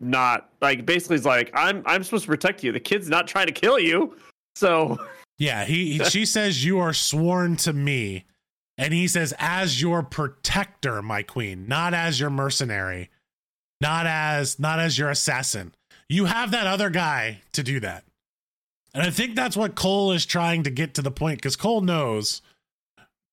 not 0.00 0.50
like 0.60 0.84
basically 0.84 1.16
he's 1.16 1.24
like, 1.24 1.50
"I'm 1.54 1.82
I'm 1.86 2.04
supposed 2.04 2.24
to 2.24 2.28
protect 2.30 2.62
you. 2.62 2.72
The 2.72 2.80
kid's 2.80 3.08
not 3.08 3.26
trying 3.26 3.46
to 3.46 3.52
kill 3.52 3.78
you." 3.78 4.18
So 4.54 4.98
Yeah, 5.38 5.64
he 5.64 5.98
she 6.04 6.26
says 6.26 6.62
you 6.62 6.78
are 6.78 6.92
sworn 6.92 7.56
to 7.56 7.72
me, 7.72 8.24
and 8.76 8.92
he 8.92 9.08
says 9.08 9.32
as 9.38 9.80
your 9.80 10.02
protector, 10.02 11.00
my 11.00 11.22
queen, 11.22 11.66
not 11.66 11.94
as 11.94 12.20
your 12.20 12.30
mercenary, 12.30 13.08
not 13.80 14.06
as 14.06 14.58
not 14.58 14.78
as 14.78 14.98
your 14.98 15.08
assassin. 15.10 15.74
You 16.08 16.26
have 16.26 16.50
that 16.52 16.66
other 16.66 16.90
guy 16.90 17.42
to 17.52 17.62
do 17.62 17.80
that. 17.80 18.04
And 18.94 19.02
I 19.02 19.10
think 19.10 19.36
that's 19.36 19.56
what 19.56 19.74
Cole 19.74 20.12
is 20.12 20.24
trying 20.24 20.62
to 20.62 20.70
get 20.70 20.94
to 20.94 21.02
the 21.02 21.10
point 21.10 21.38
because 21.38 21.56
Cole 21.56 21.80
knows 21.82 22.40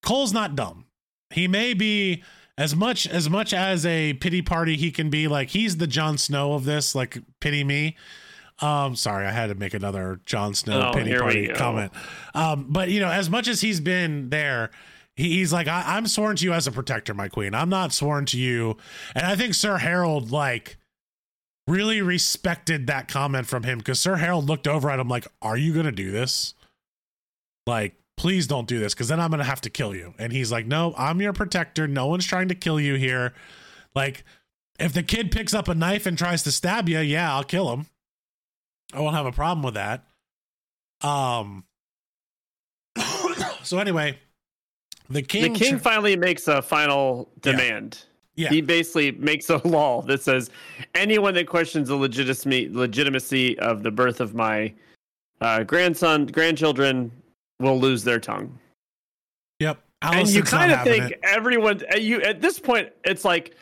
Cole's 0.01 0.34
not 0.34 0.55
dumb. 0.55 0.86
He 1.30 1.47
may 1.47 1.74
be 1.74 2.24
as 2.57 2.76
much 2.76 3.07
as 3.07 3.30
much 3.30 3.53
as 3.53 3.86
a 3.86 4.13
pity 4.13 4.41
party 4.41 4.76
he 4.76 4.91
can 4.91 5.09
be 5.09 5.28
like 5.28 5.49
he's 5.49 5.78
the 5.78 5.88
Jon 5.88 6.17
Snow 6.17 6.53
of 6.53 6.65
this, 6.65 6.93
like 6.93 7.17
pity 7.39 7.63
me. 7.63 7.95
Um, 8.59 8.95
sorry, 8.95 9.26
I 9.26 9.32
had 9.32 9.47
to 9.47 9.55
make 9.55 9.74
another 9.74 10.19
Jon 10.26 10.53
Snow 10.53 10.89
Oh, 10.89 10.93
pity 10.93 11.17
party 11.17 11.47
comment. 11.47 11.91
Um, 12.34 12.67
but 12.69 12.89
you 12.89 12.99
know, 12.99 13.09
as 13.09 13.30
much 13.30 13.47
as 13.47 13.61
he's 13.61 13.80
been 13.80 14.30
there, 14.30 14.69
he, 15.15 15.30
he's 15.38 15.51
like, 15.53 15.67
I, 15.67 15.84
I'm 15.95 16.07
sworn 16.07 16.36
to 16.36 16.45
you 16.45 16.53
as 16.53 16.67
a 16.67 16.71
protector, 16.71 17.13
my 17.13 17.30
queen. 17.30 17.55
I'm 17.55 17.69
not 17.69 17.93
sworn 17.93 18.26
to 18.28 18.38
you. 18.38 18.78
And 19.15 19.26
I 19.26 19.36
think 19.36 19.53
Sir 19.53 19.78
Harold 19.78 20.32
like 20.32 20.78
really 21.68 22.01
respected 22.01 22.88
that 22.88 23.07
comment 23.07 23.47
from 23.47 23.64
him 23.64 23.78
because 23.78 23.99
Sir 23.99 24.16
Harold 24.16 24.45
looked 24.45 24.68
over 24.68 24.89
at 24.89 24.99
him 24.99 25.07
like, 25.07 25.28
Are 25.41 25.57
you 25.57 25.74
gonna 25.74 25.91
do 25.91 26.11
this? 26.11 26.53
Like, 27.66 27.95
please 28.18 28.47
don't 28.47 28.68
do 28.68 28.80
this 28.80 28.93
because 28.93 29.07
then 29.07 29.20
I'm 29.20 29.32
gonna 29.32 29.43
have 29.43 29.61
to 29.61 29.70
kill 29.70 29.95
you. 29.95 30.14
And 30.18 30.34
he's 30.34 30.51
like, 30.51 30.66
No, 30.66 30.93
I'm 30.97 31.22
your 31.22 31.34
protector. 31.34 31.88
No 31.88 32.07
one's 32.07 32.26
trying 32.26 32.49
to 32.49 32.55
kill 32.55 32.80
you 32.80 32.95
here. 32.95 33.34
Like, 33.95 34.24
if 34.80 34.93
the 34.93 35.03
kid 35.03 35.32
picks 35.32 35.53
up 35.53 35.68
a 35.68 35.76
knife 35.76 36.05
and 36.05 36.18
tries 36.18 36.43
to 36.43 36.51
stab 36.51 36.89
you, 36.89 36.99
yeah, 36.99 37.34
I'll 37.34 37.43
kill 37.43 37.72
him. 37.72 37.88
I 38.93 38.99
won't 38.99 39.16
have 39.16 39.26
a 39.26 39.32
problem 39.32 39.64
with 39.64 39.76
that. 39.76 40.03
Um. 41.01 41.66
so 43.64 43.80
anyway, 43.80 44.20
the 45.09 45.22
king. 45.22 45.53
the 45.53 45.59
king 45.59 45.74
tr- 45.76 45.84
finally 45.84 46.16
makes 46.16 46.47
a 46.47 46.61
final 46.61 47.30
demand. 47.41 48.03
Yeah. 48.36 48.49
He 48.49 48.61
basically 48.61 49.11
makes 49.11 49.49
a 49.49 49.57
law 49.67 50.01
that 50.03 50.21
says 50.23 50.49
anyone 50.95 51.34
that 51.36 51.47
questions 51.47 51.89
the 51.89 51.95
legitimacy 51.95 52.69
legitimacy 52.71 53.57
of 53.59 53.84
the 53.84 53.91
birth 53.91 54.19
of 54.21 54.34
my 54.34 54.73
uh, 55.41 55.63
grandson 55.63 56.25
grandchildren 56.25 57.11
will 57.59 57.79
lose 57.79 58.03
their 58.03 58.19
tongue. 58.19 58.57
yep. 59.59 59.79
and 60.01 60.27
you 60.29 60.41
kind 60.43 60.71
of 60.71 60.81
think 60.84 61.11
it. 61.11 61.19
everyone 61.23 61.81
uh, 61.93 61.97
you 61.97 62.21
at 62.23 62.41
this 62.41 62.59
point 62.59 62.89
it's 63.05 63.23
like 63.23 63.55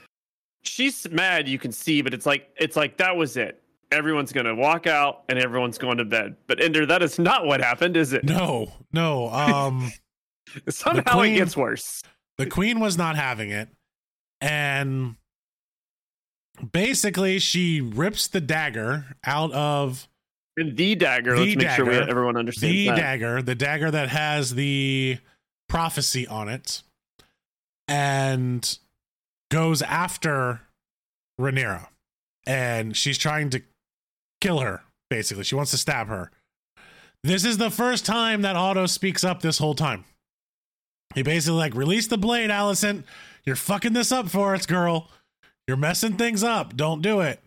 she's 0.64 1.10
mad 1.12 1.48
you 1.48 1.60
can 1.60 1.72
see 1.72 2.02
but 2.02 2.14
it's 2.14 2.26
like 2.26 2.50
it's 2.58 2.76
like 2.76 2.98
that 2.98 3.16
was 3.16 3.36
it 3.38 3.62
everyone's 3.92 4.32
gonna 4.32 4.56
walk 4.56 4.88
out 4.88 5.24
and 5.28 5.38
everyone's 5.38 5.78
going 5.78 5.98
to 5.98 6.06
bed 6.06 6.36
but 6.48 6.62
ender 6.64 6.86
that 6.86 7.02
is 7.04 7.20
not 7.20 7.46
what 7.46 7.60
happened 7.62 7.98
is 7.98 8.14
it 8.14 8.24
No, 8.24 8.72
no. 8.94 9.28
Um. 9.30 9.92
somehow 10.70 11.18
queen- 11.20 11.34
it 11.34 11.38
gets 11.38 11.58
worse 11.58 12.02
the 12.38 12.46
queen 12.46 12.80
was 12.80 12.98
not 12.98 13.16
having 13.16 13.50
it 13.52 13.68
and 14.42 15.16
basically 16.74 17.40
she 17.40 17.80
rips 17.82 18.28
the 18.28 18.42
dagger 18.42 19.16
out 19.24 19.52
of 19.54 20.08
and 20.58 20.76
the 20.76 20.96
dagger 20.96 21.36
The 21.36 21.46
let's 21.46 21.56
make 21.56 21.70
sure 21.70 21.86
we, 21.86 21.96
everyone 21.96 22.36
understands 22.36 22.74
the 22.74 22.88
that. 22.88 22.96
dagger 22.98 23.42
the 23.42 23.56
dagger 23.56 23.90
that 23.92 24.10
has 24.10 24.56
the 24.56 25.18
prophecy 25.70 26.28
on 26.28 26.50
it 26.50 26.84
and 27.88 28.78
goes 29.50 29.82
after 29.82 30.62
Rhaenyra. 31.40 31.88
And 32.46 32.96
she's 32.96 33.18
trying 33.18 33.50
to 33.52 33.62
kill 34.40 34.60
her 34.60 34.84
basically. 35.10 35.44
She 35.44 35.56
wants 35.56 35.72
to 35.72 35.78
stab 35.78 36.08
her. 36.08 36.32
This 37.24 37.46
is 37.46 37.58
the 37.58 37.70
first 37.70 38.06
time 38.06 38.42
that 38.42 38.56
Otto 38.56 38.86
speaks 38.86 39.24
up 39.24 39.42
this 39.42 39.58
whole 39.58 39.76
time. 39.76 40.06
He 41.14 41.22
basically 41.22 41.58
like 41.58 41.76
release 41.76 42.08
the 42.08 42.18
blade 42.18 42.50
Alicent 42.50 43.04
you're 43.46 43.56
fucking 43.56 43.94
this 43.94 44.12
up 44.12 44.30
for 44.30 44.56
us 44.56 44.66
girl 44.66 45.10
you're 45.68 45.78
messing 45.78 46.18
things 46.18 46.44
up 46.44 46.76
don't 46.76 47.02
do 47.02 47.22
it 47.22 47.40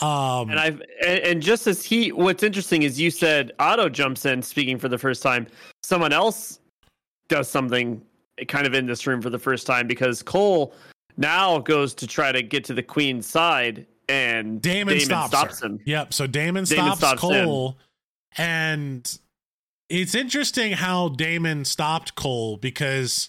um 0.00 0.50
And 0.50 0.58
I've 0.58 0.82
and, 1.04 1.20
and 1.20 1.42
just 1.42 1.66
as 1.66 1.84
he, 1.84 2.10
what's 2.10 2.42
interesting 2.42 2.82
is 2.82 3.00
you 3.00 3.10
said 3.10 3.52
Otto 3.60 3.88
jumps 3.88 4.24
in 4.26 4.42
speaking 4.42 4.78
for 4.78 4.88
the 4.88 4.98
first 4.98 5.22
time. 5.22 5.46
Someone 5.84 6.12
else 6.12 6.58
does 7.28 7.48
something 7.48 8.02
kind 8.48 8.66
of 8.66 8.74
in 8.74 8.86
this 8.86 9.06
room 9.06 9.22
for 9.22 9.30
the 9.30 9.38
first 9.38 9.66
time 9.66 9.86
because 9.86 10.22
Cole 10.22 10.74
now 11.16 11.58
goes 11.58 11.94
to 11.94 12.06
try 12.06 12.32
to 12.32 12.42
get 12.42 12.64
to 12.64 12.74
the 12.74 12.82
queen's 12.82 13.26
side, 13.26 13.86
and 14.08 14.60
Daemon, 14.60 14.98
stops, 15.00 15.28
stops 15.28 15.62
him. 15.62 15.78
Yep. 15.84 16.12
So 16.12 16.26
Daemon, 16.26 16.64
Daemon 16.64 16.96
stops, 16.96 16.98
stops 16.98 17.20
Cole, 17.20 17.78
and 18.36 19.18
it's 19.88 20.14
interesting 20.14 20.72
how 20.72 21.10
Daemon 21.10 21.64
stopped 21.64 22.14
Cole 22.16 22.56
because 22.56 23.28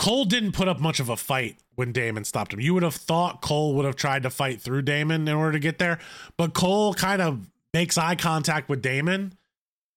Cole 0.00 0.24
didn't 0.24 0.52
put 0.52 0.66
up 0.66 0.80
much 0.80 0.98
of 0.98 1.10
a 1.10 1.16
fight 1.16 1.58
when 1.74 1.92
Daemon 1.92 2.24
stopped 2.24 2.54
him. 2.54 2.60
You 2.60 2.72
would 2.72 2.82
have 2.82 2.94
thought 2.94 3.42
Cole 3.42 3.74
would 3.74 3.84
have 3.84 3.96
tried 3.96 4.22
to 4.22 4.30
fight 4.30 4.58
through 4.58 4.80
Daemon 4.80 5.28
in 5.28 5.34
order 5.34 5.52
to 5.52 5.58
get 5.58 5.78
there, 5.78 5.98
but 6.38 6.54
Cole 6.54 6.94
kind 6.94 7.20
of 7.20 7.50
makes 7.74 7.98
eye 7.98 8.14
contact 8.14 8.70
with 8.70 8.80
Daemon 8.80 9.34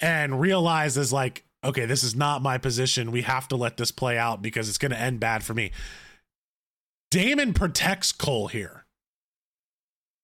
and 0.01 0.41
realizes 0.41 1.13
like, 1.13 1.45
okay, 1.63 1.85
this 1.85 2.03
is 2.03 2.17
not 2.17 2.41
my 2.41 2.57
position. 2.57 3.11
We 3.11 3.21
have 3.21 3.47
to 3.47 3.55
let 3.55 3.77
this 3.77 3.91
play 3.91 4.17
out 4.17 4.41
because 4.41 4.67
it's 4.67 4.77
going 4.77 4.91
to 4.91 4.99
end 4.99 5.21
bad 5.21 5.41
for 5.41 5.53
me. 5.53 5.71
Daemon 7.09 7.53
protects 7.53 8.11
Cole 8.11 8.49
here. 8.49 8.83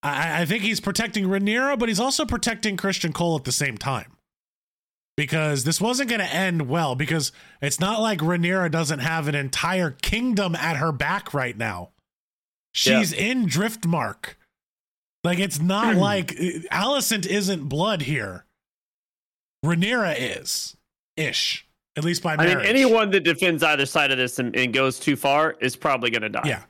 I, 0.03 0.41
I 0.41 0.45
think 0.45 0.63
he's 0.63 0.81
protecting 0.81 1.23
Rhaenyra, 1.23 1.79
but 1.79 1.87
he's 1.87 2.01
also 2.01 2.25
protecting 2.25 2.75
Criston 2.75 3.13
Cole 3.13 3.37
at 3.37 3.45
the 3.45 3.53
same 3.53 3.77
time. 3.77 4.11
Because 5.19 5.65
this 5.65 5.81
wasn't 5.81 6.07
going 6.07 6.21
to 6.21 6.33
end 6.33 6.69
well, 6.69 6.95
because 6.95 7.33
it's 7.61 7.77
not 7.77 7.99
like 7.99 8.19
Rhaenyra 8.19 8.71
doesn't 8.71 8.99
have 8.99 9.27
an 9.27 9.35
entire 9.35 9.91
kingdom 9.91 10.55
at 10.55 10.77
her 10.77 10.93
back 10.93 11.33
right 11.33 11.57
now. 11.57 11.89
She's 12.71 13.11
in 13.11 13.45
Driftmark. 13.45 14.35
Like, 15.25 15.39
it's 15.39 15.59
not 15.59 15.95
like 15.97 16.27
Alicent 16.71 17.25
isn't 17.25 17.65
blood 17.67 18.03
here. 18.03 18.45
Rhaenyra 19.65 20.15
is 20.17 20.77
ish, 21.17 21.67
at 21.97 22.05
least 22.05 22.23
by 22.23 22.35
I 22.35 22.45
mean, 22.45 22.59
anyone 22.61 23.11
that 23.11 23.25
defends 23.25 23.61
either 23.61 23.85
side 23.85 24.11
of 24.11 24.17
this 24.17 24.39
and, 24.39 24.55
and 24.55 24.73
goes 24.73 24.99
too 24.99 25.17
far 25.17 25.57
is 25.59 25.75
probably 25.75 26.11
going 26.11 26.21
to 26.21 26.29
die. 26.29 26.43
Yeah. 26.45 26.61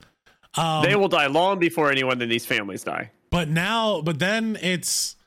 Um, 0.57 0.83
they 0.83 0.95
will 0.95 1.07
die 1.07 1.27
long 1.27 1.59
before 1.59 1.91
anyone 1.91 2.19
in 2.19 2.29
these 2.29 2.47
families 2.47 2.83
die. 2.83 3.11
but 3.29 3.47
now 3.47 4.01
but 4.01 4.17
then 4.17 4.57
it's 4.59 5.17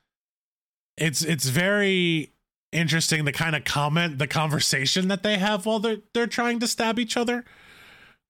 it's 0.97 1.23
it's 1.23 1.49
very 1.49 2.32
interesting 2.73 3.25
the 3.25 3.33
kind 3.33 3.55
of 3.55 3.65
comment 3.65 4.19
the 4.19 4.27
conversation 4.27 5.09
that 5.09 5.23
they 5.23 5.39
have 5.39 5.67
while 5.67 5.79
they're 5.79 5.99
they're 6.15 6.27
trying 6.27 6.59
to 6.61 6.67
stab 6.67 6.99
each 6.99 7.17
other. 7.17 7.45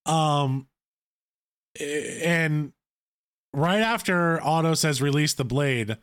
Um 0.05 0.67
and 1.81 2.73
right 3.55 3.81
after 3.81 4.43
otto 4.43 4.75
says 4.75 5.01
release 5.01 5.35
the 5.35 5.45
blade 5.45 5.97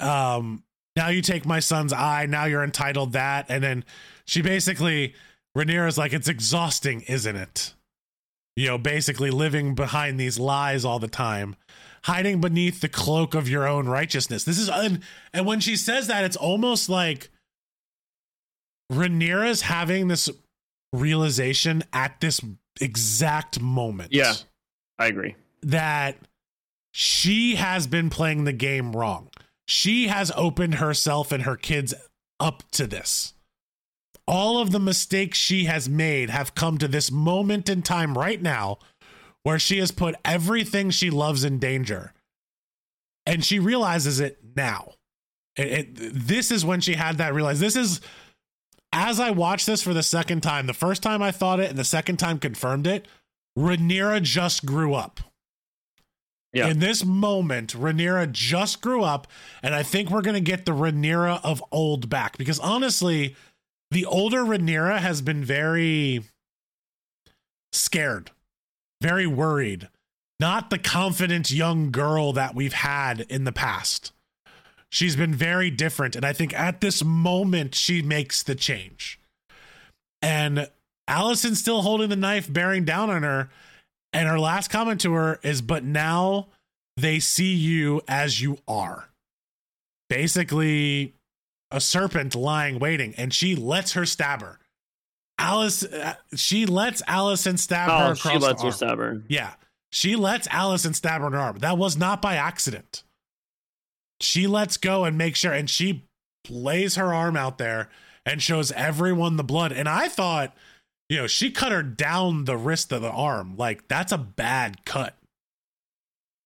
um 0.00 0.64
now 0.96 1.08
you 1.08 1.22
take 1.22 1.46
my 1.46 1.60
son's 1.60 1.92
eye. 1.92 2.26
Now 2.26 2.46
you're 2.46 2.64
entitled 2.64 3.12
that. 3.12 3.46
And 3.48 3.62
then 3.62 3.84
she 4.24 4.42
basically 4.42 5.14
Rhaenyra's 5.56 5.98
like 5.98 6.12
it's 6.12 6.28
exhausting 6.28 7.02
isn't 7.02 7.36
it? 7.36 7.74
You 8.56 8.68
know 8.68 8.78
basically 8.78 9.30
living 9.30 9.74
behind 9.74 10.18
these 10.18 10.38
lies 10.38 10.84
all 10.84 10.98
the 10.98 11.08
time 11.08 11.56
hiding 12.04 12.40
beneath 12.40 12.80
the 12.80 12.88
cloak 12.88 13.34
of 13.34 13.48
your 13.48 13.68
own 13.68 13.86
righteousness. 13.86 14.44
This 14.44 14.58
is 14.58 14.68
and, 14.68 15.02
and 15.32 15.46
when 15.46 15.60
she 15.60 15.76
says 15.76 16.06
that, 16.06 16.24
it's 16.24 16.36
almost 16.36 16.88
like 16.88 17.30
Rhaenyra's 18.90 19.62
having 19.62 20.08
this 20.08 20.28
realization 20.92 21.84
at 21.92 22.20
this 22.20 22.40
exact 22.80 23.60
moment. 23.60 24.12
Yeah. 24.12 24.34
I 24.98 25.06
agree. 25.06 25.36
That 25.62 26.16
she 26.92 27.56
has 27.56 27.86
been 27.86 28.10
playing 28.10 28.44
the 28.44 28.52
game 28.52 28.92
wrong. 28.92 29.30
She 29.66 30.08
has 30.08 30.32
opened 30.36 30.76
herself 30.76 31.32
and 31.32 31.44
her 31.44 31.56
kids 31.56 31.94
up 32.40 32.64
to 32.72 32.86
this. 32.86 33.34
All 34.26 34.58
of 34.60 34.72
the 34.72 34.80
mistakes 34.80 35.38
she 35.38 35.64
has 35.64 35.88
made 35.88 36.30
have 36.30 36.54
come 36.54 36.78
to 36.78 36.88
this 36.88 37.10
moment 37.10 37.68
in 37.68 37.82
time 37.82 38.16
right 38.16 38.40
now 38.40 38.78
where 39.42 39.58
she 39.58 39.78
has 39.78 39.90
put 39.90 40.16
everything 40.24 40.90
she 40.90 41.10
loves 41.10 41.44
in 41.44 41.58
danger. 41.58 42.12
And 43.26 43.44
she 43.44 43.58
realizes 43.58 44.20
it 44.20 44.38
now. 44.56 44.94
It, 45.56 45.72
it, 45.72 45.88
this 45.94 46.50
is 46.50 46.64
when 46.64 46.80
she 46.80 46.94
had 46.94 47.18
that 47.18 47.34
realize. 47.34 47.60
This 47.60 47.76
is 47.76 48.00
as 48.92 49.20
I 49.20 49.30
watched 49.30 49.66
this 49.66 49.82
for 49.82 49.94
the 49.94 50.02
second 50.02 50.42
time. 50.42 50.66
The 50.66 50.74
first 50.74 51.02
time 51.02 51.22
I 51.22 51.30
thought 51.30 51.60
it, 51.60 51.70
and 51.70 51.78
the 51.78 51.84
second 51.84 52.18
time 52.18 52.38
confirmed 52.38 52.86
it. 52.86 53.06
Rhaenyra 53.58 54.22
just 54.22 54.64
grew 54.64 54.94
up. 54.94 55.20
Yeah. 56.52 56.68
In 56.68 56.80
this 56.80 57.04
moment, 57.04 57.74
Rhaenyra 57.74 58.32
just 58.32 58.80
grew 58.80 59.02
up, 59.02 59.26
and 59.62 59.74
I 59.74 59.82
think 59.82 60.10
we're 60.10 60.22
gonna 60.22 60.40
get 60.40 60.66
the 60.66 60.72
Rhaenyra 60.72 61.40
of 61.44 61.62
old 61.70 62.08
back 62.08 62.38
because 62.38 62.58
honestly, 62.58 63.36
the 63.90 64.04
older 64.04 64.44
Rhaenyra 64.44 64.98
has 64.98 65.22
been 65.22 65.44
very 65.44 66.24
scared 67.72 68.32
very 69.00 69.26
worried. 69.26 69.88
Not 70.38 70.70
the 70.70 70.78
confident 70.78 71.50
young 71.50 71.90
girl 71.90 72.32
that 72.32 72.54
we've 72.54 72.72
had 72.72 73.20
in 73.22 73.44
the 73.44 73.52
past. 73.52 74.12
She's 74.90 75.16
been 75.16 75.34
very 75.34 75.70
different. 75.70 76.16
And 76.16 76.24
I 76.24 76.32
think 76.32 76.52
at 76.52 76.80
this 76.80 77.04
moment, 77.04 77.74
she 77.74 78.02
makes 78.02 78.42
the 78.42 78.54
change. 78.54 79.20
And 80.20 80.68
Alicent's 81.08 81.60
still 81.60 81.82
holding 81.82 82.08
the 82.08 82.16
knife, 82.16 82.52
bearing 82.52 82.84
down 82.84 83.08
on 83.08 83.22
her. 83.22 83.50
And 84.12 84.28
her 84.28 84.38
last 84.38 84.68
comment 84.68 85.00
to 85.02 85.12
her 85.14 85.38
is, 85.42 85.62
But 85.62 85.84
now 85.84 86.48
they 86.96 87.20
see 87.20 87.54
you 87.54 88.02
as 88.08 88.42
you 88.42 88.58
are. 88.66 89.08
Basically, 90.08 91.14
a 91.70 91.80
serpent 91.80 92.34
lying 92.34 92.80
waiting. 92.80 93.14
And 93.16 93.32
she 93.32 93.54
lets 93.54 93.92
her 93.92 94.04
stab 94.04 94.42
her. 94.42 94.58
Alice, 95.38 95.84
uh, 95.84 96.14
she 96.34 96.66
lets 96.66 97.00
Alicent 97.02 97.58
stab 97.58 97.88
her 97.88 98.08
Oh, 98.08 98.12
across 98.12 98.32
she 98.32 98.38
lets 98.38 98.62
her 98.62 98.72
stab 98.72 98.98
her. 98.98 99.22
Yeah, 99.28 99.54
she 99.90 100.14
lets 100.14 100.46
Alicent 100.48 100.96
stab 100.96 101.22
her 101.22 101.28
in 101.28 101.32
the 101.32 101.38
arm. 101.38 101.58
That 101.60 101.78
was 101.78 101.96
not 101.96 102.20
by 102.20 102.34
accident. 102.36 103.04
She 104.20 104.46
lets 104.46 104.76
go 104.76 105.04
and 105.04 105.16
makes 105.16 105.40
sure, 105.40 105.52
and 105.52 105.68
she 105.68 106.04
lays 106.48 106.96
her 106.96 107.14
arm 107.14 107.36
out 107.36 107.58
there 107.58 107.88
and 108.26 108.42
shows 108.42 108.72
everyone 108.72 109.36
the 109.36 109.44
blood. 109.44 109.72
And 109.72 109.88
I 109.88 110.08
thought, 110.08 110.54
you 111.08 111.16
know, 111.16 111.26
she 111.26 111.50
cut 111.50 111.72
her 111.72 111.82
down 111.82 112.44
the 112.44 112.56
wrist 112.56 112.92
of 112.92 113.02
the 113.02 113.10
arm. 113.10 113.56
Like 113.56 113.88
that's 113.88 114.12
a 114.12 114.18
bad 114.18 114.84
cut. 114.84 115.16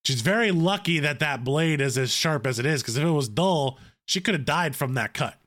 She's 0.05 0.20
very 0.20 0.51
lucky 0.51 0.99
that 1.01 1.20
that 1.20 1.45
blade 1.45 1.81
is 1.81 1.97
as 1.97 2.11
sharp 2.11 2.47
as 2.47 2.59
it 2.59 2.66
is, 2.66 2.83
because 2.83 2.97
if 2.97 3.05
it 3.05 3.11
was 3.11 3.29
dull, 3.29 3.79
she 4.07 4.20
could 4.20 4.35
have 4.35 4.45
died 4.45 4.77
from 4.77 4.95
that 4.95 5.14
cut 5.14 5.39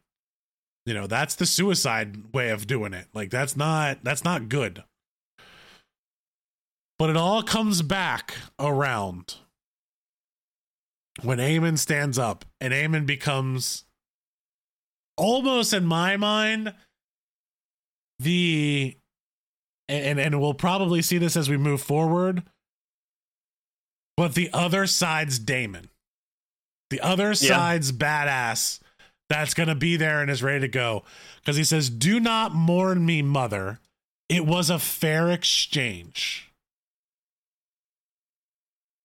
you 0.88 0.93
know 0.93 1.05
that's 1.05 1.36
the 1.36 1.45
suicide 1.45 2.34
way 2.34 2.49
of 2.49 2.65
doing 2.65 2.93
it 2.93 3.07
like 3.13 3.30
that's 3.30 3.55
not 3.55 3.99
that's 4.03 4.23
not 4.23 4.49
good 4.49 4.84
but 6.97 7.09
it 7.11 7.17
all 7.17 7.43
comes 7.43 7.82
back 7.84 8.36
around 8.57 9.36
when 11.24 11.39
Aemond 11.39 11.80
stands 11.80 12.18
up 12.18 12.45
and 12.61 12.74
Aemond 12.74 13.05
becomes 13.05 13.86
almost 15.18 15.74
in 15.74 15.86
my 15.86 16.18
mind 16.18 16.74
the 18.20 18.97
and 19.89 20.20
and 20.20 20.39
we'll 20.39 20.53
probably 20.53 21.01
see 21.01 21.18
this 21.18 21.36
as 21.36 21.49
we 21.49 21.57
move 21.57 21.82
forward 21.82 22.43
but 24.15 24.36
the 24.36 24.49
other 24.53 24.86
side's 24.86 25.39
Daemon 25.39 25.89
the 26.89 27.01
other 27.01 27.34
side's 27.34 27.91
badass 27.91 28.80
that's 29.30 29.53
going 29.53 29.70
to 29.70 29.76
be 29.76 29.97
there 29.97 30.22
and 30.22 30.32
is 30.32 30.43
ready 30.43 30.61
to 30.61 30.68
go. 30.68 31.03
Because 31.41 31.57
he 31.57 31.63
says, 31.63 31.89
Do 31.89 32.20
not 32.20 32.53
mourn 32.53 33.05
me, 33.05 33.22
mother. 33.22 33.80
It 34.30 34.45
was 34.45 34.70
a 34.70 34.80
fair 34.80 35.30
exchange. 35.32 36.51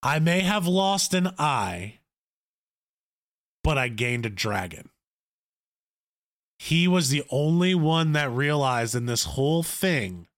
I 0.02 0.18
may 0.18 0.40
have 0.40 0.66
lost 0.66 1.14
an 1.14 1.30
eye, 1.38 1.98
but 3.64 3.78
I 3.78 3.88
gained 3.88 4.26
a 4.26 4.30
dragon. 4.30 4.90
He 6.58 6.86
was 6.86 7.08
the 7.08 7.24
only 7.30 7.74
one 7.74 8.12
that 8.12 8.30
realized 8.30 8.94
in 8.94 9.06
this 9.06 9.24
whole 9.24 9.62
thing 9.62 10.28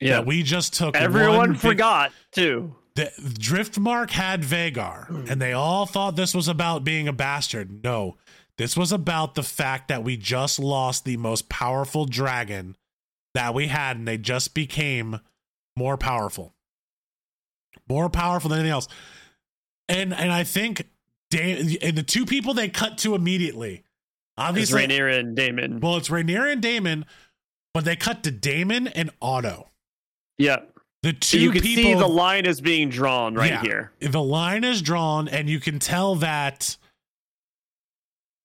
Yeah. 0.00 0.16
that 0.16 0.26
we 0.26 0.42
just 0.42 0.72
took. 0.74 0.96
Everyone 0.96 1.36
one 1.36 1.52
big- 1.52 1.60
forgot 1.60 2.12
too. 2.32 2.76
the 2.94 3.10
Driftmark 3.20 4.10
had 4.10 4.42
Vhagar, 4.42 5.06
hmm. 5.06 5.24
and 5.28 5.40
they 5.40 5.52
all 5.52 5.86
thought 5.86 6.16
this 6.16 6.34
was 6.34 6.48
about 6.48 6.82
being 6.84 7.08
a 7.08 7.12
bastard. 7.12 7.82
No, 7.84 8.16
this 8.58 8.76
was 8.76 8.90
about 8.92 9.34
the 9.34 9.42
fact 9.42 9.88
that 9.88 10.02
we 10.02 10.16
just 10.16 10.58
lost 10.58 11.04
the 11.04 11.16
most 11.16 11.48
powerful 11.48 12.04
dragon 12.04 12.76
that 13.34 13.54
we 13.54 13.68
had, 13.68 13.96
and 13.96 14.08
they 14.08 14.18
just 14.18 14.54
became 14.54 15.20
more 15.76 15.96
powerful, 15.96 16.54
more 17.88 18.10
powerful 18.10 18.50
than 18.50 18.58
anything 18.60 18.72
else. 18.72 18.88
And 19.88 20.12
and 20.12 20.32
I 20.32 20.44
think 20.44 20.86
and 21.38 21.96
the 21.96 22.02
two 22.02 22.26
people 22.26 22.54
they 22.54 22.68
cut 22.68 22.98
to 22.98 23.14
immediately, 23.14 23.84
Obviously, 24.36 24.84
It's 24.84 24.92
Rhaenyra 24.92 25.18
and 25.20 25.36
Daemon. 25.36 25.80
well, 25.80 25.96
it's 25.96 26.08
Rhaenyra 26.08 26.52
and 26.52 26.62
Daemon, 26.62 27.04
but 27.74 27.84
they 27.84 27.94
cut 27.96 28.22
to 28.24 28.30
Daemon 28.30 28.88
and 28.88 29.10
Otto. 29.20 29.68
yeah. 30.38 30.60
The 31.02 31.14
two 31.14 31.40
you 31.40 31.50
can 31.50 31.62
people 31.62 31.82
see 31.84 31.94
the 31.94 32.06
line 32.06 32.44
is 32.44 32.60
being 32.60 32.90
drawn 32.90 33.34
right 33.34 33.50
Yeah. 33.52 33.62
here. 33.62 33.92
the 34.00 34.22
line 34.22 34.64
is 34.64 34.82
drawn 34.82 35.28
and 35.28 35.48
you 35.48 35.58
can 35.58 35.78
tell 35.78 36.14
that 36.16 36.76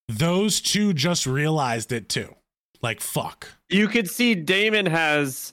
those 0.08 0.60
two 0.62 0.94
just 0.94 1.26
realized 1.26 1.92
it 1.92 2.08
too 2.08 2.34
like 2.80 3.00
fuck 3.02 3.48
You 3.68 3.88
could 3.88 4.08
see 4.08 4.34
Daemon 4.34 4.86
has 4.86 5.52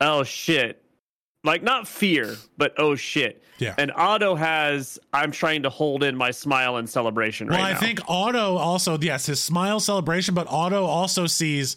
oh 0.00 0.22
shit. 0.22 0.82
Like 1.44 1.62
not 1.62 1.86
fear, 1.86 2.36
but 2.56 2.74
oh 2.78 2.94
shit. 2.94 3.42
Yeah. 3.58 3.74
And 3.78 3.92
Otto 3.92 4.34
has 4.34 4.98
I'm 5.12 5.30
trying 5.30 5.62
to 5.64 5.70
hold 5.70 6.02
in 6.02 6.16
my 6.16 6.30
smile 6.30 6.76
and 6.76 6.88
celebration 6.88 7.48
well, 7.48 7.58
right 7.58 7.70
I 7.70 7.72
now. 7.72 7.80
think 7.80 8.00
Otto 8.08 8.56
also, 8.56 8.98
yes, 8.98 9.26
his 9.26 9.42
smile 9.42 9.80
celebration, 9.80 10.34
but 10.34 10.46
Otto 10.48 10.84
also 10.84 11.26
sees 11.26 11.76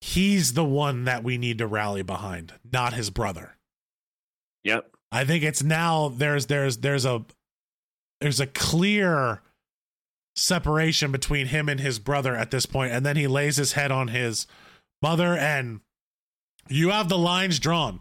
he's 0.00 0.54
the 0.54 0.64
one 0.64 1.04
that 1.04 1.24
we 1.24 1.38
need 1.38 1.58
to 1.58 1.66
rally 1.66 2.02
behind, 2.02 2.52
not 2.72 2.92
his 2.92 3.10
brother. 3.10 3.56
Yep. 4.64 4.90
I 5.12 5.24
think 5.24 5.44
it's 5.44 5.62
now 5.62 6.08
there's 6.08 6.46
there's 6.46 6.78
there's 6.78 7.04
a 7.04 7.24
there's 8.20 8.40
a 8.40 8.46
clear 8.46 9.42
separation 10.34 11.12
between 11.12 11.46
him 11.46 11.68
and 11.68 11.80
his 11.80 11.98
brother 11.98 12.36
at 12.36 12.50
this 12.50 12.66
point, 12.66 12.92
and 12.92 13.06
then 13.06 13.16
he 13.16 13.26
lays 13.26 13.56
his 13.56 13.72
head 13.72 13.90
on 13.90 14.08
his 14.08 14.46
mother, 15.00 15.36
and 15.36 15.80
you 16.68 16.90
have 16.90 17.08
the 17.08 17.18
lines 17.18 17.58
drawn. 17.58 18.00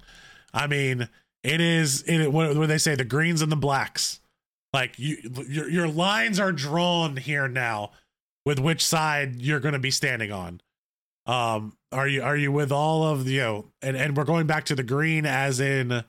I 0.56 0.68
mean, 0.68 1.10
it 1.44 1.62
is 1.62 2.02
it 2.04 2.32
what 2.32 2.56
what 2.58 2.68
they 2.68 2.80
say 2.80 2.96
the 2.96 3.04
greens 3.04 3.44
and 3.44 3.52
the 3.52 3.58
blacks. 3.58 4.22
Like 4.74 4.98
you, 4.98 5.18
your 5.48 5.70
your 5.70 5.88
lines 5.88 6.40
are 6.40 6.52
drawn 6.52 7.18
here 7.18 7.48
now, 7.48 7.92
with 8.46 8.60
which 8.60 8.84
side 8.84 9.42
you're 9.42 9.60
going 9.60 9.74
to 9.74 9.80
be 9.80 9.92
standing 9.92 10.32
on. 10.32 10.62
Um, 11.28 11.76
are 11.92 12.08
you 12.08 12.24
are 12.24 12.38
you 12.38 12.52
with 12.52 12.72
all 12.72 13.04
of 13.04 13.26
the 13.26 13.34
you 13.34 13.42
know, 13.42 13.66
and 13.82 13.96
and 13.96 14.18
we're 14.18 14.24
going 14.24 14.48
back 14.48 14.66
to 14.66 14.76
the 14.76 14.84
green 14.84 15.26
as 15.26 15.60
in 15.60 16.04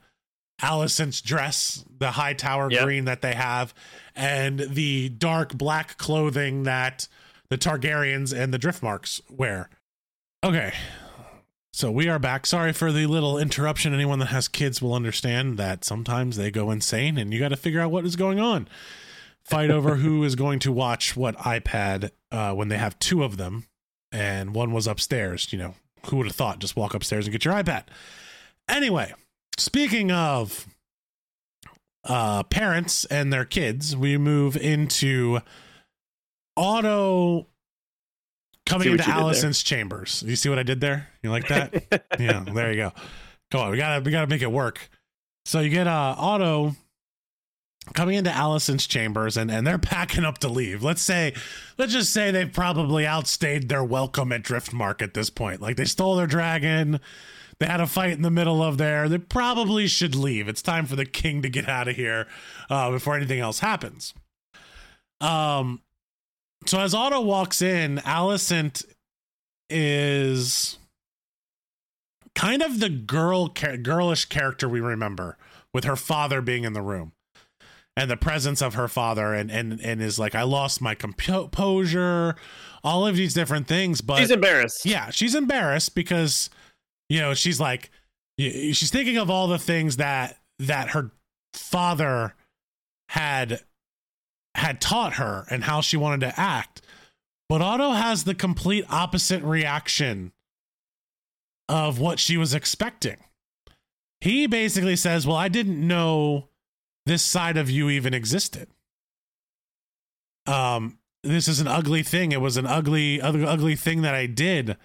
Alicent's 0.62 1.20
dress, 1.20 1.84
the 1.98 2.12
Hightower 2.12 2.70
Yep. 2.70 2.84
green 2.84 3.04
that 3.06 3.20
they 3.20 3.34
have, 3.34 3.74
and 4.14 4.60
the 4.60 5.08
dark 5.10 5.56
black 5.56 5.98
clothing 5.98 6.62
that 6.62 7.08
the 7.50 7.58
Targaryens 7.58 8.36
and 8.36 8.54
the 8.54 8.58
Driftmarks 8.58 9.20
wear. 9.30 9.68
Okay. 10.44 10.72
So 11.76 11.90
we 11.90 12.08
are 12.08 12.18
back. 12.18 12.46
Sorry 12.46 12.72
for 12.72 12.90
the 12.90 13.04
little 13.04 13.36
interruption. 13.36 13.92
Anyone 13.92 14.18
that 14.20 14.28
has 14.28 14.48
kids 14.48 14.80
will 14.80 14.94
understand 14.94 15.58
that 15.58 15.84
sometimes 15.84 16.38
they 16.38 16.50
go 16.50 16.70
insane 16.70 17.18
and 17.18 17.34
you 17.34 17.38
got 17.38 17.50
to 17.50 17.56
figure 17.56 17.82
out 17.82 17.90
what 17.90 18.06
is 18.06 18.16
going 18.16 18.40
on. 18.40 18.66
Fight 19.44 19.70
over 19.70 19.96
who 19.96 20.24
is 20.24 20.36
going 20.36 20.58
to 20.60 20.72
watch 20.72 21.18
what 21.18 21.36
iPad 21.36 22.12
uh, 22.32 22.54
when 22.54 22.68
they 22.68 22.78
have 22.78 22.98
two 22.98 23.22
of 23.22 23.36
them 23.36 23.66
and 24.10 24.54
one 24.54 24.72
was 24.72 24.86
upstairs. 24.86 25.52
You 25.52 25.58
know, 25.58 25.74
who 26.06 26.16
would 26.16 26.24
have 26.24 26.34
thought? 26.34 26.60
Just 26.60 26.76
walk 26.76 26.94
upstairs 26.94 27.26
and 27.26 27.32
get 27.32 27.44
your 27.44 27.52
iPad. 27.52 27.82
Anyway, 28.70 29.12
speaking 29.58 30.10
of 30.10 30.66
uh, 32.04 32.42
parents 32.44 33.04
and 33.04 33.30
their 33.30 33.44
kids, 33.44 33.94
we 33.94 34.16
move 34.16 34.56
into 34.56 35.40
Otto 36.56 37.48
coming 38.66 38.88
into 38.88 39.04
you 39.04 39.06
did 39.06 39.06
there. 39.06 39.22
Alicent's 39.22 39.62
chambers. 39.62 40.22
You 40.26 40.36
see 40.36 40.48
what 40.48 40.58
I 40.58 40.62
did 40.62 40.80
there? 40.80 41.08
You 41.22 41.30
like 41.30 41.48
that? 41.48 42.04
yeah, 42.18 42.44
there 42.52 42.70
you 42.70 42.76
go. 42.76 42.92
Come 43.50 43.60
on, 43.62 43.70
we 43.70 43.76
gotta 43.78 44.02
we 44.04 44.10
gotta 44.10 44.26
make 44.26 44.42
it 44.42 44.52
work. 44.52 44.90
So 45.44 45.60
you 45.60 45.70
get 45.70 45.86
uh 45.86 46.14
Otto 46.18 46.74
coming 47.94 48.16
into 48.16 48.30
Alicent's 48.30 48.86
chambers 48.86 49.36
and 49.36 49.50
and 49.50 49.66
they're 49.66 49.78
packing 49.78 50.24
up 50.24 50.38
to 50.38 50.48
leave. 50.48 50.82
Let's 50.82 51.02
say 51.02 51.34
let's 51.78 51.92
just 51.92 52.12
say 52.12 52.30
they've 52.30 52.52
probably 52.52 53.06
outstayed 53.06 53.68
their 53.68 53.84
welcome 53.84 54.32
at 54.32 54.42
Driftmark 54.42 55.00
at 55.00 55.14
this 55.14 55.30
point. 55.30 55.62
Like 55.62 55.76
they 55.76 55.84
stole 55.84 56.16
their 56.16 56.26
dragon. 56.26 57.00
They 57.58 57.66
had 57.66 57.80
a 57.80 57.86
fight 57.86 58.12
in 58.12 58.22
the 58.22 58.30
middle 58.30 58.62
of 58.62 58.76
there. 58.76 59.08
They 59.08 59.16
probably 59.16 59.86
should 59.86 60.14
leave. 60.14 60.46
It's 60.46 60.60
time 60.60 60.84
for 60.84 60.94
the 60.94 61.06
king 61.06 61.40
to 61.40 61.48
get 61.48 61.68
out 61.68 61.88
of 61.88 61.96
here 61.96 62.26
uh, 62.68 62.90
before 62.90 63.16
anything 63.16 63.40
else 63.40 63.60
happens. 63.60 64.12
Um, 65.22 65.80
so 66.66 66.80
as 66.80 66.94
Otto 66.94 67.20
walks 67.20 67.62
in, 67.62 67.98
Alicent 67.98 68.84
is 69.70 70.78
kind 72.34 72.62
of 72.62 72.80
the 72.80 72.88
girl, 72.88 73.48
girlish 73.48 74.26
character 74.26 74.68
we 74.68 74.80
remember, 74.80 75.36
with 75.72 75.84
her 75.84 75.96
father 75.96 76.40
being 76.40 76.64
in 76.64 76.72
the 76.72 76.82
room, 76.82 77.12
and 77.96 78.10
the 78.10 78.16
presence 78.16 78.60
of 78.62 78.74
her 78.74 78.88
father, 78.88 79.34
and 79.34 79.50
and 79.50 79.80
and 79.80 80.02
is 80.02 80.18
like, 80.18 80.34
I 80.34 80.42
lost 80.42 80.80
my 80.80 80.94
composure, 80.94 82.36
all 82.84 83.06
of 83.06 83.16
these 83.16 83.34
different 83.34 83.66
things, 83.66 84.00
but 84.00 84.18
She's 84.18 84.30
embarrassed. 84.30 84.84
yeah, 84.86 85.10
she's 85.10 85.34
embarrassed 85.34 85.94
because 85.94 86.50
you 87.08 87.20
know 87.20 87.34
she's 87.34 87.60
like 87.60 87.90
she's 88.38 88.90
thinking 88.90 89.16
of 89.16 89.30
all 89.30 89.48
the 89.48 89.58
things 89.58 89.96
that 89.96 90.38
that 90.58 90.90
her 90.90 91.10
father 91.54 92.34
had 93.08 93.60
had 94.56 94.80
taught 94.80 95.14
her 95.14 95.46
and 95.50 95.64
how 95.64 95.80
she 95.80 95.96
wanted 95.96 96.20
to 96.20 96.40
act. 96.40 96.82
But 97.48 97.62
Otto 97.62 97.92
has 97.92 98.24
the 98.24 98.34
complete 98.34 98.84
opposite 98.88 99.42
reaction 99.42 100.32
of 101.68 101.98
what 102.00 102.18
she 102.18 102.36
was 102.36 102.54
expecting. 102.54 103.18
He 104.20 104.46
basically 104.46 104.96
says, 104.96 105.26
"Well, 105.26 105.36
I 105.36 105.48
didn't 105.48 105.86
know 105.86 106.48
this 107.04 107.22
side 107.22 107.56
of 107.56 107.70
you 107.70 107.90
even 107.90 108.14
existed." 108.14 108.68
Um 110.46 110.98
this 111.22 111.48
is 111.48 111.60
an 111.60 111.68
ugly 111.68 112.02
thing. 112.02 112.32
It 112.32 112.40
was 112.40 112.56
an 112.56 112.66
ugly 112.66 113.20
ugly, 113.20 113.76
thing 113.76 114.02
that 114.02 114.14
I 114.14 114.26
did 114.26 114.76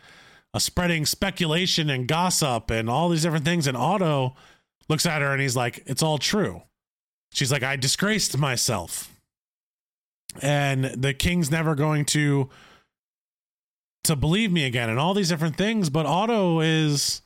uh, 0.53 0.59
spreading 0.59 1.05
speculation 1.05 1.89
and 1.89 2.07
gossip 2.07 2.69
and 2.71 2.89
all 2.89 3.09
these 3.09 3.23
different 3.23 3.45
things. 3.45 3.67
And 3.67 3.77
Otto 3.77 4.35
looks 4.89 5.05
at 5.05 5.21
her 5.21 5.31
and 5.31 5.41
he's 5.41 5.55
like, 5.55 5.83
It's 5.85 6.03
all 6.03 6.17
true. 6.17 6.63
She's 7.31 7.51
like, 7.51 7.63
I 7.63 7.75
disgraced 7.75 8.37
myself. 8.37 9.20
And 10.41 10.85
the 10.85 11.13
king's 11.13 11.51
never 11.51 11.75
going 11.75 12.05
to 12.05 12.49
to 14.03 14.15
believe 14.15 14.51
me 14.51 14.65
again 14.65 14.89
and 14.89 14.97
all 14.97 15.13
these 15.13 15.29
different 15.29 15.57
things. 15.57 15.89
But 15.89 16.05
Otto 16.05 16.59
is 16.61 17.21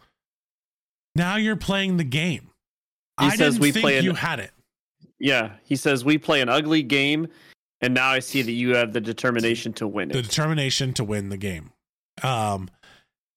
now 1.15 1.35
you're 1.37 1.55
playing 1.55 1.97
the 1.97 2.03
game. 2.03 2.49
He 3.19 3.27
I 3.27 3.35
says 3.35 3.53
didn't 3.53 3.61
we 3.61 3.71
think 3.71 3.83
play 3.83 3.97
an- 3.97 4.03
you 4.03 4.13
had 4.13 4.39
it. 4.39 4.51
Yeah. 5.19 5.51
He 5.63 5.75
says 5.75 6.03
we 6.03 6.17
play 6.17 6.41
an 6.41 6.49
ugly 6.49 6.83
game, 6.83 7.27
and 7.79 7.93
now 7.93 8.09
I 8.09 8.19
see 8.19 8.41
that 8.41 8.51
you 8.51 8.75
have 8.75 8.91
the 8.91 9.01
determination 9.01 9.71
to 9.73 9.87
win 9.87 10.09
the 10.09 10.21
determination 10.21 10.93
to 10.95 11.03
win 11.03 11.29
the 11.29 11.37
game. 11.37 11.71
Um, 12.23 12.69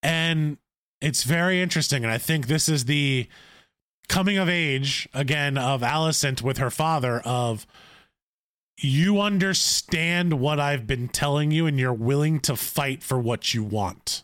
and 0.02 0.58
it's 1.00 1.22
very 1.22 1.60
interesting. 1.62 2.04
And 2.04 2.12
I 2.12 2.18
think 2.18 2.46
this 2.48 2.68
is 2.68 2.86
the 2.86 3.28
coming 4.08 4.38
of 4.38 4.48
age 4.48 5.08
again 5.14 5.56
of 5.58 5.82
Alicent 5.82 6.42
with 6.42 6.58
her 6.58 6.70
father 6.70 7.20
of 7.20 7.66
you 8.80 9.20
understand 9.20 10.40
what 10.40 10.60
I've 10.60 10.86
been 10.86 11.08
telling 11.08 11.50
you 11.50 11.66
and 11.66 11.78
you're 11.78 11.92
willing 11.92 12.38
to 12.40 12.54
fight 12.54 13.02
for 13.02 13.18
what 13.18 13.52
you 13.52 13.64
want. 13.64 14.22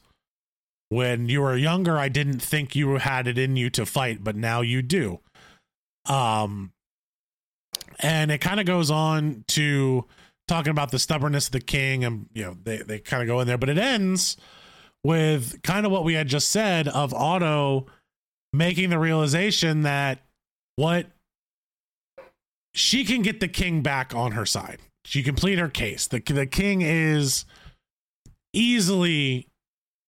When 0.90 1.28
you 1.28 1.42
were 1.42 1.56
younger, 1.56 1.98
I 1.98 2.08
didn't 2.08 2.40
think 2.40 2.76
you 2.76 2.98
had 2.98 3.26
it 3.26 3.36
in 3.36 3.56
you 3.56 3.68
to 3.70 3.84
fight, 3.84 4.22
but 4.22 4.36
now 4.36 4.60
you 4.60 4.80
do. 4.80 5.18
Um, 6.06 6.72
and 7.98 8.30
it 8.30 8.38
kind 8.38 8.60
of 8.60 8.66
goes 8.66 8.90
on 8.90 9.44
to 9.48 10.04
talking 10.46 10.70
about 10.70 10.90
the 10.90 10.98
stubbornness 10.98 11.46
of 11.46 11.52
the 11.52 11.60
king 11.60 12.04
and 12.04 12.28
you 12.34 12.44
know 12.44 12.56
they, 12.62 12.78
they 12.78 12.98
kind 12.98 13.22
of 13.22 13.26
go 13.26 13.40
in 13.40 13.46
there 13.46 13.56
but 13.56 13.70
it 13.70 13.78
ends 13.78 14.36
with 15.02 15.62
kind 15.62 15.86
of 15.86 15.92
what 15.92 16.04
we 16.04 16.14
had 16.14 16.28
just 16.28 16.50
said 16.50 16.86
of 16.88 17.14
otto 17.14 17.86
making 18.52 18.90
the 18.90 18.98
realization 18.98 19.82
that 19.82 20.18
what 20.76 21.06
she 22.74 23.04
can 23.04 23.22
get 23.22 23.40
the 23.40 23.48
king 23.48 23.82
back 23.82 24.14
on 24.14 24.32
her 24.32 24.44
side. 24.44 24.80
She 25.04 25.22
can 25.22 25.34
plead 25.34 25.58
her 25.58 25.68
case. 25.68 26.06
The, 26.06 26.20
the 26.20 26.46
king 26.46 26.82
is 26.82 27.44
easily 28.52 29.48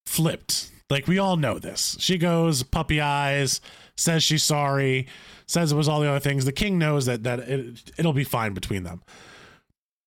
flipped. 0.07 0.71
Like 0.89 1.07
we 1.07 1.19
all 1.19 1.37
know 1.37 1.59
this. 1.59 1.97
She 2.01 2.19
goes 2.19 2.62
puppy 2.62 3.01
eyes 3.01 3.61
says 3.99 4.23
she's 4.23 4.43
sorry 4.43 5.07
says 5.47 5.73
it 5.73 5.77
was 5.77 5.89
all 5.89 6.01
the 6.01 6.09
other 6.09 6.21
things. 6.21 6.45
The 6.45 6.53
king 6.53 6.79
knows 6.79 7.07
that 7.07 7.23
that 7.25 7.41
it, 7.41 7.93
it'll 7.97 8.12
be 8.12 8.25
fine 8.25 8.53
between 8.53 8.83
them. 8.83 9.03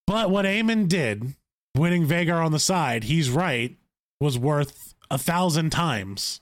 But 0.05 0.29
what 0.29 0.45
Aemond 0.45 0.89
did, 0.89 1.35
winning 1.77 2.05
Vhagar 2.05 2.43
on 2.43 2.51
the 2.51 2.59
side, 2.59 3.05
he's 3.05 3.29
right, 3.29 3.77
was 4.19 4.37
worth 4.37 4.93
a 5.11 5.17
thousand 5.17 5.69
times 5.69 6.41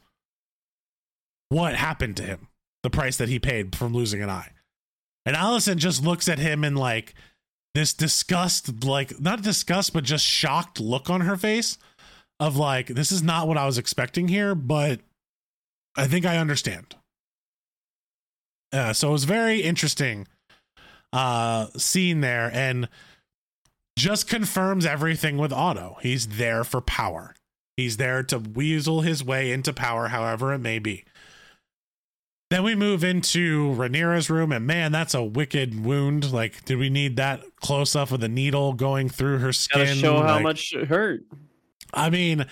what 1.49 1.75
happened 1.75 2.17
to 2.17 2.23
him, 2.23 2.47
the 2.83 2.89
price 2.89 3.17
that 3.17 3.29
he 3.29 3.39
paid 3.39 3.75
from 3.75 3.93
losing 3.93 4.21
an 4.21 4.29
eye. 4.29 4.51
And 5.27 5.35
Alicent 5.35 5.75
just 5.75 6.05
looks 6.05 6.29
at 6.29 6.39
him 6.39 6.63
in 6.63 6.75
like 6.75 7.13
this 7.75 7.93
disgust, 7.93 8.85
like 8.85 9.19
not 9.19 9.41
disgust, 9.41 9.91
but 9.91 10.05
just 10.05 10.25
shocked 10.25 10.79
look 10.79 11.09
on 11.09 11.21
her 11.21 11.35
face 11.35 11.77
of 12.39 12.55
like, 12.55 12.87
this 12.87 13.11
is 13.11 13.21
not 13.21 13.45
what 13.45 13.57
I 13.57 13.65
was 13.65 13.77
expecting 13.77 14.29
here, 14.29 14.55
but 14.55 15.01
I 15.97 16.07
think 16.07 16.25
I 16.25 16.37
understand. 16.37 16.95
Uh, 18.71 18.93
so 18.93 19.09
it 19.09 19.11
was 19.11 19.25
very 19.25 19.61
interesting 19.61 20.27
uh 21.13 21.67
scene 21.77 22.19
there 22.19 22.51
and 22.53 22.89
just 23.97 24.29
confirms 24.29 24.85
everything 24.85 25.37
with 25.37 25.51
Otto. 25.51 25.97
He's 26.01 26.27
there 26.27 26.63
for 26.63 26.79
power. 26.79 27.35
He's 27.75 27.97
there 27.97 28.23
to 28.23 28.39
weasel 28.39 29.01
his 29.01 29.25
way 29.25 29.51
into 29.51 29.73
power, 29.73 30.07
however 30.07 30.53
it 30.53 30.59
may 30.59 30.79
be. 30.79 31.03
Then 32.49 32.63
we 32.63 32.75
move 32.75 33.03
into 33.03 33.73
Rhaenyra's 33.75 34.29
room, 34.29 34.53
and 34.53 34.65
man, 34.65 34.93
that's 34.93 35.13
a 35.13 35.21
wicked 35.21 35.83
wound. 35.83 36.31
Like, 36.31 36.63
did 36.63 36.77
we 36.77 36.89
need 36.89 37.17
that 37.17 37.43
close 37.59 37.93
up 37.93 38.11
of 38.11 38.21
the 38.21 38.29
needle 38.29 38.71
going 38.71 39.09
through 39.09 39.39
her 39.39 39.51
skin? 39.51 39.85
Gotta 39.85 39.95
show 39.95 40.21
how 40.21 40.39
much 40.39 40.73
it 40.73 40.87
hurt. 40.87 41.23
I 41.93 42.09
mean, 42.09 42.45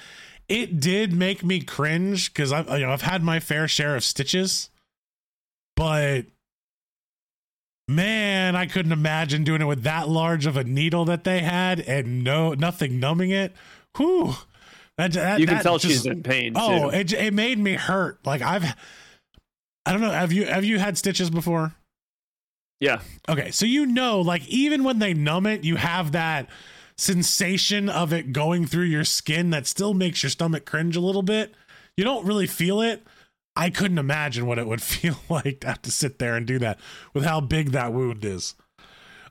it 0.50 0.82
did 0.82 1.14
make 1.14 1.44
me 1.46 1.62
cringe 1.62 2.34
because 2.34 2.52
I've 2.52 2.70
you 2.70 2.86
know 2.86 2.92
I've 2.92 3.02
had 3.02 3.24
my 3.24 3.40
fair 3.40 3.70
share 3.70 3.96
of 3.96 4.04
stitches, 4.04 4.70
but 5.78 6.26
man, 7.88 8.56
I 8.56 8.66
couldn't 8.66 8.92
imagine 8.92 9.46
doing 9.46 9.62
it 9.62 9.66
with 9.66 9.84
that 9.84 10.10
large 10.10 10.46
of 10.46 10.58
a 10.58 10.64
needle 10.64 11.06
that 11.06 11.24
they 11.24 11.40
had 11.40 11.80
and 11.80 12.24
no 12.24 12.54
nothing 12.54 13.00
numbing 13.00 13.32
it. 13.32 13.54
Whew. 13.96 14.36
That, 14.98 15.14
that, 15.14 15.40
you 15.40 15.48
can 15.48 15.62
tell 15.62 15.78
just- 15.78 15.94
she's 15.94 16.06
in 16.06 16.22
pain. 16.24 16.54
Oh, 16.56 16.90
too. 16.90 16.98
it 16.98 17.14
it 17.14 17.34
made 17.34 17.60
me 17.60 17.74
hurt. 17.74 18.20
Like 18.26 18.42
I've 18.42 18.76
I 19.86 19.92
don't 19.92 20.02
know, 20.02 20.12
have 20.12 20.34
you 20.34 20.46
have 20.46 20.66
you 20.66 20.80
had 20.80 20.98
stitches 20.98 21.30
before? 21.30 21.76
yeah. 22.80 23.00
Okay, 23.30 23.52
so 23.52 23.66
you 23.66 23.86
know, 23.86 24.20
like 24.22 24.48
even 24.48 24.84
when 24.84 25.00
they 25.00 25.14
numb 25.14 25.46
it, 25.46 25.64
you 25.64 25.78
have 25.78 26.12
that 26.12 26.50
sensation 26.98 27.90
of 27.90 28.14
it 28.14 28.32
going 28.32 28.66
through 28.66 28.86
your 28.86 29.04
skin 29.04 29.50
that 29.50 29.68
still 29.68 29.94
makes 29.94 30.24
your 30.24 30.30
stomach 30.30 30.66
cringe 30.66 30.96
a 30.96 31.02
little 31.02 31.24
bit. 31.24 31.54
You 31.98 32.04
don't 32.04 32.26
really 32.26 32.48
feel 32.48 32.82
it. 32.82 33.04
I 33.56 33.70
couldn't 33.70 33.98
imagine 33.98 34.46
what 34.46 34.60
it 34.60 34.68
would 34.68 34.82
feel 34.82 35.18
like 35.30 35.62
to 35.62 35.68
have 35.68 35.82
to 35.84 35.92
sit 35.92 36.20
there 36.20 36.36
and 36.36 36.46
do 36.46 36.60
that 36.60 36.80
with 37.14 37.24
how 37.24 37.42
big 37.42 37.72
that 37.72 37.94
wound 37.94 38.26
is. 38.26 38.56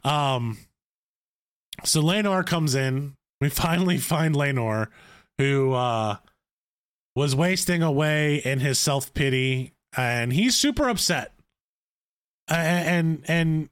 Um, 0.03 0.59
so 1.85 2.03
Laenor 2.03 2.47
comes 2.47 2.75
in. 2.75 3.15
We 3.41 3.49
finally 3.51 3.99
find 3.99 4.35
Laenor, 4.35 4.89
who 5.39 5.73
uh, 5.73 6.17
was 7.15 7.37
wasting 7.37 7.83
away 7.83 8.37
in 8.37 8.61
his 8.61 8.79
self 8.79 9.13
pity, 9.15 9.74
and 9.97 10.33
he's 10.33 10.57
super 10.57 10.89
upset. 10.89 11.33
And 12.49 13.23
and 13.27 13.69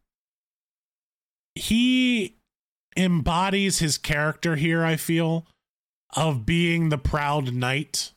he 1.54 2.36
embodies 2.96 3.78
his 3.78 3.98
character 3.98 4.56
here. 4.56 4.84
I 4.84 4.96
feel 4.96 5.46
of 6.16 6.46
being 6.46 6.88
the 6.88 6.98
proud 6.98 7.52
knight 7.54 8.12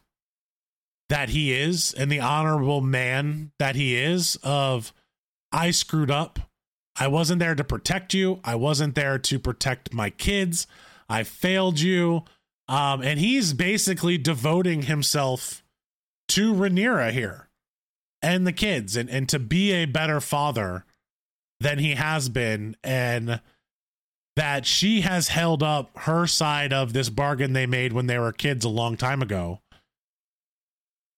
that 1.10 1.30
he 1.30 1.54
is 1.54 1.94
and 1.94 2.12
the 2.12 2.20
honorable 2.20 2.82
man 2.82 3.52
that 3.60 3.76
he 3.76 3.96
is 3.96 4.38
of 4.44 4.94
I 5.52 5.72
screwed 5.72 6.12
up. 6.12 6.40
I 6.98 7.08
wasn't 7.08 7.40
there 7.40 7.56
to 7.56 7.64
protect 7.64 8.14
you. 8.14 8.40
I 8.44 8.56
wasn't 8.56 8.96
there 8.96 9.20
to 9.20 9.40
protect 9.40 9.94
my 9.94 10.10
kids. 10.10 10.66
I 11.10 11.24
failed 11.24 11.80
you. 11.80 12.24
Um, 12.68 13.02
and 13.02 13.20
he's 13.20 13.54
basically 13.54 14.18
devoting 14.18 14.84
himself 14.84 15.64
to 16.30 16.54
Rhaenyra 16.54 17.12
here 17.12 17.45
and 18.26 18.46
the 18.46 18.54
kids 18.54 18.98
and, 18.98 19.10
and 19.10 19.30
to 19.30 19.40
be 19.40 19.72
a 19.72 19.86
better 19.86 20.20
father 20.20 20.86
than 21.60 21.80
he 21.80 21.92
has 21.96 22.28
been. 22.30 22.76
And 22.84 23.40
that 24.36 24.66
she 24.66 25.02
has 25.02 25.30
held 25.30 25.64
up 25.64 25.92
her 26.00 26.28
side 26.28 26.74
of 26.74 26.92
this 26.92 27.10
bargain 27.10 27.54
they 27.54 27.66
made 27.66 27.94
when 27.94 28.08
they 28.08 28.20
were 28.20 28.34
kids 28.34 28.66
a 28.66 28.70
long 28.70 28.98
time 28.98 29.22
ago 29.22 29.62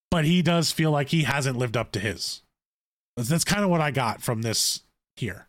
but 0.10 0.26
he 0.26 0.41
does 0.41 0.72
feel 0.72 0.91
like 0.91 1.10
he 1.10 1.24
hasn't 1.24 1.58
lived 1.58 1.78
up 1.78 1.91
to 1.91 1.99
his. 1.99 2.41
That's, 3.16 3.30
that's 3.30 3.43
kind 3.43 3.64
of 3.64 3.70
what 3.70 3.82
I 3.82 3.91
got 3.91 4.22
from 4.22 4.41
this 4.41 4.82
here. 5.16 5.47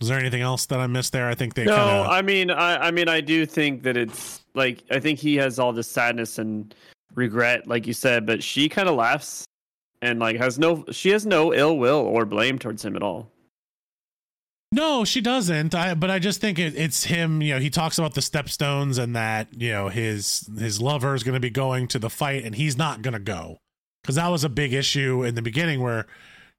Is 0.00 0.08
there 0.08 0.18
anything 0.18 0.42
else 0.42 0.66
that 0.66 0.78
I 0.78 0.86
missed 0.86 1.12
there? 1.12 1.28
I 1.28 1.34
think 1.34 1.54
they 1.54 1.64
no, 1.64 1.74
kind 1.74 1.90
of. 1.90 2.06
I 2.06 2.22
mean, 2.22 2.50
I, 2.50 2.76
I 2.76 2.90
mean, 2.92 3.08
I 3.08 3.20
do 3.20 3.44
think 3.44 3.82
that 3.82 3.96
it's 3.96 4.42
like 4.54 4.84
I 4.90 5.00
think 5.00 5.18
he 5.18 5.34
has 5.36 5.58
all 5.58 5.72
this 5.72 5.88
sadness 5.88 6.38
and 6.38 6.72
regret, 7.18 7.66
like 7.66 7.86
you 7.86 7.92
said, 7.92 8.24
but 8.24 8.42
she 8.42 8.68
kind 8.68 8.88
of 8.88 8.94
laughs 8.94 9.44
and 10.00 10.18
like 10.18 10.36
has 10.36 10.58
no, 10.58 10.84
she 10.90 11.10
has 11.10 11.26
no 11.26 11.52
ill 11.52 11.76
will 11.76 12.00
or 12.00 12.24
blame 12.24 12.58
towards 12.58 12.84
him 12.84 12.96
at 12.96 13.02
all. 13.02 13.30
No, 14.70 15.04
she 15.04 15.20
doesn't. 15.20 15.74
I 15.74 15.94
but 15.94 16.10
I 16.10 16.18
just 16.18 16.40
think 16.40 16.58
it, 16.58 16.74
it's 16.76 17.04
him. 17.04 17.40
You 17.40 17.54
know, 17.54 17.60
he 17.60 17.70
talks 17.70 17.98
about 17.98 18.14
the 18.14 18.20
stepstones 18.20 18.98
and 18.98 19.16
that 19.16 19.48
you 19.54 19.70
know 19.70 19.88
his 19.88 20.48
his 20.58 20.80
lover 20.80 21.14
is 21.14 21.22
going 21.22 21.34
to 21.34 21.40
be 21.40 21.50
going 21.50 21.88
to 21.88 21.98
the 21.98 22.10
fight 22.10 22.44
and 22.44 22.54
he's 22.54 22.76
not 22.76 23.00
going 23.00 23.14
to 23.14 23.18
go 23.20 23.58
because 24.02 24.16
that 24.16 24.28
was 24.28 24.44
a 24.44 24.48
big 24.48 24.74
issue 24.74 25.24
in 25.24 25.34
the 25.34 25.42
beginning 25.42 25.80
where 25.80 26.06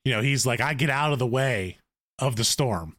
you 0.04 0.12
know 0.12 0.22
he's 0.22 0.46
like 0.46 0.60
I 0.60 0.74
get 0.74 0.90
out 0.90 1.14
of 1.14 1.20
the 1.20 1.28
way 1.28 1.78
of 2.18 2.36
the 2.36 2.44
storm, 2.44 2.96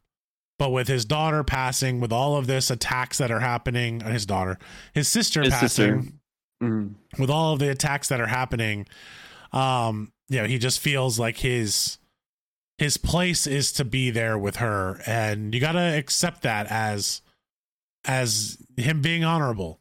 but 0.57 0.69
with 0.69 0.87
his 0.87 1.03
daughter 1.03 1.43
passing, 1.43 1.99
with 1.99 2.13
all 2.13 2.37
of 2.37 2.47
this 2.47 2.71
attacks 2.71 3.17
that 3.17 3.31
are 3.31 3.41
happening, 3.41 4.01
uh, 4.01 4.11
his 4.11 4.25
daughter, 4.25 4.57
his 4.93 5.09
sister 5.09 5.41
His 5.41 5.53
passing, 5.53 5.67
sister. 6.01 6.13
Mhm. 6.61 6.93
with 7.17 7.29
all 7.29 7.53
of 7.53 7.59
the 7.59 7.69
attacks 7.69 8.07
that 8.09 8.21
are 8.21 8.27
happening, 8.27 8.87
um, 9.51 10.11
you 10.29 10.39
know, 10.41 10.47
he 10.47 10.57
just 10.57 10.79
feels 10.79 11.17
like 11.19 11.37
his 11.37 11.97
his 12.77 12.97
place 12.97 13.45
is 13.45 13.71
to 13.73 13.85
be 13.85 14.09
there 14.09 14.37
with 14.37 14.55
her, 14.57 15.01
and 15.05 15.53
you 15.53 15.59
got 15.61 15.73
to 15.73 15.79
accept 15.97 16.41
that 16.43 16.67
as 16.69 17.21
as 18.05 18.57
him 18.77 19.01
being 19.01 19.23
honorable 19.23 19.79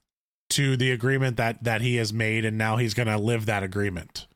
to 0.50 0.76
the 0.76 0.90
agreement 0.90 1.36
that 1.36 1.62
that 1.64 1.80
he 1.80 1.96
has 1.96 2.12
made, 2.12 2.44
and 2.44 2.58
now 2.58 2.76
he's 2.76 2.92
going 2.94 3.08
to 3.08 3.16
live 3.18 3.46
that 3.46 3.62
agreement. 3.62 4.26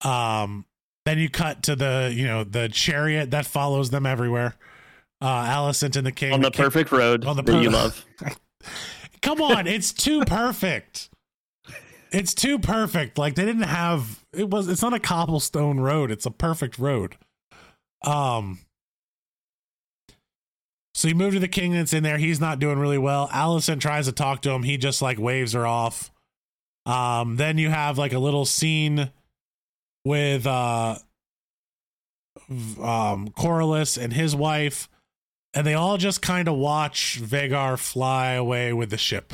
Um, 0.00 0.64
then 1.04 1.18
you 1.18 1.28
cut 1.28 1.62
to 1.64 1.76
the 1.76 2.12
you 2.14 2.24
know 2.26 2.42
the 2.44 2.68
chariot 2.68 3.30
that 3.32 3.46
follows 3.46 3.90
them 3.90 4.06
everywhere. 4.06 4.56
Uh, 5.20 5.44
Alicent 5.46 5.94
and 5.96 6.04
the 6.06 6.10
king 6.12 6.32
on 6.32 6.40
the 6.40 6.50
king- 6.50 6.64
perfect 6.64 6.90
road 6.90 7.24
on 7.24 7.36
the 7.36 7.42
that 7.42 7.62
you 7.62 7.70
love. 7.70 8.04
Come 9.22 9.40
on, 9.40 9.68
it's 9.68 9.92
too 9.92 10.24
perfect. 10.24 11.10
It's 12.12 12.34
too 12.34 12.58
perfect. 12.58 13.16
Like 13.18 13.34
they 13.34 13.44
didn't 13.44 13.62
have 13.62 14.24
it 14.32 14.48
was 14.48 14.68
it's 14.68 14.82
not 14.82 14.94
a 14.94 15.00
cobblestone 15.00 15.80
road, 15.80 16.10
it's 16.10 16.26
a 16.26 16.30
perfect 16.30 16.78
road. 16.78 17.16
Um 18.04 18.60
So 20.94 21.08
you 21.08 21.14
move 21.14 21.32
to 21.32 21.40
the 21.40 21.48
king 21.48 21.72
that's 21.72 21.94
in 21.94 22.02
there, 22.02 22.18
he's 22.18 22.40
not 22.40 22.58
doing 22.58 22.78
really 22.78 22.98
well. 22.98 23.28
Alicent 23.28 23.80
tries 23.80 24.06
to 24.06 24.12
talk 24.12 24.42
to 24.42 24.50
him, 24.50 24.62
he 24.62 24.76
just 24.76 25.00
like 25.00 25.18
waves 25.18 25.54
her 25.54 25.66
off. 25.66 26.10
Um 26.84 27.36
then 27.36 27.58
you 27.58 27.70
have 27.70 27.96
like 27.98 28.12
a 28.12 28.18
little 28.18 28.44
scene 28.44 29.10
with 30.04 30.46
uh 30.46 30.98
um 32.50 33.28
Corlys 33.30 34.02
and 34.02 34.12
his 34.12 34.36
wife 34.36 34.88
and 35.54 35.66
they 35.66 35.74
all 35.74 35.96
just 35.96 36.22
kind 36.22 36.48
of 36.48 36.56
watch 36.56 37.20
Vhagar 37.22 37.78
fly 37.78 38.32
away 38.32 38.72
with 38.72 38.90
the 38.90 38.98
ship. 38.98 39.32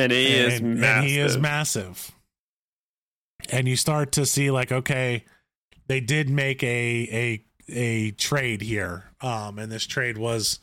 And 0.00 0.12
he 0.12 0.34
is 0.34 0.60
massive. 0.62 0.84
and 0.84 1.06
he 1.06 1.18
is 1.18 1.38
massive. 1.38 2.12
And 3.50 3.68
you 3.68 3.76
start 3.76 4.12
to 4.12 4.26
see 4.26 4.50
like, 4.50 4.70
okay, 4.70 5.24
they 5.88 6.00
did 6.00 6.28
make 6.28 6.62
a 6.62 7.08
a 7.12 7.44
a 7.72 8.10
trade 8.12 8.62
here, 8.62 9.04
um, 9.20 9.58
and 9.58 9.70
this 9.70 9.86
trade 9.86 10.18
was 10.18 10.60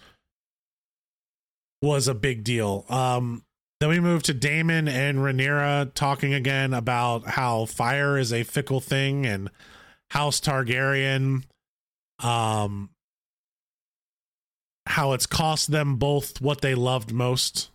was 1.81 2.07
a 2.07 2.13
big 2.15 2.43
deal. 2.43 2.85
Um, 2.89 3.43
then 3.79 3.89
we 3.89 3.99
move 3.99 4.23
to 4.23 4.33
Daemon 4.33 4.87
and 4.87 5.19
Rhaenyra 5.19 5.93
talking 5.93 6.33
again 6.33 6.73
about 6.73 7.27
how 7.27 7.65
fire 7.65 8.17
is 8.17 8.33
a 8.33 8.43
fickle 8.43 8.79
thing 8.79 9.25
and 9.25 9.51
House 10.09 10.39
Targaryen, 10.39 11.43
um, 12.19 12.89
how 14.87 15.11
it's 15.13 15.25
cost 15.27 15.69
them 15.69 15.97
both 15.97 16.41
what 16.41 16.61
they 16.61 16.73
loved 16.73 17.11
most 17.11 17.69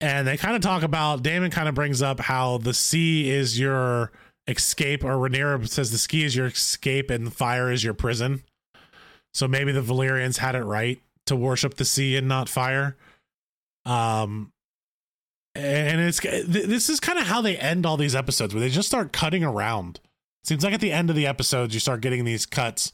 and 0.00 0.26
they 0.26 0.36
kind 0.36 0.56
of 0.56 0.62
talk 0.62 0.82
about 0.82 1.22
Daemon 1.22 1.50
kind 1.50 1.68
of 1.68 1.74
brings 1.74 2.02
up 2.02 2.20
how 2.20 2.58
the 2.58 2.74
sea 2.74 3.30
is 3.30 3.58
your 3.58 4.12
escape, 4.46 5.04
or 5.04 5.16
Rhaenyra 5.16 5.68
says 5.68 5.90
the 5.90 5.98
ski 5.98 6.24
is 6.24 6.36
your 6.36 6.46
escape 6.46 7.10
and 7.10 7.32
fire 7.32 7.70
is 7.70 7.82
your 7.82 7.94
prison. 7.94 8.42
So 9.32 9.48
maybe 9.48 9.72
the 9.72 9.82
Velaryons 9.82 10.38
had 10.38 10.54
it 10.54 10.64
right 10.64 11.00
to 11.26 11.36
worship 11.36 11.74
the 11.74 11.84
sea 11.84 12.16
and 12.16 12.28
not 12.28 12.48
fire. 12.48 12.96
Um, 13.84 14.52
and 15.54 16.00
it's 16.00 16.20
th- 16.20 16.46
this 16.46 16.88
is 16.88 17.00
kind 17.00 17.18
of 17.18 17.26
how 17.26 17.40
they 17.40 17.56
end 17.56 17.86
all 17.86 17.96
these 17.96 18.14
episodes, 18.14 18.54
where 18.54 18.60
they 18.60 18.70
just 18.70 18.88
start 18.88 19.12
cutting 19.12 19.44
around. 19.44 20.00
Seems 20.44 20.62
like 20.62 20.74
at 20.74 20.80
the 20.80 20.92
end 20.92 21.10
of 21.10 21.16
the 21.16 21.26
episodes, 21.26 21.72
you 21.74 21.80
start 21.80 22.00
getting 22.00 22.24
these 22.24 22.44
cuts. 22.44 22.92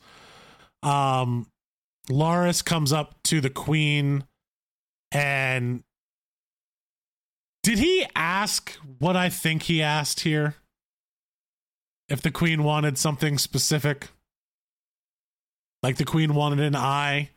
Um, 0.82 1.47
Larys 2.09 2.64
comes 2.64 2.93
up 2.93 3.16
to 3.24 3.40
the 3.40 3.51
queen 3.51 4.24
and 5.12 5.82
did 7.62 7.78
he 7.78 8.07
ask 8.15 8.73
what 8.99 9.16
I 9.16 9.28
think 9.28 9.65
he 9.65 9.82
asked 9.82 10.20
here? 10.20 10.55
If 12.09 12.23
the 12.23 12.31
queen 12.31 12.65
wanted 12.65 12.99
something 12.99 13.39
specific? 13.39 14.09
Like 15.82 15.97
the 15.97 16.05
queen 16.05 16.35
wanted 16.35 16.61
an 16.61 16.74
eye? 16.77 17.31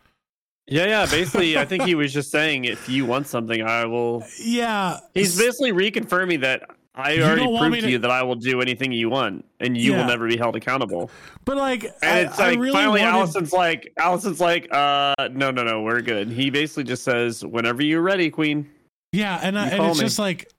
Yeah, 0.68 0.86
yeah. 0.86 1.06
Basically, 1.06 1.58
I 1.58 1.66
think 1.66 1.84
he 1.84 1.96
was 1.96 2.12
just 2.14 2.32
saying, 2.32 2.66
if 2.66 2.90
you 2.90 3.06
want 3.06 3.28
something, 3.28 3.62
I 3.62 3.86
will. 3.86 4.24
Yeah. 4.40 5.00
He's 5.14 5.38
basically 5.38 5.72
reconfirming 5.74 6.42
that 6.42 6.64
I 6.96 7.14
You 7.14 7.24
already 7.24 7.58
proved 7.58 7.82
to 7.82 7.90
you 7.92 7.98
that 8.00 8.12
I 8.12 8.24
will 8.24 8.36
do 8.36 8.62
anything 8.62 8.92
you 8.92 9.10
want, 9.10 9.46
and 9.60 9.76
you 9.76 9.92
Yeah. 9.92 9.98
will 10.02 10.06
never 10.08 10.28
be 10.28 10.38
held 10.38 10.56
accountable. 10.56 11.10
But 11.46 11.58
like, 11.58 11.84
And 12.04 12.28
it's 12.28 12.40
I 12.40 12.50
like 12.52 12.60
really 12.60 12.72
finally, 12.74 13.02
wanted- 13.02 13.30
Alicent's 13.30 13.52
like, 13.54 13.92
Alicent's 14.00 14.40
like, 14.40 14.68
uh, 14.72 15.14
no, 15.32 15.52
no, 15.52 15.64
no, 15.64 15.82
we're 15.82 16.02
good. 16.02 16.30
He 16.30 16.50
basically 16.50 16.84
just 16.86 17.04
says, 17.04 17.44
whenever 17.46 17.84
you're 17.84 18.02
ready, 18.02 18.30
Queen. 18.30 18.70
Yeah, 19.14 19.40
and, 19.42 19.58
I, 19.58 19.70
and 19.70 19.84
it's 19.86 20.00
me. 20.00 20.06
just 20.06 20.20
like 20.20 20.52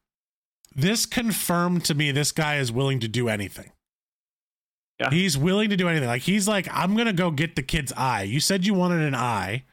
this 0.75 1.07
confirmed 1.07 1.85
to 1.87 1.95
me 1.95 2.13
this 2.13 2.33
guy 2.33 2.57
is 2.57 2.73
willing 2.73 3.01
to 3.01 3.09
do 3.09 3.29
anything. 3.29 3.73
Yeah. 5.01 5.11
He's 5.11 5.37
willing 5.37 5.71
to 5.71 5.77
do 5.77 5.89
anything. 5.89 6.09
Like 6.09 6.23
he's 6.23 6.47
like, 6.47 6.69
I'm 6.71 6.97
gonna 6.97 7.13
go 7.13 7.33
get 7.33 7.57
the 7.57 7.63
kid's 7.63 7.93
eye. 7.93 8.23
You 8.23 8.39
said 8.39 8.65
you 8.65 8.73
wanted 8.73 9.03
an 9.03 9.15
eye. 9.15 9.65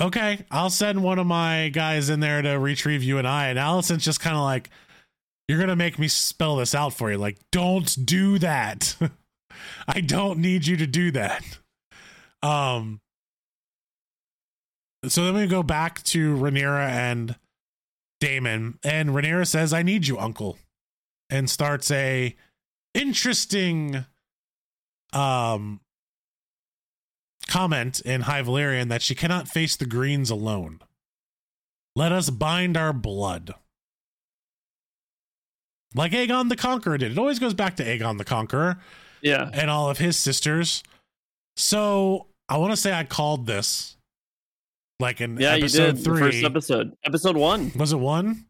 Okay, 0.00 0.44
I'll 0.50 0.70
send 0.70 1.02
one 1.02 1.18
of 1.18 1.26
my 1.26 1.68
guys 1.70 2.08
in 2.08 2.20
there 2.20 2.40
to 2.40 2.50
retrieve 2.50 3.02
you 3.02 3.18
an 3.18 3.26
eye. 3.26 3.48
And 3.48 3.58
Alicent's 3.58 4.04
just 4.04 4.20
kind 4.20 4.36
of 4.36 4.42
like, 4.42 4.70
you're 5.48 5.58
gonna 5.58 5.74
make 5.74 5.98
me 5.98 6.06
spell 6.06 6.56
this 6.56 6.72
out 6.72 6.94
for 6.94 7.10
you. 7.10 7.18
Like, 7.18 7.38
don't 7.50 8.06
do 8.06 8.38
that. 8.38 8.96
I 9.88 10.00
don't 10.00 10.38
need 10.38 10.66
you 10.68 10.76
to 10.76 10.86
do 10.86 11.10
that. 11.10 11.44
Um. 12.44 13.00
So 15.08 15.24
then 15.24 15.34
we 15.34 15.46
go 15.46 15.62
back 15.62 16.02
to 16.04 16.36
Rhaenyra 16.36 16.88
and 16.88 17.36
Daemon, 18.20 18.78
and 18.84 19.10
Rhaenyra 19.10 19.46
says, 19.46 19.72
"I 19.72 19.82
need 19.82 20.06
you, 20.06 20.18
Uncle," 20.18 20.58
and 21.30 21.48
starts 21.48 21.90
a 21.90 22.36
interesting 22.92 24.04
um 25.12 25.80
comment 27.46 28.00
in 28.00 28.22
High 28.22 28.42
Valyrian 28.42 28.88
that 28.88 29.02
she 29.02 29.14
cannot 29.14 29.48
face 29.48 29.74
the 29.74 29.86
Greens 29.86 30.28
alone. 30.30 30.80
Let 31.96 32.12
us 32.12 32.30
bind 32.30 32.76
our 32.76 32.92
blood. 32.92 33.54
Like 35.94 36.12
Aegon 36.12 36.48
the 36.48 36.56
Conqueror 36.56 36.98
did. 36.98 37.12
It 37.12 37.18
always 37.18 37.38
goes 37.40 37.54
back 37.54 37.74
to 37.76 37.84
Aegon 37.84 38.18
the 38.18 38.24
Conqueror 38.24 38.80
Yeah. 39.22 39.50
and 39.52 39.68
all 39.70 39.90
of 39.90 39.98
his 39.98 40.16
sisters. 40.16 40.84
So 41.56 42.28
I 42.48 42.58
want 42.58 42.72
to 42.72 42.76
say 42.76 42.92
I 42.92 43.02
called 43.04 43.46
this 43.46 43.96
like 45.00 45.20
in 45.20 45.36
Yeah, 45.38 45.54
you 45.56 45.64
episode 45.64 45.86
did. 45.86 45.96
The 45.98 46.02
three. 46.04 46.20
first 46.20 46.44
episode. 46.44 46.92
Episode 47.04 47.36
one. 47.36 47.72
Was 47.76 47.92
it 47.92 47.96
one? 47.98 48.44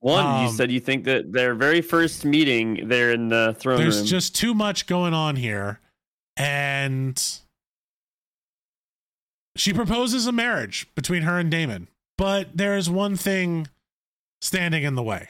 One. 0.00 0.42
you 0.42 0.48
Um, 0.48 0.54
said 0.54 0.70
you 0.70 0.78
think 0.80 1.04
that 1.04 1.32
their 1.32 1.54
very 1.54 1.80
first 1.80 2.24
meeting 2.24 2.88
there 2.88 3.10
in 3.12 3.28
the 3.28 3.56
throne 3.58 3.78
There's 3.80 3.98
room. 3.98 4.06
just 4.06 4.36
too 4.36 4.54
much 4.54 4.86
going 4.86 5.14
on 5.14 5.36
here. 5.36 5.80
And 6.36 7.20
she 9.56 9.72
proposes 9.72 10.26
a 10.26 10.32
marriage 10.32 10.86
between 10.94 11.22
her 11.22 11.38
and 11.38 11.50
Daemon. 11.50 11.88
But 12.18 12.50
there's 12.56 12.88
one 12.90 13.16
thing 13.16 13.68
standing 14.40 14.82
in 14.84 14.94
the 14.94 15.02
way. 15.02 15.28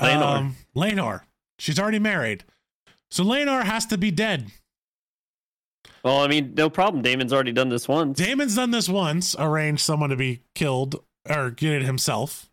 Laenor. 0.00 0.22
Um, 0.36 0.56
Laenor. 0.76 1.20
She's 1.58 1.78
already 1.78 1.98
married. 1.98 2.44
So 3.10 3.24
Laenor 3.24 3.64
has 3.64 3.86
to 3.86 3.98
be 3.98 4.10
dead. 4.10 4.46
Well, 6.06 6.20
I 6.20 6.28
mean, 6.28 6.54
no 6.54 6.70
problem. 6.70 7.02
Daemon's 7.02 7.32
already 7.32 7.50
done 7.50 7.68
this 7.68 7.88
once. 7.88 8.16
Daemon's 8.16 8.54
done 8.54 8.70
this 8.70 8.88
once, 8.88 9.34
arranged 9.40 9.82
someone 9.82 10.10
to 10.10 10.16
be 10.16 10.42
killed 10.54 11.02
or 11.28 11.50
get 11.50 11.72
it 11.72 11.82
himself. 11.82 12.48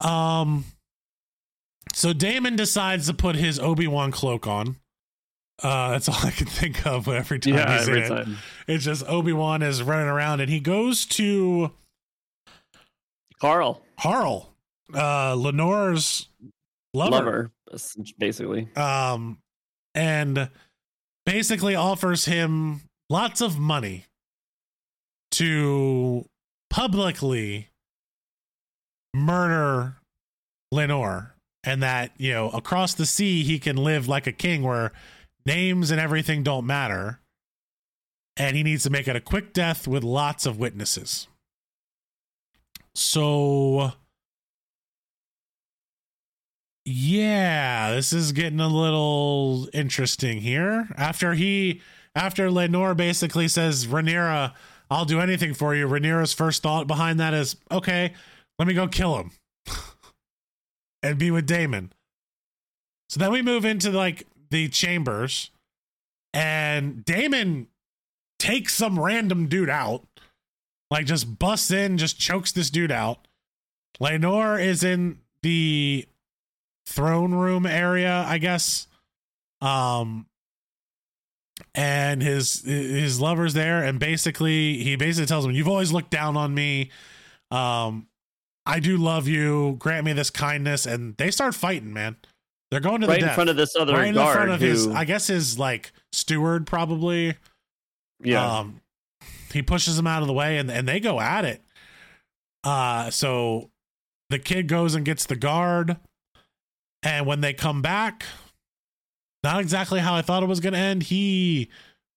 Um 0.00 0.64
so 1.92 2.14
Daemon 2.14 2.56
decides 2.56 3.08
to 3.08 3.12
put 3.12 3.36
his 3.36 3.58
Obi-Wan 3.58 4.10
cloak 4.10 4.46
on. 4.46 4.76
Uh 5.62 5.90
that's 5.90 6.08
all 6.08 6.16
I 6.26 6.30
can 6.30 6.46
think 6.46 6.86
of 6.86 7.08
every 7.08 7.38
time 7.38 7.52
yeah, 7.52 7.76
he's 7.78 7.88
in 7.88 7.94
every 7.94 8.06
it. 8.06 8.08
time. 8.08 8.36
It's 8.66 8.84
just 8.84 9.06
Obi-Wan 9.06 9.60
is 9.60 9.82
running 9.82 10.08
around 10.08 10.40
and 10.40 10.48
he 10.48 10.60
goes 10.60 11.04
to 11.06 11.72
Qarl, 13.42 13.82
Harl, 13.98 14.54
uh 14.94 15.34
Laenor's 15.34 16.28
lover. 16.94 17.10
lover, 17.10 17.50
basically. 18.18 18.74
um, 18.76 19.36
and 19.94 20.48
basically 21.30 21.76
offers 21.76 22.24
him 22.24 22.80
lots 23.08 23.40
of 23.40 23.56
money 23.56 24.04
to 25.30 26.24
publicly 26.70 27.68
murder 29.14 29.94
Laenor, 30.74 31.30
and 31.62 31.84
that 31.84 32.10
you 32.18 32.32
know 32.32 32.50
across 32.50 32.94
the 32.94 33.06
sea 33.06 33.44
he 33.44 33.60
can 33.60 33.76
live 33.76 34.08
like 34.08 34.26
a 34.26 34.32
king, 34.32 34.64
where 34.64 34.90
names 35.46 35.92
and 35.92 36.00
everything 36.00 36.42
don't 36.42 36.66
matter, 36.66 37.20
and 38.36 38.56
he 38.56 38.64
needs 38.64 38.82
to 38.82 38.90
make 38.90 39.06
it 39.06 39.14
a 39.14 39.20
quick 39.20 39.52
death 39.52 39.86
with 39.86 40.02
lots 40.02 40.46
of 40.46 40.58
witnesses. 40.58 41.28
So 42.96 43.92
yeah, 46.90 47.92
this 47.92 48.12
is 48.12 48.32
getting 48.32 48.60
a 48.60 48.68
little 48.68 49.68
interesting 49.72 50.40
here. 50.40 50.88
After 50.96 51.34
he, 51.34 51.80
after 52.14 52.48
Laenor 52.48 52.96
basically 52.96 53.46
says, 53.46 53.86
Rhaenyra, 53.86 54.52
I'll 54.90 55.04
do 55.04 55.20
anything 55.20 55.54
for 55.54 55.74
you. 55.74 55.86
Rhaenyra's 55.86 56.32
first 56.32 56.62
thought 56.62 56.88
behind 56.88 57.20
that 57.20 57.32
is, 57.32 57.56
okay, 57.70 58.14
let 58.58 58.66
me 58.66 58.74
go 58.74 58.88
kill 58.88 59.16
him 59.18 59.30
and 61.02 61.16
be 61.16 61.30
with 61.30 61.46
Daemon. 61.46 61.92
So 63.08 63.20
then 63.20 63.30
we 63.30 63.40
move 63.40 63.64
into 63.64 63.90
like 63.90 64.26
the 64.50 64.68
chambers, 64.68 65.50
and 66.34 67.04
Daemon 67.04 67.68
takes 68.40 68.74
some 68.74 68.98
random 68.98 69.46
dude 69.46 69.70
out, 69.70 70.06
like 70.90 71.06
just 71.06 71.38
busts 71.38 71.70
in, 71.70 71.98
just 71.98 72.18
chokes 72.18 72.50
this 72.50 72.70
dude 72.70 72.92
out. 72.92 73.28
Laenor 74.00 74.60
is 74.60 74.82
in 74.82 75.18
the 75.42 76.06
throne 76.92 77.32
room 77.34 77.66
area, 77.66 78.24
I 78.26 78.38
guess. 78.38 78.86
Um 79.60 80.26
and 81.74 82.22
his 82.22 82.62
his 82.62 83.20
lover's 83.20 83.54
there 83.54 83.84
and 83.84 83.98
basically 84.00 84.78
he 84.82 84.96
basically 84.96 85.26
tells 85.26 85.44
him 85.44 85.52
you've 85.52 85.68
always 85.68 85.92
looked 85.92 86.10
down 86.10 86.36
on 86.36 86.54
me. 86.54 86.90
Um 87.50 88.06
I 88.66 88.78
do 88.80 88.96
love 88.96 89.26
you. 89.28 89.76
Grant 89.78 90.04
me 90.04 90.12
this 90.12 90.30
kindness 90.30 90.86
and 90.86 91.16
they 91.16 91.30
start 91.30 91.54
fighting, 91.54 91.92
man. 91.92 92.16
They're 92.70 92.78
going 92.80 93.00
to 93.00 93.06
Right 93.08 93.14
the 93.14 93.20
in 93.20 93.26
death. 93.26 93.34
front 93.34 93.50
of 93.50 93.56
this 93.56 93.74
other 93.74 93.94
right 93.94 94.08
in 94.08 94.14
guard 94.14 94.28
the 94.32 94.36
front 94.36 94.50
of 94.52 94.60
who, 94.60 94.66
his 94.66 94.86
I 94.86 95.04
guess 95.04 95.26
his 95.26 95.58
like 95.58 95.92
steward 96.12 96.66
probably. 96.66 97.34
yeah, 98.22 98.58
Um, 98.58 98.80
he 99.52 99.62
pushes 99.62 99.98
him 99.98 100.06
out 100.06 100.22
of 100.22 100.28
the 100.28 100.34
way 100.34 100.58
and, 100.58 100.70
and 100.70 100.86
they 100.86 101.00
go 101.00 101.20
at 101.20 101.44
it. 101.44 101.62
Uh, 102.62 103.10
so 103.10 103.70
the 104.28 104.38
kid 104.38 104.68
goes 104.68 104.94
and 104.94 105.04
gets 105.04 105.26
the 105.26 105.34
guard. 105.36 105.96
And 107.02 107.26
when 107.26 107.40
they 107.40 107.52
come 107.52 107.82
back, 107.82 108.24
not 109.42 109.60
exactly 109.60 110.00
how 110.00 110.14
I 110.14 110.22
thought 110.22 110.42
it 110.42 110.48
was 110.48 110.60
going 110.60 110.74
to 110.74 110.78
end, 110.78 111.04
he 111.04 111.70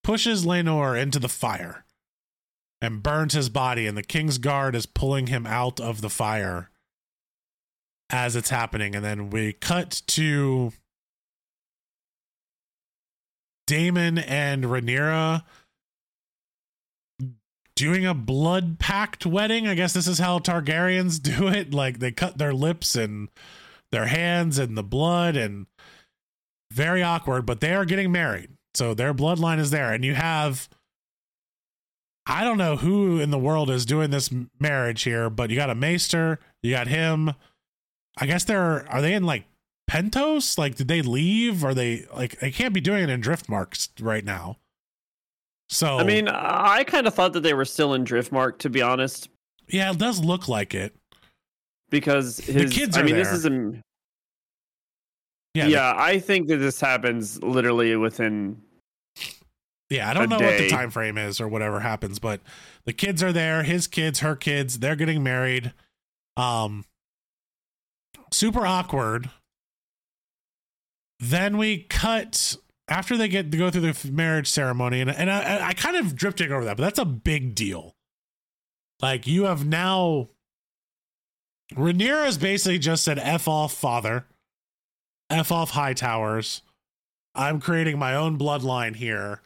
pushes 0.03 0.45
Laenor 0.45 0.99
into 1.01 1.19
the 1.19 1.29
fire 1.29 1.85
and 2.81 3.01
burns 3.01 3.33
his 3.33 3.49
body. 3.49 3.87
And 3.87 3.97
the 3.97 4.03
king's 4.03 4.37
guard 4.37 4.75
is 4.75 4.85
pulling 4.85 5.27
him 5.27 5.47
out 5.47 5.79
of 5.79 6.01
the 6.01 6.09
fire 6.09 6.69
as 8.09 8.35
it's 8.35 8.49
happening. 8.49 8.95
And 8.95 9.05
then 9.05 9.29
we 9.29 9.53
cut 9.53 10.01
to 10.07 10.73
Daemon 13.67 14.17
and 14.17 14.65
Rhaenyra 14.65 15.43
doing 17.75 18.05
a 18.05 18.13
blood 18.13 18.79
pact 18.79 19.25
wedding. 19.25 19.67
I 19.67 19.75
guess 19.75 19.93
this 19.93 20.07
is 20.07 20.19
how 20.19 20.39
Targaryens 20.39 21.21
do 21.21 21.47
it. 21.47 21.73
Like 21.73 21.99
they 21.99 22.11
cut 22.11 22.37
their 22.37 22.53
lips 22.53 22.95
and 22.95 23.29
their 23.93 24.07
hands 24.07 24.59
and 24.59 24.77
the 24.77 24.83
blood 24.83 25.37
and 25.37 25.67
very 26.71 27.01
awkward, 27.01 27.45
but 27.45 27.61
they 27.61 27.73
are 27.73 27.85
getting 27.85 28.11
married. 28.11 28.49
So 28.73 28.93
their 28.93 29.13
bloodline 29.13 29.59
is 29.59 29.69
there. 29.69 29.93
And 29.93 30.03
you 30.03 30.15
have 30.15 30.67
I 32.25 32.43
don't 32.43 32.57
know 32.57 32.77
who 32.77 33.19
in 33.19 33.31
the 33.31 33.37
world 33.37 33.69
is 33.69 33.85
doing 33.85 34.09
this 34.09 34.33
marriage 34.59 35.03
here, 35.03 35.29
but 35.29 35.49
you 35.49 35.55
got 35.55 35.69
a 35.69 35.75
maester, 35.75 36.39
you 36.61 36.71
got 36.71 36.87
him. 36.87 37.33
I 38.17 38.25
guess 38.25 38.43
they're 38.43 38.89
are 38.89 39.01
they 39.01 39.13
in 39.13 39.23
like 39.23 39.45
Pentos? 39.89 40.57
Like 40.57 40.75
did 40.75 40.87
they 40.87 41.01
leave? 41.01 41.63
Are 41.63 41.73
they 41.73 42.05
like 42.13 42.39
they 42.39 42.51
can't 42.51 42.73
be 42.73 42.81
doing 42.81 43.03
it 43.03 43.09
in 43.09 43.21
Driftmarks 43.21 43.89
right 44.01 44.25
now. 44.25 44.57
So 45.69 45.97
I 45.97 46.03
mean, 46.03 46.27
I 46.27 46.83
kind 46.83 47.07
of 47.07 47.13
thought 47.13 47.33
that 47.33 47.41
they 47.41 47.53
were 47.53 47.65
still 47.65 47.93
in 47.93 48.03
Driftmark, 48.03 48.59
to 48.59 48.69
be 48.69 48.81
honest, 48.81 49.29
yeah, 49.67 49.91
it 49.91 49.97
does 49.97 50.23
look 50.23 50.47
like 50.47 50.73
it. 50.73 50.95
Because 51.93 52.39
his. 52.39 52.73
kids 52.73 52.97
I 52.97 53.01
are 53.01 53.03
mean, 53.03 53.15
this 53.15 53.31
is 53.31 53.45
a 53.45 53.51
Yeah, 55.53 55.67
Yeah, 55.67 55.93
I 55.95 56.17
think 56.17 56.47
that 56.47 56.57
this 56.57 56.81
happens 56.81 57.41
literally 57.43 57.95
within. 57.95 58.59
Yeah, 59.91 60.09
I 60.09 60.13
don't 60.15 60.27
know 60.27 60.39
what 60.39 60.57
the 60.57 60.69
time 60.69 60.89
frame 60.89 61.19
is 61.19 61.39
or 61.39 61.47
whatever 61.47 61.81
happens, 61.81 62.17
but 62.17 62.41
the 62.85 62.93
kids 62.93 63.21
are 63.21 63.31
there, 63.31 63.61
his 63.61 63.85
kids, 63.85 64.21
her 64.21 64.35
kids, 64.35 64.79
they're 64.79 64.95
getting 64.95 65.21
married. 65.21 65.71
Um 66.35 66.83
super 68.31 68.65
awkward. 68.65 69.29
Then 71.19 71.59
we 71.59 71.83
cut 71.83 72.57
after 72.87 73.15
they 73.15 73.27
get 73.27 73.51
to 73.51 73.57
go 73.57 73.69
through 73.69 73.91
the 73.93 74.11
marriage 74.11 74.49
ceremony 74.49 74.99
and 74.99 75.11
and 75.11 75.29
I, 75.29 75.67
I 75.67 75.73
kind 75.73 75.95
of 75.95 76.15
drifting 76.15 76.51
over 76.51 76.65
that, 76.65 76.75
but 76.75 76.83
that's 76.83 76.97
a 76.97 77.05
big 77.05 77.53
deal. 77.53 77.93
Like 78.99 79.27
you 79.27 79.43
have 79.43 79.63
now 79.63 80.29
Rhaenyra 81.75 82.25
has 82.25 82.37
basically 82.37 82.79
just 82.79 83.03
said 83.03 83.19
F 83.19 83.47
off 83.47 83.73
father. 83.73 84.25
F 85.29 85.51
off 85.51 85.71
Hightowers. 85.71 86.61
I'm 87.35 87.59
creating 87.59 87.97
my 87.97 88.13
own 88.15 88.37
bloodline 88.37 88.95
here. 88.95 89.41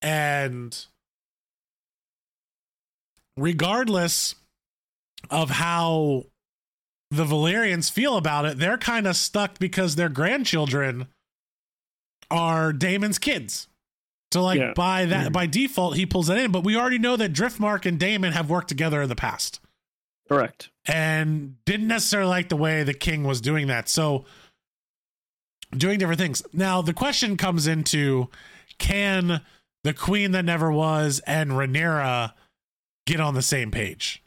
And 0.00 0.76
regardless 3.36 4.34
of 5.30 5.50
how 5.50 6.24
the 7.10 7.24
Velaryons 7.24 7.90
feel 7.90 8.16
about 8.16 8.44
it, 8.44 8.58
they're 8.58 8.78
kind 8.78 9.06
of 9.06 9.16
stuck 9.16 9.58
because 9.58 9.96
their 9.96 10.08
grandchildren 10.08 11.06
are 12.30 12.72
Daemon's 12.72 13.18
kids. 13.18 13.68
So 14.32 14.42
like 14.42 14.58
Yeah. 14.58 14.72
by 14.74 15.04
that 15.06 15.28
Mhm. 15.28 15.32
by 15.32 15.46
default 15.46 15.96
he 15.96 16.04
pulls 16.06 16.26
that 16.26 16.38
in, 16.38 16.50
but 16.50 16.64
we 16.64 16.76
already 16.76 16.98
know 16.98 17.16
that 17.16 17.32
Driftmark 17.32 17.86
and 17.86 17.98
Daemon 17.98 18.32
have 18.32 18.50
worked 18.50 18.68
together 18.68 19.02
in 19.02 19.08
the 19.08 19.14
past. 19.16 19.60
Correct. 20.28 20.70
and 20.88 21.56
didn't 21.64 21.88
necessarily 21.88 22.28
like 22.28 22.48
the 22.48 22.56
way 22.56 22.82
the 22.82 22.94
king 22.94 23.24
was 23.24 23.40
doing 23.40 23.68
that. 23.68 23.88
So 23.88 24.24
doing 25.76 25.98
different 25.98 26.20
things. 26.20 26.42
Now 26.52 26.82
the 26.82 26.92
question 26.92 27.36
comes 27.36 27.66
into 27.66 28.28
can 28.78 29.40
the 29.84 29.94
queen 29.94 30.32
that 30.32 30.44
never 30.44 30.70
was 30.72 31.20
and 31.26 31.52
Rhaenyra 31.52 32.32
get 33.06 33.20
on 33.20 33.34
the 33.34 33.42
same 33.42 33.70
page? 33.70 34.22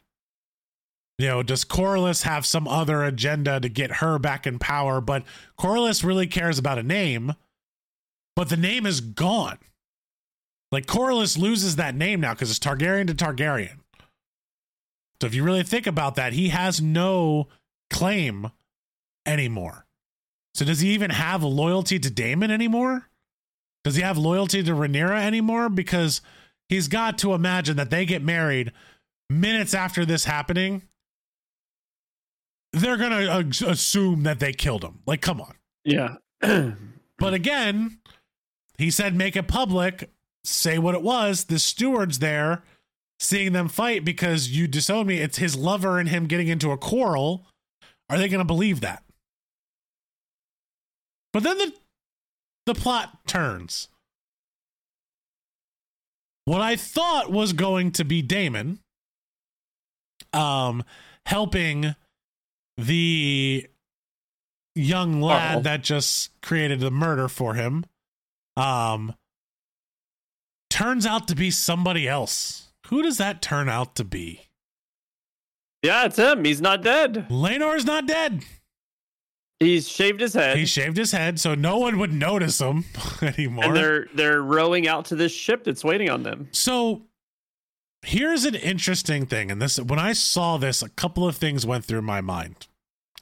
You 1.18 1.26
know, 1.26 1.42
does 1.42 1.66
Corlys 1.66 2.22
have 2.22 2.46
some 2.46 2.66
other 2.66 3.04
agenda 3.04 3.60
to 3.60 3.68
get 3.68 3.96
her 3.96 4.18
back 4.18 4.46
in 4.46 4.58
power? 4.58 5.02
But 5.02 5.24
Corlys 5.58 6.02
really 6.02 6.26
cares 6.26 6.58
about 6.58 6.78
a 6.78 6.82
name, 6.82 7.34
but 8.34 8.48
the 8.48 8.56
name 8.56 8.86
is 8.86 9.02
gone. 9.02 9.58
Like 10.72 10.86
Corlys 10.86 11.36
loses 11.36 11.76
that 11.76 11.94
name 11.94 12.20
now 12.22 12.32
because 12.32 12.48
it's 12.48 12.58
Targaryen 12.58 13.06
to 13.08 13.14
Targaryen. 13.14 13.79
So 15.20 15.26
if 15.26 15.34
you 15.34 15.42
really 15.42 15.62
think 15.62 15.86
about 15.86 16.14
that, 16.14 16.32
he 16.32 16.48
has 16.48 16.80
no 16.80 17.48
claim 17.90 18.50
anymore. 19.26 19.86
So 20.54 20.64
does 20.64 20.80
he 20.80 20.90
even 20.90 21.10
have 21.10 21.42
loyalty 21.42 21.98
to 21.98 22.10
Daemon 22.10 22.50
anymore? 22.50 23.08
Does 23.84 23.96
he 23.96 24.02
have 24.02 24.18
loyalty 24.18 24.62
to 24.62 24.72
Rhaenyra 24.72 25.22
anymore? 25.22 25.68
Because 25.68 26.20
he's 26.68 26.88
got 26.88 27.18
to 27.18 27.34
imagine 27.34 27.76
that 27.76 27.90
they 27.90 28.04
get 28.04 28.22
married 28.22 28.72
minutes 29.28 29.74
after 29.74 30.04
this 30.04 30.24
happening. 30.24 30.82
They're 32.72 32.96
gonna 32.96 33.26
uh, 33.26 33.42
assume 33.66 34.22
that 34.24 34.38
they 34.38 34.52
killed 34.52 34.84
him. 34.84 35.00
Like, 35.06 35.20
come 35.20 35.40
on. 35.40 35.54
Yeah. 35.84 36.16
But 37.20 37.34
again, 37.34 37.98
he 38.78 38.90
said 38.90 39.14
make 39.14 39.36
it 39.36 39.46
public, 39.46 40.10
say 40.42 40.78
what 40.78 40.94
it 40.94 41.02
was. 41.02 41.44
The 41.44 41.58
steward's 41.58 42.18
there 42.18 42.62
seeing 43.20 43.52
them 43.52 43.68
fight 43.68 44.04
because 44.04 44.48
you 44.48 44.66
disown 44.66 45.06
me. 45.06 45.18
It's 45.18 45.38
his 45.38 45.54
lover 45.54 45.98
and 45.98 46.08
him 46.08 46.26
getting 46.26 46.48
into 46.48 46.72
a 46.72 46.78
quarrel. 46.78 47.46
Are 48.08 48.18
they 48.18 48.28
going 48.28 48.40
to 48.40 48.44
believe 48.44 48.80
that? 48.80 49.04
But 51.32 51.44
then 51.44 51.58
the 51.58 51.72
the 52.66 52.74
plot 52.74 53.26
turns. 53.26 53.88
What 56.46 56.60
I 56.60 56.74
thought 56.74 57.30
was 57.30 57.52
going 57.52 57.92
to 57.92 58.04
be 58.04 58.22
Daemon 58.22 58.80
um 60.32 60.82
helping 61.26 61.94
the 62.76 63.66
young 64.74 65.20
lad 65.20 65.56
Uh-oh. 65.56 65.62
that 65.62 65.82
just 65.82 66.30
created 66.40 66.80
the 66.80 66.90
murder 66.90 67.28
for 67.28 67.54
him 67.54 67.84
um 68.56 69.14
turns 70.68 71.04
out 71.06 71.28
to 71.28 71.34
be 71.36 71.50
somebody 71.50 72.08
else. 72.08 72.69
Who 72.90 73.02
does 73.02 73.18
that 73.18 73.40
turn 73.42 73.68
out 73.68 73.94
to 73.96 74.04
be? 74.04 74.48
yeah, 75.82 76.04
it's 76.04 76.18
him. 76.18 76.44
He's 76.44 76.60
not 76.60 76.82
dead. 76.82 77.26
Laenor's 77.30 77.86
not 77.86 78.06
dead. 78.06 78.42
He's 79.58 79.88
shaved 79.88 80.20
his 80.20 80.34
head. 80.34 80.56
He 80.56 80.64
shaved 80.66 80.96
his 80.96 81.12
head 81.12 81.38
so 81.40 81.54
no 81.54 81.78
one 81.78 81.98
would 81.98 82.12
notice 82.12 82.60
him 82.60 82.84
anymore. 83.22 83.64
and 83.64 83.76
they're 83.76 84.06
they're 84.14 84.42
rowing 84.42 84.88
out 84.88 85.06
to 85.06 85.16
this 85.16 85.32
ship 85.32 85.64
that's 85.64 85.84
waiting 85.84 86.08
on 86.10 86.22
them. 86.22 86.48
So 86.52 87.02
here's 88.02 88.44
an 88.44 88.54
interesting 88.54 89.26
thing, 89.26 89.50
and 89.50 89.60
this 89.60 89.78
when 89.78 89.98
I 89.98 90.12
saw 90.14 90.56
this, 90.56 90.82
a 90.82 90.88
couple 90.88 91.26
of 91.28 91.36
things 91.36 91.66
went 91.66 91.84
through 91.84 92.02
my 92.02 92.20
mind, 92.22 92.68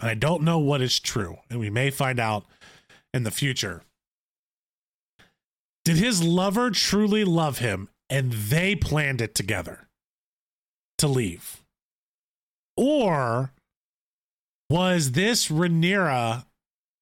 and 0.00 0.08
I 0.10 0.14
don't 0.14 0.42
know 0.42 0.58
what 0.60 0.80
is 0.80 0.98
true, 1.00 1.38
and 1.50 1.58
we 1.58 1.70
may 1.70 1.90
find 1.90 2.18
out 2.20 2.44
in 3.12 3.24
the 3.24 3.30
future. 3.32 3.82
Did 5.84 5.96
his 5.96 6.22
lover 6.22 6.70
truly 6.70 7.24
love 7.24 7.58
him, 7.58 7.88
and 8.10 8.32
they 8.32 8.74
planned 8.74 9.20
it 9.20 9.34
together 9.34 9.88
to 10.98 11.06
leave, 11.08 11.62
or 12.76 13.52
was 14.70 15.12
this 15.12 15.48
Rhaenyra 15.48 16.44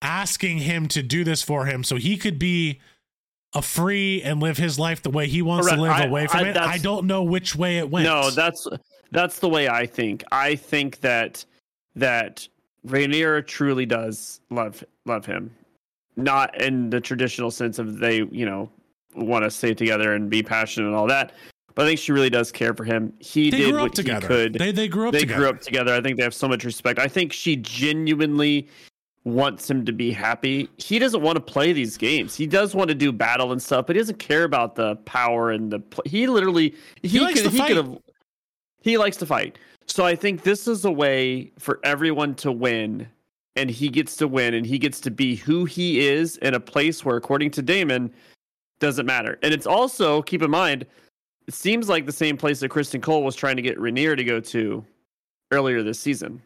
asking 0.03 0.59
him 0.59 0.87
to 0.89 1.03
do 1.03 1.24
this 1.24 1.43
for 1.43 1.66
him 1.66 1.83
so 1.83 1.97
he 1.97 2.16
could 2.16 2.39
be 2.39 2.81
a 3.55 3.62
free 3.62 4.23
and 4.23 4.41
live 4.41 4.59
his 4.59 4.78
life 4.78 5.03
the 5.03 5.11
way 5.11 5.27
he 5.27 5.41
wants 5.43 5.66
Correct. 5.66 5.78
to 5.78 5.83
live 5.83 5.93
I- 5.93 6.05
away 6.05 6.27
from 6.27 6.41
I- 6.41 6.49
it. 6.51 6.57
I 6.57 6.78
don't 6.78 7.07
know 7.07 7.23
which 7.23 7.57
way 7.57 7.78
it 7.78 7.89
went. 7.91 8.05
No, 8.05 8.31
that's 8.31 8.66
that's 9.11 9.39
the 9.39 9.49
way 9.49 9.69
I 9.69 9.87
think. 9.87 10.23
I 10.31 10.55
think 10.57 11.01
that 11.01 11.45
that 11.95 12.47
Rhaenyra 12.87 13.47
truly 13.47 13.87
does 13.87 14.41
love 14.51 14.85
love 15.07 15.24
him, 15.24 15.51
not 16.16 16.61
in 16.61 16.91
the 16.91 17.01
traditional 17.01 17.51
sense 17.51 17.78
of 17.78 17.99
they 17.99 18.16
you 18.31 18.45
know 18.45 18.70
want 19.16 19.44
to 19.44 19.51
stay 19.51 19.74
together 19.74 20.14
and 20.14 20.30
be 20.30 20.43
passionate 20.43 20.86
and 20.86 20.97
all 20.97 21.06
that. 21.06 21.32
But 21.74 21.84
I 21.84 21.88
think 21.88 22.01
she 22.01 22.12
really 22.12 22.30
does 22.30 22.51
care 22.51 22.74
for 22.74 22.84
him. 22.84 23.12
He 23.18 23.51
they 23.51 23.59
did 23.59 23.74
what 23.74 23.94
together. 23.94 24.20
he 24.20 24.26
could. 24.26 24.55
They 24.55 24.72
they 24.72 24.88
grew 24.88 25.09
up 25.09 25.12
they 25.12 25.20
together. 25.20 25.40
grew 25.40 25.48
up 25.51 25.60
together. 25.60 25.94
I 25.94 26.01
think 26.01 26.16
they 26.16 26.22
have 26.22 26.34
so 26.34 26.48
much 26.48 26.64
respect. 26.64 26.98
I 26.98 27.06
think 27.06 27.32
she 27.32 27.56
genuinely 27.56 28.68
wants 29.24 29.68
him 29.68 29.84
to 29.84 29.93
be 29.93 30.10
happy. 30.10 30.70
He 30.78 30.98
doesn't 30.98 31.20
want 31.20 31.36
to 31.36 31.40
play 31.40 31.72
these 31.74 31.98
games. 31.98 32.34
He 32.34 32.47
does 32.47 32.74
want 32.74 32.88
to 32.88 32.94
do 32.94 33.12
battle 33.12 33.52
and 33.52 33.60
stuff, 33.60 33.86
but 33.86 33.97
he 33.97 34.01
doesn't 34.01 34.18
care 34.18 34.44
about 34.44 34.74
the 34.74 34.97
power 35.05 35.51
and 35.51 35.70
the. 35.70 35.80
Pl- 35.80 36.05
he 36.06 36.26
literally 36.26 36.74
he, 37.02 37.20
likes 37.20 37.43
could 37.43 37.52
he 37.52 37.60
could 37.60 37.76
have. 37.76 37.98
He 38.80 38.97
likes 38.97 39.18
to 39.18 39.26
fight. 39.26 39.59
So 39.86 40.06
I 40.06 40.16
think 40.16 40.43
this 40.43 40.66
is 40.66 40.84
a 40.84 40.90
way 40.90 41.52
for 41.59 41.80
everyone 41.84 42.34
to 42.36 42.51
win, 42.52 43.06
and 43.55 43.68
he 43.68 43.88
gets 43.88 44.16
to 44.16 44.28
win, 44.28 44.55
and 44.55 44.64
he 44.64 44.78
gets 44.78 45.01
to 45.01 45.10
be 45.10 45.36
who 45.36 45.64
he 45.64 46.06
is 46.06 46.36
in 46.38 46.55
a 46.55 46.60
place 46.60 47.05
where, 47.05 47.16
according 47.16 47.51
to 47.52 47.62
Daemon, 47.62 48.12
doesn't 48.81 49.07
matter. 49.07 49.39
And 49.43 49.53
it's 49.53 49.66
also 49.66 50.23
keep 50.23 50.43
in 50.43 50.51
mind, 50.51 50.86
it 51.47 51.55
seems 51.55 51.89
like 51.89 52.07
the 52.07 52.12
same 52.12 52.36
place 52.36 52.61
that 52.61 52.70
Criston 52.70 53.03
Cole 53.03 53.23
was 53.23 53.36
trying 53.36 53.57
to 53.57 53.62
get 53.62 53.78
Rhaenyra 53.78 54.16
to 54.16 54.24
go 54.24 54.40
to 54.40 54.85
earlier 55.53 55.82
this 55.82 56.01
season. 56.01 56.43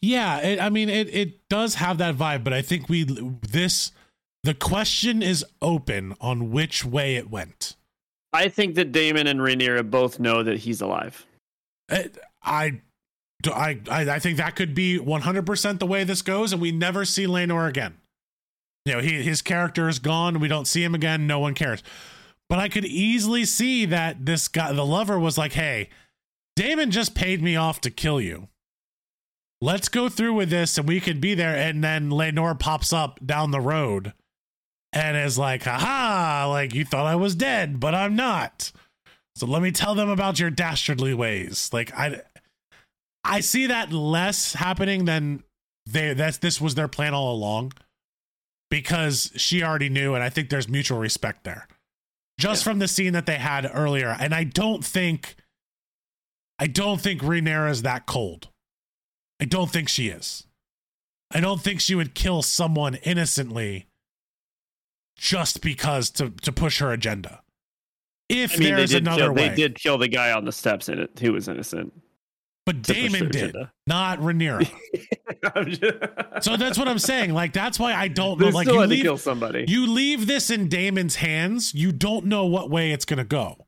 Yeah, 0.00 0.38
it, 0.38 0.60
I 0.60 0.70
mean 0.70 0.88
it 0.88 1.12
it 1.14 1.48
does 1.48 1.76
have 1.76 1.98
that 1.98 2.16
vibe, 2.16 2.44
but 2.44 2.52
I 2.52 2.62
think 2.62 2.88
we 2.88 3.04
this 3.04 3.92
the 4.44 4.54
question 4.54 5.22
is 5.22 5.44
open 5.60 6.14
on 6.20 6.52
which 6.52 6.84
way 6.84 7.16
it 7.16 7.30
went. 7.30 7.74
I 8.32 8.48
think 8.48 8.74
that 8.76 8.92
Daemon 8.92 9.26
and 9.26 9.40
Rhaenyra 9.40 9.90
both 9.90 10.20
know 10.20 10.42
that 10.42 10.58
he's 10.58 10.80
alive. 10.80 11.24
It, 11.88 12.18
I, 12.42 12.82
do- 13.42 13.52
I 13.52 13.80
I 13.90 14.10
I 14.10 14.18
think 14.18 14.36
that 14.36 14.54
could 14.54 14.74
be 14.74 14.98
100% 14.98 15.78
the 15.78 15.86
way 15.86 16.04
this 16.04 16.22
goes 16.22 16.52
and 16.52 16.62
we 16.62 16.70
never 16.70 17.04
see 17.04 17.26
Laenor 17.26 17.68
again. 17.68 17.96
You 18.86 18.92
know, 18.92 19.00
he 19.00 19.20
his 19.20 19.42
character 19.42 19.88
is 19.88 19.98
gone, 19.98 20.38
we 20.38 20.46
don't 20.46 20.68
see 20.68 20.84
him 20.84 20.94
again, 20.94 21.26
no 21.26 21.40
one 21.40 21.54
cares. 21.54 21.82
But 22.48 22.60
I 22.60 22.68
could 22.68 22.84
easily 22.84 23.44
see 23.44 23.84
that 23.86 24.24
this 24.24 24.46
guy 24.46 24.72
the 24.72 24.86
lover 24.86 25.18
was 25.18 25.36
like, 25.36 25.54
"Hey, 25.54 25.90
Daemon 26.54 26.92
just 26.92 27.16
paid 27.16 27.42
me 27.42 27.56
off 27.56 27.80
to 27.80 27.90
kill 27.90 28.20
you. 28.20 28.46
Let's 29.60 29.88
go 29.88 30.08
through 30.08 30.34
with 30.34 30.50
this 30.50 30.78
and 30.78 30.86
we 30.86 31.00
could 31.00 31.20
be 31.20 31.34
there 31.34 31.56
and 31.56 31.82
then 31.82 32.10
Laenor 32.10 32.56
pops 32.58 32.92
up 32.92 33.18
down 33.26 33.50
the 33.50 33.60
road 33.60 34.12
and 34.92 35.16
is 35.16 35.36
like, 35.36 35.64
"Haha, 35.64 36.48
like 36.48 36.72
you 36.72 36.84
thought 36.84 37.06
I 37.06 37.16
was 37.16 37.34
dead, 37.34 37.80
but 37.80 37.92
I'm 37.92 38.14
not." 38.14 38.70
So 39.34 39.46
let 39.46 39.62
me 39.62 39.72
tell 39.72 39.96
them 39.96 40.08
about 40.08 40.38
your 40.38 40.50
dastardly 40.50 41.12
ways. 41.12 41.70
Like 41.72 41.92
I 41.92 42.22
I 43.24 43.40
see 43.40 43.66
that 43.66 43.92
less 43.92 44.52
happening 44.52 45.06
than 45.06 45.42
they 45.86 46.14
that's 46.14 46.38
this 46.38 46.60
was 46.60 46.76
their 46.76 46.86
plan 46.86 47.14
all 47.14 47.34
along 47.34 47.72
because 48.70 49.30
she 49.36 49.62
already 49.62 49.88
knew 49.88 50.14
and 50.14 50.22
I 50.24 50.28
think 50.30 50.50
there's 50.50 50.68
mutual 50.68 50.98
respect 50.98 51.44
there. 51.44 51.68
Just 52.38 52.62
Yeah. 52.62 52.72
from 52.72 52.78
the 52.80 52.88
scene 52.88 53.12
that 53.14 53.26
they 53.26 53.36
had 53.38 53.70
earlier 53.72 54.16
and 54.18 54.34
I 54.34 54.44
don't 54.44 54.84
think 54.84 55.36
I 56.58 56.66
don't 56.66 57.00
think 57.00 57.20
Rhaenyra 57.22 57.70
is 57.70 57.82
that 57.82 58.06
cold. 58.06 58.48
I 59.40 59.44
don't 59.44 59.70
think 59.70 59.88
she 59.90 60.08
is. 60.08 60.46
I 61.30 61.40
don't 61.40 61.60
think 61.60 61.80
she 61.80 61.94
would 61.94 62.14
kill 62.14 62.40
someone 62.42 62.94
innocently 62.96 63.86
just 65.16 65.60
because 65.60 66.10
to 66.12 66.30
to 66.30 66.52
push 66.52 66.78
her 66.80 66.92
agenda. 66.92 67.42
If 68.28 68.54
I 68.54 68.56
mean, 68.56 68.68
they 68.70 68.74
there's 68.76 68.90
did, 68.90 69.02
another 69.02 69.24
kill, 69.26 69.34
way. 69.34 69.48
they 69.50 69.54
did 69.54 69.74
kill 69.76 69.98
the 69.98 70.08
guy 70.08 70.32
on 70.32 70.44
the 70.44 70.52
steps 70.52 70.88
in 70.88 70.98
it 70.98 71.18
who 71.20 71.32
was 71.32 71.48
innocent. 71.48 71.92
But 72.66 72.82
Daemon 72.82 73.30
did, 73.30 73.54
not 73.86 74.18
Rhaenyra. 74.18 74.68
Just- 75.68 75.82
so 76.44 76.56
that's 76.56 76.76
what 76.76 76.88
I'm 76.88 76.98
saying. 76.98 77.32
Like 77.32 77.52
that's 77.52 77.78
why 77.78 77.94
I 77.94 78.08
don't 78.08 78.40
know. 78.40 78.46
they 78.46 78.52
Like 78.52 78.66
you 78.66 78.72
to 78.80 78.86
leave, 78.86 79.02
kill 79.04 79.16
somebody. 79.18 79.64
you 79.68 79.86
leave 79.86 80.26
this 80.26 80.50
in 80.50 80.68
Daemon's 80.68 81.16
hands, 81.16 81.72
you 81.74 81.92
don't 81.92 82.26
know 82.26 82.44
what 82.44 82.68
way 82.68 82.90
it's 82.90 83.04
gonna 83.04 83.24
go. 83.24 83.66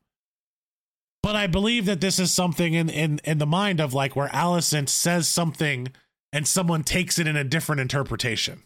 But 1.23 1.35
I 1.37 1.47
believe 1.47 1.85
that 1.85 2.01
this 2.01 2.19
is 2.19 2.31
something 2.31 2.73
in 2.73 2.89
in 2.89 3.19
in 3.23 3.37
the 3.37 3.45
mind 3.45 3.79
of 3.79 3.93
like 3.93 4.15
where 4.17 4.27
Alicent 4.29 4.89
says 4.89 5.27
something 5.29 5.87
and 6.33 6.45
someone 6.47 6.83
takes 6.83 7.17
it 7.17 7.25
in 7.27 7.37
a 7.37 7.43
different 7.45 7.79
interpretation. 7.81 8.63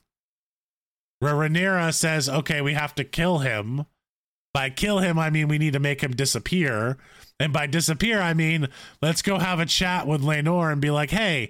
Where 1.19 1.33
Rhaenyra 1.35 1.93
says, 1.93 2.27
"Okay, 2.27 2.59
we 2.59 2.73
have 2.73 2.95
to 2.95 3.03
kill 3.03 3.39
him." 3.39 3.85
By 4.53 4.69
kill 4.69 4.99
him, 4.99 5.17
I 5.17 5.29
mean 5.29 5.47
we 5.47 5.57
need 5.57 5.73
to 5.73 5.79
make 5.79 6.01
him 6.01 6.15
disappear. 6.15 6.97
And 7.39 7.51
by 7.51 7.67
disappear, 7.67 8.21
I 8.21 8.33
mean 8.33 8.67
let's 9.01 9.21
go 9.21 9.39
have 9.39 9.59
a 9.59 9.65
chat 9.65 10.07
with 10.07 10.21
Laenor 10.21 10.71
and 10.71 10.79
be 10.79 10.91
like, 10.91 11.09
"Hey, 11.11 11.49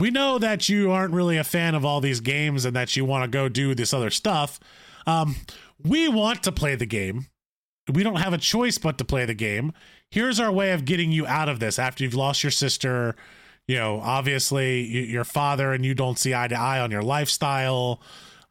we 0.00 0.10
know 0.10 0.38
that 0.38 0.68
you 0.68 0.90
aren't 0.90 1.14
really 1.14 1.36
a 1.36 1.44
fan 1.44 1.74
of 1.74 1.84
all 1.84 2.00
these 2.00 2.20
games 2.20 2.64
and 2.64 2.74
that 2.74 2.96
you 2.96 3.04
want 3.04 3.24
to 3.24 3.28
go 3.28 3.48
do 3.48 3.74
this 3.74 3.94
other 3.94 4.10
stuff. 4.10 4.58
Um, 5.06 5.36
we 5.82 6.08
want 6.08 6.42
to 6.44 6.52
play 6.52 6.74
the 6.74 6.86
game. 6.86 7.26
We 7.92 8.02
don't 8.02 8.20
have 8.20 8.32
a 8.32 8.38
choice 8.38 8.78
but 8.78 8.98
to 8.98 9.04
play 9.04 9.24
the 9.24 9.34
game. 9.34 9.72
Here's 10.10 10.40
our 10.40 10.50
way 10.50 10.72
of 10.72 10.84
getting 10.84 11.12
you 11.12 11.26
out 11.26 11.48
of 11.48 11.60
this 11.60 11.78
after 11.78 12.02
you've 12.02 12.14
lost 12.14 12.42
your 12.42 12.50
sister, 12.50 13.14
you 13.68 13.76
know, 13.76 14.00
obviously 14.00 14.82
your 14.82 15.24
father 15.24 15.72
and 15.72 15.84
you 15.84 15.94
don't 15.94 16.18
see 16.18 16.34
eye 16.34 16.48
to 16.48 16.54
eye 16.54 16.80
on 16.80 16.90
your 16.90 17.02
lifestyle, 17.02 18.00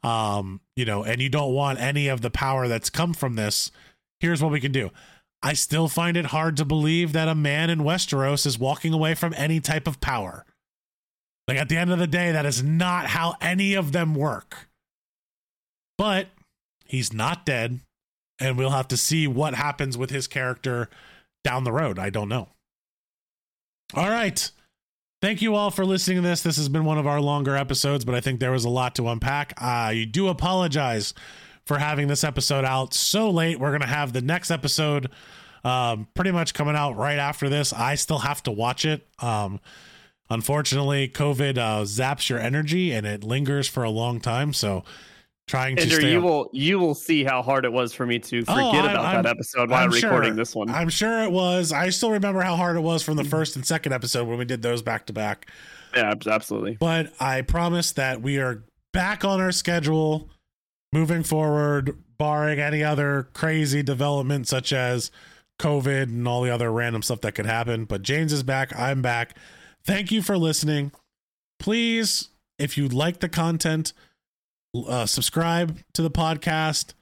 um, 0.02 0.60
you 0.76 0.84
know, 0.84 1.04
and 1.04 1.20
you 1.20 1.28
don't 1.28 1.54
want 1.54 1.80
any 1.80 2.08
of 2.08 2.20
the 2.20 2.30
power 2.30 2.68
that's 2.68 2.90
come 2.90 3.14
from 3.14 3.36
this. 3.36 3.70
Here's 4.20 4.42
what 4.42 4.52
we 4.52 4.60
can 4.60 4.72
do. 4.72 4.90
I 5.42 5.52
still 5.52 5.88
find 5.88 6.16
it 6.16 6.26
hard 6.26 6.56
to 6.56 6.64
believe 6.64 7.12
that 7.12 7.28
a 7.28 7.34
man 7.34 7.68
in 7.68 7.80
Westeros 7.80 8.46
is 8.46 8.58
walking 8.58 8.94
away 8.94 9.14
from 9.14 9.34
any 9.36 9.60
type 9.60 9.86
of 9.86 10.00
power. 10.00 10.46
Like 11.46 11.58
at 11.58 11.68
the 11.68 11.76
end 11.76 11.92
of 11.92 11.98
the 11.98 12.06
day, 12.06 12.32
that 12.32 12.46
is 12.46 12.62
not 12.62 13.06
how 13.06 13.34
any 13.40 13.74
of 13.74 13.92
them 13.92 14.14
work. 14.14 14.68
But 15.98 16.28
he's 16.86 17.12
not 17.12 17.44
dead, 17.44 17.80
and 18.40 18.56
we'll 18.56 18.70
have 18.70 18.88
to 18.88 18.96
see 18.96 19.26
what 19.26 19.54
happens 19.54 19.98
with 19.98 20.10
his 20.10 20.26
character 20.26 20.88
down 21.44 21.64
the 21.64 21.72
road. 21.72 21.98
I 21.98 22.08
don't 22.08 22.30
know. 22.30 22.48
All 23.92 24.08
right. 24.08 24.50
Thank 25.24 25.40
you 25.40 25.54
all 25.54 25.70
for 25.70 25.86
listening 25.86 26.18
to 26.18 26.28
this. 26.28 26.42
This 26.42 26.58
has 26.58 26.68
been 26.68 26.84
one 26.84 26.98
of 26.98 27.06
our 27.06 27.18
longer 27.18 27.56
episodes, 27.56 28.04
but 28.04 28.14
I 28.14 28.20
think 28.20 28.40
there 28.40 28.52
was 28.52 28.66
a 28.66 28.68
lot 28.68 28.96
to 28.96 29.08
unpack. 29.08 29.54
I 29.56 30.06
do 30.10 30.28
apologize 30.28 31.14
for 31.64 31.78
having 31.78 32.08
this 32.08 32.24
episode 32.24 32.66
out 32.66 32.92
so 32.92 33.30
late. 33.30 33.58
We're 33.58 33.70
going 33.70 33.80
to 33.80 33.86
have 33.86 34.12
the 34.12 34.20
next 34.20 34.50
episode 34.50 35.08
um, 35.64 36.08
pretty 36.12 36.30
much 36.30 36.52
coming 36.52 36.76
out 36.76 36.98
right 36.98 37.16
after 37.16 37.48
this. 37.48 37.72
I 37.72 37.94
still 37.94 38.18
have 38.18 38.42
to 38.42 38.50
watch 38.50 38.84
it. 38.84 39.06
Um, 39.18 39.60
unfortunately, 40.28 41.08
COVID 41.08 41.56
uh, 41.56 41.84
zaps 41.84 42.28
your 42.28 42.38
energy 42.38 42.92
and 42.92 43.06
it 43.06 43.24
lingers 43.24 43.66
for 43.66 43.82
a 43.82 43.88
long 43.88 44.20
time. 44.20 44.52
So 44.52 44.84
trying 45.46 45.78
Ender, 45.78 46.00
to 46.00 46.08
you 46.08 46.18
up. 46.18 46.24
will 46.24 46.50
you 46.52 46.78
will 46.78 46.94
see 46.94 47.24
how 47.24 47.42
hard 47.42 47.64
it 47.64 47.72
was 47.72 47.92
for 47.92 48.06
me 48.06 48.18
to 48.18 48.42
forget 48.42 48.58
oh, 48.58 48.70
about 48.70 49.04
I'm, 49.04 49.22
that 49.22 49.30
episode 49.30 49.70
while 49.70 49.84
I'm 49.84 49.90
recording 49.90 50.30
sure, 50.30 50.36
this 50.36 50.54
one. 50.54 50.70
I'm 50.70 50.88
sure 50.88 51.22
it 51.22 51.30
was. 51.30 51.72
I 51.72 51.90
still 51.90 52.10
remember 52.10 52.40
how 52.40 52.56
hard 52.56 52.76
it 52.76 52.80
was 52.80 53.02
from 53.02 53.16
the 53.16 53.22
mm-hmm. 53.22 53.30
first 53.30 53.56
and 53.56 53.66
second 53.66 53.92
episode 53.92 54.26
when 54.26 54.38
we 54.38 54.44
did 54.44 54.62
those 54.62 54.82
back 54.82 55.06
to 55.06 55.12
back. 55.12 55.48
Yeah, 55.94 56.14
absolutely. 56.26 56.76
But 56.78 57.12
I 57.20 57.42
promise 57.42 57.92
that 57.92 58.20
we 58.20 58.38
are 58.38 58.64
back 58.92 59.24
on 59.24 59.40
our 59.40 59.52
schedule 59.52 60.30
moving 60.92 61.22
forward, 61.22 61.96
barring 62.18 62.60
any 62.60 62.82
other 62.82 63.28
crazy 63.32 63.82
development 63.82 64.48
such 64.48 64.72
as 64.72 65.10
COVID 65.60 66.04
and 66.04 66.26
all 66.26 66.42
the 66.42 66.50
other 66.50 66.72
random 66.72 67.02
stuff 67.02 67.20
that 67.22 67.34
could 67.34 67.46
happen. 67.46 67.84
But 67.84 68.02
James 68.02 68.32
is 68.32 68.42
back. 68.42 68.76
I'm 68.78 69.02
back. 69.02 69.36
Thank 69.84 70.10
you 70.10 70.22
for 70.22 70.38
listening. 70.38 70.92
Please, 71.58 72.28
if 72.58 72.78
you 72.78 72.88
like 72.88 73.20
the 73.20 73.28
content, 73.28 73.92
uh, 74.74 75.06
subscribe 75.06 75.78
to 75.94 76.02
the 76.02 76.10
podcast, 76.10 76.92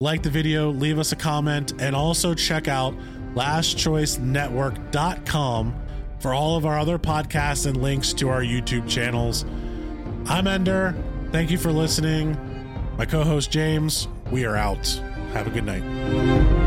like 0.00 0.22
the 0.22 0.30
video, 0.30 0.70
leave 0.70 0.98
us 0.98 1.12
a 1.12 1.16
comment, 1.16 1.74
and 1.78 1.94
also 1.94 2.32
check 2.34 2.68
out 2.68 2.94
lastchoicenetwork.com 3.34 5.74
for 6.18 6.34
all 6.34 6.56
of 6.56 6.66
our 6.66 6.78
other 6.78 6.98
podcasts 6.98 7.66
and 7.66 7.82
links 7.82 8.12
to 8.14 8.28
our 8.28 8.42
YouTube 8.42 8.88
channels. 8.88 9.44
I'm 10.26 10.46
Ender. 10.46 10.94
Thank 11.32 11.50
you 11.50 11.58
for 11.58 11.72
listening. 11.72 12.36
My 12.96 13.06
co 13.06 13.24
host 13.24 13.50
James, 13.50 14.06
we 14.30 14.44
are 14.44 14.56
out. 14.56 14.86
Have 15.32 15.46
a 15.46 15.50
good 15.50 15.64
night. 15.64 16.59